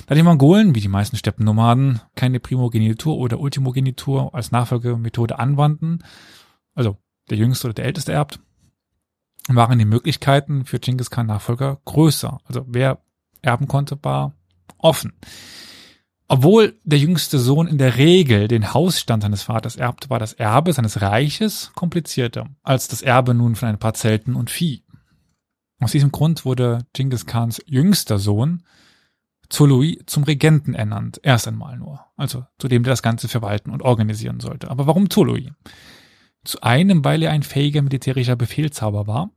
Da 0.07 0.15
die 0.15 0.23
Mongolen, 0.23 0.75
wie 0.75 0.81
die 0.81 0.87
meisten 0.87 1.17
Steppennomaden, 1.17 2.01
keine 2.15 2.39
Primogenitur 2.39 3.17
oder 3.17 3.39
Ultimogenitur 3.39 4.33
als 4.33 4.51
Nachfolgemethode 4.51 5.39
anwandten, 5.39 6.03
also 6.73 6.97
der 7.29 7.37
Jüngste 7.37 7.67
oder 7.67 7.73
der 7.73 7.85
Älteste 7.85 8.11
erbt, 8.11 8.39
waren 9.47 9.79
die 9.79 9.85
Möglichkeiten 9.85 10.65
für 10.65 10.79
Genghis 10.79 11.09
Khan 11.09 11.27
Nachfolger 11.27 11.79
größer. 11.85 12.39
Also 12.45 12.65
wer 12.67 13.01
erben 13.41 13.67
konnte, 13.67 13.97
war 14.01 14.33
offen. 14.77 15.13
Obwohl 16.27 16.75
der 16.83 16.97
jüngste 16.97 17.37
Sohn 17.37 17.67
in 17.67 17.77
der 17.77 17.97
Regel 17.97 18.47
den 18.47 18.73
Hausstand 18.73 19.23
seines 19.23 19.43
Vaters 19.43 19.75
erbt, 19.75 20.09
war 20.09 20.17
das 20.17 20.33
Erbe 20.33 20.73
seines 20.73 21.01
Reiches 21.01 21.71
komplizierter 21.75 22.47
als 22.63 22.87
das 22.87 23.03
Erbe 23.03 23.35
nun 23.35 23.55
von 23.55 23.69
ein 23.69 23.77
paar 23.77 23.93
Zelten 23.93 24.35
und 24.35 24.49
Vieh. 24.49 24.83
Aus 25.79 25.91
diesem 25.91 26.11
Grund 26.11 26.45
wurde 26.45 26.79
Genghis 26.93 27.25
Khans 27.25 27.61
jüngster 27.67 28.17
Sohn 28.17 28.63
Zolui 29.49 30.01
zum 30.07 30.23
Regenten 30.23 30.73
ernannt, 30.73 31.19
erst 31.21 31.47
einmal 31.47 31.77
nur, 31.77 32.03
also 32.17 32.45
zu 32.57 32.67
dem, 32.67 32.81
der 32.81 32.93
das 32.93 33.03
Ganze 33.03 33.27
verwalten 33.27 33.69
und 33.69 33.83
organisieren 33.83 34.39
sollte. 34.39 34.71
Aber 34.71 34.87
warum 34.87 35.11
Zolui? 35.11 35.51
Zu 36.43 36.61
einem, 36.61 37.05
weil 37.05 37.21
er 37.21 37.31
ein 37.31 37.43
fähiger 37.43 37.83
militärischer 37.83 38.35
Befehlshaber 38.35 39.05
war 39.05 39.29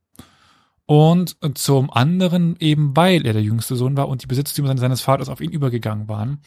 und 0.86 1.36
zum 1.54 1.90
anderen 1.90 2.56
eben, 2.60 2.96
weil 2.96 3.26
er 3.26 3.34
der 3.34 3.42
jüngste 3.42 3.76
Sohn 3.76 3.96
war 3.98 4.08
und 4.08 4.22
die 4.22 4.26
Besitztümer 4.26 4.74
seines 4.78 5.02
Vaters 5.02 5.28
auf 5.28 5.42
ihn 5.42 5.50
übergegangen 5.50 6.08
waren. 6.08 6.40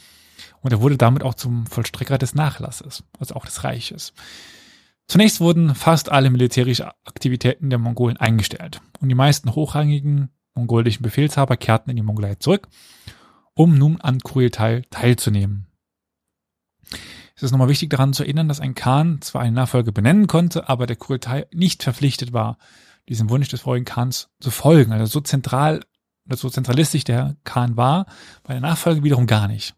Und 0.62 0.72
er 0.72 0.82
wurde 0.82 0.98
damit 0.98 1.24
auch 1.24 1.34
zum 1.34 1.66
Vollstrecker 1.66 2.18
des 2.18 2.36
Nachlasses, 2.36 3.04
also 3.20 3.36
auch 3.36 3.46
des 3.46 3.64
Reiches. 3.64 4.14
Zunächst 5.08 5.42
wurden 5.42 5.76
fast 5.76 6.12
alle 6.12 6.30
militärischen 6.30 6.88
Aktivitäten 7.06 7.70
der 7.70 7.80
Mongolen 7.80 8.18
eingestellt 8.18 8.82
und 9.00 9.10
die 9.10 9.16
meisten 9.16 9.54
hochrangigen 9.56 10.30
mongolischen 10.54 11.04
Befehlshaber 11.04 11.58
kehrten 11.58 11.90
in 11.90 11.96
die 11.96 12.02
Mongolei 12.02 12.36
zurück, 12.36 12.68
um 13.54 13.78
nun 13.78 14.00
an 14.00 14.20
Kurultai 14.20 14.84
teilzunehmen. 14.90 15.68
Es 17.36 17.44
ist 17.44 17.52
nochmal 17.52 17.70
wichtig 17.70 17.90
daran 17.90 18.14
zu 18.14 18.24
erinnern, 18.24 18.48
dass 18.48 18.60
ein 18.60 18.76
Khan 18.76 19.22
zwar 19.22 19.42
eine 19.42 19.56
Nachfolge 19.56 19.92
benennen 19.92 20.28
konnte, 20.28 20.70
aber 20.70 20.86
der 20.86 20.96
Kurultai 20.96 21.48
nicht 21.54 21.84
verpflichtet 21.84 22.34
war, 22.34 22.58
diesem 23.10 23.30
Wunsch 23.30 23.50
des 23.50 23.62
vorigen 23.62 23.86
Khans 23.86 24.30
zu 24.40 24.52
folgen. 24.52 24.92
Also 24.92 25.06
so 25.06 25.22
zentral 25.22 25.82
so 26.30 26.50
zentralistisch 26.50 27.04
der 27.04 27.36
Khan 27.44 27.78
war, 27.78 28.06
bei 28.44 28.54
der 28.54 28.62
Nachfolge 28.62 29.04
wiederum 29.04 29.28
gar 29.28 29.48
nicht. 29.48 29.76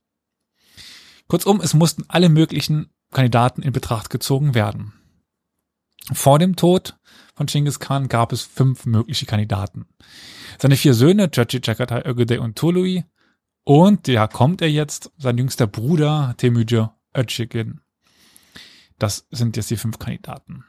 Kurzum, 1.27 1.61
es 1.61 1.73
mussten 1.73 2.03
alle 2.07 2.29
möglichen 2.29 2.89
Kandidaten 3.11 3.61
in 3.61 3.71
Betracht 3.73 4.09
gezogen 4.09 4.53
werden. 4.55 4.93
Vor 6.11 6.39
dem 6.39 6.55
Tod 6.55 6.97
von 7.35 7.45
Genghis 7.45 7.79
Khan 7.79 8.09
gab 8.09 8.33
es 8.33 8.41
fünf 8.41 8.85
mögliche 8.85 9.25
Kandidaten. 9.25 9.85
Seine 10.59 10.75
vier 10.75 10.93
Söhne, 10.93 11.31
Chachi, 11.31 11.61
Chagatai, 11.61 12.03
Ögede 12.05 12.41
und 12.41 12.57
Tului, 12.57 13.05
und 13.63 14.07
ja, 14.07 14.27
kommt 14.27 14.61
er 14.61 14.69
jetzt, 14.69 15.11
sein 15.17 15.37
jüngster 15.37 15.67
Bruder, 15.67 16.35
Temüce 16.37 16.89
Özçegin. 17.15 17.79
Das 18.99 19.27
sind 19.31 19.55
jetzt 19.55 19.71
die 19.71 19.77
fünf 19.77 19.99
Kandidaten. 19.99 20.65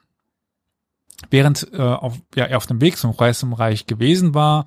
Während 1.31 1.73
äh, 1.73 1.81
auf, 1.81 2.21
ja, 2.35 2.45
er 2.45 2.57
auf 2.57 2.67
dem 2.67 2.81
Weg 2.81 2.97
zum 2.97 3.13
Reich 3.13 3.87
gewesen 3.87 4.35
war, 4.35 4.67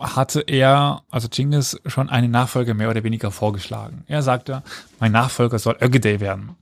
hatte 0.00 0.40
er, 0.40 1.02
also 1.10 1.28
Genghis, 1.28 1.80
schon 1.86 2.08
einen 2.08 2.30
Nachfolger 2.30 2.74
mehr 2.74 2.90
oder 2.90 3.04
weniger 3.04 3.30
vorgeschlagen. 3.30 4.04
Er 4.06 4.22
sagte, 4.22 4.62
mein 4.98 5.12
Nachfolger 5.12 5.58
soll 5.58 5.76
Ögedei 5.80 6.20
werden. 6.20 6.56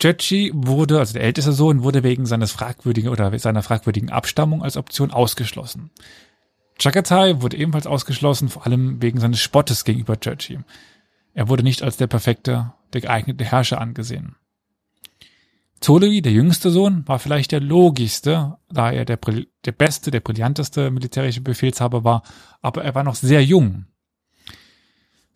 Ceci 0.00 0.50
wurde, 0.54 0.98
also 0.98 1.12
der 1.12 1.22
älteste 1.22 1.52
Sohn, 1.52 1.82
wurde 1.82 2.02
wegen 2.02 2.24
seines 2.24 2.52
fragwürdigen 2.52 3.10
oder 3.10 3.38
seiner 3.38 3.62
fragwürdigen 3.62 4.10
Abstammung 4.10 4.62
als 4.62 4.76
Option 4.76 5.10
ausgeschlossen. 5.10 5.90
Chagatai 6.80 7.42
wurde 7.42 7.58
ebenfalls 7.58 7.86
ausgeschlossen, 7.86 8.48
vor 8.48 8.64
allem 8.64 9.02
wegen 9.02 9.20
seines 9.20 9.40
Spottes 9.40 9.84
gegenüber 9.84 10.18
Churchy. 10.18 10.60
Er 11.34 11.48
wurde 11.48 11.62
nicht 11.62 11.82
als 11.82 11.98
der 11.98 12.06
perfekte, 12.06 12.72
der 12.94 13.02
geeignete 13.02 13.44
Herrscher 13.44 13.80
angesehen. 13.80 14.36
Ptolemy, 15.80 16.20
der 16.20 16.32
jüngste 16.32 16.70
Sohn, 16.70 17.08
war 17.08 17.18
vielleicht 17.18 17.52
der 17.52 17.60
logischste, 17.60 18.58
da 18.68 18.92
er 18.92 19.06
der, 19.06 19.18
der 19.64 19.72
beste, 19.72 20.10
der 20.10 20.20
brillanteste 20.20 20.90
militärische 20.90 21.40
Befehlshaber 21.40 22.04
war, 22.04 22.22
aber 22.60 22.84
er 22.84 22.94
war 22.94 23.02
noch 23.02 23.14
sehr 23.14 23.42
jung. 23.42 23.86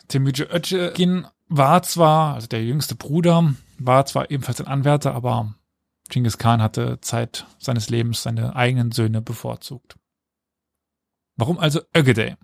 Temüce 0.09 0.43
Ötcegin 0.43 1.27
war 1.49 1.83
zwar, 1.83 2.35
also 2.35 2.47
der 2.47 2.63
jüngste 2.63 2.95
Bruder, 2.95 3.55
war 3.79 4.05
zwar 4.05 4.31
ebenfalls 4.31 4.61
ein 4.61 4.67
Anwärter, 4.67 5.15
aber 5.15 5.55
Genghis 6.11 6.37
Khan 6.37 6.61
hatte 6.61 7.01
Zeit 7.01 7.47
seines 7.59 7.89
Lebens 7.89 8.23
seine 8.23 8.55
eigenen 8.55 8.93
Söhne 8.93 9.23
bevorzugt. 9.23 9.97
Warum 11.37 11.59
also 11.59 11.81
Ögedei? 11.97 12.37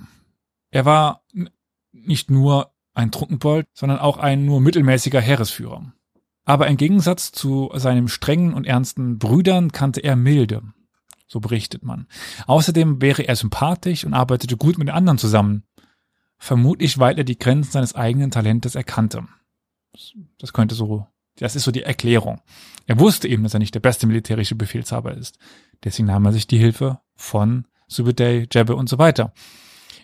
Er 0.71 0.87
war 0.87 1.23
nicht 1.93 2.31
nur 2.31 2.73
ein 2.95 3.13
Trunkenbold, 3.13 3.67
sondern 3.75 3.99
auch 3.99 4.17
ein 4.17 4.47
nur 4.47 4.61
mittelmäßiger 4.61 5.21
Heeresführer. 5.21 5.93
Aber 6.45 6.67
im 6.69 6.77
Gegensatz 6.77 7.33
zu 7.33 7.71
seinen 7.75 8.09
strengen 8.09 8.55
und 8.55 8.67
ernsten 8.67 9.19
Brüdern 9.19 9.73
kannte 9.73 10.01
er 10.01 10.17
Milde. 10.17 10.63
So 11.27 11.39
berichtet 11.39 11.85
man. 11.85 12.07
Außerdem 12.47 13.01
wäre 13.01 13.23
er 13.23 13.37
sympathisch 13.37 14.05
und 14.05 14.15
arbeitete 14.15 14.57
gut 14.57 14.79
mit 14.79 14.89
den 14.89 14.95
anderen 14.95 15.19
zusammen. 15.19 15.65
Vermutlich, 16.39 16.99
weil 16.99 17.19
er 17.19 17.25
die 17.25 17.39
Grenzen 17.39 17.71
seines 17.71 17.95
eigenen 17.95 18.31
Talentes 18.31 18.75
erkannte. 18.75 19.29
Das 20.39 20.53
könnte 20.53 20.75
so, 20.75 21.07
das 21.37 21.55
ist 21.55 21.65
so 21.65 21.71
die 21.71 21.83
Erklärung. 21.83 22.41
Er 22.87 22.99
wusste 22.99 23.29
eben, 23.29 23.43
dass 23.43 23.55
er 23.55 23.61
nicht 23.61 23.75
der 23.75 23.81
beste 23.81 24.07
militärische 24.07 24.55
Befehlshaber 24.55 25.15
ist. 25.15 25.39
Deswegen 25.85 26.09
nahm 26.09 26.27
er 26.27 26.33
sich 26.33 26.47
die 26.47 26.59
Hilfe 26.59 27.01
von 27.15 27.67
Subeday, 27.87 28.49
Jebbe 28.51 28.75
und 28.75 28.89
so 28.89 28.99
weiter. 28.99 29.33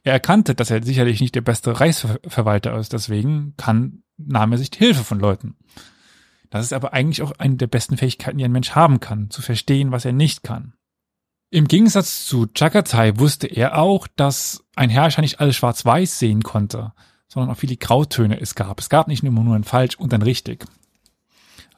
Er 0.04 0.12
erkannte, 0.12 0.54
dass 0.54 0.70
er 0.70 0.82
sicherlich 0.82 1.20
nicht 1.20 1.34
der 1.34 1.40
beste 1.40 1.80
Reichsverwalter 1.80 2.78
ist, 2.78 2.92
deswegen 2.92 3.54
kann, 3.56 4.04
nahm 4.16 4.52
er 4.52 4.58
sich 4.58 4.70
die 4.70 4.78
Hilfe 4.78 5.02
von 5.02 5.18
Leuten. 5.18 5.56
Das 6.56 6.66
ist 6.66 6.72
aber 6.72 6.92
eigentlich 6.92 7.22
auch 7.22 7.32
eine 7.38 7.56
der 7.56 7.66
besten 7.66 7.96
Fähigkeiten, 7.96 8.38
die 8.38 8.44
ein 8.44 8.52
Mensch 8.52 8.70
haben 8.70 9.00
kann, 9.00 9.30
zu 9.30 9.42
verstehen, 9.42 9.92
was 9.92 10.04
er 10.04 10.12
nicht 10.12 10.42
kann. 10.42 10.74
Im 11.50 11.68
Gegensatz 11.68 12.26
zu 12.26 12.46
Chagatai 12.52 13.18
wusste 13.18 13.46
er 13.46 13.78
auch, 13.78 14.08
dass 14.16 14.64
ein 14.74 14.90
Herrscher 14.90 15.22
nicht 15.22 15.40
alles 15.40 15.56
schwarz-weiß 15.56 16.18
sehen 16.18 16.42
konnte, 16.42 16.92
sondern 17.28 17.50
auch 17.50 17.58
viele 17.58 17.76
Grautöne 17.76 18.40
es 18.40 18.54
gab. 18.54 18.80
Es 18.80 18.88
gab 18.88 19.08
nicht 19.08 19.22
immer 19.22 19.42
nur 19.42 19.54
ein 19.54 19.64
falsch 19.64 19.96
und 19.96 20.12
ein 20.12 20.22
richtig. 20.22 20.64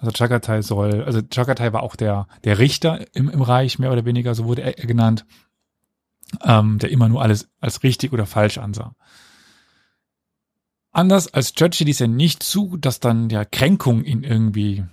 Also 0.01 0.13
Chagatai 0.13 0.63
soll, 0.63 1.03
also 1.03 1.21
Chagatai 1.23 1.73
war 1.73 1.83
auch 1.83 1.97
der, 1.97 2.29
der 2.45 2.59
Richter 2.59 3.05
im, 3.15 3.29
im 3.29 3.43
Reich, 3.43 3.79
mehr 3.79 3.93
oder 3.93 4.05
weniger, 4.05 4.35
so 4.35 4.47
wurde 4.47 4.63
er 4.63 4.73
genannt 4.87 5.27
ähm, 6.43 6.79
der 6.79 6.91
immer 6.91 7.09
nur 7.09 7.23
alles 7.23 7.49
als 7.61 7.83
richtig 7.83 8.13
oder 8.13 8.27
falsch 8.27 8.59
ansah. 8.59 8.95
Anders 10.99 11.33
als 11.33 11.53
Churchill 11.53 11.87
ließ 11.87 12.01
er 12.01 12.09
nicht 12.09 12.43
zu, 12.43 12.77
dass 12.77 12.99
dann 12.99 13.31
ja 13.31 13.45
Kränkungen 13.45 14.05
ihn 14.05 14.25
irgendwie 14.25 14.85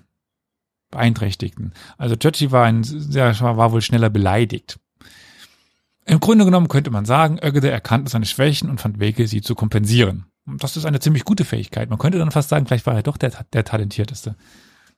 beeinträchtigten. 0.92 1.74
Also 1.98 2.16
Churchill 2.16 2.52
war 2.52 2.64
ein 2.66 2.84
sehr, 2.84 3.40
war 3.40 3.72
wohl 3.72 3.82
schneller 3.82 4.12
beleidigt. 4.12 4.80
Im 6.06 6.20
Grunde 6.20 6.46
genommen 6.46 6.68
könnte 6.68 6.92
man 6.92 7.06
sagen, 7.06 7.40
Ögede 7.42 7.72
erkannte 7.72 8.12
seine 8.12 8.28
Schwächen 8.28 8.70
und 8.70 8.80
fand 8.80 9.00
Wege, 9.00 9.28
sie 9.28 9.42
zu 9.42 9.56
kompensieren. 9.56 10.28
Und 10.46 10.64
das 10.64 10.78
ist 10.78 10.86
eine 10.86 11.00
ziemlich 11.00 11.26
gute 11.26 11.44
Fähigkeit. 11.44 11.90
Man 11.90 11.98
könnte 11.98 12.20
dann 12.20 12.30
fast 12.30 12.50
sagen, 12.50 12.68
vielleicht 12.68 12.86
war 12.86 12.94
er 12.94 13.02
doch 13.02 13.18
der, 13.18 13.32
der 13.54 13.66
talentierteste. 13.66 14.36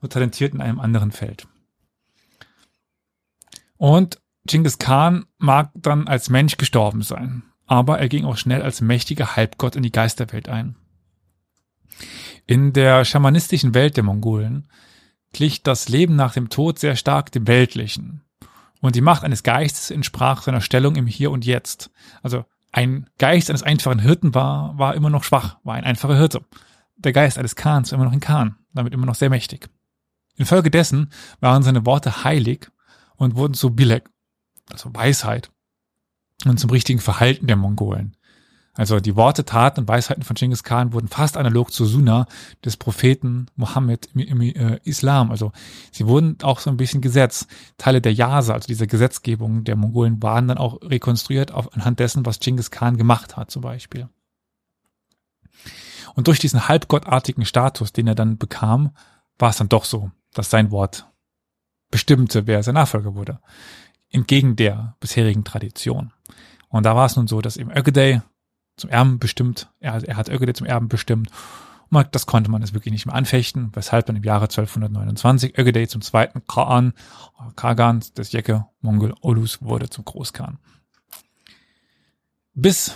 Nur 0.01 0.09
talentiert 0.09 0.53
in 0.53 0.59
einem 0.59 0.81
anderen 0.81 1.13
Feld. 1.13 1.47
Und 3.77 4.19
Genghis 4.45 4.77
Khan 4.77 5.23
mag 5.37 5.71
dann 5.73 6.09
als 6.09 6.29
Mensch 6.29 6.57
gestorben 6.57 7.01
sein, 7.01 7.43
aber 7.65 7.97
er 7.97 8.09
ging 8.09 8.25
auch 8.25 8.35
schnell 8.35 8.61
als 8.61 8.81
mächtiger 8.81 9.37
Halbgott 9.37 9.77
in 9.77 9.83
die 9.83 9.93
Geisterwelt 9.93 10.49
ein. 10.49 10.75
In 12.45 12.73
der 12.73 13.05
schamanistischen 13.05 13.73
Welt 13.73 13.97
der 13.97 14.03
Mongolen 14.03 14.67
glich 15.33 15.63
das 15.63 15.89
Leben 15.89 16.15
nach 16.15 16.33
dem 16.33 16.49
Tod 16.49 16.79
sehr 16.79 16.95
stark 16.95 17.31
dem 17.31 17.47
weltlichen. 17.47 18.21
Und 18.81 18.95
die 18.95 19.01
Macht 19.01 19.23
eines 19.23 19.43
Geistes 19.43 19.91
entsprach 19.91 20.43
seiner 20.43 20.61
Stellung 20.61 20.95
im 20.95 21.07
Hier 21.07 21.31
und 21.31 21.45
Jetzt. 21.45 21.91
Also 22.21 22.45
ein 22.71 23.09
Geist 23.17 23.49
eines 23.49 23.63
einfachen 23.63 23.99
Hirten 23.99 24.35
war, 24.35 24.77
war 24.77 24.95
immer 24.95 25.09
noch 25.09 25.23
schwach, 25.23 25.57
war 25.63 25.75
ein 25.75 25.83
einfacher 25.83 26.17
Hirte. 26.17 26.45
Der 26.97 27.13
Geist 27.13 27.37
eines 27.37 27.55
Khans 27.55 27.91
war 27.91 27.97
immer 27.97 28.05
noch 28.05 28.13
ein 28.13 28.19
Khan, 28.19 28.57
damit 28.73 28.93
immer 28.93 29.05
noch 29.05 29.15
sehr 29.15 29.29
mächtig. 29.29 29.69
Infolgedessen 30.35 31.11
waren 31.39 31.63
seine 31.63 31.85
Worte 31.85 32.23
heilig 32.23 32.69
und 33.15 33.35
wurden 33.35 33.53
zu 33.53 33.71
Bilek, 33.71 34.09
also 34.69 34.93
Weisheit 34.93 35.51
und 36.45 36.59
zum 36.59 36.69
richtigen 36.69 36.99
Verhalten 36.99 37.47
der 37.47 37.55
Mongolen. 37.55 38.16
Also 38.77 38.99
die 38.99 39.15
Worte, 39.15 39.43
Taten 39.43 39.81
und 39.81 39.87
Weisheiten 39.87 40.23
von 40.23 40.35
Genghis 40.35 40.63
Khan 40.63 40.93
wurden 40.93 41.07
fast 41.07 41.35
analog 41.35 41.73
zur 41.73 41.87
Sunna 41.87 42.27
des 42.63 42.77
Propheten 42.77 43.47
Mohammed 43.55 44.09
im, 44.13 44.41
äh, 44.41 44.79
Islam. 44.83 45.31
Also 45.31 45.51
sie 45.91 46.07
wurden 46.07 46.37
auch 46.43 46.59
so 46.59 46.69
ein 46.69 46.77
bisschen 46.77 47.01
gesetzt. 47.01 47.47
Teile 47.77 48.01
der 48.01 48.13
Jasa, 48.13 48.53
also 48.53 48.67
dieser 48.67 48.87
Gesetzgebung 48.87 49.63
der 49.63 49.75
Mongolen, 49.75 50.21
waren 50.21 50.47
dann 50.47 50.57
auch 50.57 50.79
rekonstruiert 50.81 51.51
auf, 51.51 51.73
anhand 51.73 51.99
dessen, 51.99 52.25
was 52.25 52.39
Genghis 52.39 52.71
Khan 52.71 52.97
gemacht 52.97 53.35
hat 53.35 53.51
zum 53.51 53.63
Beispiel. 53.63 54.07
Und 56.13 56.27
durch 56.27 56.39
diesen 56.39 56.67
halbgottartigen 56.67 57.45
Status, 57.45 57.91
den 57.93 58.07
er 58.07 58.15
dann 58.15 58.37
bekam, 58.37 58.91
war 59.39 59.49
es 59.49 59.57
dann 59.57 59.69
doch 59.69 59.85
so, 59.85 60.11
dass 60.33 60.49
sein 60.49 60.71
Wort 60.71 61.07
bestimmte, 61.89 62.47
wer 62.47 62.63
sein 62.63 62.75
Nachfolger 62.75 63.15
wurde 63.15 63.39
entgegen 64.09 64.55
der 64.55 64.95
bisherigen 64.99 65.43
Tradition. 65.43 66.13
Und 66.69 66.85
da 66.85 66.95
war 66.95 67.05
es 67.05 67.15
nun 67.15 67.27
so, 67.27 67.41
dass 67.41 67.57
eben 67.57 67.71
Ögedei 67.71 68.21
zum 68.77 68.89
Erben 68.89 69.19
bestimmt, 69.19 69.69
er, 69.79 70.01
er 70.07 70.15
hat 70.15 70.29
Ögedei 70.29 70.53
zum 70.53 70.67
Erben 70.67 70.87
bestimmt. 70.87 71.29
Und 71.89 72.07
das 72.11 72.25
konnte 72.25 72.51
man 72.51 72.61
es 72.61 72.73
wirklich 72.73 72.91
nicht 72.91 73.05
mehr 73.05 73.15
anfechten, 73.15 73.71
weshalb 73.73 74.05
dann 74.05 74.17
im 74.17 74.23
Jahre 74.23 74.45
1229 74.45 75.57
Ögedei 75.57 75.85
zum 75.85 76.01
zweiten 76.01 76.45
Khan, 76.45 76.93
Kagan 77.55 78.03
des 78.17 78.31
Jecke 78.33 78.65
Mongol 78.81 79.13
Olus 79.21 79.61
wurde 79.61 79.89
zum 79.89 80.05
Großkhan. 80.05 80.59
Bis 82.53 82.95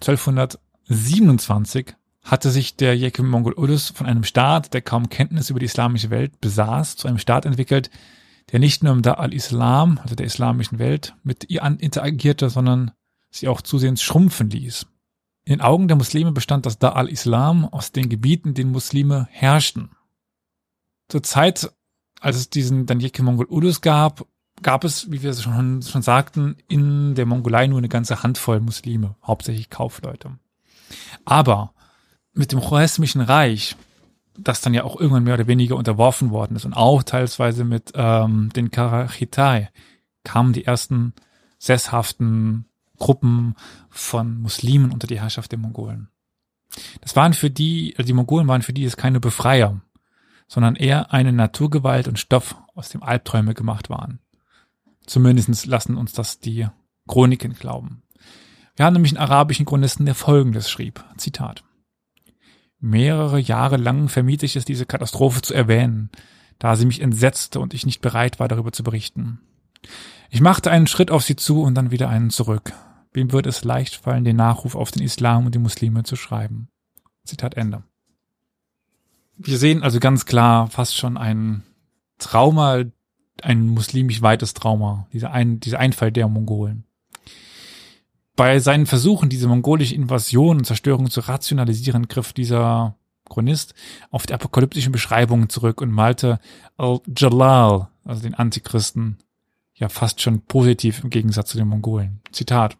1227 0.00 1.94
hatte 2.22 2.50
sich 2.50 2.76
der 2.76 2.96
Jekim 2.96 3.28
Mongol 3.28 3.54
Ulus 3.54 3.90
von 3.90 4.06
einem 4.06 4.24
Staat, 4.24 4.74
der 4.74 4.82
kaum 4.82 5.08
Kenntnis 5.08 5.48
über 5.48 5.60
die 5.60 5.66
islamische 5.66 6.10
Welt 6.10 6.40
besaß, 6.40 6.96
zu 6.96 7.08
einem 7.08 7.18
Staat 7.18 7.46
entwickelt, 7.46 7.90
der 8.52 8.58
nicht 8.58 8.82
nur 8.82 8.92
im 8.92 9.02
Da 9.02 9.14
al-Islam, 9.14 9.98
also 10.02 10.14
der 10.14 10.26
islamischen 10.26 10.78
Welt, 10.78 11.14
mit 11.22 11.48
ihr 11.48 11.62
interagierte, 11.62 12.50
sondern 12.50 12.90
sie 13.30 13.48
auch 13.48 13.60
zusehends 13.60 14.02
schrumpfen 14.02 14.50
ließ. 14.50 14.86
In 15.44 15.54
den 15.54 15.60
Augen 15.60 15.88
der 15.88 15.96
Muslime 15.96 16.32
bestand 16.32 16.66
das 16.66 16.78
Da 16.78 16.90
al-Islam 16.90 17.64
aus 17.66 17.92
den 17.92 18.08
Gebieten, 18.08 18.48
in 18.48 18.54
denen 18.54 18.72
Muslime 18.72 19.28
herrschten. 19.30 19.90
Zur 21.08 21.22
Zeit, 21.22 21.72
als 22.20 22.36
es 22.36 22.50
diesen 22.50 22.86
Danjeke 22.86 23.22
Mongol 23.22 23.46
Ulus 23.46 23.80
gab, 23.80 24.26
gab 24.62 24.84
es, 24.84 25.10
wie 25.10 25.22
wir 25.22 25.34
schon, 25.34 25.82
schon 25.82 26.02
sagten, 26.02 26.56
in 26.68 27.14
der 27.14 27.26
Mongolei 27.26 27.66
nur 27.68 27.78
eine 27.78 27.88
ganze 27.88 28.22
Handvoll 28.22 28.60
Muslime, 28.60 29.14
hauptsächlich 29.22 29.70
Kaufleute. 29.70 30.38
Aber 31.24 31.74
mit 32.32 32.52
dem 32.52 32.60
Choresmischen 32.60 33.20
Reich, 33.20 33.76
das 34.38 34.60
dann 34.60 34.74
ja 34.74 34.84
auch 34.84 34.98
irgendwann 34.98 35.24
mehr 35.24 35.34
oder 35.34 35.46
weniger 35.46 35.76
unterworfen 35.76 36.30
worden 36.30 36.56
ist 36.56 36.64
und 36.64 36.74
auch 36.74 37.02
teilweise 37.02 37.64
mit 37.64 37.92
ähm, 37.94 38.50
den 38.54 38.70
Karachitai, 38.70 39.70
kamen 40.24 40.52
die 40.52 40.64
ersten 40.64 41.14
sesshaften 41.58 42.66
Gruppen 42.96 43.54
von 43.90 44.40
Muslimen 44.40 44.90
unter 44.90 45.06
die 45.06 45.20
Herrschaft 45.20 45.52
der 45.52 45.58
Mongolen. 45.58 46.08
Das 47.00 47.16
waren 47.16 47.32
für 47.32 47.50
die, 47.50 47.94
also 47.96 48.06
die 48.06 48.12
Mongolen 48.12 48.48
waren 48.48 48.62
für 48.62 48.72
die 48.72 48.84
es 48.84 48.96
keine 48.96 49.20
Befreier, 49.20 49.80
sondern 50.48 50.76
eher 50.76 51.12
eine 51.12 51.32
Naturgewalt 51.32 52.08
und 52.08 52.18
Stoff, 52.18 52.56
aus 52.74 52.90
dem 52.90 53.02
Albträume 53.02 53.54
gemacht 53.54 53.88
waren. 53.88 54.20
Zumindest 55.06 55.66
lassen 55.66 55.96
uns 55.96 56.12
das 56.12 56.40
die 56.40 56.66
Chroniken 57.08 57.54
glauben. 57.54 58.02
Wir 58.74 58.84
haben 58.84 58.92
nämlich 58.92 59.12
einen 59.16 59.24
arabischen 59.30 59.64
Chronisten, 59.64 60.04
der 60.04 60.14
folgendes 60.14 60.68
schrieb. 60.68 61.02
Zitat. 61.16 61.64
Mehrere 62.78 63.38
Jahre 63.38 63.78
lang 63.78 64.08
vermied 64.08 64.42
ich 64.42 64.56
es, 64.56 64.66
diese 64.66 64.84
Katastrophe 64.84 65.40
zu 65.40 65.54
erwähnen, 65.54 66.10
da 66.58 66.76
sie 66.76 66.84
mich 66.84 67.00
entsetzte 67.00 67.60
und 67.60 67.72
ich 67.72 67.86
nicht 67.86 68.02
bereit 68.02 68.38
war, 68.38 68.48
darüber 68.48 68.72
zu 68.72 68.82
berichten. 68.82 69.40
Ich 70.30 70.40
machte 70.40 70.70
einen 70.70 70.86
Schritt 70.86 71.10
auf 71.10 71.22
sie 71.22 71.36
zu 71.36 71.62
und 71.62 71.74
dann 71.74 71.90
wieder 71.90 72.10
einen 72.10 72.30
zurück. 72.30 72.72
Wem 73.16 73.32
wird 73.32 73.46
es 73.46 73.64
leicht 73.64 73.96
fallen, 73.96 74.24
den 74.24 74.36
Nachruf 74.36 74.74
auf 74.74 74.90
den 74.90 75.02
Islam 75.02 75.46
und 75.46 75.54
die 75.54 75.58
Muslime 75.58 76.02
zu 76.02 76.16
schreiben? 76.16 76.68
Zitat 77.24 77.54
Ende. 77.54 77.82
Wir 79.38 79.56
sehen 79.56 79.82
also 79.82 80.00
ganz 80.00 80.26
klar 80.26 80.68
fast 80.68 80.94
schon 80.94 81.16
ein 81.16 81.62
Trauma, 82.18 82.82
ein 83.40 83.68
muslimisch 83.68 84.20
weites 84.20 84.52
Trauma, 84.52 85.06
dieser, 85.14 85.30
ein, 85.30 85.60
dieser 85.60 85.78
Einfall 85.78 86.12
der 86.12 86.28
Mongolen. 86.28 86.84
Bei 88.36 88.58
seinen 88.58 88.84
Versuchen, 88.84 89.30
diese 89.30 89.48
mongolische 89.48 89.94
Invasion 89.94 90.58
und 90.58 90.64
Zerstörung 90.64 91.08
zu 91.08 91.20
rationalisieren, 91.20 92.08
griff 92.08 92.34
dieser 92.34 92.98
Chronist 93.30 93.72
auf 94.10 94.26
die 94.26 94.34
apokalyptischen 94.34 94.92
Beschreibungen 94.92 95.48
zurück 95.48 95.80
und 95.80 95.90
malte 95.90 96.38
Al-Jalal, 96.76 97.88
also 98.04 98.20
den 98.20 98.34
Antichristen, 98.34 99.16
ja 99.72 99.88
fast 99.88 100.20
schon 100.20 100.42
positiv 100.42 101.02
im 101.02 101.08
Gegensatz 101.08 101.48
zu 101.48 101.56
den 101.56 101.68
Mongolen. 101.68 102.20
Zitat. 102.30 102.76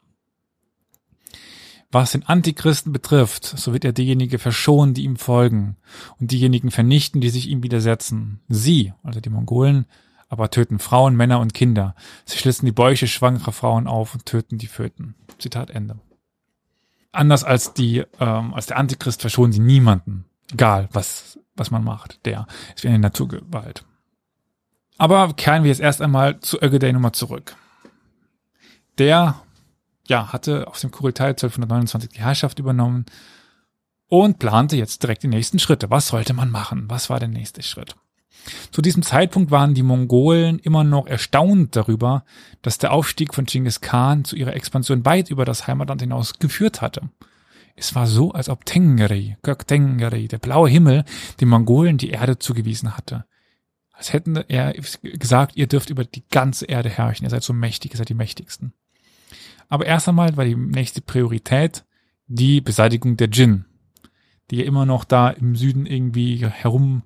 Was 1.93 2.13
den 2.13 2.25
Antichristen 2.25 2.93
betrifft, 2.93 3.45
so 3.45 3.73
wird 3.73 3.85
er 3.85 3.93
diejenige 3.93 4.39
verschonen, 4.39 4.95
die 4.95 5.05
ihm 5.05 5.17
folgen, 5.17 5.77
und 6.19 6.33
diejenigen 6.33 6.71
vernichten, 6.71 7.21
die 7.21 7.31
sich 7.31 7.49
ihm 7.49 7.63
widersetzen. 7.63 8.41
Sie, 8.49 8.93
also 9.03 9.21
die 9.21 9.31
Mongolen, 9.31 9.87
aber 10.29 10.51
töten 10.51 10.79
Frauen, 10.79 11.15
Männer 11.15 11.39
und 11.41 11.55
Kinder. 11.55 11.95
Sie 12.25 12.39
schlitzen 12.39 12.67
die 12.67 12.73
Bäuche 12.73 13.07
schwangerer 13.07 13.53
Frauen 13.53 13.87
auf 13.87 14.15
und 14.15 14.27
töten 14.27 14.59
die 14.59 14.67
Föten. 14.67 15.15
Zitat 15.39 15.71
Ende. 15.71 15.99
Anders 17.13 17.45
als 17.45 17.73
die, 17.73 18.05
ähm, 18.21 18.53
als 18.53 18.67
der 18.67 18.79
Antichrist 18.79 19.21
verschonen 19.21 19.53
sie 19.53 19.61
niemanden. 19.61 20.27
Egal, 20.53 20.89
was, 20.93 21.39
was 21.55 21.71
man 21.71 21.85
macht. 21.85 22.25
Der 22.27 22.47
ist 22.75 22.85
wie 22.85 22.89
eine 22.89 22.99
Naturgewalt. 22.99 23.85
Aber 24.99 25.33
kehren 25.35 25.63
wir 25.63 25.71
jetzt 25.71 25.81
erst 25.81 26.03
einmal 26.03 26.41
zu 26.41 26.61
Ögedei 26.61 26.93
Nummer 26.93 27.13
zurück. 27.13 27.57
Der, 28.99 29.41
ja, 30.09 30.33
hatte 30.33 30.66
aus 30.69 30.81
dem 30.81 30.91
Kurultai 30.91 31.28
1229 31.28 32.11
die 32.11 32.20
Herrschaft 32.20 32.59
übernommen 32.59 33.07
und 34.09 34.39
plante 34.39 34.77
jetzt 34.77 35.03
direkt 35.03 35.23
die 35.23 35.28
nächsten 35.28 35.59
Schritte. 35.59 35.91
Was 35.91 36.09
sollte 36.09 36.33
man 36.35 36.51
machen? 36.51 36.85
Was 36.89 37.11
war 37.11 37.19
der 37.19 37.28
nächste 37.28 37.62
Schritt? 37.62 37.97
Zu 38.70 38.83
diesem 38.83 39.03
Zeitpunkt 39.03 39.51
waren 39.51 39.74
die 39.74 39.83
Mongolen 39.83 40.59
immer 40.61 40.85
noch 40.85 41.07
erstaunt 41.07 41.74
darüber, 41.74 42.24
dass 42.62 42.78
der 42.78 42.93
Aufstieg 42.93 43.35
von 43.35 43.45
Genghis 43.45 43.81
Khan 43.81 44.24
zu 44.24 44.37
ihrer 44.37 44.55
Expansion 44.55 45.05
weit 45.05 45.31
über 45.31 45.45
das 45.45 45.66
Heimatland 45.66 46.03
hinaus 46.03 46.39
geführt 46.39 46.81
hatte. 46.81 47.11
Es 47.74 47.95
war 47.95 48.07
so, 48.07 48.33
als 48.33 48.49
ob 48.49 48.65
Tengri, 48.65 49.37
Gök 49.43 49.66
Tengri, 49.66 50.28
der 50.28 50.39
blaue 50.39 50.69
Himmel, 50.69 51.05
den 51.41 51.49
Mongolen 51.49 51.99
die 51.99 52.11
Erde 52.11 52.39
zugewiesen 52.39 52.97
hatte. 52.97 53.27
Als 53.93 54.12
hätten 54.12 54.37
er 54.37 54.74
gesagt, 55.03 55.57
ihr 55.57 55.66
dürft 55.66 55.91
über 55.91 56.05
die 56.05 56.24
ganze 56.31 56.66
Erde 56.66 56.89
herrschen, 56.89 57.24
ihr 57.24 57.31
seid 57.31 57.43
so 57.43 57.53
mächtig, 57.53 57.93
ihr 57.93 57.99
seid 57.99 58.09
die 58.09 58.15
mächtigsten. 58.15 58.73
Aber 59.69 59.87
erst 59.87 60.09
einmal 60.09 60.37
war 60.37 60.45
die 60.45 60.57
nächste 60.57 61.01
Priorität 61.01 61.85
die 62.27 62.61
Beseitigung 62.61 63.17
der 63.17 63.29
Djinn, 63.29 63.65
die 64.51 64.57
ja 64.57 64.65
immer 64.65 64.87
noch 64.87 65.05
da 65.05 65.31
im 65.31 65.57
Süden 65.57 65.87
irgendwie 65.87 66.47
herum 66.47 67.03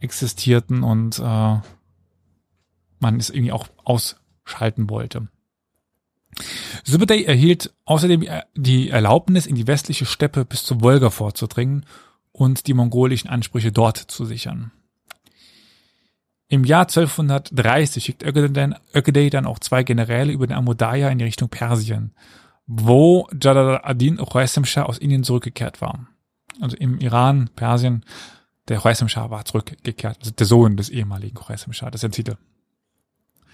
existierten 0.00 0.82
und 0.82 1.18
äh, 1.18 1.22
man 3.00 3.16
es 3.16 3.30
irgendwie 3.30 3.52
auch 3.52 3.68
ausschalten 3.84 4.90
wollte. 4.90 5.28
Subeday 6.84 7.24
erhielt 7.24 7.74
außerdem 7.84 8.24
die 8.54 8.90
Erlaubnis, 8.90 9.46
in 9.46 9.54
die 9.54 9.66
westliche 9.66 10.06
Steppe 10.06 10.44
bis 10.44 10.64
zur 10.64 10.80
Wolga 10.82 11.10
vorzudringen 11.10 11.84
und 12.32 12.66
die 12.66 12.74
mongolischen 12.74 13.30
Ansprüche 13.30 13.72
dort 13.72 13.96
zu 13.96 14.24
sichern. 14.24 14.70
Im 16.48 16.64
Jahr 16.64 16.82
1230 16.82 18.02
schickt 18.02 18.22
Ögedei 18.22 19.28
dann 19.30 19.46
auch 19.46 19.58
zwei 19.58 19.82
Generäle 19.82 20.32
über 20.32 20.46
den 20.46 20.56
Amudaya 20.56 21.10
in 21.10 21.18
die 21.18 21.24
Richtung 21.24 21.50
Persien, 21.50 22.14
wo 22.66 23.28
Jalal 23.40 23.80
ad-Din 23.82 24.18
Shah 24.64 24.84
aus 24.84 24.98
Indien 24.98 25.24
zurückgekehrt 25.24 25.82
war. 25.82 26.06
Also 26.60 26.76
im 26.76 26.98
Iran, 27.00 27.50
Persien, 27.54 28.04
der 28.68 28.78
Khwarizm 28.78 29.08
Shah 29.08 29.30
war 29.30 29.44
zurückgekehrt, 29.44 30.18
also 30.20 30.30
der 30.30 30.46
Sohn 30.46 30.76
des 30.76 30.88
ehemaligen 30.88 31.36
Khwarizm 31.36 31.72
Shah, 31.72 31.90
das 31.90 32.02
ist 32.02 32.02
der 32.02 32.10
Titel. 32.10 32.36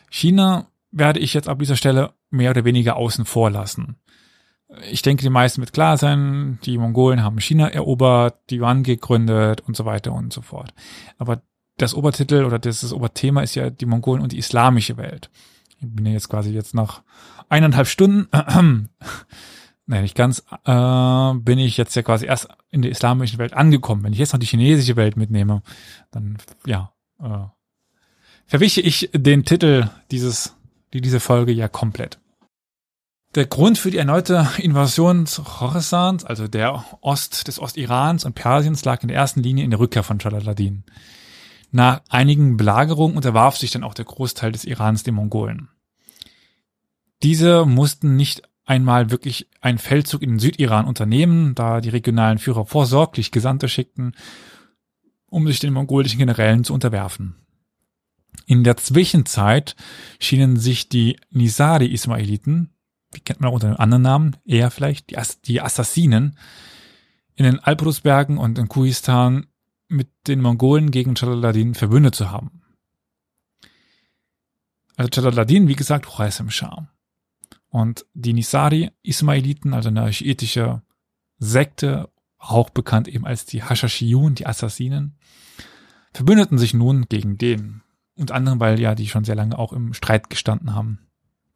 China 0.08 0.68
werde 0.92 1.18
ich 1.18 1.34
jetzt 1.34 1.48
ab 1.48 1.58
dieser 1.58 1.76
Stelle 1.76 2.12
mehr 2.30 2.50
oder 2.50 2.64
weniger 2.64 2.94
außen 2.96 3.24
vor 3.24 3.50
lassen. 3.50 3.96
Ich 4.90 5.02
denke, 5.02 5.22
die 5.22 5.30
meisten 5.30 5.60
wird 5.60 5.72
klar 5.72 5.96
sein, 5.96 6.58
die 6.64 6.78
Mongolen 6.78 7.22
haben 7.22 7.40
China 7.40 7.68
erobert, 7.68 8.38
die 8.50 8.58
Yuan 8.58 8.84
gegründet 8.84 9.62
und 9.62 9.76
so 9.76 9.84
weiter 9.84 10.12
und 10.12 10.32
so 10.32 10.40
fort. 10.40 10.72
Aber 11.18 11.42
das 11.76 11.94
Obertitel 11.94 12.44
oder 12.44 12.58
das, 12.58 12.80
das 12.80 12.92
Oberthema 12.92 13.42
ist 13.42 13.54
ja 13.54 13.70
die 13.70 13.86
Mongolen 13.86 14.22
und 14.22 14.32
die 14.32 14.38
islamische 14.38 14.96
Welt. 14.96 15.30
Ich 15.78 15.86
bin 15.88 16.06
ja 16.06 16.12
jetzt 16.12 16.28
quasi 16.28 16.50
jetzt 16.50 16.74
nach 16.74 17.02
eineinhalb 17.48 17.88
Stunden, 17.88 18.28
äh, 18.32 18.62
nein, 19.86 20.02
nicht 20.02 20.16
ganz, 20.16 20.44
äh, 20.64 21.34
bin 21.34 21.58
ich 21.58 21.76
jetzt 21.76 21.94
ja 21.94 22.02
quasi 22.02 22.26
erst 22.26 22.48
in 22.70 22.82
der 22.82 22.90
islamischen 22.90 23.38
Welt 23.38 23.54
angekommen. 23.54 24.04
Wenn 24.04 24.12
ich 24.12 24.18
jetzt 24.18 24.32
noch 24.32 24.40
die 24.40 24.46
chinesische 24.46 24.96
Welt 24.96 25.16
mitnehme, 25.16 25.62
dann, 26.10 26.38
ja, 26.64 26.92
äh, 27.20 27.46
verwische 28.46 28.80
ich 28.80 29.10
den 29.12 29.44
Titel 29.44 29.88
dieses, 30.10 30.56
die 30.92 31.00
diese 31.00 31.20
Folge 31.20 31.52
ja 31.52 31.68
komplett. 31.68 32.18
Der 33.34 33.46
Grund 33.46 33.78
für 33.78 33.90
die 33.90 33.98
erneute 33.98 34.48
Invasion 34.58 35.24
Khorasans, 35.24 36.24
also 36.24 36.46
der 36.46 36.84
Ost 37.00 37.48
des 37.48 37.58
Ostirans 37.58 38.24
und 38.24 38.34
Persiens, 38.34 38.84
lag 38.84 39.02
in 39.02 39.08
der 39.08 39.16
ersten 39.16 39.42
Linie 39.42 39.64
in 39.64 39.70
der 39.70 39.80
Rückkehr 39.80 40.04
von 40.04 40.20
Jalaluddin. 40.20 40.84
Nach 41.74 42.02
einigen 42.08 42.56
Belagerungen 42.56 43.16
unterwarf 43.16 43.56
sich 43.56 43.72
dann 43.72 43.82
auch 43.82 43.94
der 43.94 44.04
Großteil 44.04 44.52
des 44.52 44.64
Irans 44.64 45.02
den 45.02 45.16
Mongolen. 45.16 45.70
Diese 47.24 47.66
mussten 47.66 48.14
nicht 48.14 48.42
einmal 48.64 49.10
wirklich 49.10 49.48
einen 49.60 49.78
Feldzug 49.78 50.22
in 50.22 50.30
den 50.30 50.38
Südiran 50.38 50.86
unternehmen, 50.86 51.56
da 51.56 51.80
die 51.80 51.88
regionalen 51.88 52.38
Führer 52.38 52.64
vorsorglich 52.64 53.32
Gesandte 53.32 53.68
schickten, 53.68 54.14
um 55.26 55.48
sich 55.48 55.58
den 55.58 55.72
mongolischen 55.72 56.20
Generälen 56.20 56.62
zu 56.62 56.72
unterwerfen. 56.72 57.34
In 58.46 58.62
der 58.62 58.76
Zwischenzeit 58.76 59.74
schienen 60.20 60.56
sich 60.56 60.88
die 60.88 61.18
Nisari-Ismailiten, 61.30 62.70
wie 63.10 63.20
kennt 63.20 63.40
man 63.40 63.50
auch 63.50 63.54
unter 63.54 63.66
einem 63.66 63.78
anderen 63.78 64.02
Namen, 64.02 64.36
eher 64.44 64.70
vielleicht 64.70 65.10
die, 65.10 65.18
Ass 65.18 65.40
die 65.40 65.60
Assassinen, 65.60 66.38
in 67.34 67.44
den 67.44 67.58
Albrusbergen 67.58 68.38
und 68.38 68.60
in 68.60 68.68
Kuistan 68.68 69.46
mit 69.94 70.08
den 70.26 70.40
Mongolen 70.40 70.90
gegen 70.90 71.14
Jalaluddin 71.14 71.74
verbündet 71.74 72.14
zu 72.14 72.30
haben. 72.30 72.62
Also 74.96 75.10
Jalaluddin, 75.12 75.68
wie 75.68 75.76
gesagt, 75.76 76.06
Khwarizm 76.06 76.50
Shah. 76.50 76.88
Und 77.68 78.06
die 78.14 78.32
Nisari 78.32 78.92
Ismailiten, 79.02 79.74
also 79.74 79.88
eine 79.88 80.12
schiitische 80.12 80.82
Sekte, 81.38 82.10
auch 82.38 82.70
bekannt 82.70 83.08
eben 83.08 83.26
als 83.26 83.46
die 83.46 83.62
Hashashiyun, 83.62 84.34
die 84.34 84.46
Assassinen, 84.46 85.16
verbündeten 86.12 86.58
sich 86.58 86.74
nun 86.74 87.06
gegen 87.08 87.38
den. 87.38 87.82
Unter 88.16 88.36
anderem, 88.36 88.60
weil 88.60 88.78
ja 88.78 88.94
die 88.94 89.08
schon 89.08 89.24
sehr 89.24 89.34
lange 89.34 89.58
auch 89.58 89.72
im 89.72 89.92
Streit 89.94 90.30
gestanden 90.30 90.74
haben. 90.74 91.00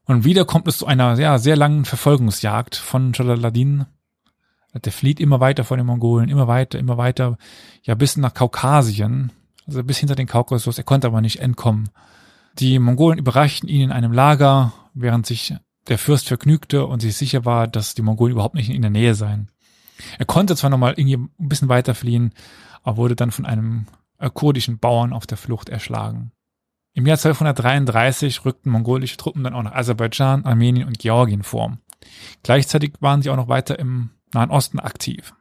Und 0.05 0.25
wieder 0.25 0.45
kommt 0.45 0.67
es 0.67 0.79
zu 0.79 0.87
einer 0.87 1.19
ja, 1.19 1.39
sehr 1.39 1.57
langen 1.57 1.85
Verfolgungsjagd 1.85 2.75
von 2.75 3.13
Jalaluddin 3.13 3.87
Der 4.75 4.93
flieht 4.93 5.19
immer 5.19 5.41
weiter 5.41 5.65
vor 5.65 5.77
den 5.77 5.87
Mongolen, 5.87 6.29
immer 6.29 6.47
weiter, 6.47 6.79
immer 6.79 6.99
weiter, 6.99 7.39
ja 7.83 7.95
bis 7.95 8.17
nach 8.17 8.35
Kaukasien, 8.35 9.33
also 9.67 9.83
bis 9.83 9.99
hinter 9.99 10.15
den 10.15 10.27
Kaukasus. 10.27 10.79
Er 10.79 10.85
konnte 10.85 11.07
aber 11.07 11.21
nicht 11.21 11.41
entkommen. 11.41 11.89
Die 12.59 12.79
Mongolen 12.79 13.19
überraschten 13.19 13.69
ihn 13.69 13.83
in 13.83 13.93
einem 13.93 14.13
Lager, 14.13 14.73
während 14.95 15.27
sich 15.27 15.55
der 15.89 15.99
Fürst 15.99 16.29
vergnügte 16.29 16.87
und 16.87 17.01
sich 17.01 17.17
sicher 17.17 17.45
war, 17.45 17.67
dass 17.67 17.95
die 17.95 18.03
Mongolen 18.03 18.33
überhaupt 18.33 18.55
nicht 18.55 18.71
in 18.71 18.83
der 18.83 18.91
Nähe 18.91 19.15
seien. 19.15 19.49
Er 20.19 20.27
konnte 20.27 20.55
zwar 20.55 20.71
nochmal 20.71 20.95
irgendwie 20.97 21.17
ein 21.17 21.49
bisschen 21.49 21.69
weiter 21.69 21.95
fliehen, 21.95 22.33
aber 22.83 22.99
wurde 22.99 23.17
dann 23.17 23.31
von 23.31 23.47
einem 23.47 23.87
kurdischen 24.35 24.79
Bauern 24.79 25.13
auf 25.13 25.27
der 25.27 25.39
Flucht 25.39 25.69
erschlagen. 25.69 26.33
Im 26.93 27.07
Jahr 27.07 27.17
1233 27.17 28.45
rückten 28.45 28.73
mongolische 28.73 29.17
Truppen 29.17 29.45
dann 29.45 29.55
auch 29.55 29.63
nach 29.63 29.75
Aserbaidschan, 29.75 30.45
Armenien 30.45 30.89
und 30.89 30.99
Georgien 30.99 31.45
vor. 31.45 31.79
Gleichzeitig 32.43 32.95
waren 33.01 33.23
sie 33.23 33.31
auch 33.31 33.37
noch 33.37 33.49
weiter 33.49 33.79
im 33.79 34.11
Nahen 34.33 34.51
Osten 34.51 34.79
aktiv. 34.79 35.35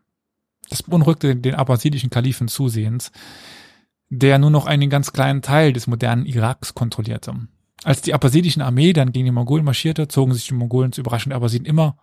Das 0.69 0.83
beunruhigte 0.83 1.35
den 1.35 1.55
abbasidischen 1.55 2.09
Kalifen 2.09 2.47
zusehends, 2.47 3.11
der 4.09 4.39
nur 4.39 4.49
noch 4.49 4.65
einen 4.65 4.89
ganz 4.89 5.13
kleinen 5.13 5.41
Teil 5.41 5.73
des 5.73 5.87
modernen 5.87 6.25
Iraks 6.25 6.73
kontrollierte. 6.73 7.35
Als 7.83 8.01
die 8.01 8.13
abbasidischen 8.13 8.61
Armee 8.61 8.93
dann 8.93 9.11
gegen 9.11 9.25
die 9.25 9.31
Mongolen 9.31 9.65
marschierte, 9.65 10.07
zogen 10.07 10.33
sich 10.33 10.47
die 10.47 10.53
Mongolen 10.53 10.91
zu 10.91 11.01
Überraschung 11.01 11.29
der 11.29 11.37
Abbasiden 11.37 11.65
immer 11.65 11.97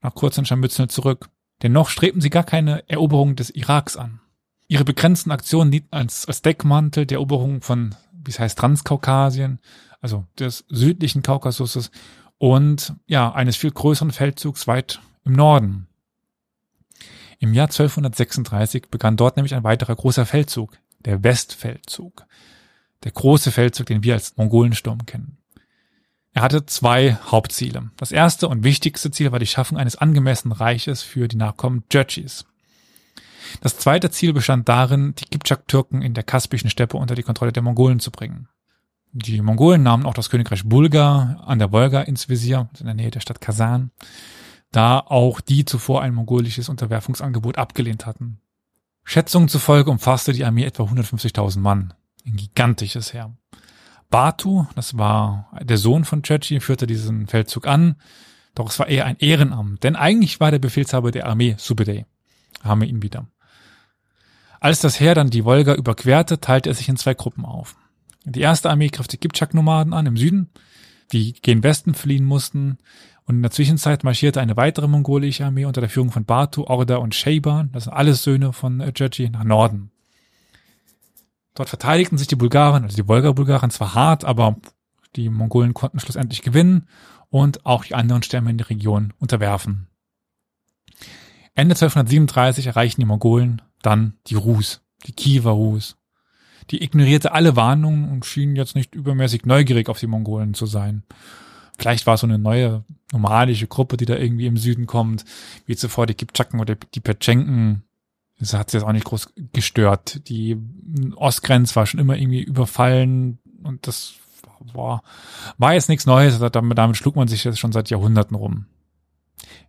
nach 0.00 0.14
kurzen 0.14 0.44
Scharmützeln 0.44 0.88
zurück. 0.88 1.28
Dennoch 1.62 1.88
strebten 1.88 2.20
sie 2.20 2.30
gar 2.30 2.44
keine 2.44 2.88
Eroberung 2.88 3.36
des 3.36 3.50
Iraks 3.50 3.96
an. 3.96 4.20
Ihre 4.68 4.84
begrenzten 4.84 5.30
Aktionen 5.30 5.70
dienten 5.70 5.94
als, 5.94 6.26
als 6.26 6.42
Deckmantel 6.42 7.06
der 7.06 7.16
Eroberung 7.16 7.62
von, 7.62 7.94
wie 8.12 8.30
es 8.30 8.38
heißt, 8.38 8.58
Transkaukasien, 8.58 9.60
also 10.00 10.24
des 10.38 10.64
südlichen 10.68 11.22
Kaukasuses 11.22 11.90
und 12.38 12.94
ja, 13.06 13.32
eines 13.32 13.56
viel 13.56 13.72
größeren 13.72 14.12
Feldzugs 14.12 14.66
weit 14.66 15.00
im 15.24 15.32
Norden. 15.32 15.87
Im 17.38 17.54
Jahr 17.54 17.66
1236 17.66 18.88
begann 18.90 19.16
dort 19.16 19.36
nämlich 19.36 19.54
ein 19.54 19.64
weiterer 19.64 19.94
großer 19.94 20.26
Feldzug, 20.26 20.76
der 21.00 21.22
Westfeldzug. 21.22 22.26
Der 23.04 23.12
große 23.12 23.52
Feldzug, 23.52 23.86
den 23.86 24.02
wir 24.02 24.14
als 24.14 24.36
Mongolensturm 24.36 25.06
kennen. 25.06 25.38
Er 26.32 26.42
hatte 26.42 26.66
zwei 26.66 27.14
Hauptziele. 27.14 27.90
Das 27.96 28.12
erste 28.12 28.48
und 28.48 28.64
wichtigste 28.64 29.10
Ziel 29.10 29.32
war 29.32 29.38
die 29.38 29.46
Schaffung 29.46 29.78
eines 29.78 29.96
angemessenen 29.96 30.56
Reiches 30.56 31.02
für 31.02 31.28
die 31.28 31.36
Nachkommen 31.36 31.84
Djurgis. 31.92 32.44
Das 33.60 33.78
zweite 33.78 34.10
Ziel 34.10 34.32
bestand 34.32 34.68
darin, 34.68 35.14
die 35.16 35.24
Kipchak-Türken 35.24 36.02
in 36.02 36.14
der 36.14 36.24
Kaspischen 36.24 36.70
Steppe 36.70 36.96
unter 36.96 37.14
die 37.14 37.22
Kontrolle 37.22 37.52
der 37.52 37.62
Mongolen 37.62 38.00
zu 38.00 38.10
bringen. 38.10 38.48
Die 39.12 39.40
Mongolen 39.40 39.82
nahmen 39.82 40.04
auch 40.04 40.14
das 40.14 40.28
Königreich 40.28 40.64
Bulgar 40.64 41.42
an 41.46 41.58
der 41.58 41.72
Wolga 41.72 42.02
ins 42.02 42.28
Visier, 42.28 42.68
in 42.78 42.86
der 42.86 42.94
Nähe 42.94 43.10
der 43.10 43.20
Stadt 43.20 43.40
Kasan, 43.40 43.90
da 44.70 45.00
auch 45.00 45.40
die 45.40 45.64
zuvor 45.64 46.02
ein 46.02 46.14
mongolisches 46.14 46.68
Unterwerfungsangebot 46.68 47.58
abgelehnt 47.58 48.06
hatten. 48.06 48.40
Schätzungen 49.04 49.48
zufolge 49.48 49.90
umfasste 49.90 50.32
die 50.32 50.44
Armee 50.44 50.64
etwa 50.64 50.84
150.000 50.84 51.60
Mann. 51.60 51.94
Ein 52.26 52.36
gigantisches 52.36 53.14
Heer. 53.14 53.34
Batu, 54.10 54.66
das 54.74 54.96
war 54.96 55.50
der 55.62 55.78
Sohn 55.78 56.04
von 56.04 56.22
Churchill, 56.22 56.60
führte 56.60 56.86
diesen 56.86 57.26
Feldzug 57.26 57.66
an, 57.66 57.96
doch 58.54 58.70
es 58.70 58.78
war 58.78 58.88
eher 58.88 59.06
ein 59.06 59.18
Ehrenamt, 59.18 59.84
denn 59.84 59.96
eigentlich 59.96 60.40
war 60.40 60.50
der 60.50 60.58
Befehlshaber 60.58 61.10
der 61.10 61.26
Armee 61.26 61.54
Subedei. 61.58 62.06
Haben 62.62 62.80
wir 62.80 62.88
ihn 62.88 63.02
wieder. 63.02 63.26
Als 64.60 64.80
das 64.80 64.98
Heer 64.98 65.14
dann 65.14 65.30
die 65.30 65.44
Wolga 65.44 65.74
überquerte, 65.74 66.40
teilte 66.40 66.70
es 66.70 66.78
sich 66.78 66.88
in 66.88 66.96
zwei 66.96 67.14
Gruppen 67.14 67.44
auf. 67.44 67.76
Die 68.24 68.40
erste 68.40 68.68
Armee 68.70 68.88
griff 68.88 69.08
die 69.08 69.18
Kipchak-Nomaden 69.18 69.92
an 69.94 70.06
im 70.06 70.16
Süden, 70.16 70.50
die 71.12 71.34
gen 71.34 71.62
Westen 71.62 71.94
fliehen 71.94 72.24
mussten, 72.24 72.78
und 73.28 73.36
in 73.36 73.42
der 73.42 73.50
Zwischenzeit 73.50 74.04
marschierte 74.04 74.40
eine 74.40 74.56
weitere 74.56 74.88
mongolische 74.88 75.44
Armee 75.44 75.66
unter 75.66 75.82
der 75.82 75.90
Führung 75.90 76.10
von 76.10 76.24
Batu, 76.24 76.64
Orda 76.64 76.96
und 76.96 77.14
Sheiban, 77.14 77.70
das 77.72 77.84
sind 77.84 77.92
alles 77.92 78.22
Söhne 78.22 78.54
von 78.54 78.78
Djurji, 78.78 79.28
nach 79.28 79.44
Norden. 79.44 79.90
Dort 81.54 81.68
verteidigten 81.68 82.16
sich 82.16 82.26
die 82.26 82.36
Bulgaren, 82.36 82.84
also 82.84 82.96
die 82.96 83.06
Wolga-Bulgaren 83.06 83.70
zwar 83.70 83.94
hart, 83.94 84.24
aber 84.24 84.56
die 85.14 85.28
Mongolen 85.28 85.74
konnten 85.74 86.00
schlussendlich 86.00 86.40
gewinnen 86.40 86.88
und 87.28 87.66
auch 87.66 87.84
die 87.84 87.94
anderen 87.94 88.22
Stämme 88.22 88.48
in 88.48 88.56
der 88.56 88.70
Region 88.70 89.12
unterwerfen. 89.18 89.88
Ende 91.54 91.74
1237 91.74 92.68
erreichten 92.68 93.02
die 93.02 93.06
Mongolen 93.06 93.60
dann 93.82 94.14
die 94.28 94.36
Rus, 94.36 94.80
die 95.06 95.12
Kiewer 95.12 95.52
Rus. 95.52 95.98
Die 96.70 96.82
ignorierte 96.82 97.32
alle 97.32 97.56
Warnungen 97.56 98.10
und 98.10 98.24
schien 98.24 98.56
jetzt 98.56 98.74
nicht 98.74 98.94
übermäßig 98.94 99.44
neugierig 99.44 99.90
auf 99.90 99.98
die 99.98 100.06
Mongolen 100.06 100.54
zu 100.54 100.64
sein. 100.64 101.02
Vielleicht 101.78 102.06
war 102.06 102.14
es 102.14 102.20
so 102.20 102.26
eine 102.26 102.38
neue 102.38 102.84
nomadische 103.12 103.68
Gruppe, 103.68 103.96
die 103.96 104.04
da 104.04 104.16
irgendwie 104.16 104.46
im 104.46 104.56
Süden 104.56 104.86
kommt, 104.86 105.24
wie 105.66 105.76
zuvor 105.76 106.06
die 106.06 106.14
Kipchaken 106.14 106.60
oder 106.60 106.74
die 106.74 107.00
Petschenken. 107.00 107.84
Das 108.38 108.52
hat 108.52 108.70
sie 108.70 108.78
jetzt 108.78 108.84
auch 108.84 108.92
nicht 108.92 109.04
groß 109.04 109.32
gestört. 109.52 110.28
Die 110.28 110.56
Ostgrenze 111.16 111.76
war 111.76 111.86
schon 111.86 112.00
immer 112.00 112.16
irgendwie 112.16 112.42
überfallen 112.42 113.38
und 113.62 113.86
das 113.86 114.14
war, 114.72 115.02
war 115.56 115.74
jetzt 115.74 115.88
nichts 115.88 116.06
Neues. 116.06 116.38
Damit, 116.38 116.78
damit 116.78 116.96
schlug 116.96 117.16
man 117.16 117.28
sich 117.28 117.44
jetzt 117.44 117.58
schon 117.58 117.72
seit 117.72 117.90
Jahrhunderten 117.90 118.36
rum. 118.36 118.66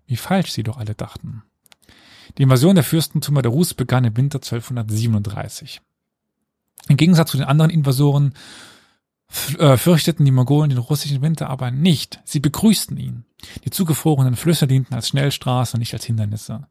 Wie 0.05 0.17
falsch 0.17 0.51
sie 0.51 0.63
doch 0.63 0.77
alle 0.77 0.95
dachten. 0.95 1.43
Die 2.37 2.43
Invasion 2.43 2.75
der 2.75 2.83
Fürstentümer 2.83 3.41
der 3.41 3.51
Rus 3.51 3.73
begann 3.73 4.03
im 4.03 4.17
Winter 4.17 4.37
1237. 4.37 5.81
Im 6.87 6.97
Gegensatz 6.97 7.31
zu 7.31 7.37
den 7.37 7.45
anderen 7.45 7.71
Invasoren 7.71 8.33
fürchteten 9.29 10.25
die 10.25 10.31
Mongolen 10.31 10.69
den 10.69 10.79
russischen 10.79 11.21
Winter 11.21 11.49
aber 11.49 11.69
nicht. 11.69 12.19
Sie 12.25 12.39
begrüßten 12.39 12.97
ihn. 12.97 13.25
Die 13.63 13.69
zugefrorenen 13.69 14.35
Flüsse 14.35 14.67
dienten 14.67 14.95
als 14.95 15.09
Schnellstraße 15.09 15.75
und 15.75 15.79
nicht 15.79 15.93
als 15.93 16.05
Hindernisse. 16.05 16.67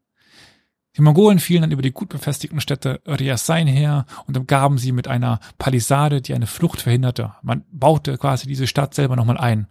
Die 0.97 1.03
Mongolen 1.03 1.39
fielen 1.39 1.63
dann 1.63 1.71
über 1.71 1.83
die 1.83 1.93
gut 1.93 2.09
befestigten 2.09 2.61
Städte 2.61 3.01
Riasain 3.07 3.69
her 3.69 4.05
und 4.27 4.37
umgaben 4.37 4.79
sie 4.79 4.91
mit 4.91 5.07
einer 5.07 5.39
Palisade, 5.57 6.21
die 6.21 6.35
eine 6.35 6.49
Flucht 6.49 6.83
verhinderte. 6.83 7.35
Man 7.43 7.65
baute 7.71 8.19
quasi 8.19 8.49
diese 8.49 8.67
Stadt 8.67 8.95
selber 8.95 9.15
nochmal 9.15 9.39
ein. 9.39 9.69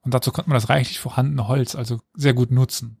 Und 0.00 0.14
dazu 0.14 0.32
konnte 0.32 0.48
man 0.48 0.56
das 0.56 0.70
reichlich 0.70 0.98
vorhandene 0.98 1.46
Holz 1.46 1.74
also 1.74 2.00
sehr 2.14 2.32
gut 2.32 2.50
nutzen. 2.50 2.96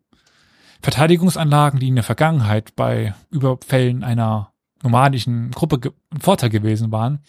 Verteidigungsanlagen, 0.82 1.80
die 1.80 1.88
in 1.88 1.94
der 1.94 2.04
Vergangenheit 2.04 2.76
bei 2.76 3.14
Überfällen 3.30 4.04
einer 4.04 4.52
nomadischen 4.82 5.50
Gruppe 5.52 5.78
ge 5.78 5.92
Vorteil 6.20 6.50
gewesen 6.50 6.92
waren, 6.92 7.20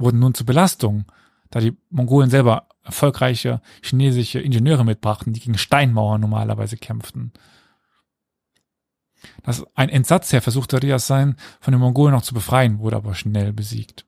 wurden 0.00 0.18
nun 0.18 0.34
zur 0.34 0.46
Belastung, 0.46 1.04
da 1.50 1.60
die 1.60 1.76
Mongolen 1.90 2.30
selber 2.30 2.68
erfolgreiche 2.82 3.60
chinesische 3.82 4.40
Ingenieure 4.40 4.84
mitbrachten, 4.84 5.32
die 5.32 5.40
gegen 5.40 5.58
Steinmauern 5.58 6.20
normalerweise 6.20 6.76
kämpften. 6.76 7.32
Das 9.42 9.64
ein 9.74 9.88
Entsatzherr 9.88 10.40
versuchte 10.40 10.82
Rias 10.82 11.06
sein, 11.06 11.36
von 11.60 11.72
den 11.72 11.80
Mongolen 11.80 12.14
noch 12.14 12.22
zu 12.22 12.34
befreien, 12.34 12.78
wurde 12.78 12.96
aber 12.96 13.14
schnell 13.14 13.52
besiegt. 13.52 14.06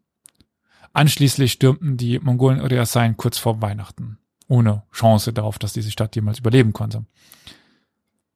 Anschließend 0.92 1.50
stürmten 1.50 1.96
die 1.96 2.18
Mongolen 2.18 2.60
Riasain 2.60 3.16
kurz 3.16 3.38
vor 3.38 3.62
Weihnachten, 3.62 4.18
ohne 4.48 4.82
Chance 4.92 5.32
darauf, 5.32 5.58
dass 5.58 5.72
diese 5.72 5.90
Stadt 5.90 6.14
jemals 6.16 6.38
überleben 6.38 6.72
konnte. 6.72 7.06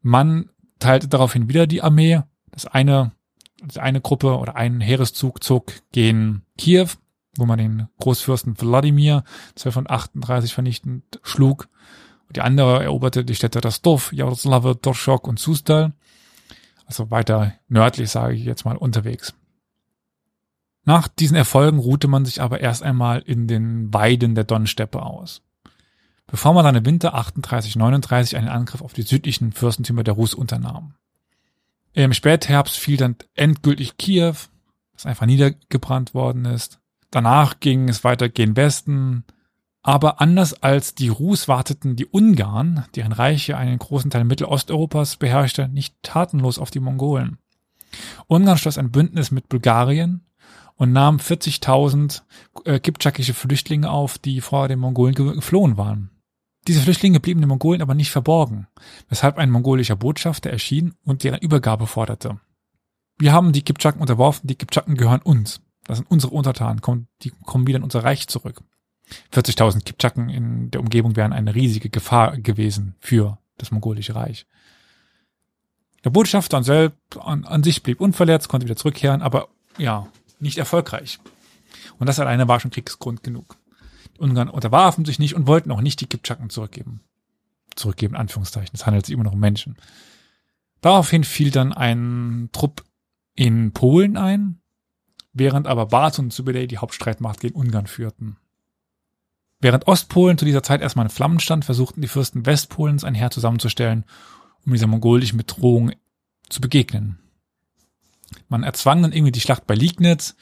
Man 0.00 0.50
teilte 0.78 1.08
daraufhin 1.08 1.48
wieder 1.48 1.66
die 1.66 1.82
Armee. 1.82 2.22
Das 2.50 2.66
eine, 2.66 3.12
das 3.62 3.76
eine 3.76 4.00
Gruppe 4.00 4.38
oder 4.38 4.56
ein 4.56 4.80
Heereszug 4.80 5.42
zog 5.42 5.72
gen 5.92 6.42
Kiew, 6.56 6.88
wo 7.38 7.46
man 7.46 7.58
den 7.58 7.88
Großfürsten 8.00 8.60
Wladimir 8.60 9.24
1238 9.50 10.52
vernichtend 10.52 11.20
schlug. 11.22 11.68
Und 12.28 12.36
die 12.36 12.42
andere 12.42 12.82
eroberte 12.82 13.24
die 13.24 13.34
Städte 13.34 13.60
Rostov, 13.62 14.12
Jaroslawl, 14.12 14.74
Dorschok 14.76 15.26
und 15.26 15.38
Sustal. 15.38 15.92
Also 16.86 17.10
weiter 17.10 17.54
nördlich, 17.68 18.10
sage 18.10 18.34
ich 18.34 18.44
jetzt 18.44 18.64
mal, 18.64 18.76
unterwegs. 18.76 19.34
Nach 20.84 21.08
diesen 21.08 21.36
Erfolgen 21.36 21.78
ruhte 21.78 22.06
man 22.06 22.24
sich 22.24 22.40
aber 22.40 22.60
erst 22.60 22.84
einmal 22.84 23.20
in 23.20 23.48
den 23.48 23.92
Weiden 23.92 24.36
der 24.36 24.44
Donnsteppe 24.44 25.02
aus. 25.02 25.42
Bevor 26.28 26.54
man 26.54 26.64
dann 26.64 26.76
im 26.76 26.86
Winter 26.86 27.14
38-39 27.16 28.36
einen 28.36 28.48
Angriff 28.48 28.82
auf 28.82 28.92
die 28.92 29.02
südlichen 29.02 29.52
Fürstentümer 29.52 30.04
der 30.04 30.14
Rus 30.14 30.32
unternahm. 30.32 30.94
Im 31.92 32.12
Spätherbst 32.12 32.76
fiel 32.76 32.96
dann 32.96 33.16
endgültig 33.34 33.96
Kiew, 33.96 34.34
das 34.92 35.06
einfach 35.06 35.26
niedergebrannt 35.26 36.14
worden 36.14 36.44
ist. 36.44 36.78
Danach 37.10 37.60
ging 37.60 37.88
es 37.88 38.04
weiter 38.04 38.28
gen 38.28 38.56
Westen. 38.56 39.24
Aber 39.82 40.20
anders 40.20 40.62
als 40.62 40.94
die 40.94 41.08
Rus 41.08 41.46
warteten 41.46 41.94
die 41.94 42.06
Ungarn, 42.06 42.84
deren 42.96 43.12
Reiche 43.12 43.56
einen 43.56 43.78
großen 43.78 44.10
Teil 44.10 44.24
Mittelosteuropas 44.24 45.16
beherrschte, 45.16 45.68
nicht 45.68 45.94
tatenlos 46.02 46.58
auf 46.58 46.72
die 46.72 46.80
Mongolen. 46.80 47.38
Ungarn 48.26 48.58
schloss 48.58 48.78
ein 48.78 48.90
Bündnis 48.90 49.30
mit 49.30 49.48
Bulgarien 49.48 50.26
und 50.74 50.92
nahm 50.92 51.18
40.000 51.18 52.22
äh, 52.64 52.80
kipchakische 52.80 53.34
Flüchtlinge 53.34 53.90
auf, 53.90 54.18
die 54.18 54.40
vor 54.40 54.68
den 54.68 54.80
Mongolen 54.80 55.14
geflohen 55.14 55.76
waren. 55.76 56.10
Diese 56.66 56.80
Flüchtlinge 56.80 57.20
blieben 57.20 57.40
den 57.40 57.48
Mongolen 57.48 57.80
aber 57.80 57.94
nicht 57.94 58.10
verborgen, 58.10 58.66
weshalb 59.08 59.38
ein 59.38 59.50
mongolischer 59.50 59.96
Botschafter 59.96 60.50
erschien 60.50 60.94
und 61.04 61.22
deren 61.22 61.38
Übergabe 61.38 61.86
forderte. 61.86 62.40
Wir 63.18 63.32
haben 63.32 63.52
die 63.52 63.62
Kipchaken 63.62 64.00
unterworfen, 64.00 64.48
die 64.48 64.56
Kipchaken 64.56 64.96
gehören 64.96 65.22
uns. 65.22 65.60
Das 65.86 65.98
sind 65.98 66.10
unsere 66.10 66.32
Untertanen, 66.32 66.80
die 67.22 67.32
kommen 67.44 67.66
wieder 67.66 67.78
in 67.78 67.84
unser 67.84 68.04
Reich 68.04 68.26
zurück. 68.28 68.62
40.000 69.32 69.84
Kipchaken 69.84 70.28
in 70.28 70.70
der 70.70 70.80
Umgebung 70.80 71.14
wären 71.14 71.32
eine 71.32 71.54
riesige 71.54 71.90
Gefahr 71.90 72.36
gewesen 72.38 72.96
für 72.98 73.38
das 73.56 73.70
mongolische 73.70 74.14
Reich. 74.14 74.46
Der 76.04 76.10
Botschafter 76.10 76.56
an, 76.56 76.92
an, 77.20 77.44
an 77.44 77.62
sich 77.62 77.82
blieb 77.82 78.00
unverletzt, 78.00 78.48
konnte 78.48 78.66
wieder 78.66 78.76
zurückkehren, 78.76 79.22
aber 79.22 79.48
ja, 79.78 80.08
nicht 80.38 80.58
erfolgreich. 80.58 81.18
Und 81.98 82.08
das 82.08 82.20
alleine 82.20 82.48
war 82.48 82.60
schon 82.60 82.70
Kriegsgrund 82.70 83.22
genug. 83.22 83.56
Die 84.16 84.20
Ungarn 84.20 84.48
unterwarfen 84.48 85.04
sich 85.04 85.18
nicht 85.18 85.34
und 85.34 85.46
wollten 85.46 85.70
auch 85.70 85.80
nicht 85.80 86.00
die 86.00 86.06
Kipchaken 86.06 86.50
zurückgeben. 86.50 87.00
Zurückgeben, 87.74 88.14
in 88.14 88.20
Anführungszeichen. 88.20 88.70
Es 88.74 88.86
handelt 88.86 89.06
sich 89.06 89.14
immer 89.14 89.24
noch 89.24 89.32
um 89.32 89.40
Menschen. 89.40 89.76
Daraufhin 90.80 91.24
fiel 91.24 91.50
dann 91.50 91.72
ein 91.72 92.48
Trupp 92.52 92.84
in 93.34 93.72
Polen 93.72 94.16
ein, 94.16 94.60
während 95.38 95.66
aber 95.66 95.86
Bart 95.86 96.18
und 96.18 96.32
Zubedei 96.32 96.66
die 96.66 96.78
Hauptstreitmacht 96.78 97.40
gegen 97.40 97.54
Ungarn 97.54 97.86
führten. 97.86 98.36
Während 99.60 99.86
Ostpolen 99.86 100.38
zu 100.38 100.44
dieser 100.44 100.62
Zeit 100.62 100.80
erstmal 100.80 101.06
in 101.06 101.10
Flammen 101.10 101.40
stand, 101.40 101.64
versuchten 101.64 102.00
die 102.00 102.08
Fürsten 102.08 102.46
Westpolens 102.46 103.04
ein 103.04 103.14
Heer 103.14 103.30
zusammenzustellen, 103.30 104.04
um 104.64 104.72
dieser 104.72 104.86
mongolischen 104.86 105.38
Bedrohung 105.38 105.92
zu 106.48 106.60
begegnen. 106.60 107.18
Man 108.48 108.62
erzwang 108.62 109.02
dann 109.02 109.12
irgendwie 109.12 109.32
die 109.32 109.40
Schlacht 109.40 109.66
bei 109.66 109.74
Liegnitz, 109.74 110.36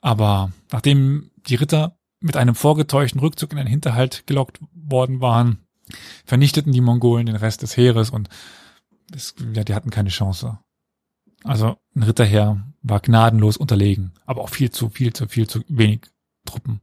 aber 0.00 0.52
nachdem 0.72 1.30
die 1.46 1.54
Ritter 1.54 1.96
mit 2.20 2.36
einem 2.36 2.54
vorgetäuschten 2.54 3.20
Rückzug 3.20 3.52
in 3.52 3.58
einen 3.58 3.68
Hinterhalt 3.68 4.26
gelockt 4.26 4.58
worden 4.72 5.20
waren, 5.20 5.58
vernichteten 6.24 6.72
die 6.72 6.80
Mongolen 6.80 7.26
den 7.26 7.36
Rest 7.36 7.62
des 7.62 7.76
Heeres 7.76 8.10
und 8.10 8.28
es, 9.14 9.34
ja, 9.52 9.64
die 9.64 9.74
hatten 9.74 9.90
keine 9.90 10.08
Chance. 10.08 10.58
Also 11.44 11.76
ein 11.94 12.02
Ritterheer 12.02 12.73
war 12.84 13.00
gnadenlos 13.00 13.56
unterlegen, 13.56 14.12
aber 14.26 14.42
auch 14.42 14.50
viel 14.50 14.70
zu, 14.70 14.90
viel 14.90 15.12
zu, 15.12 15.26
viel 15.26 15.48
zu 15.48 15.62
wenig 15.68 16.02
Truppen. 16.44 16.80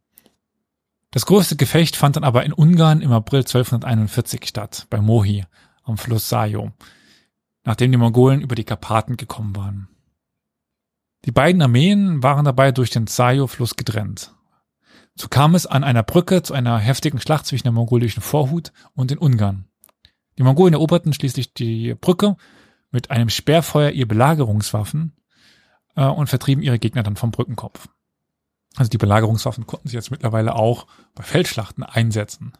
Das 1.11 1.25
größte 1.25 1.55
Gefecht 1.55 1.95
fand 1.95 2.15
dann 2.15 2.23
aber 2.23 2.43
in 2.43 2.53
Ungarn 2.53 3.01
im 3.01 3.11
April 3.11 3.41
1241 3.41 4.45
statt, 4.45 4.87
bei 4.89 4.99
Mohi 4.99 5.45
am 5.83 5.97
Fluss 5.97 6.27
Sajo, 6.27 6.71
nachdem 7.63 7.91
die 7.91 7.97
Mongolen 7.97 8.41
über 8.41 8.55
die 8.55 8.63
Karpaten 8.63 9.15
gekommen 9.15 9.55
waren. 9.55 9.89
Die 11.25 11.31
beiden 11.31 11.61
Armeen 11.61 12.23
waren 12.23 12.45
dabei 12.45 12.71
durch 12.71 12.89
den 12.89 13.05
Sajo-Fluss 13.05 13.75
getrennt. 13.75 14.33
So 15.13 15.27
kam 15.27 15.53
es 15.53 15.67
an 15.67 15.83
einer 15.83 16.01
Brücke 16.01 16.41
zu 16.41 16.53
einer 16.53 16.79
heftigen 16.79 17.19
Schlacht 17.19 17.45
zwischen 17.45 17.63
der 17.63 17.73
mongolischen 17.73 18.23
Vorhut 18.23 18.71
und 18.95 19.11
den 19.11 19.19
Ungarn. 19.19 19.65
Die 20.39 20.43
Mongolen 20.43 20.73
eroberten 20.73 21.13
schließlich 21.13 21.53
die 21.53 21.93
Brücke 21.93 22.37
mit 22.89 23.11
einem 23.11 23.29
Sperrfeuer 23.29 23.91
ihr 23.91 24.07
Belagerungswaffen 24.07 25.13
äh, 25.95 26.05
und 26.05 26.27
vertrieben 26.27 26.63
ihre 26.63 26.79
Gegner 26.79 27.03
dann 27.03 27.15
vom 27.15 27.31
Brückenkopf. 27.31 27.87
Also 28.75 28.89
die 28.89 28.97
Belagerungswaffen 28.97 29.67
konnten 29.67 29.89
sie 29.89 29.95
jetzt 29.95 30.11
mittlerweile 30.11 30.55
auch 30.55 30.87
bei 31.13 31.23
Feldschlachten 31.23 31.83
einsetzen. 31.83 32.53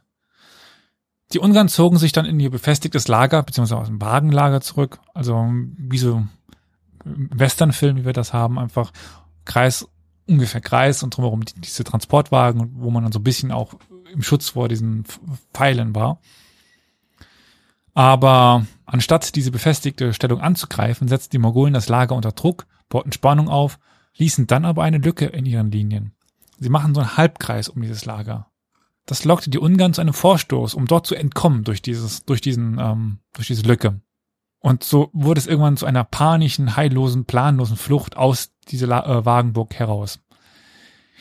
Die 1.34 1.40
Ungarn 1.40 1.70
zogen 1.70 1.98
sich 1.98 2.12
dann 2.12 2.26
in 2.26 2.40
ihr 2.40 2.50
befestigtes 2.50 3.08
Lager, 3.08 3.44
beziehungsweise 3.44 3.80
aus 3.80 3.88
dem 3.88 4.02
Wagenlager 4.02 4.60
zurück. 4.60 5.00
Also 5.14 5.50
wie 5.78 5.98
so 5.98 6.26
Westernfilm, 7.06 7.98
wie 7.98 8.06
wir 8.06 8.14
das 8.14 8.34
haben, 8.34 8.60
einfach 8.60 8.92
Kreis, 9.46 9.88
ungefähr 10.28 10.62
Kreis 10.62 11.04
und 11.04 11.16
drumherum 11.16 11.44
diese 11.46 11.86
Transportwagen, 11.86 12.72
wo 12.76 12.92
man 12.92 13.04
dann 13.04 13.14
so 13.14 13.20
ein 13.20 13.24
bisschen 13.24 13.52
auch 13.52 13.76
im 14.12 14.22
Schutz 14.22 14.50
vor 14.50 14.68
diesen 14.68 15.06
Pfeilen 15.54 15.96
war. 15.96 16.20
Aber 17.94 18.66
anstatt 18.86 19.36
diese 19.36 19.52
befestigte 19.52 20.14
Stellung 20.14 20.42
anzugreifen, 20.42 21.08
setzten 21.08 21.32
die 21.32 21.40
Mongolen 21.40 21.74
das 21.74 21.90
Lager 21.90 22.16
unter 22.16 22.32
Druck, 22.32 22.66
bauten 22.92 23.12
Spannung 23.12 23.50
auf 23.50 23.80
ließen 24.16 24.46
dann 24.46 24.66
aber 24.66 24.84
eine 24.84 25.00
Lücke 25.00 25.26
in 25.26 25.48
ihren 25.48 25.72
Linien. 25.72 26.12
Sie 26.60 26.70
machen 26.70 26.94
so 26.94 27.02
einen 27.02 27.18
Halbkreis 27.18 27.70
um 27.70 27.82
dieses 27.82 28.06
Lager. 28.06 28.52
Das 29.08 29.26
lockte 29.26 29.50
die 29.50 29.58
Ungarn 29.58 29.96
zu 29.96 30.02
einem 30.02 30.14
Vorstoß, 30.14 30.76
um 30.76 30.86
dort 30.86 31.08
zu 31.08 31.16
entkommen 31.16 31.64
durch 31.64 31.82
dieses, 31.82 32.24
durch 32.26 32.40
diesen, 32.40 32.78
ähm, 32.80 33.20
durch 33.34 33.48
diese 33.48 33.64
Lücke. 33.64 34.00
Und 34.60 34.84
so 34.84 35.10
wurde 35.12 35.40
es 35.40 35.48
irgendwann 35.48 35.78
zu 35.78 35.88
einer 35.88 36.04
panischen, 36.04 36.76
heillosen, 36.76 37.26
planlosen 37.26 37.78
Flucht 37.78 38.16
aus 38.16 38.52
dieser 38.68 39.08
äh, 39.08 39.26
Wagenburg 39.26 39.74
heraus. 39.74 40.20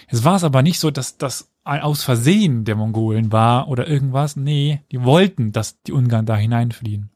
Es 0.09 0.25
war 0.25 0.37
es 0.37 0.45
aber 0.45 0.63
nicht 0.63 0.79
so, 0.79 0.91
dass 0.91 1.17
das 1.17 1.51
ein 1.65 1.81
Aus 1.81 2.03
Versehen 2.03 2.65
der 2.65 2.77
Mongolen 2.77 3.33
war 3.33 3.69
oder 3.69 3.87
irgendwas. 3.87 4.37
Nee, 4.37 4.83
die 4.93 5.03
wollten, 5.03 5.53
dass 5.53 5.81
die 5.83 5.93
Ungarn 5.93 6.27
da 6.27 6.37
hineinfliehen. 6.37 7.11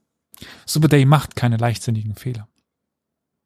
Subeday 0.66 1.04
macht 1.04 1.36
keine 1.36 1.56
leichtsinnigen 1.56 2.14
Fehler. 2.14 2.48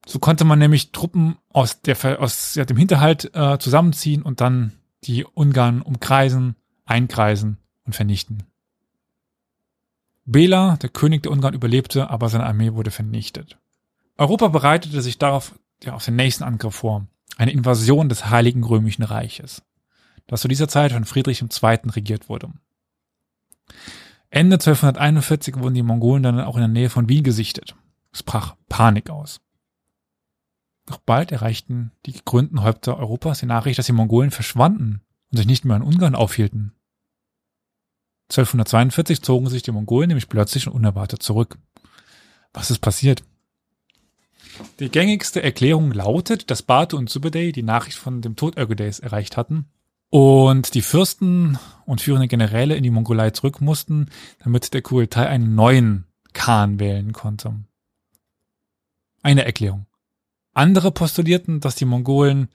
So 0.08 0.18
konnte 0.20 0.46
man 0.46 0.58
nämlich 0.58 0.90
Truppen 0.92 1.36
aus, 1.50 1.82
der, 1.82 2.22
aus 2.22 2.54
ja, 2.54 2.64
dem 2.64 2.78
Hinterhalt 2.78 3.30
äh, 3.34 3.58
zusammenziehen 3.58 4.22
und 4.22 4.40
dann 4.40 4.72
die 5.04 5.26
Ungarn 5.26 5.82
umkreisen, 5.82 6.56
einkreisen 6.86 7.58
und 7.84 7.94
vernichten. 7.94 8.44
Bela, 10.24 10.78
der 10.78 10.88
König 10.88 11.24
der 11.24 11.32
Ungarn, 11.32 11.52
überlebte, 11.52 12.08
aber 12.08 12.30
seine 12.30 12.46
Armee 12.46 12.72
wurde 12.72 12.90
vernichtet. 12.90 13.58
Europa 14.16 14.48
bereitete 14.48 15.02
sich 15.02 15.18
darauf 15.18 15.54
ja, 15.84 15.92
auf 15.92 16.06
den 16.06 16.16
nächsten 16.16 16.42
Angriff 16.42 16.76
vor, 16.76 17.06
eine 17.36 17.52
Invasion 17.52 18.08
des 18.08 18.30
Heiligen 18.30 18.64
Römischen 18.64 19.02
Reiches, 19.02 19.62
das 20.26 20.40
zu 20.40 20.48
dieser 20.48 20.68
Zeit 20.68 20.92
von 20.92 21.04
Friedrich 21.04 21.42
II. 21.42 21.78
regiert 21.90 22.30
wurde. 22.30 22.50
Ende 24.30 24.54
1241 24.54 25.58
wurden 25.58 25.74
die 25.74 25.82
Mongolen 25.82 26.22
dann 26.22 26.40
auch 26.40 26.56
in 26.56 26.62
der 26.62 26.68
Nähe 26.68 26.88
von 26.88 27.10
Wien 27.10 27.24
gesichtet. 27.24 27.76
Es 28.10 28.22
brach 28.22 28.56
Panik 28.70 29.10
aus. 29.10 29.42
Doch 30.88 30.98
bald 30.98 31.32
erreichten 31.32 31.92
die 32.06 32.12
gegründeten 32.12 32.62
Häupter 32.62 32.96
Europas 32.96 33.40
die 33.40 33.46
Nachricht, 33.46 33.78
dass 33.78 33.86
die 33.86 33.92
Mongolen 33.92 34.30
verschwanden 34.30 35.02
und 35.30 35.36
sich 35.36 35.46
nicht 35.46 35.66
mehr 35.66 35.76
in 35.76 35.82
Ungarn 35.82 36.14
aufhielten. 36.14 36.72
1242 38.30 39.22
zogen 39.22 39.50
sich 39.50 39.62
die 39.62 39.70
Mongolen 39.70 40.08
nämlich 40.08 40.30
plötzlich 40.30 40.66
und 40.66 40.72
unerwartet 40.72 41.22
zurück. 41.22 41.58
Was 42.54 42.70
ist 42.70 42.78
passiert? 42.78 43.22
Die 44.80 44.88
gängigste 44.88 45.42
Erklärung 45.42 45.92
lautet, 45.92 46.50
dass 46.50 46.62
Batu 46.62 46.96
und 46.96 47.10
Subedei 47.10 47.52
die 47.52 47.62
Nachricht 47.62 47.98
von 47.98 48.22
dem 48.22 48.34
Tod 48.34 48.56
Ögedeys 48.56 48.98
erreicht 48.98 49.36
hatten 49.36 49.66
und 50.08 50.72
die 50.72 50.82
Fürsten 50.82 51.58
und 51.84 52.00
führende 52.00 52.28
Generäle 52.28 52.76
in 52.76 52.82
die 52.82 52.90
Mongolei 52.90 53.30
zurück 53.30 53.60
mussten, 53.60 54.06
damit 54.42 54.72
der 54.72 54.80
Kurultai 54.80 55.26
einen 55.26 55.54
neuen 55.54 56.06
Khan 56.32 56.80
wählen 56.80 57.12
konnte. 57.12 57.54
Eine 59.22 59.44
Erklärung. 59.44 59.87
Andere 60.58 60.90
postulierten, 60.90 61.60
dass 61.60 61.76
die 61.76 61.84
Mongolen 61.84 62.48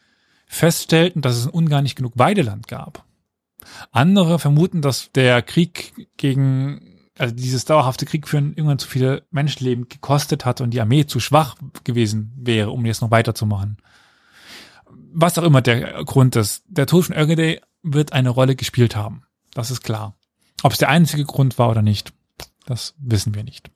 feststellten, 0.46 1.22
dass 1.22 1.38
es 1.38 1.46
in 1.46 1.52
Ungarn 1.52 1.84
nicht 1.84 1.96
genug 1.96 2.12
Weideland 2.18 2.68
gab. 2.68 3.06
Andere 3.92 4.40
vermuten, 4.40 4.82
dass 4.82 5.14
der 5.14 5.42
Krieg 5.42 6.10
gegen, 6.18 7.00
also 7.18 7.34
dieses 7.34 7.64
dauerhafte 7.64 8.06
Kriegführen 8.06 8.56
irgendwann 8.56 8.78
zu 8.78 8.90
viele 8.90 9.24
Menschenleben 9.32 9.88
gekostet 9.88 10.44
hat 10.44 10.60
und 10.60 10.72
die 10.72 10.82
Armee 10.82 11.06
zu 11.06 11.22
schwach 11.22 11.56
gewesen 11.86 12.34
wäre, 12.36 12.72
um 12.72 12.86
jetzt 12.86 13.02
noch 13.02 13.10
weiterzumachen. 13.10 13.78
Was 15.14 15.38
auch 15.38 15.44
immer 15.44 15.62
der 15.62 16.04
Grund 16.04 16.36
ist, 16.36 16.66
der 16.68 16.88
Tod 16.88 17.06
von 17.06 17.16
Ögedei 17.16 17.62
wird 17.84 18.12
eine 18.12 18.32
Rolle 18.32 18.58
gespielt 18.58 18.98
haben. 18.98 19.24
Das 19.54 19.72
ist 19.72 19.82
klar. 19.82 20.18
Ob 20.62 20.74
es 20.74 20.78
der 20.78 20.90
einzige 20.90 21.24
Grund 21.24 21.58
war 21.58 21.70
oder 21.70 21.82
nicht, 21.82 22.12
das 22.66 22.96
wissen 22.98 23.34
wir 23.34 23.46
nicht. 23.46 23.72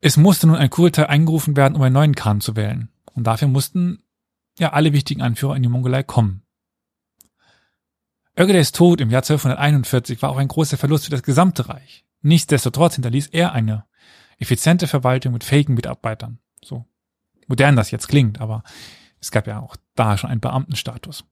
Es 0.00 0.16
musste 0.16 0.46
nun 0.46 0.56
ein 0.56 0.70
Kurteil 0.70 1.08
eingerufen 1.08 1.58
werden, 1.58 1.76
um 1.76 1.82
einen 1.82 1.92
neuen 1.92 2.14
Khan 2.14 2.40
zu 2.40 2.56
wählen. 2.56 2.88
Und 3.14 3.24
dafür 3.24 3.48
mussten 3.48 4.02
ja 4.58 4.72
alle 4.72 4.92
wichtigen 4.92 5.22
Anführer 5.22 5.56
in 5.56 5.62
die 5.62 5.68
Mongolei 5.68 6.02
kommen. 6.02 6.42
Ögedeys 8.38 8.72
Tod 8.72 9.00
im 9.00 9.10
Jahr 9.10 9.22
1241 9.22 10.22
war 10.22 10.30
auch 10.30 10.38
ein 10.38 10.48
großer 10.48 10.78
Verlust 10.78 11.04
für 11.04 11.10
das 11.10 11.22
gesamte 11.22 11.68
Reich. 11.68 12.04
Nichtsdestotrotz 12.22 12.94
hinterließ 12.94 13.28
er 13.28 13.52
eine 13.52 13.84
effiziente 14.38 14.86
Verwaltung 14.86 15.32
mit 15.32 15.44
fähigen 15.44 15.74
Mitarbeitern. 15.74 16.38
So 16.64 16.86
modern 17.46 17.76
das 17.76 17.90
jetzt 17.90 18.08
klingt, 18.08 18.40
aber 18.40 18.62
es 19.20 19.30
gab 19.30 19.46
ja 19.46 19.60
auch 19.60 19.76
da 19.94 20.16
schon 20.16 20.30
einen 20.30 20.40
Beamtenstatus. 20.40 21.24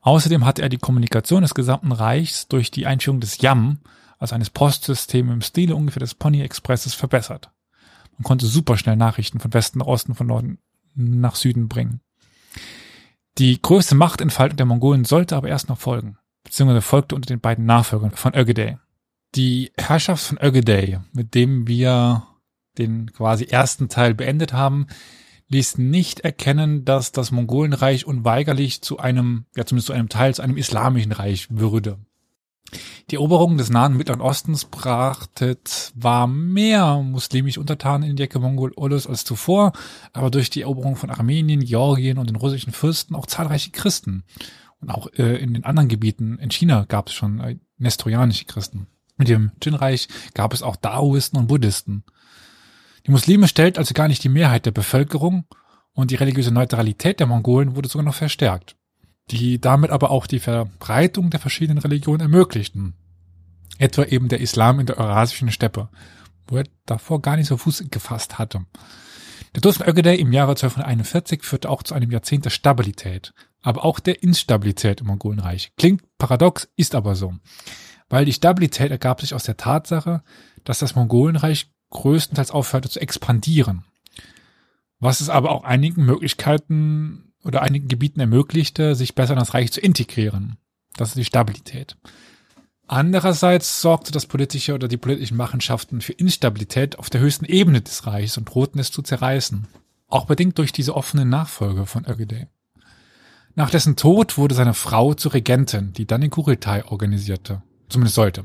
Außerdem 0.00 0.44
hatte 0.44 0.62
er 0.62 0.68
die 0.68 0.78
Kommunikation 0.78 1.42
des 1.42 1.54
gesamten 1.54 1.92
Reichs 1.92 2.48
durch 2.48 2.70
die 2.70 2.86
Einführung 2.86 3.20
des 3.20 3.40
YAM, 3.40 3.78
also 4.18 4.34
eines 4.34 4.50
Postsystems 4.50 5.32
im 5.32 5.42
Stile 5.42 5.76
ungefähr 5.76 6.00
des 6.00 6.14
Pony 6.14 6.42
Expresses, 6.42 6.94
verbessert. 6.94 7.50
Man 8.16 8.24
konnte 8.24 8.46
super 8.46 8.78
schnell 8.78 8.96
Nachrichten 8.96 9.40
von 9.40 9.52
Westen 9.52 9.78
nach 9.78 9.86
Osten, 9.86 10.14
von 10.14 10.26
Norden 10.26 10.58
nach 10.96 11.36
Süden 11.36 11.68
bringen. 11.68 12.00
Die 13.38 13.60
größte 13.60 13.94
Machtentfaltung 13.94 14.56
der 14.56 14.66
Mongolen 14.66 15.04
sollte 15.04 15.36
aber 15.36 15.48
erst 15.48 15.68
noch 15.68 15.78
folgen, 15.78 16.16
beziehungsweise 16.44 16.80
folgte 16.80 17.14
unter 17.14 17.26
den 17.26 17.40
beiden 17.40 17.66
Nachfolgern 17.66 18.12
von 18.12 18.34
Ögedei. 18.34 18.78
Die 19.34 19.72
Herrschaft 19.76 20.24
von 20.24 20.38
Ögedei, 20.40 21.00
mit 21.12 21.34
dem 21.34 21.68
wir 21.68 22.26
den 22.78 23.12
quasi 23.12 23.44
ersten 23.44 23.88
Teil 23.88 24.14
beendet 24.14 24.52
haben, 24.52 24.86
ließ 25.48 25.78
nicht 25.78 26.20
erkennen, 26.20 26.84
dass 26.84 27.12
das 27.12 27.30
Mongolenreich 27.30 28.06
unweigerlich 28.06 28.82
zu 28.82 28.98
einem, 28.98 29.44
ja 29.54 29.64
zumindest 29.64 29.88
zu 29.88 29.92
einem 29.92 30.08
Teil, 30.08 30.34
zu 30.34 30.42
einem 30.42 30.56
islamischen 30.56 31.12
Reich 31.12 31.48
würde. 31.50 31.98
Die 33.10 33.14
Eroberung 33.14 33.56
des 33.56 33.70
Nahen 33.70 33.96
Mittleren 33.96 34.20
Ostens 34.20 34.64
brachte 34.64 35.58
zwar 35.64 36.26
mehr 36.26 36.96
muslimische 37.02 37.60
Untertanen 37.60 38.08
in 38.08 38.16
die 38.16 38.24
Ecke 38.24 38.40
Mongol-Olos 38.40 39.06
als 39.06 39.24
zuvor, 39.24 39.72
aber 40.12 40.30
durch 40.30 40.50
die 40.50 40.62
Eroberung 40.62 40.96
von 40.96 41.10
Armenien, 41.10 41.64
Georgien 41.64 42.18
und 42.18 42.28
den 42.28 42.36
russischen 42.36 42.72
Fürsten 42.72 43.14
auch 43.14 43.26
zahlreiche 43.26 43.70
Christen. 43.70 44.24
Und 44.80 44.90
auch 44.90 45.06
äh, 45.14 45.36
in 45.36 45.54
den 45.54 45.64
anderen 45.64 45.88
Gebieten 45.88 46.38
in 46.38 46.50
China 46.50 46.84
gab 46.88 47.08
es 47.08 47.14
schon 47.14 47.40
äh, 47.40 47.56
nestorianische 47.78 48.44
Christen. 48.44 48.88
Mit 49.16 49.28
dem 49.28 49.52
Jin-Reich 49.62 50.08
gab 50.34 50.52
es 50.52 50.62
auch 50.62 50.76
Daoisten 50.76 51.38
und 51.38 51.46
Buddhisten. 51.46 52.04
Die 53.06 53.10
Muslime 53.10 53.48
stellt 53.48 53.78
also 53.78 53.94
gar 53.94 54.08
nicht 54.08 54.24
die 54.24 54.28
Mehrheit 54.28 54.66
der 54.66 54.72
Bevölkerung 54.72 55.46
und 55.92 56.10
die 56.10 56.16
religiöse 56.16 56.52
Neutralität 56.52 57.20
der 57.20 57.26
Mongolen 57.26 57.76
wurde 57.76 57.88
sogar 57.88 58.04
noch 58.04 58.14
verstärkt, 58.14 58.76
die 59.30 59.60
damit 59.60 59.90
aber 59.90 60.10
auch 60.10 60.26
die 60.26 60.38
Verbreitung 60.38 61.30
der 61.30 61.40
verschiedenen 61.40 61.78
Religionen 61.78 62.20
ermöglichten. 62.20 62.94
Etwa 63.78 64.04
eben 64.04 64.28
der 64.28 64.40
Islam 64.40 64.80
in 64.80 64.86
der 64.86 64.98
eurasischen 64.98 65.50
Steppe, 65.50 65.88
wo 66.46 66.56
er 66.56 66.64
davor 66.86 67.20
gar 67.20 67.36
nicht 67.36 67.48
so 67.48 67.56
Fuß 67.56 67.84
gefasst 67.90 68.38
hatte. 68.38 68.64
Der 69.54 69.62
Tod 69.62 69.74
von 69.74 69.86
Ögedei 69.86 70.16
im 70.16 70.32
Jahre 70.32 70.52
1241 70.52 71.42
führte 71.42 71.70
auch 71.70 71.82
zu 71.82 71.94
einem 71.94 72.10
Jahrzehnt 72.10 72.44
der 72.44 72.50
Stabilität, 72.50 73.32
aber 73.62 73.84
auch 73.84 74.00
der 74.00 74.22
Instabilität 74.22 75.00
im 75.00 75.08
Mongolenreich. 75.08 75.72
Klingt 75.76 76.04
paradox, 76.18 76.68
ist 76.76 76.94
aber 76.94 77.16
so. 77.16 77.34
Weil 78.08 78.24
die 78.24 78.32
Stabilität 78.32 78.90
ergab 78.90 79.20
sich 79.20 79.34
aus 79.34 79.44
der 79.44 79.56
Tatsache, 79.56 80.22
dass 80.64 80.78
das 80.78 80.94
Mongolenreich 80.94 81.70
größtenteils 81.90 82.50
aufhörte 82.50 82.88
zu 82.88 83.00
expandieren. 83.00 83.84
Was 84.98 85.20
es 85.20 85.28
aber 85.28 85.50
auch 85.50 85.64
einigen 85.64 86.04
Möglichkeiten 86.04 87.25
oder 87.46 87.62
einigen 87.62 87.88
Gebieten 87.88 88.20
ermöglichte, 88.20 88.94
sich 88.94 89.14
besser 89.14 89.34
in 89.34 89.38
das 89.38 89.54
Reich 89.54 89.72
zu 89.72 89.80
integrieren. 89.80 90.56
Das 90.96 91.10
ist 91.10 91.18
die 91.18 91.24
Stabilität. 91.24 91.96
Andererseits 92.88 93.80
sorgte 93.80 94.12
das 94.12 94.26
politische 94.26 94.74
oder 94.74 94.86
die 94.86 94.96
politischen 94.96 95.36
Machenschaften 95.36 96.00
für 96.00 96.12
Instabilität 96.12 96.98
auf 96.98 97.10
der 97.10 97.20
höchsten 97.20 97.44
Ebene 97.44 97.80
des 97.80 98.06
Reichs 98.06 98.38
und 98.38 98.44
drohten 98.44 98.80
es 98.80 98.92
zu 98.92 99.02
zerreißen. 99.02 99.66
Auch 100.08 100.26
bedingt 100.26 100.58
durch 100.58 100.72
diese 100.72 100.94
offene 100.94 101.24
Nachfolge 101.24 101.86
von 101.86 102.04
Ögedei. 102.06 102.48
Nach 103.56 103.70
dessen 103.70 103.96
Tod 103.96 104.38
wurde 104.38 104.54
seine 104.54 104.74
Frau 104.74 105.14
zur 105.14 105.34
Regentin, 105.34 105.92
die 105.94 106.06
dann 106.06 106.20
den 106.20 106.30
Kurultai 106.30 106.84
organisierte. 106.84 107.62
Zumindest 107.88 108.14
sollte. 108.14 108.44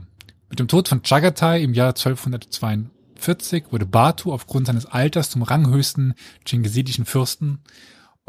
Mit 0.50 0.60
dem 0.60 0.68
Tod 0.68 0.88
von 0.88 1.04
Chagatai 1.04 1.62
im 1.62 1.74
Jahr 1.74 1.90
1242 1.90 3.66
wurde 3.72 3.86
Batu 3.86 4.34
aufgrund 4.34 4.68
seines 4.68 4.86
Alters 4.86 5.30
zum 5.30 5.44
ranghöchsten 5.44 6.16
chingisidischen 6.48 7.06
Fürsten 7.06 7.60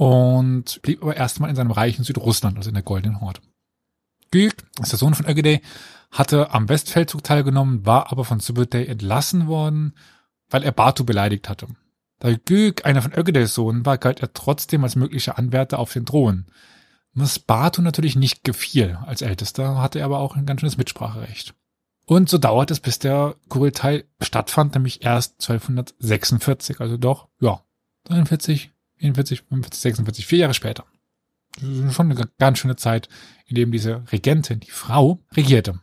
und 0.02 0.82
blieb 0.82 1.00
aber 1.00 1.16
erstmal 1.16 1.48
in 1.48 1.54
seinem 1.54 1.70
Reich 1.70 1.96
in 1.96 2.02
Südrussland, 2.02 2.56
also 2.56 2.70
in 2.70 2.74
der 2.74 2.82
Goldenen 2.82 3.20
Horde. 3.20 3.40
Gülk 4.32 4.64
ist 4.80 4.90
der 4.90 4.98
Sohn 4.98 5.14
von 5.14 5.28
Ögedei, 5.28 5.62
hatte 6.10 6.52
am 6.52 6.68
Westfeldzug 6.68 7.22
teilgenommen, 7.22 7.86
war 7.86 8.10
aber 8.10 8.24
von 8.24 8.40
Subutai 8.40 8.86
entlassen 8.86 9.46
worden, 9.46 9.94
weil 10.50 10.64
er 10.64 10.72
Batu 10.72 11.04
beleidigt 11.04 11.48
hatte. 11.48 11.68
Da 12.18 12.34
Gülk 12.34 12.84
einer 12.84 13.00
von 13.00 13.12
Ögedeis 13.12 13.54
Sohn 13.54 13.86
war, 13.86 13.96
galt 13.96 14.18
er 14.18 14.32
trotzdem 14.32 14.82
als 14.82 14.96
möglicher 14.96 15.38
Anwärter 15.38 15.78
auf 15.78 15.92
den 15.92 16.04
Thron. 16.04 16.46
Was 17.14 17.38
Batu 17.38 17.80
natürlich 17.80 18.16
nicht 18.16 18.42
gefiel. 18.42 18.98
Als 19.06 19.22
Ältester 19.22 19.80
hatte 19.80 20.00
er 20.00 20.06
aber 20.06 20.18
auch 20.18 20.34
ein 20.34 20.46
ganz 20.46 20.62
schönes 20.62 20.78
Mitspracherecht. 20.78 21.54
Und 22.06 22.28
so 22.28 22.38
dauert 22.38 22.72
es, 22.72 22.80
bis 22.80 22.98
der 22.98 23.36
Kurultai 23.48 24.04
stattfand, 24.20 24.74
nämlich 24.74 25.04
erst 25.04 25.34
1246, 25.48 26.80
also 26.80 26.96
doch, 26.96 27.28
ja, 27.40 27.62
43, 28.04 28.72
44, 29.02 29.42
45, 29.48 29.80
46, 29.80 30.26
vier 30.26 30.38
Jahre 30.38 30.54
später. 30.54 30.84
Schon 31.90 32.10
eine 32.10 32.28
ganz 32.38 32.58
schöne 32.58 32.76
Zeit, 32.76 33.08
in 33.46 33.56
dem 33.56 33.72
diese 33.72 34.04
Regentin, 34.10 34.60
die 34.60 34.70
Frau, 34.70 35.22
regierte. 35.32 35.80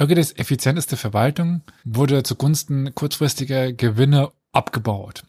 Ögedes 0.00 0.36
effizienteste 0.36 0.96
Verwaltung 0.96 1.62
wurde 1.84 2.22
zugunsten 2.22 2.94
kurzfristiger 2.94 3.72
Gewinne 3.72 4.30
abgebaut. 4.52 5.24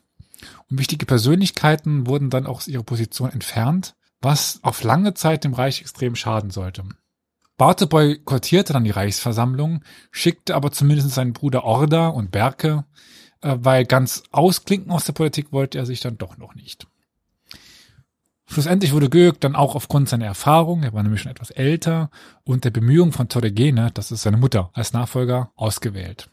Und 0.69 0.79
wichtige 0.79 1.05
Persönlichkeiten 1.05 2.05
wurden 2.05 2.29
dann 2.29 2.45
auch 2.45 2.57
aus 2.57 2.67
ihrer 2.67 2.83
Position 2.83 3.31
entfernt, 3.31 3.95
was 4.21 4.59
auf 4.61 4.83
lange 4.83 5.13
Zeit 5.13 5.43
dem 5.43 5.53
Reich 5.53 5.81
extrem 5.81 6.15
schaden 6.15 6.51
sollte. 6.51 6.83
Barte 7.57 7.87
boykottierte 7.87 8.73
dann 8.73 8.83
die 8.83 8.91
Reichsversammlung, 8.91 9.83
schickte 10.11 10.55
aber 10.55 10.71
zumindest 10.71 11.09
seinen 11.11 11.33
Bruder 11.33 11.63
Orda 11.63 12.07
und 12.07 12.31
Berke, 12.31 12.85
weil 13.41 13.85
ganz 13.85 14.23
ausklinken 14.31 14.91
aus 14.91 15.05
der 15.05 15.13
Politik 15.13 15.51
wollte 15.51 15.77
er 15.77 15.85
sich 15.85 15.99
dann 15.99 16.17
doch 16.17 16.37
noch 16.37 16.55
nicht. 16.55 16.87
Schlussendlich 18.45 18.93
wurde 18.93 19.09
Gög 19.09 19.39
dann 19.39 19.55
auch 19.55 19.75
aufgrund 19.75 20.09
seiner 20.09 20.25
Erfahrung, 20.25 20.81
er 20.81 20.93
war 20.93 21.03
nämlich 21.03 21.21
schon 21.21 21.31
etwas 21.31 21.51
älter, 21.51 22.09
und 22.43 22.65
der 22.65 22.71
Bemühung 22.71 23.11
von 23.11 23.29
Toregene, 23.29 23.91
das 23.93 24.11
ist 24.11 24.23
seine 24.23 24.37
Mutter, 24.37 24.71
als 24.73 24.91
Nachfolger 24.91 25.51
ausgewählt. 25.55 26.29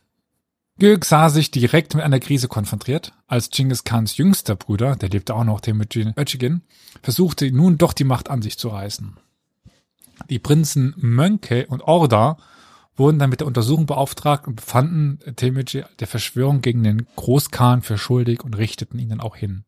Gög 0.79 1.05
sah 1.05 1.29
sich 1.29 1.51
direkt 1.51 1.95
mit 1.95 2.05
einer 2.05 2.21
Krise 2.21 2.49
konfrontiert, 2.49 3.13
als 3.27 3.51
Genghis 3.51 3.85
Khans 3.85 4.17
jüngster 4.17 4.57
Bruder, 4.57 4.97
der 4.97 5.11
lebte 5.11 5.35
auch 5.35 5.45
noch, 5.45 5.61
Temujin 5.61 6.15
Ötchigin, 6.17 6.63
versuchte 7.03 7.51
nun 7.53 7.77
doch 7.77 7.93
die 7.93 8.05
Macht 8.05 8.31
an 8.31 8.41
sich 8.41 8.59
zu 8.59 8.69
reißen. 8.69 9.17
Die 10.31 10.39
Prinzen 10.39 10.95
Mönke 10.97 11.67
und 11.67 11.83
Orda 11.83 12.39
wurden 12.97 13.19
dann 13.19 13.31
mit 13.31 13.41
der 13.41 13.47
Untersuchung 13.47 13.87
beauftragt 13.87 14.47
und 14.47 14.57
befanden 14.57 15.19
Temujin 15.37 15.85
der 16.01 16.07
Verschwörung 16.07 16.63
gegen 16.63 16.83
den 16.83 17.07
Großkhan 17.17 17.83
für 17.83 17.99
schuldig 17.99 18.43
und 18.43 18.57
richteten 18.57 18.99
ihn 18.99 19.11
dann 19.11 19.21
auch 19.21 19.37
hin. 19.37 19.65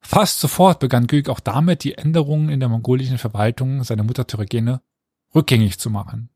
Fast 0.00 0.38
sofort 0.38 0.78
begann 0.78 1.08
Gülk 1.08 1.28
auch 1.28 1.40
damit, 1.40 1.82
die 1.82 1.98
Änderungen 1.98 2.48
in 2.48 2.60
der 2.60 2.68
mongolischen 2.68 3.18
Verwaltung 3.18 3.82
seiner 3.82 4.04
Mutter 4.04 4.26
Tyrogene 4.26 4.80
rückgängig 5.34 5.78
zu 5.78 5.90
machen. 5.90 6.30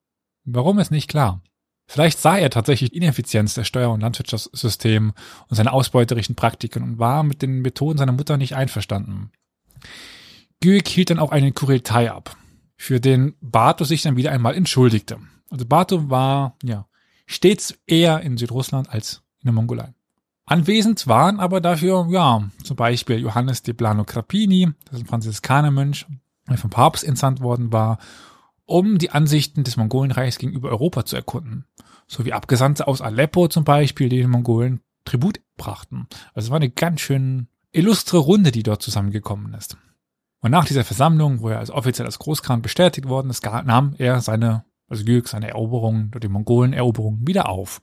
Warum 0.45 0.79
ist 0.79 0.91
nicht 0.91 1.09
klar. 1.09 1.43
Vielleicht 1.87 2.21
sah 2.21 2.37
er 2.37 2.51
tatsächlich 2.51 2.95
Ineffizienz 2.95 3.55
der 3.55 3.65
Steuer- 3.65 3.93
und 3.93 4.01
Landwirtschaftssystem 4.01 5.13
und 5.49 5.57
seine 5.57 5.73
ausbeuterischen 5.73 6.37
Praktiken 6.37 6.85
und 6.85 6.99
war 6.99 7.25
mit 7.25 7.43
den 7.43 7.63
Methoden 7.63 7.99
seiner 7.99 8.13
Mutter 8.13 8.37
nicht 8.37 8.55
einverstanden. 8.55 9.33
Gülk 10.61 10.87
hielt 10.87 11.11
dann 11.11 11.19
auch 11.19 11.33
einen 11.33 11.55
Kuriltai 11.55 12.11
ab, 12.11 12.37
für 12.77 13.01
den 13.01 13.35
Bato 13.41 13.85
sich 13.85 14.03
dann 14.03 14.17
wieder 14.17 14.31
einmal 14.31 14.55
entschuldigte. 14.55 15.19
Also 15.51 15.67
Bato 15.67 16.09
war, 16.09 16.57
ja, 16.63 16.87
stets 17.27 17.79
eher 17.87 18.21
in 18.21 18.37
Südrussland 18.37 18.89
als 18.89 19.23
in 19.41 19.47
der 19.47 19.53
Mongolei. 19.53 19.93
Anwesend 20.47 21.07
waren 21.07 21.39
aber 21.39 21.61
dafür, 21.61 22.09
ja, 22.11 22.49
zum 22.65 22.77
Beispiel 22.77 23.19
Johannes 23.19 23.63
de 23.63 23.75
Plano 23.75 24.05
Crapini, 24.05 24.69
das 24.85 24.95
ist 24.95 25.05
ein 25.05 25.07
Franziskanermönch, 25.07 26.07
der 26.49 26.59
vom 26.59 26.71
Papst 26.71 27.05
entsandt 27.05 27.41
worden 27.41 27.73
war, 27.73 27.99
um 28.67 28.99
die 28.99 29.11
Ansichten 29.11 29.65
des 29.65 29.77
Mongolenreichs 29.77 30.39
gegenüber 30.39 30.71
Europa 30.71 31.05
zu 31.05 31.17
erkunden. 31.17 31.67
So 32.07 32.25
wie 32.25 32.33
Abgesandte 32.33 32.89
aus 32.89 33.01
Aleppo 33.01 33.49
zum 33.49 33.65
Beispiel, 33.65 34.09
die 34.09 34.19
den 34.19 34.31
Mongolen 34.31 34.81
Tribut 35.05 35.41
brachten. 35.57 36.09
Also 36.35 36.47
es 36.47 36.51
war 36.51 36.57
eine 36.57 36.71
ganz 36.71 37.01
schön 37.01 37.49
illustre 37.73 38.19
Runde, 38.19 38.51
die 38.51 38.63
dort 38.63 38.83
zusammengekommen 38.83 39.55
ist. 39.55 39.77
Und 40.41 40.51
nach 40.51 40.65
dieser 40.65 40.85
Versammlung, 40.85 41.41
wo 41.41 41.51
er 41.51 41.59
als 41.59 41.71
offiziell 41.71 42.07
als 42.07 42.19
Großkran 42.19 42.63
bestätigt 42.63 43.09
worden 43.09 43.31
ist, 43.31 43.45
nahm 43.45 43.95
er 43.99 44.21
seine, 44.21 44.65
also 44.91 45.05
Gürk, 45.05 45.29
seine 45.29 45.49
Eroberungen, 45.49 46.11
die 46.11 46.29
Mongolen-Eroberungen 46.29 47.27
wieder 47.27 47.49
auf. 47.49 47.81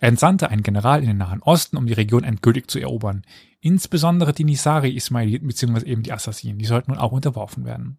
Er 0.00 0.08
entsandte 0.08 0.48
einen 0.48 0.62
General 0.62 1.00
in 1.00 1.08
den 1.08 1.18
Nahen 1.18 1.42
Osten, 1.42 1.76
um 1.76 1.86
die 1.86 1.92
Region 1.92 2.24
endgültig 2.24 2.70
zu 2.70 2.78
erobern. 2.78 3.22
Insbesondere 3.60 4.32
die 4.32 4.44
Nisari-Ismailiten 4.44 5.48
bzw. 5.48 5.86
eben 5.86 6.02
die 6.02 6.12
Assassinen, 6.12 6.58
die 6.58 6.64
sollten 6.64 6.92
nun 6.92 7.00
auch 7.00 7.12
unterworfen 7.12 7.64
werden. 7.64 7.98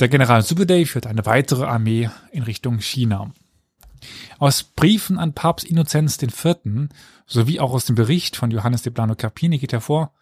Der 0.00 0.08
General 0.08 0.42
Subeday 0.42 0.84
führte 0.86 1.08
eine 1.08 1.26
weitere 1.26 1.64
Armee 1.64 2.10
in 2.32 2.42
Richtung 2.42 2.80
China. 2.80 3.32
Aus 4.38 4.62
Briefen 4.62 5.18
an 5.18 5.34
Papst 5.34 5.66
Innozenz 5.66 6.20
IV. 6.20 6.88
sowie 7.26 7.60
auch 7.60 7.72
aus 7.72 7.84
dem 7.84 7.96
Bericht 7.96 8.36
von 8.36 8.50
Johannes 8.50 8.82
de 8.82 8.92
Plano 8.92 9.14
Carpini 9.14 9.58
geht 9.58 9.72
hervor, 9.72 10.12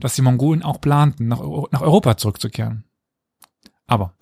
dass 0.00 0.14
die 0.14 0.22
Mongolen 0.22 0.62
auch 0.62 0.80
planten, 0.80 1.28
nach 1.28 1.40
Europa 1.40 2.16
zurückzukehren. 2.16 2.84
Aber 3.86 4.14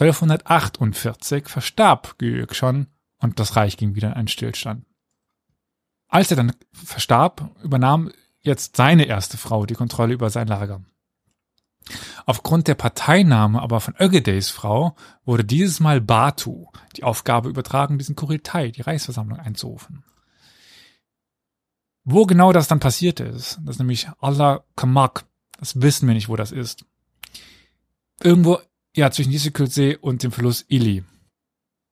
1248 0.00 1.48
verstarb 1.48 2.18
Guyuk 2.18 2.54
schon 2.54 2.88
und 3.18 3.38
das 3.38 3.56
Reich 3.56 3.76
ging 3.76 3.94
wieder 3.94 4.08
in 4.08 4.14
einen 4.14 4.28
Stillstand. 4.28 4.84
Als 6.08 6.30
er 6.30 6.36
dann 6.36 6.52
verstarb, 6.72 7.50
übernahm 7.62 8.10
jetzt 8.40 8.76
seine 8.76 9.04
erste 9.04 9.36
Frau 9.36 9.66
die 9.66 9.74
Kontrolle 9.74 10.14
über 10.14 10.30
sein 10.30 10.48
Lager. 10.48 10.82
Aufgrund 12.26 12.66
der 12.66 12.74
Parteinahme 12.74 13.60
aber 13.60 13.80
von 13.80 13.94
Ögedeys 13.98 14.50
Frau 14.50 14.96
wurde 15.24 15.44
dieses 15.44 15.80
Mal 15.80 16.00
Batu 16.00 16.66
die 16.96 17.04
Aufgabe 17.04 17.48
übertragen, 17.48 17.98
diesen 17.98 18.16
Kuriltai, 18.16 18.70
die 18.70 18.82
Reichsversammlung 18.82 19.38
einzurufen. 19.38 20.04
Wo 22.04 22.26
genau 22.26 22.52
das 22.52 22.68
dann 22.68 22.80
passiert 22.80 23.20
ist, 23.20 23.58
das 23.64 23.76
ist 23.76 23.78
nämlich 23.78 24.08
Allah 24.20 24.64
Kamak, 24.76 25.24
das 25.58 25.80
wissen 25.80 26.06
wir 26.06 26.14
nicht, 26.14 26.28
wo 26.28 26.36
das 26.36 26.52
ist. 26.52 26.84
Irgendwo, 28.22 28.58
ja, 28.96 29.10
zwischen 29.10 29.32
Yisekülsee 29.32 29.96
und 29.96 30.22
dem 30.22 30.32
Fluss 30.32 30.64
Ili. 30.68 31.04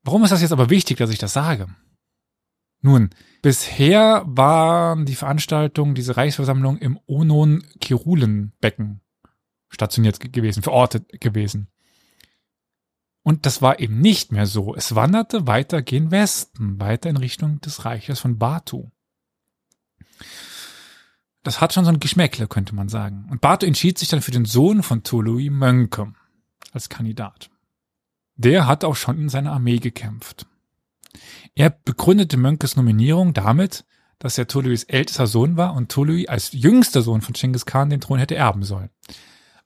Warum 0.04 0.24
ist 0.24 0.30
das 0.30 0.42
jetzt 0.42 0.52
aber 0.52 0.70
wichtig, 0.70 0.98
dass 0.98 1.10
ich 1.10 1.18
das 1.18 1.32
sage? 1.32 1.68
Nun, 2.80 3.10
bisher 3.42 4.24
waren 4.26 5.06
die 5.06 5.14
Veranstaltungen, 5.14 5.94
diese 5.94 6.16
Reichsversammlung 6.16 6.78
im 6.78 6.98
Onon-Kirulen-Becken 7.06 9.00
stationiert 9.68 10.20
gewesen, 10.32 10.62
verortet 10.62 11.20
gewesen. 11.20 11.68
Und 13.22 13.46
das 13.46 13.62
war 13.62 13.78
eben 13.78 14.00
nicht 14.00 14.32
mehr 14.32 14.46
so. 14.46 14.74
Es 14.74 14.96
wanderte 14.96 15.46
weiter 15.46 15.80
gen 15.82 16.10
Westen, 16.10 16.80
weiter 16.80 17.08
in 17.08 17.16
Richtung 17.16 17.60
des 17.60 17.84
Reiches 17.84 18.18
von 18.18 18.38
Batu. 18.38 18.90
Das 21.44 21.60
hat 21.60 21.72
schon 21.72 21.84
so 21.84 21.90
ein 21.90 22.00
Geschmäckle, 22.00 22.48
könnte 22.48 22.74
man 22.74 22.88
sagen. 22.88 23.28
Und 23.30 23.40
Batu 23.40 23.64
entschied 23.64 23.98
sich 23.98 24.08
dann 24.08 24.22
für 24.22 24.32
den 24.32 24.44
Sohn 24.44 24.82
von 24.82 25.04
Tului 25.04 25.50
Mönke 25.50 26.12
als 26.72 26.88
Kandidat. 26.88 27.50
Der 28.34 28.66
hat 28.66 28.84
auch 28.84 28.96
schon 28.96 29.18
in 29.18 29.28
seiner 29.28 29.52
Armee 29.52 29.78
gekämpft. 29.78 30.46
Er 31.54 31.70
begründete 31.70 32.36
Mönkes 32.36 32.76
Nominierung 32.76 33.34
damit, 33.34 33.84
dass 34.18 34.38
er 34.38 34.48
Toluis 34.48 34.84
ältester 34.84 35.26
Sohn 35.26 35.56
war 35.56 35.74
und 35.74 35.90
Tolui 35.90 36.28
als 36.28 36.52
jüngster 36.52 37.02
Sohn 37.02 37.20
von 37.20 37.34
Genghis 37.34 37.66
Khan 37.66 37.90
den 37.90 38.00
Thron 38.00 38.18
hätte 38.18 38.36
erben 38.36 38.62
sollen. 38.62 38.90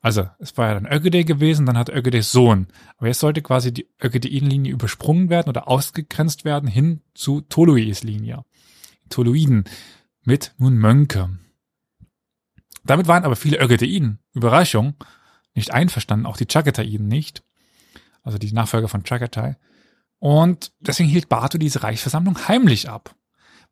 Also, 0.00 0.28
es 0.38 0.56
war 0.56 0.68
ja 0.68 0.74
dann 0.74 0.86
Ögedei 0.86 1.22
gewesen, 1.24 1.66
dann 1.66 1.78
hat 1.78 1.88
Ögedeis 1.88 2.30
Sohn. 2.32 2.68
Aber 2.96 3.08
jetzt 3.08 3.20
sollte 3.20 3.42
quasi 3.42 3.72
die 3.72 3.88
Ögedeiden-Linie 4.02 4.72
übersprungen 4.72 5.30
werden 5.30 5.48
oder 5.48 5.68
ausgegrenzt 5.68 6.44
werden 6.44 6.68
hin 6.68 7.02
zu 7.14 7.40
Toluis 7.40 8.02
Linie. 8.02 8.44
Toluiden 9.08 9.64
mit 10.22 10.54
nun 10.58 10.78
Mönke. 10.78 11.38
Damit 12.84 13.08
waren 13.08 13.24
aber 13.24 13.36
viele 13.36 13.58
Ögedeiden, 13.58 14.20
Überraschung, 14.32 14.94
nicht 15.56 15.72
einverstanden, 15.72 16.26
auch 16.26 16.36
die 16.36 16.46
Chagataiden 16.50 17.08
nicht, 17.08 17.42
also 18.22 18.38
die 18.38 18.52
Nachfolger 18.52 18.88
von 18.88 19.02
Chagatai. 19.02 19.56
Und 20.18 20.72
deswegen 20.80 21.08
hielt 21.08 21.28
Batu 21.28 21.58
diese 21.58 21.82
Reichsversammlung 21.82 22.48
heimlich 22.48 22.88
ab, 22.88 23.14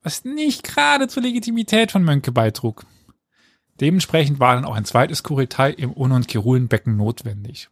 was 0.03 0.25
nicht 0.25 0.63
gerade 0.63 1.09
zur 1.09 1.23
Legitimität 1.23 1.93
von 1.93 2.03
Mönke 2.03 2.33
beitrug. 2.33 2.85
Dementsprechend 3.81 4.39
war 4.39 4.55
dann 4.55 4.65
auch 4.65 4.75
ein 4.75 4.85
zweites 4.85 5.23
Kuritai 5.23 5.71
im 5.71 5.97
Un- 5.97 6.13
und 6.13 6.29
Kirulenbecken 6.29 6.97
notwendig. 6.97 7.71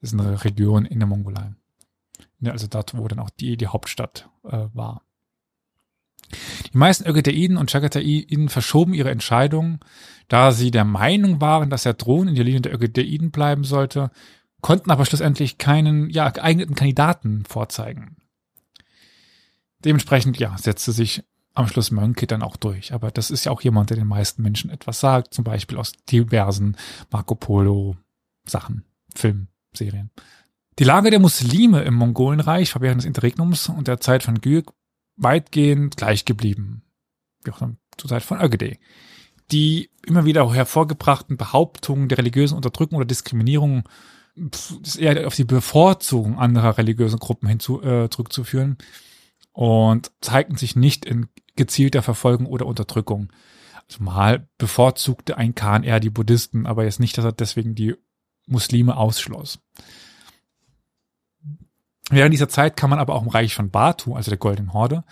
Das 0.00 0.12
ist 0.12 0.20
eine 0.20 0.44
Region 0.44 0.84
in 0.84 0.98
der 0.98 1.08
Mongolei. 1.08 1.54
Also 2.44 2.66
dort, 2.66 2.96
wo 2.96 3.08
dann 3.08 3.20
auch 3.20 3.30
die, 3.30 3.56
die 3.56 3.68
Hauptstadt 3.68 4.28
äh, 4.44 4.66
war. 4.74 5.02
Die 6.72 6.78
meisten 6.78 7.06
Ögetaiden 7.06 7.56
und 7.56 7.70
Chagataiden 7.70 8.48
verschoben 8.48 8.94
ihre 8.94 9.10
Entscheidungen, 9.10 9.80
da 10.28 10.52
sie 10.52 10.70
der 10.70 10.84
Meinung 10.84 11.40
waren, 11.40 11.70
dass 11.70 11.82
der 11.82 11.96
Thron 11.96 12.28
in 12.28 12.34
der 12.34 12.44
Linie 12.44 12.62
der 12.62 12.74
Ögetaiden 12.74 13.30
bleiben 13.30 13.64
sollte, 13.64 14.10
konnten 14.60 14.90
aber 14.90 15.04
schlussendlich 15.04 15.58
keinen 15.58 16.08
ja, 16.10 16.30
geeigneten 16.30 16.74
Kandidaten 16.74 17.44
vorzeigen. 17.44 18.16
Dementsprechend 19.84 20.38
ja, 20.38 20.56
setzte 20.56 20.92
sich 20.92 21.22
am 21.52 21.68
Schluss 21.68 21.90
Mönke 21.90 22.26
dann 22.26 22.42
auch 22.42 22.56
durch. 22.56 22.92
Aber 22.92 23.10
das 23.10 23.30
ist 23.30 23.44
ja 23.44 23.52
auch 23.52 23.60
jemand, 23.60 23.90
der 23.90 23.96
den 23.96 24.06
meisten 24.06 24.42
Menschen 24.42 24.70
etwas 24.70 25.00
sagt, 25.00 25.34
zum 25.34 25.44
Beispiel 25.44 25.78
aus 25.78 25.92
diversen 26.10 26.76
Marco 27.10 27.34
Polo 27.34 27.96
Sachen, 28.46 28.84
Film, 29.14 29.48
Serien. 29.72 30.10
Die 30.78 30.84
Lage 30.84 31.10
der 31.10 31.20
Muslime 31.20 31.82
im 31.82 31.94
Mongolenreich 31.94 32.74
war 32.74 32.82
während 32.82 33.02
des 33.02 33.06
Interregnums 33.06 33.68
und 33.68 33.86
der 33.86 34.00
Zeit 34.00 34.24
von 34.24 34.40
Gürk 34.40 34.72
weitgehend 35.16 35.96
gleich 35.96 36.24
geblieben. 36.24 36.82
Wie 37.44 37.50
auch 37.50 37.60
zur 37.96 38.10
Zeit 38.10 38.22
von 38.22 38.40
Ögedei. 38.40 38.78
Die 39.52 39.90
immer 40.06 40.24
wieder 40.24 40.52
hervorgebrachten 40.52 41.36
Behauptungen 41.36 42.08
der 42.08 42.18
religiösen 42.18 42.56
Unterdrückung 42.56 42.96
oder 42.96 43.06
Diskriminierung 43.06 43.88
ist 44.34 44.96
eher 44.96 45.26
auf 45.26 45.36
die 45.36 45.44
Bevorzugung 45.44 46.38
anderer 46.38 46.76
religiösen 46.78 47.18
Gruppen 47.18 47.48
hinzu, 47.48 47.82
äh, 47.82 48.08
zurückzuführen 48.10 48.78
und 49.52 50.10
zeigten 50.20 50.56
sich 50.56 50.74
nicht 50.74 51.04
in 51.04 51.28
gezielter 51.56 52.02
Verfolgung 52.02 52.46
oder 52.46 52.66
Unterdrückung. 52.66 53.32
Also 53.88 54.02
mal 54.02 54.48
bevorzugte 54.58 55.36
ein 55.36 55.54
Khan 55.54 55.84
eher 55.84 56.00
die 56.00 56.10
Buddhisten, 56.10 56.66
aber 56.66 56.84
jetzt 56.84 57.00
nicht, 57.00 57.16
dass 57.16 57.24
er 57.24 57.32
deswegen 57.32 57.74
die 57.74 57.94
Muslime 58.46 58.96
ausschloss. 58.96 59.60
Während 62.10 62.34
dieser 62.34 62.48
Zeit 62.48 62.76
kann 62.76 62.90
man 62.90 62.98
aber 62.98 63.14
auch 63.14 63.22
im 63.22 63.28
Reich 63.28 63.54
von 63.54 63.70
Batu, 63.70 64.14
also 64.14 64.30
der 64.30 64.38
Goldenen 64.38 64.72
Horde, 64.72 65.04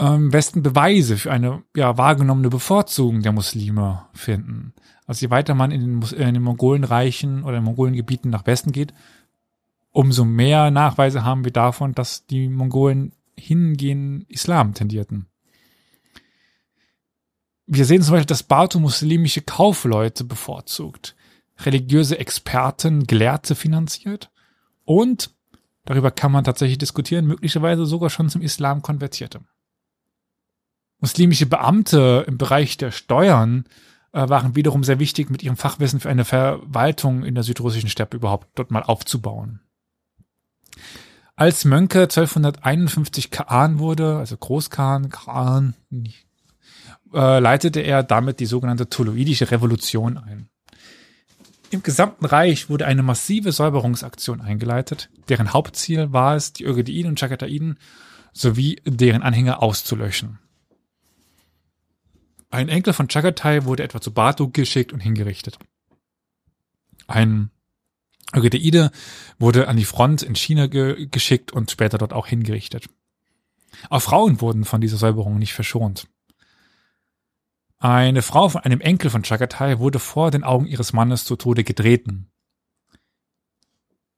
im 0.00 0.32
Westen 0.32 0.62
Beweise 0.62 1.16
für 1.16 1.32
eine 1.32 1.64
ja, 1.74 1.98
wahrgenommene 1.98 2.50
Bevorzugung 2.50 3.22
der 3.22 3.32
Muslime 3.32 4.04
finden. 4.14 4.72
Also 5.06 5.26
je 5.26 5.30
weiter 5.30 5.54
man 5.54 5.72
in 5.72 5.80
den, 6.00 6.02
in 6.12 6.34
den 6.34 6.42
Mongolenreichen 6.42 7.42
oder 7.42 7.58
in 7.58 7.64
Mongolengebieten 7.64 8.30
nach 8.30 8.46
Westen 8.46 8.70
geht, 8.72 8.94
umso 9.90 10.24
mehr 10.24 10.70
Nachweise 10.70 11.24
haben 11.24 11.44
wir 11.44 11.52
davon, 11.52 11.94
dass 11.94 12.26
die 12.26 12.48
Mongolen 12.48 13.12
hingehen 13.36 14.24
Islam 14.28 14.74
tendierten. 14.74 15.26
Wir 17.66 17.84
sehen 17.84 18.02
zum 18.02 18.12
Beispiel, 18.12 18.26
dass 18.26 18.44
Batu 18.44 18.78
muslimische 18.78 19.42
Kaufleute 19.42 20.24
bevorzugt, 20.24 21.16
religiöse 21.60 22.18
Experten, 22.18 23.06
Gelehrte 23.06 23.54
finanziert 23.54 24.30
und 24.84 25.34
darüber 25.88 26.10
kann 26.10 26.30
man 26.30 26.44
tatsächlich 26.44 26.76
diskutieren, 26.76 27.26
möglicherweise 27.26 27.86
sogar 27.86 28.10
schon 28.10 28.28
zum 28.28 28.42
Islam 28.42 28.82
konvertierte. 28.82 29.40
Muslimische 31.00 31.46
Beamte 31.46 32.24
im 32.28 32.36
Bereich 32.36 32.76
der 32.76 32.90
Steuern 32.90 33.64
äh, 34.12 34.28
waren 34.28 34.54
wiederum 34.54 34.84
sehr 34.84 34.98
wichtig, 34.98 35.30
mit 35.30 35.42
ihrem 35.42 35.56
Fachwissen 35.56 36.00
für 36.00 36.10
eine 36.10 36.26
Verwaltung 36.26 37.24
in 37.24 37.34
der 37.34 37.44
südrussischen 37.44 37.88
Steppe 37.88 38.18
überhaupt 38.18 38.48
dort 38.54 38.70
mal 38.70 38.82
aufzubauen. 38.82 39.60
Als 41.36 41.64
Mönke 41.64 42.02
1251 42.02 43.30
Khan 43.30 43.78
wurde, 43.78 44.18
also 44.18 44.36
Großkhan, 44.36 45.08
Khan, 45.08 45.74
äh, 47.14 47.38
leitete 47.38 47.80
er 47.80 48.02
damit 48.02 48.40
die 48.40 48.46
sogenannte 48.46 48.90
Tuluidische 48.90 49.50
Revolution 49.50 50.18
ein. 50.18 50.50
Im 51.70 51.82
gesamten 51.82 52.24
Reich 52.24 52.70
wurde 52.70 52.86
eine 52.86 53.02
massive 53.02 53.52
Säuberungsaktion 53.52 54.40
eingeleitet, 54.40 55.10
deren 55.28 55.52
Hauptziel 55.52 56.12
war 56.12 56.34
es, 56.34 56.52
die 56.54 56.64
Ögedeiden 56.64 57.10
und 57.10 57.20
Chagataiden 57.20 57.78
sowie 58.32 58.80
deren 58.86 59.22
Anhänger 59.22 59.62
auszulöschen. 59.62 60.38
Ein 62.50 62.70
Enkel 62.70 62.94
von 62.94 63.08
Chagatai 63.08 63.64
wurde 63.64 63.82
etwa 63.82 64.00
zu 64.00 64.12
Batu 64.12 64.50
geschickt 64.50 64.92
und 64.94 65.00
hingerichtet. 65.00 65.58
Ein 67.06 67.50
Ögedeide 68.34 68.90
wurde 69.38 69.68
an 69.68 69.76
die 69.76 69.84
Front 69.84 70.22
in 70.22 70.34
China 70.34 70.66
ge 70.66 71.06
geschickt 71.10 71.52
und 71.52 71.70
später 71.70 71.98
dort 71.98 72.14
auch 72.14 72.26
hingerichtet. 72.26 72.88
Auch 73.90 74.00
Frauen 74.00 74.40
wurden 74.40 74.64
von 74.64 74.80
dieser 74.80 74.96
Säuberung 74.96 75.38
nicht 75.38 75.52
verschont. 75.52 76.08
Eine 77.78 78.22
Frau 78.22 78.48
von 78.48 78.62
einem 78.62 78.80
Enkel 78.80 79.10
von 79.10 79.22
Chagatai 79.22 79.78
wurde 79.78 80.00
vor 80.00 80.30
den 80.30 80.42
Augen 80.42 80.66
ihres 80.66 80.92
Mannes 80.92 81.24
zu 81.24 81.36
Tode 81.36 81.62
getreten. 81.62 82.30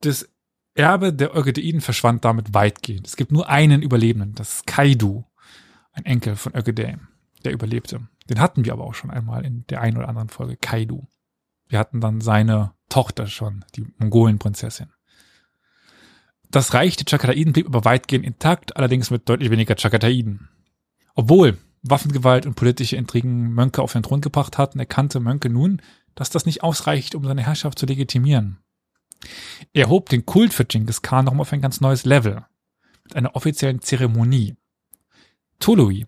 Das 0.01 0.29
Erbe 0.75 1.13
der 1.13 1.37
Ögedeiden 1.37 1.83
verschwand 1.83 2.25
damit 2.25 2.55
weitgehend. 2.55 3.07
Es 3.07 3.17
gibt 3.17 3.33
nur 3.33 3.51
einen 3.51 3.83
Überlebenden, 3.83 4.35
das 4.35 4.57
ist 4.57 4.67
Kaidu, 4.67 5.25
ein 5.93 6.07
Enkel 6.07 6.37
von 6.37 6.55
Ögedei, 6.55 6.99
der 7.45 7.53
überlebte. 7.53 8.09
Den 8.31 8.41
hatten 8.41 8.65
wir 8.65 8.73
aber 8.73 8.85
auch 8.85 8.95
schon 8.95 9.11
einmal 9.11 9.45
in 9.45 9.67
der 9.67 9.83
einen 9.83 9.99
oder 9.99 10.09
anderen 10.09 10.31
Folge, 10.31 10.57
Kaidu. 10.57 11.07
Wir 11.69 11.79
hatten 11.79 12.01
dann 12.01 12.23
seine 12.23 12.73
Tochter 12.89 13.27
schon, 13.27 13.65
die 13.77 13.87
Mongolenprinzessin. 13.99 14.91
Das 16.51 16.73
Reich 16.73 16.97
der 16.97 17.07
Chakataiden 17.09 17.53
blieb 17.53 17.67
aber 17.67 17.85
weitgehend 17.85 18.25
intakt, 18.25 18.77
allerdings 18.77 19.11
mit 19.11 19.29
deutlich 19.29 19.51
weniger 19.51 19.77
Chakataiden. 19.77 20.49
Obwohl 21.15 21.59
Waffengewalt 21.83 22.47
und 22.47 22.57
politische 22.57 22.97
Intrigen 22.97 23.53
Mönke 23.53 23.83
auf 23.83 23.93
den 23.93 24.03
Thron 24.03 24.21
gebracht 24.21 24.59
hatten, 24.59 24.79
erkannte 24.79 25.21
Mönke 25.21 25.49
nun, 25.49 25.81
dass 26.15 26.31
das 26.31 26.47
nicht 26.47 26.63
ausreicht, 26.63 27.15
um 27.15 27.25
seine 27.25 27.43
Herrschaft 27.43 27.79
zu 27.79 27.87
legitimieren. 27.87 28.59
Er 29.73 29.89
hob 29.89 30.09
den 30.09 30.27
Kult 30.27 30.53
für 30.53 30.65
Genghis 30.65 31.03
Khan 31.03 31.25
nochmal 31.25 31.43
auf 31.43 31.53
ein 31.53 31.61
ganz 31.61 31.81
neues 31.81 32.05
Level. 32.05 32.45
Mit 33.05 33.17
einer 33.17 33.37
offiziellen 33.37 33.81
Zeremonie. 33.81 34.57
Tolui, 35.59 36.07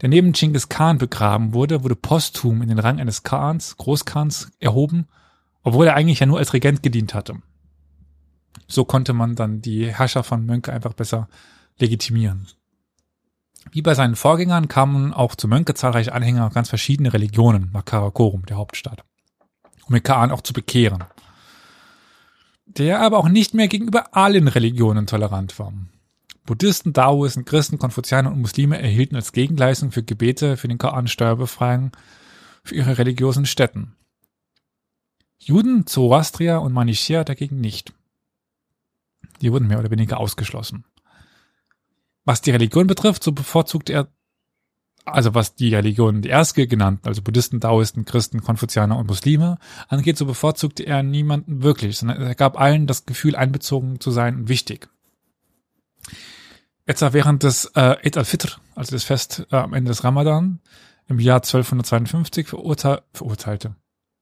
der 0.00 0.08
neben 0.08 0.32
Genghis 0.32 0.68
Khan 0.68 0.98
begraben 0.98 1.52
wurde, 1.52 1.82
wurde 1.82 1.96
posthum 1.96 2.62
in 2.62 2.68
den 2.68 2.78
Rang 2.78 3.00
eines 3.00 3.22
Khans, 3.22 3.76
Großkhans, 3.76 4.50
erhoben, 4.60 5.06
obwohl 5.62 5.86
er 5.86 5.94
eigentlich 5.94 6.20
ja 6.20 6.26
nur 6.26 6.38
als 6.38 6.52
Regent 6.52 6.82
gedient 6.82 7.14
hatte. 7.14 7.40
So 8.66 8.84
konnte 8.84 9.12
man 9.12 9.34
dann 9.34 9.60
die 9.60 9.92
Herrschaft 9.92 10.28
von 10.28 10.46
Mönke 10.46 10.72
einfach 10.72 10.94
besser 10.94 11.28
legitimieren. 11.78 12.46
Wie 13.70 13.82
bei 13.82 13.94
seinen 13.94 14.16
Vorgängern 14.16 14.68
kamen 14.68 15.12
auch 15.12 15.34
zu 15.34 15.48
Mönke 15.48 15.74
zahlreiche 15.74 16.12
Anhänger 16.12 16.50
ganz 16.50 16.68
verschiedene 16.68 17.12
Religionen 17.12 17.70
nach 17.72 17.84
Karakorum, 17.84 18.46
der 18.46 18.56
Hauptstadt, 18.56 19.04
um 19.86 19.94
den 19.94 20.02
Khan 20.02 20.30
auch 20.30 20.42
zu 20.42 20.52
bekehren. 20.52 21.04
Der 22.66 23.00
aber 23.00 23.18
auch 23.18 23.28
nicht 23.28 23.54
mehr 23.54 23.68
gegenüber 23.68 24.16
allen 24.16 24.48
Religionen 24.48 25.06
tolerant 25.06 25.58
war. 25.58 25.72
Buddhisten, 26.46 26.92
Daoisten, 26.92 27.44
Christen, 27.44 27.78
Konfuzianer 27.78 28.30
und 28.30 28.40
Muslime 28.40 28.80
erhielten 28.80 29.16
als 29.16 29.32
Gegenleistung 29.32 29.92
für 29.92 30.02
Gebete 30.02 30.56
für 30.56 30.68
den 30.68 30.78
Khan 30.78 31.08
Steuerbefreiung 31.08 31.92
für 32.62 32.74
ihre 32.74 32.98
religiösen 32.98 33.46
Stätten. 33.46 33.96
Juden, 35.38 35.86
Zoroastrier 35.86 36.60
und 36.60 36.72
Manichäer 36.72 37.24
dagegen 37.24 37.60
nicht. 37.60 37.92
Die 39.40 39.52
wurden 39.52 39.68
mehr 39.68 39.78
oder 39.78 39.90
weniger 39.90 40.18
ausgeschlossen. 40.18 40.84
Was 42.24 42.40
die 42.40 42.50
Religion 42.50 42.86
betrifft, 42.86 43.22
so 43.22 43.32
bevorzugt 43.32 43.90
er, 43.90 44.08
also 45.04 45.34
was 45.34 45.54
die 45.54 45.74
Religion, 45.74 46.22
die 46.22 46.30
erste 46.30 46.66
genannten, 46.66 47.06
also 47.06 47.20
Buddhisten, 47.20 47.60
Daoisten, 47.60 48.06
Christen, 48.06 48.42
Konfuzianer 48.42 48.96
und 48.96 49.06
Muslime 49.06 49.58
angeht, 49.88 50.16
so 50.16 50.24
bevorzugte 50.24 50.84
er 50.84 51.02
niemanden 51.02 51.62
wirklich, 51.62 51.98
sondern 51.98 52.22
er 52.22 52.34
gab 52.34 52.58
allen 52.58 52.86
das 52.86 53.04
Gefühl, 53.04 53.36
einbezogen 53.36 54.00
zu 54.00 54.10
sein 54.10 54.36
und 54.36 54.48
wichtig. 54.48 54.88
Etwa 56.86 57.12
während 57.12 57.42
des 57.42 57.66
äh, 57.74 57.96
Eid 58.04 58.16
al-Fitr, 58.16 58.58
also 58.74 58.92
das 58.92 59.04
Fest 59.04 59.46
äh, 59.50 59.56
am 59.56 59.74
Ende 59.74 59.90
des 59.90 60.04
Ramadan, 60.04 60.60
im 61.08 61.18
Jahr 61.18 61.36
1252 61.36 62.48
verurteil 62.48 63.02
verurteilte, 63.12 63.74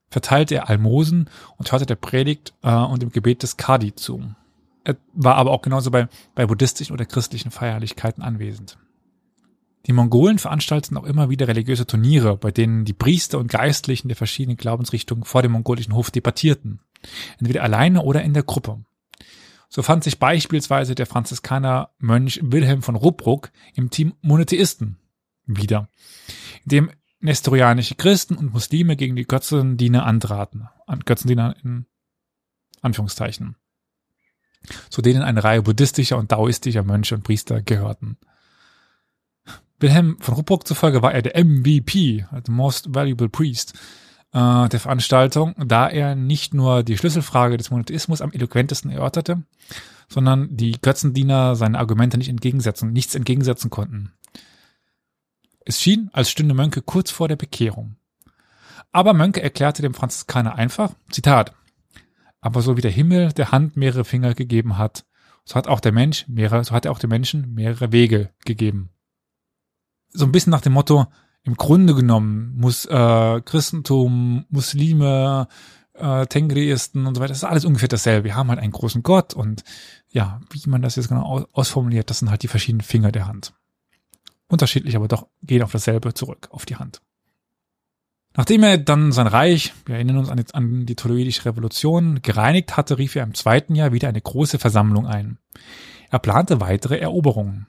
verteilte 0.09 0.55
er 0.55 0.69
Almosen 0.69 1.29
und 1.57 1.71
hörte 1.71 1.85
der 1.85 1.95
Predigt 1.95 2.53
äh, 2.61 2.73
und 2.73 3.01
dem 3.01 3.11
Gebet 3.11 3.43
des 3.43 3.57
Kadi 3.57 3.95
zu. 3.95 4.33
Er 4.83 4.97
war 5.13 5.35
aber 5.35 5.51
auch 5.51 5.61
genauso 5.61 5.91
bei, 5.91 6.07
bei 6.35 6.45
buddhistischen 6.45 6.93
oder 6.93 7.05
christlichen 7.05 7.51
Feierlichkeiten 7.51 8.21
anwesend. 8.21 8.77
Die 9.85 9.93
Mongolen 9.93 10.39
veranstalten 10.39 10.97
auch 10.97 11.03
immer 11.03 11.29
wieder 11.29 11.47
religiöse 11.47 11.85
Turniere, 11.85 12.37
bei 12.37 12.51
denen 12.51 12.85
die 12.85 12.93
Priester 12.93 13.37
und 13.37 13.49
Geistlichen 13.49 14.07
der 14.07 14.15
verschiedenen 14.15 14.57
Glaubensrichtungen 14.57 15.25
vor 15.25 15.41
dem 15.41 15.51
mongolischen 15.51 15.93
Hof 15.93 16.09
debattierten. 16.09 16.79
Entweder 17.37 17.63
alleine 17.63 18.01
oder 18.01 18.23
in 18.23 18.33
der 18.33 18.43
Gruppe. 18.43 18.83
So 19.67 19.81
fand 19.81 20.03
sich 20.03 20.19
beispielsweise 20.19 20.95
der 20.95 21.05
Franziskaner 21.05 21.89
Mönch 21.97 22.39
Wilhelm 22.43 22.81
von 22.81 22.95
Ruppruck 22.95 23.51
im 23.75 23.89
Team 23.89 24.13
Monotheisten 24.21 24.99
wieder, 25.45 25.89
in 26.63 26.69
dem 26.69 26.91
nestorianische 27.19 27.95
Christen 27.95 28.35
und 28.35 28.53
Muslime 28.53 28.95
gegen 28.95 29.15
die 29.15 29.25
Götzendiener 29.25 30.05
antraten. 30.05 30.69
Götzendiener 31.05 31.55
in 31.63 31.87
Anführungszeichen. 32.81 33.55
Zu 34.89 35.01
denen 35.01 35.21
eine 35.21 35.43
Reihe 35.43 35.61
buddhistischer 35.61 36.17
und 36.17 36.31
daoistischer 36.31 36.83
Mönche 36.83 37.15
und 37.15 37.23
Priester 37.23 37.61
gehörten. 37.61 38.17
Wilhelm 39.79 40.17
von 40.19 40.35
Ruppruck 40.35 40.65
zufolge 40.65 41.01
war 41.01 41.13
er 41.13 41.21
der 41.21 41.43
MVP, 41.43 42.25
also 42.31 42.51
Most 42.51 42.95
Valuable 42.95 43.29
Priest, 43.29 43.73
äh, 44.31 44.69
der 44.69 44.79
Veranstaltung, 44.79 45.55
da 45.57 45.89
er 45.89 46.15
nicht 46.15 46.53
nur 46.53 46.83
die 46.83 46.97
Schlüsselfrage 46.97 47.57
des 47.57 47.69
Monotheismus 47.69 48.21
am 48.21 48.31
eloquentesten 48.31 48.91
erörterte, 48.91 49.43
sondern 50.07 50.55
die 50.55 50.79
Götzendiener 50.81 51.55
seine 51.55 51.79
Argumente 51.79 52.17
nicht 52.17 52.29
entgegensetzen, 52.29 52.93
nichts 52.93 53.15
entgegensetzen 53.15 53.69
konnten. 53.69 54.13
Es 55.65 55.81
schien, 55.81 56.09
als 56.13 56.29
stünde 56.29 56.53
Mönke 56.53 56.81
kurz 56.81 57.11
vor 57.11 57.27
der 57.27 57.35
Bekehrung. 57.35 57.95
Aber 58.91 59.13
Mönke 59.13 59.41
erklärte 59.41 59.81
dem 59.81 59.93
Franziskaner 59.93 60.55
einfach, 60.55 60.93
Zitat, 61.09 61.53
aber 62.43 62.61
so 62.61 62.77
wie 62.77 62.81
der 62.81 62.91
Himmel 62.91 63.31
der 63.33 63.51
Hand 63.51 63.77
mehrere 63.77 64.05
Finger 64.05 64.33
gegeben 64.33 64.77
hat, 64.77 65.05
so 65.45 65.55
hat 65.55 65.67
auch 65.67 65.79
der 65.79 65.91
Mensch 65.91 66.27
mehrere, 66.27 66.63
so 66.63 66.73
hat 66.73 66.85
er 66.85 66.91
auch 66.91 66.99
dem 66.99 67.09
Menschen 67.09 67.53
mehrere 67.53 67.91
Wege 67.91 68.29
gegeben 68.45 68.93
so 70.13 70.25
ein 70.25 70.31
bisschen 70.31 70.51
nach 70.51 70.61
dem 70.61 70.73
Motto, 70.73 71.07
im 71.43 71.55
Grunde 71.55 71.93
genommen 71.93 72.53
muss 72.55 72.85
äh, 72.85 73.41
Christentum, 73.41 74.45
Muslime, 74.49 75.47
äh, 75.93 76.25
Tengriisten 76.27 77.05
und 77.05 77.15
so 77.15 77.21
weiter, 77.21 77.29
das 77.29 77.39
ist 77.39 77.43
alles 77.43 77.65
ungefähr 77.65 77.89
dasselbe. 77.89 78.25
Wir 78.25 78.35
haben 78.35 78.49
halt 78.49 78.59
einen 78.59 78.71
großen 78.71 79.03
Gott 79.03 79.33
und 79.33 79.63
ja, 80.09 80.39
wie 80.51 80.69
man 80.69 80.81
das 80.81 80.95
jetzt 80.95 81.09
genau 81.09 81.45
ausformuliert, 81.51 82.09
das 82.09 82.19
sind 82.19 82.29
halt 82.29 82.43
die 82.43 82.47
verschiedenen 82.47 82.81
Finger 82.81 83.11
der 83.11 83.27
Hand. 83.27 83.53
Unterschiedlich, 84.47 84.95
aber 84.95 85.07
doch 85.07 85.27
gehen 85.41 85.63
auf 85.63 85.71
dasselbe 85.71 86.13
zurück, 86.13 86.47
auf 86.51 86.65
die 86.65 86.75
Hand. 86.75 87.01
Nachdem 88.35 88.63
er 88.63 88.77
dann 88.77 89.11
sein 89.11 89.27
Reich, 89.27 89.73
wir 89.85 89.95
erinnern 89.95 90.17
uns 90.17 90.29
an 90.29 90.37
die, 90.37 90.53
an 90.53 90.85
die 90.85 90.95
Toloidische 90.95 91.45
Revolution, 91.45 92.21
gereinigt 92.21 92.77
hatte, 92.77 92.97
rief 92.97 93.15
er 93.15 93.23
im 93.23 93.35
zweiten 93.35 93.75
Jahr 93.75 93.93
wieder 93.93 94.09
eine 94.09 94.21
große 94.21 94.57
Versammlung 94.57 95.05
ein. 95.05 95.37
Er 96.09 96.19
plante 96.19 96.59
weitere 96.59 96.97
Eroberungen. 96.97 97.67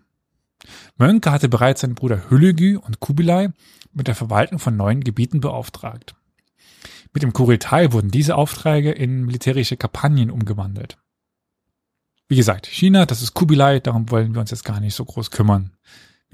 Mönke 0.96 1.30
hatte 1.30 1.48
bereits 1.48 1.82
seinen 1.82 1.94
Bruder 1.94 2.30
Hüllegü 2.30 2.76
und 2.76 3.00
Kubilai 3.00 3.50
mit 3.92 4.08
der 4.08 4.14
Verwaltung 4.14 4.58
von 4.58 4.76
neuen 4.76 5.04
Gebieten 5.04 5.40
beauftragt. 5.40 6.14
Mit 7.12 7.22
dem 7.22 7.32
Kuritai 7.32 7.92
wurden 7.92 8.10
diese 8.10 8.36
Aufträge 8.36 8.90
in 8.90 9.24
militärische 9.24 9.76
Kampagnen 9.76 10.30
umgewandelt. 10.30 10.96
Wie 12.28 12.36
gesagt, 12.36 12.66
China, 12.66 13.04
das 13.04 13.22
ist 13.22 13.34
Kubilai, 13.34 13.80
darum 13.80 14.10
wollen 14.10 14.34
wir 14.34 14.40
uns 14.40 14.50
jetzt 14.50 14.64
gar 14.64 14.80
nicht 14.80 14.94
so 14.94 15.04
groß 15.04 15.30
kümmern. 15.30 15.76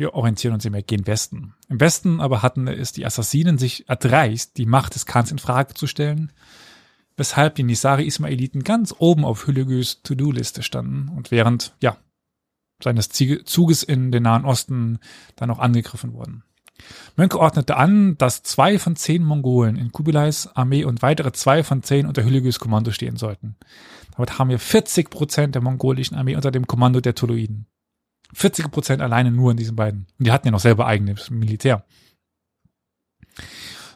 Wir 0.01 0.14
orientieren 0.14 0.55
uns 0.55 0.64
immer 0.64 0.81
gen 0.81 1.06
Westen. 1.06 1.52
Im 1.68 1.78
Westen 1.78 2.22
aber 2.22 2.40
hatten 2.40 2.66
es 2.68 2.93
die 2.93 3.05
Assassinen 3.05 3.59
sich 3.59 3.86
erdreist, 3.86 4.56
die 4.56 4.64
Macht 4.64 4.94
des 4.94 5.05
Khans 5.05 5.31
in 5.31 5.39
Frage 5.39 5.74
zu 5.74 5.86
stellen, 5.86 6.32
weshalb 7.18 7.56
die 7.56 7.64
Nisari-Ismailiten 7.64 8.64
ganz 8.64 8.94
oben 8.98 9.27
auf 9.27 9.47
Hüllegüs 9.47 10.01
To-Do-Liste 10.02 10.62
standen 10.62 11.10
und 11.14 11.31
während, 11.31 11.74
ja, 11.82 11.98
seines 12.82 13.10
Zuges 13.10 13.82
in 13.82 14.10
den 14.10 14.22
Nahen 14.22 14.47
Osten 14.47 15.01
dann 15.36 15.51
auch 15.51 15.59
angegriffen 15.59 16.14
wurden. 16.14 16.44
Mönke 17.16 17.39
ordnete 17.39 17.77
an, 17.77 18.16
dass 18.16 18.43
zwei 18.43 18.78
von 18.78 18.97
zehn 18.97 19.22
Mongolen 19.22 19.77
in 19.77 19.93
Kubilais 19.93 20.48
Armee 20.55 20.85
und 20.85 21.02
weitere 21.02 21.32
zwei 21.32 21.62
von 21.62 21.82
zehn 21.82 22.06
unter 22.06 22.24
Hüllegüs 22.24 22.59
Kommando 22.59 22.90
stehen 22.90 23.18
sollten. 23.18 23.56
Damit 24.16 24.39
haben 24.39 24.48
wir 24.48 24.59
40 24.59 25.10
Prozent 25.10 25.56
der 25.56 25.62
mongolischen 25.62 26.16
Armee 26.16 26.36
unter 26.36 26.51
dem 26.51 26.66
Kommando 26.66 27.02
der 27.02 27.14
Toloiden. 27.14 27.66
40 28.35 28.70
Prozent 28.70 29.02
alleine 29.02 29.31
nur 29.31 29.51
in 29.51 29.57
diesen 29.57 29.77
beiden. 29.77 30.07
Und 30.19 30.27
die 30.27 30.32
hatten 30.32 30.47
ja 30.47 30.52
noch 30.52 30.61
selber 30.61 30.86
eigenes 30.86 31.31
Militär. 31.31 31.85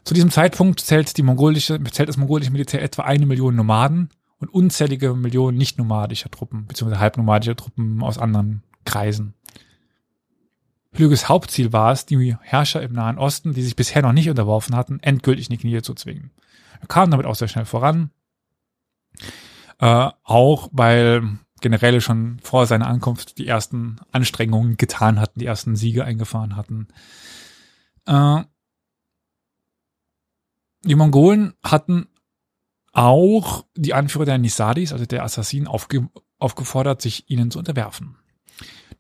Zu 0.04 0.14
diesem 0.14 0.30
Zeitpunkt 0.30 0.80
zählt 0.80 1.16
die 1.16 1.22
mongolische, 1.22 1.82
zählt 1.84 2.08
das 2.08 2.16
mongolische 2.16 2.50
Militär 2.50 2.82
etwa 2.82 3.02
eine 3.02 3.26
Million 3.26 3.56
Nomaden 3.56 4.10
und 4.38 4.52
unzählige 4.52 5.14
Millionen 5.14 5.56
nicht 5.56 5.78
nomadischer 5.78 6.30
Truppen, 6.30 6.66
beziehungsweise 6.66 7.00
halbnomadischer 7.00 7.56
Truppen 7.56 8.02
aus 8.02 8.18
anderen 8.18 8.62
kreisen. 8.84 9.34
Flüges 10.92 11.28
Hauptziel 11.28 11.72
war 11.72 11.90
es, 11.90 12.06
die 12.06 12.36
Herrscher 12.40 12.82
im 12.82 12.92
Nahen 12.92 13.18
Osten, 13.18 13.52
die 13.52 13.62
sich 13.62 13.74
bisher 13.74 14.02
noch 14.02 14.12
nicht 14.12 14.30
unterworfen 14.30 14.76
hatten, 14.76 15.00
endgültig 15.00 15.48
in 15.48 15.56
die 15.56 15.58
Knie 15.58 15.82
zu 15.82 15.94
zwingen. 15.94 16.30
Er 16.80 16.86
kam 16.86 17.10
damit 17.10 17.26
auch 17.26 17.34
sehr 17.34 17.48
schnell 17.48 17.64
voran. 17.64 18.10
Äh, 19.80 20.10
auch 20.22 20.68
weil 20.70 21.38
Generäle 21.64 22.02
schon 22.02 22.40
vor 22.42 22.66
seiner 22.66 22.88
Ankunft 22.88 23.38
die 23.38 23.46
ersten 23.46 23.96
Anstrengungen 24.12 24.76
getan 24.76 25.18
hatten, 25.18 25.40
die 25.40 25.46
ersten 25.46 25.76
Siege 25.76 26.04
eingefahren 26.04 26.56
hatten. 26.56 26.88
Äh, 28.04 28.42
die 30.82 30.94
Mongolen 30.94 31.54
hatten 31.62 32.08
auch 32.92 33.64
die 33.74 33.94
Anführer 33.94 34.26
der 34.26 34.36
Nisadis, 34.36 34.92
also 34.92 35.06
der 35.06 35.24
Assassinen, 35.24 35.66
aufge 35.66 36.10
aufgefordert, 36.38 37.00
sich 37.00 37.30
ihnen 37.30 37.50
zu 37.50 37.58
unterwerfen. 37.58 38.18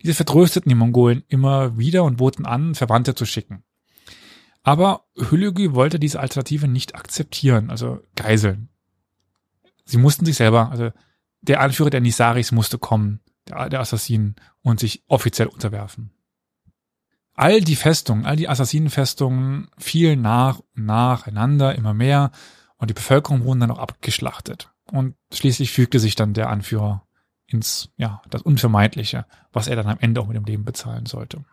Diese 0.00 0.14
vertrösteten 0.14 0.70
die 0.70 0.74
Mongolen 0.74 1.22
immer 1.28 1.76
wieder 1.76 2.04
und 2.04 2.16
boten 2.16 2.46
an, 2.46 2.74
Verwandte 2.74 3.14
zu 3.14 3.26
schicken. 3.26 3.62
Aber 4.62 5.04
Hülügü 5.18 5.74
wollte 5.74 5.98
diese 5.98 6.20
Alternative 6.20 6.66
nicht 6.66 6.94
akzeptieren, 6.94 7.68
also 7.68 8.00
Geiseln. 8.16 8.70
Sie 9.84 9.98
mussten 9.98 10.24
sich 10.24 10.36
selber, 10.36 10.70
also 10.70 10.92
der 11.46 11.60
Anführer 11.60 11.90
der 11.90 12.00
Nisaris 12.00 12.52
musste 12.52 12.78
kommen, 12.78 13.20
der, 13.48 13.68
der 13.68 13.80
Assassinen, 13.80 14.36
und 14.62 14.80
sich 14.80 15.02
offiziell 15.08 15.48
unterwerfen. 15.48 16.10
All 17.34 17.60
die 17.60 17.76
Festungen, 17.76 18.26
all 18.26 18.36
die 18.36 18.48
Assassinenfestungen 18.48 19.68
fielen 19.76 20.22
nach 20.22 20.60
und 20.76 20.86
nacheinander 20.86 21.74
immer 21.74 21.92
mehr 21.92 22.30
und 22.78 22.90
die 22.90 22.94
Bevölkerung 22.94 23.44
wurden 23.44 23.60
dann 23.60 23.70
auch 23.70 23.78
abgeschlachtet. 23.78 24.70
Und 24.90 25.16
schließlich 25.32 25.72
fügte 25.72 25.98
sich 25.98 26.14
dann 26.14 26.34
der 26.34 26.48
Anführer 26.50 27.06
ins, 27.46 27.90
ja, 27.96 28.22
das 28.30 28.42
Unvermeidliche, 28.42 29.26
was 29.52 29.66
er 29.66 29.76
dann 29.76 29.86
am 29.86 29.98
Ende 30.00 30.20
auch 30.20 30.26
mit 30.26 30.36
dem 30.36 30.44
Leben 30.44 30.64
bezahlen 30.64 31.06
sollte. 31.06 31.44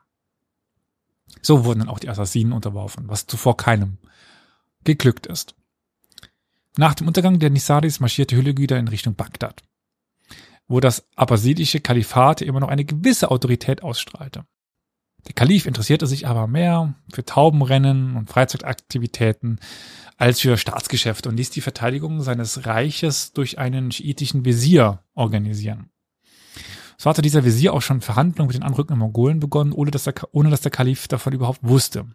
So 1.41 1.65
wurden 1.65 1.79
dann 1.79 1.89
auch 1.89 1.99
die 1.99 2.09
Assassinen 2.09 2.53
unterworfen, 2.53 3.07
was 3.07 3.25
zuvor 3.25 3.57
keinem 3.57 3.97
geglückt 4.83 5.25
ist. 5.25 5.55
Nach 6.77 6.93
dem 6.93 7.07
Untergang 7.07 7.39
der 7.39 7.49
Nisadis 7.49 7.99
marschierte 7.99 8.35
Hüllegüder 8.35 8.77
in 8.77 8.87
Richtung 8.87 9.15
Bagdad, 9.15 9.63
wo 10.71 10.79
das 10.79 11.05
abbasidische 11.15 11.81
Kalifat 11.81 12.41
immer 12.41 12.61
noch 12.61 12.69
eine 12.69 12.85
gewisse 12.85 13.29
Autorität 13.29 13.83
ausstrahlte. 13.83 14.45
Der 15.27 15.33
Kalif 15.33 15.65
interessierte 15.65 16.07
sich 16.07 16.27
aber 16.27 16.47
mehr 16.47 16.95
für 17.13 17.25
Taubenrennen 17.25 18.15
und 18.15 18.29
Freizeitaktivitäten 18.29 19.59
als 20.17 20.39
für 20.39 20.57
Staatsgeschäfte 20.57 21.29
und 21.29 21.35
ließ 21.35 21.49
die 21.49 21.61
Verteidigung 21.61 22.21
seines 22.21 22.65
Reiches 22.65 23.33
durch 23.33 23.59
einen 23.59 23.91
schiitischen 23.91 24.45
Visier 24.45 25.03
organisieren. 25.13 25.89
So 26.97 27.09
hatte 27.09 27.21
dieser 27.21 27.43
Visier 27.43 27.73
auch 27.73 27.81
schon 27.81 28.01
Verhandlungen 28.01 28.47
mit 28.47 28.55
den 28.55 28.63
anrückenden 28.63 28.99
Mongolen 28.99 29.39
begonnen, 29.39 29.73
ohne 29.73 29.91
dass 29.91 30.05
der, 30.05 30.13
ohne 30.31 30.49
dass 30.49 30.61
der 30.61 30.71
Kalif 30.71 31.07
davon 31.07 31.33
überhaupt 31.33 31.63
wusste. 31.63 32.05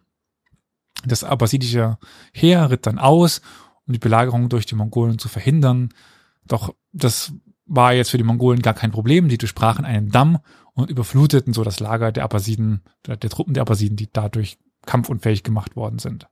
Das 1.05 1.23
abbasidische 1.23 1.97
Heer 2.33 2.71
ritt 2.71 2.87
dann 2.87 2.97
aus, 2.97 3.41
um 3.85 3.93
die 3.93 3.99
Belagerung 3.99 4.49
durch 4.49 4.65
die 4.65 4.75
Mongolen 4.75 5.19
zu 5.19 5.29
verhindern. 5.29 5.89
Doch 6.45 6.73
das 6.91 7.33
war 7.67 7.93
jetzt 7.93 8.11
für 8.11 8.17
die 8.17 8.23
Mongolen 8.23 8.61
gar 8.61 8.73
kein 8.73 8.91
Problem. 8.91 9.29
Die 9.29 9.37
durchbrachen 9.37 9.85
einen 9.85 10.09
Damm 10.09 10.39
und 10.73 10.89
überfluteten 10.89 11.53
so 11.53 11.63
das 11.63 11.79
Lager 11.79 12.11
der 12.11 12.23
Abbasiden, 12.23 12.81
der, 13.05 13.19
Truppen 13.19 13.53
der 13.53 13.61
Abbasiden, 13.61 13.97
die 13.97 14.09
dadurch 14.11 14.57
kampfunfähig 14.85 15.43
gemacht 15.43 15.75
worden 15.75 15.99
sind. 15.99 16.27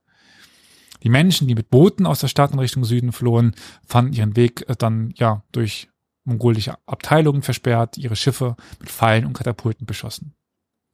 Die 1.02 1.08
Menschen, 1.08 1.46
die 1.46 1.54
mit 1.54 1.70
Booten 1.70 2.06
aus 2.06 2.20
der 2.20 2.28
Stadt 2.28 2.52
in 2.52 2.58
Richtung 2.58 2.84
Süden 2.84 3.12
flohen, 3.12 3.54
fanden 3.84 4.14
ihren 4.14 4.36
Weg 4.36 4.68
äh, 4.68 4.76
dann 4.76 5.12
ja 5.16 5.42
durch 5.52 5.88
mongolische 6.24 6.76
Abteilungen 6.86 7.42
versperrt, 7.42 7.98
ihre 7.98 8.16
Schiffe 8.16 8.56
mit 8.80 8.90
Pfeilen 8.90 9.26
und 9.26 9.34
Katapulten 9.34 9.86
beschossen. 9.86 10.34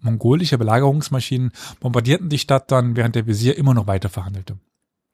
Mongolische 0.01 0.59
Belagerungsmaschinen 0.59 1.53
bombardierten 1.81 2.29
die 2.29 2.39
Stadt 2.39 2.71
dann, 2.71 2.97
während 2.97 3.15
der 3.15 3.27
Visier 3.27 3.57
immer 3.57 3.73
noch 3.73 3.87
weiter 3.87 4.09
verhandelte. 4.09 4.59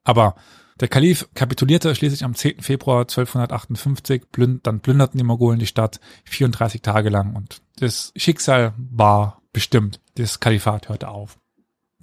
Aber 0.04 0.34
der 0.80 0.88
Kalif 0.88 1.28
kapitulierte 1.34 1.94
schließlich 1.94 2.24
am 2.24 2.34
10. 2.34 2.60
Februar 2.60 3.00
1258, 3.00 4.30
plünd, 4.30 4.66
dann 4.66 4.80
plünderten 4.80 5.18
die 5.18 5.24
Mongolen 5.24 5.58
die 5.58 5.66
Stadt 5.66 6.00
34 6.24 6.82
Tage 6.82 7.08
lang 7.08 7.34
und 7.34 7.60
das 7.76 8.12
Schicksal 8.16 8.74
war 8.76 9.42
bestimmt. 9.52 10.00
Das 10.14 10.40
Kalifat 10.40 10.88
hörte 10.88 11.08
auf 11.08 11.38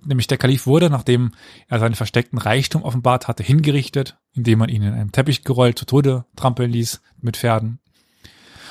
nämlich 0.05 0.27
der 0.27 0.37
Kalif 0.37 0.67
wurde, 0.67 0.89
nachdem 0.89 1.31
er 1.67 1.79
seinen 1.79 1.95
versteckten 1.95 2.39
Reichtum 2.39 2.83
offenbart 2.83 3.27
hatte, 3.27 3.43
hingerichtet, 3.43 4.17
indem 4.33 4.59
man 4.59 4.69
ihn 4.69 4.83
in 4.83 4.93
einem 4.93 5.11
Teppich 5.11 5.43
gerollt 5.43 5.79
zu 5.79 5.85
Tode 5.85 6.25
trampeln 6.35 6.71
ließ 6.71 7.01
mit 7.21 7.37
Pferden. 7.37 7.79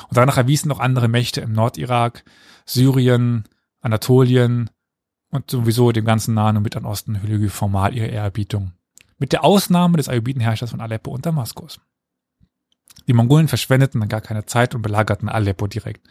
Und 0.09 0.16
danach 0.16 0.36
erwiesen 0.36 0.68
noch 0.68 0.81
andere 0.81 1.09
Mächte 1.09 1.40
im 1.40 1.52
Nordirak, 1.52 2.24
Syrien, 2.66 3.44
Anatolien 3.81 4.70
und 5.31 5.51
sowieso 5.51 5.93
dem 5.93 6.05
ganzen 6.05 6.35
Nahen 6.35 6.56
und 6.56 6.62
Mittleren 6.62 6.86
Osten 6.86 7.22
Hüllegü 7.22 7.48
formal 7.48 7.94
ihre 7.94 8.06
Ehrerbietung. 8.06 8.72
Mit 9.19 9.32
der 9.32 9.45
Ausnahme 9.45 9.97
des 9.97 10.09
Ayyubitenherrschers 10.09 10.70
von 10.70 10.81
Aleppo 10.81 11.11
und 11.11 11.24
Damaskus. 11.24 11.81
Die 13.07 13.12
Mongolen 13.12 13.49
verschwendeten 13.49 14.01
dann 14.01 14.09
gar 14.09 14.20
keine 14.20 14.47
Zeit 14.47 14.74
und 14.74 14.82
belagerten 14.82 15.28
Aleppo 15.28 15.66
direkt. 15.66 16.07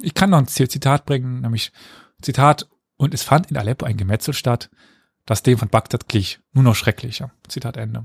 Ich 0.00 0.14
kann 0.14 0.30
noch 0.30 0.38
ein 0.38 0.46
Zitat 0.46 1.06
bringen, 1.06 1.40
nämlich 1.40 1.72
Zitat, 2.22 2.68
und 2.96 3.14
es 3.14 3.22
fand 3.22 3.50
in 3.50 3.56
Aleppo 3.56 3.86
ein 3.86 3.96
Gemetzel 3.96 4.34
statt, 4.34 4.70
das 5.26 5.42
dem 5.42 5.58
von 5.58 5.68
Bagdad 5.68 6.08
glich, 6.08 6.40
nur 6.52 6.64
noch 6.64 6.74
schrecklicher. 6.74 7.30
Zitat 7.48 7.76
Ende. 7.76 8.04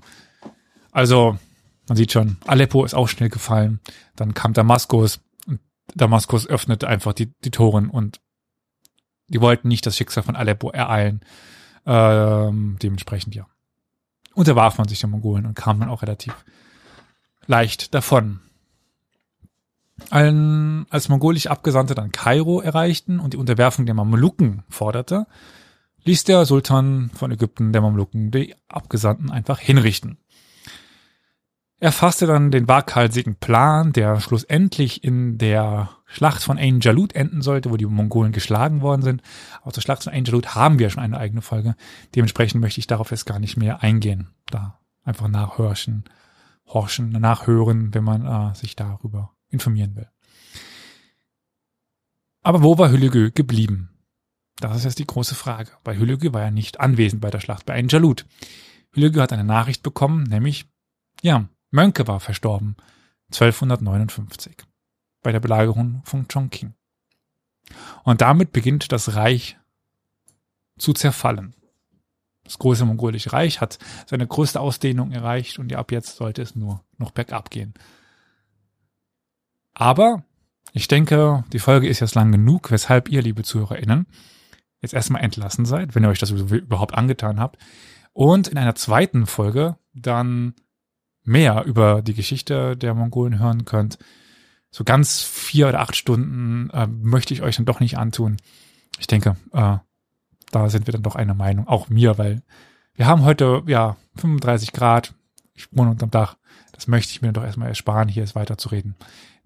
Also, 0.92 1.38
man 1.88 1.98
sieht 1.98 2.12
schon, 2.12 2.38
Aleppo 2.46 2.86
ist 2.86 2.94
auch 2.94 3.08
schnell 3.08 3.30
gefallen. 3.30 3.80
Dann 4.16 4.34
kam 4.34 4.54
Damaskus 4.54 5.22
und 5.48 5.60
Damaskus 5.96 6.48
öffnete 6.48 6.88
einfach 6.88 7.14
die, 7.14 7.34
die 7.44 7.52
Toren 7.52 7.90
und 7.90 8.20
die 9.28 9.42
wollten 9.42 9.68
nicht 9.68 9.86
das 9.86 9.98
Schicksal 9.98 10.24
von 10.24 10.36
Aleppo 10.36 10.70
ereilen. 10.70 11.22
Ähm, 11.86 12.78
dementsprechend 12.82 13.36
ja. 13.36 13.48
Unterwarf 14.34 14.78
man 14.78 14.88
sich 14.88 15.00
den 15.00 15.12
Mongolen 15.12 15.46
und 15.46 15.56
kam 15.56 15.80
dann 15.80 15.90
auch 15.90 16.02
relativ 16.02 16.34
leicht 17.46 17.94
davon. 17.94 18.40
Ein, 20.10 20.86
als 20.90 21.10
mongolische 21.10 21.52
Abgesandte 21.52 21.96
dann 21.96 22.12
Kairo 22.12 22.62
erreichten 22.62 23.20
und 23.20 23.34
die 23.34 23.38
Unterwerfung 23.38 23.86
der 23.86 23.96
Mameluken 23.96 24.64
forderte, 24.70 25.28
ließ 26.04 26.24
der 26.24 26.46
Sultan 26.46 27.12
von 27.14 27.32
Ägypten 27.32 27.72
der 27.72 27.82
Mameluken 27.82 28.32
die 28.32 28.56
Abgesandten 28.68 29.32
einfach 29.32 29.60
hinrichten. 29.60 30.18
Er 31.80 31.92
fasste 31.92 32.28
dann 32.28 32.50
den 32.50 32.68
waghalsigen 32.68 33.36
Plan, 33.36 33.94
der 33.94 34.20
schlussendlich 34.20 35.04
in 35.04 35.38
der 35.38 35.90
Schlacht 36.14 36.44
von 36.44 36.60
Ain 36.60 36.80
Jalut 36.80 37.14
enden 37.14 37.42
sollte, 37.42 37.72
wo 37.72 37.78
die 37.78 37.88
Mongolen 37.88 38.32
geschlagen 38.32 38.82
worden 38.82 39.02
sind. 39.02 39.24
Aber 39.64 39.74
zur 39.74 39.82
Schlacht 39.82 40.04
von 40.04 40.14
Ain 40.14 40.26
Jalut 40.26 40.54
haben 40.54 40.78
wir 40.78 40.92
schon 40.92 41.02
eine 41.02 41.18
eigene 41.18 41.42
Folge. 41.42 41.76
Dementsprechend 42.14 42.62
möchte 42.62 42.80
ich 42.80 42.86
darauf 42.86 43.10
jetzt 43.10 43.26
gar 43.26 43.40
nicht 43.40 43.58
mehr 43.58 43.82
eingehen. 43.82 44.28
Da 44.46 44.80
einfach 45.04 45.28
nachhorchen, 45.28 46.04
horchen, 46.68 47.10
nachhören, 47.10 47.96
wenn 47.96 48.04
man 48.04 48.26
äh, 48.26 48.56
sich 48.56 48.76
darüber 48.76 49.34
informieren 49.50 49.96
will. 49.96 50.08
Aber 52.44 52.62
wo 52.62 52.78
war 52.78 52.92
Hüllegü 52.92 53.32
geblieben? 53.32 53.90
Das 54.58 54.78
ist 54.78 54.84
jetzt 54.84 55.00
die 55.00 55.08
große 55.08 55.34
Frage, 55.34 55.72
weil 55.84 55.98
Hüllegü 55.98 56.32
war 56.32 56.42
ja 56.42 56.52
nicht 56.52 56.80
anwesend 56.80 57.22
bei 57.22 57.32
der 57.32 57.40
Schlacht 57.40 57.66
bei 57.66 57.74
Ain 57.74 57.88
Jalut. 57.88 58.28
Hüllegü 58.94 59.20
hat 59.20 59.34
eine 59.34 59.44
Nachricht 59.44 59.82
bekommen, 59.82 60.24
nämlich, 60.24 60.68
ja, 61.24 61.48
Mönke 61.72 62.08
war 62.08 62.20
verstorben, 62.20 62.76
1259, 63.32 64.58
bei 65.24 65.32
der 65.32 65.40
Belagerung 65.40 66.02
von 66.04 66.28
Chongqing. 66.28 66.74
Und 68.04 68.22
damit 68.22 68.52
beginnt 68.52 68.92
das 68.92 69.16
Reich 69.16 69.58
zu 70.78 70.94
zerfallen. 70.94 71.56
Das 72.44 72.60
große 72.60 72.86
mongolische 72.86 73.32
Reich 73.32 73.62
hat 73.62 73.80
seine 74.06 74.28
größte 74.28 74.60
Ausdehnung 74.60 75.12
erreicht 75.12 75.60
und 75.60 75.74
ab 75.74 75.92
jetzt 75.92 76.18
sollte 76.18 76.42
es 76.42 76.56
nur 76.56 76.84
noch 76.98 77.12
bergab 77.12 77.50
gehen. 77.50 77.74
Aber 79.74 80.24
ich 80.74 80.88
denke, 80.88 81.46
die 81.54 81.60
Folge 81.60 81.88
ist 81.88 82.02
jetzt 82.02 82.16
lang 82.16 82.32
genug, 82.32 82.70
weshalb 82.70 83.10
ihr, 83.10 83.22
liebe 83.22 83.44
ZuhörerInnen, 83.44 84.08
jetzt 84.82 84.94
erstmal 84.94 85.24
entlassen 85.24 85.66
seid, 85.66 85.96
wenn 85.96 86.04
ihr 86.04 86.10
euch 86.10 86.20
das 86.20 86.32
überhaupt 86.32 86.96
angetan 86.96 87.40
habt. 87.40 87.58
Und 88.12 88.48
in 88.48 88.58
einer 88.58 88.76
zweiten 88.76 89.26
Folge 89.26 89.78
dann 89.94 90.54
mehr 91.24 91.64
über 91.66 92.02
die 92.02 92.14
Geschichte 92.14 92.76
der 92.76 92.94
Mongolen 92.94 93.40
hören 93.40 93.66
könnt. 93.66 93.98
So 94.74 94.84
ganz 94.84 95.22
vier 95.22 95.70
oder 95.70 95.82
acht 95.82 95.96
Stunden 95.96 96.72
äh, 96.72 96.88
möchte 96.88 97.32
ich 97.32 97.44
euch 97.44 97.58
dann 97.58 97.66
doch 97.66 97.80
nicht 97.80 98.00
antun. 98.00 98.38
Ich 98.98 99.06
denke, 99.06 99.38
äh, 99.52 99.78
da 100.50 100.70
sind 100.70 100.88
wir 100.88 100.92
dann 100.92 101.04
doch 101.04 101.16
einer 101.16 101.36
Meinung, 101.36 101.68
auch 101.68 101.90
mir, 101.90 102.18
weil 102.18 102.42
wir 102.96 103.06
haben 103.06 103.24
heute 103.24 103.62
ja 103.68 103.98
35 104.16 104.74
Grad. 104.74 105.14
Ich 105.54 105.68
wohne 105.78 105.92
unterm 105.92 106.10
Dach. 106.10 106.38
Das 106.72 106.88
möchte 106.88 107.12
ich 107.12 107.22
mir 107.22 107.32
doch 107.34 107.44
erstmal 107.44 107.70
ersparen, 107.70 108.10
hier 108.10 108.24
es 108.24 108.34
weiter 108.34 108.58
zu 108.58 108.70
reden. 108.70 108.96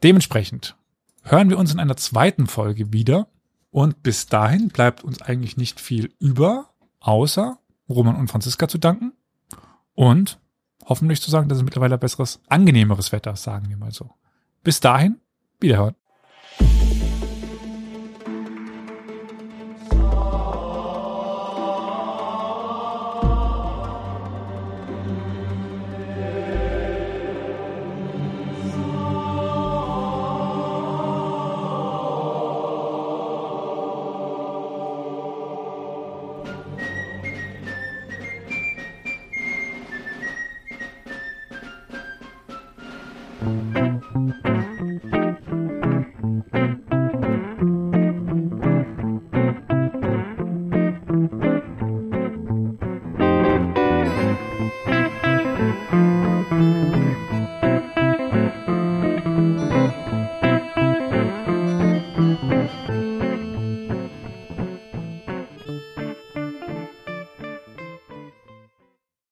Dementsprechend 0.01 0.77
hören 1.23 1.49
wir 1.49 1.57
uns 1.57 1.73
in 1.73 1.81
einer 1.81 1.97
zweiten 1.97 2.47
Folge 2.47 2.93
wieder. 2.93 3.27
Und 3.69 4.03
bis 4.03 4.27
dahin 4.27 4.69
bleibt 4.69 5.03
uns 5.03 5.21
eigentlich 5.21 5.57
nicht 5.57 5.81
viel 5.81 6.13
über, 6.19 6.69
außer 7.01 7.59
Roman 7.89 8.15
und 8.15 8.29
Franziska 8.29 8.69
zu 8.69 8.77
danken 8.77 9.11
und 9.93 10.39
hoffentlich 10.85 11.21
zu 11.21 11.29
sagen, 11.29 11.49
dass 11.49 11.57
es 11.57 11.65
mittlerweile 11.65 11.97
besseres, 11.97 12.39
angenehmeres 12.47 13.11
Wetter, 13.11 13.35
sagen 13.35 13.67
wir 13.67 13.75
mal 13.75 13.91
so. 13.91 14.15
Bis 14.67 14.81
dahin, 14.81 15.21
wiederhören. 15.61 15.95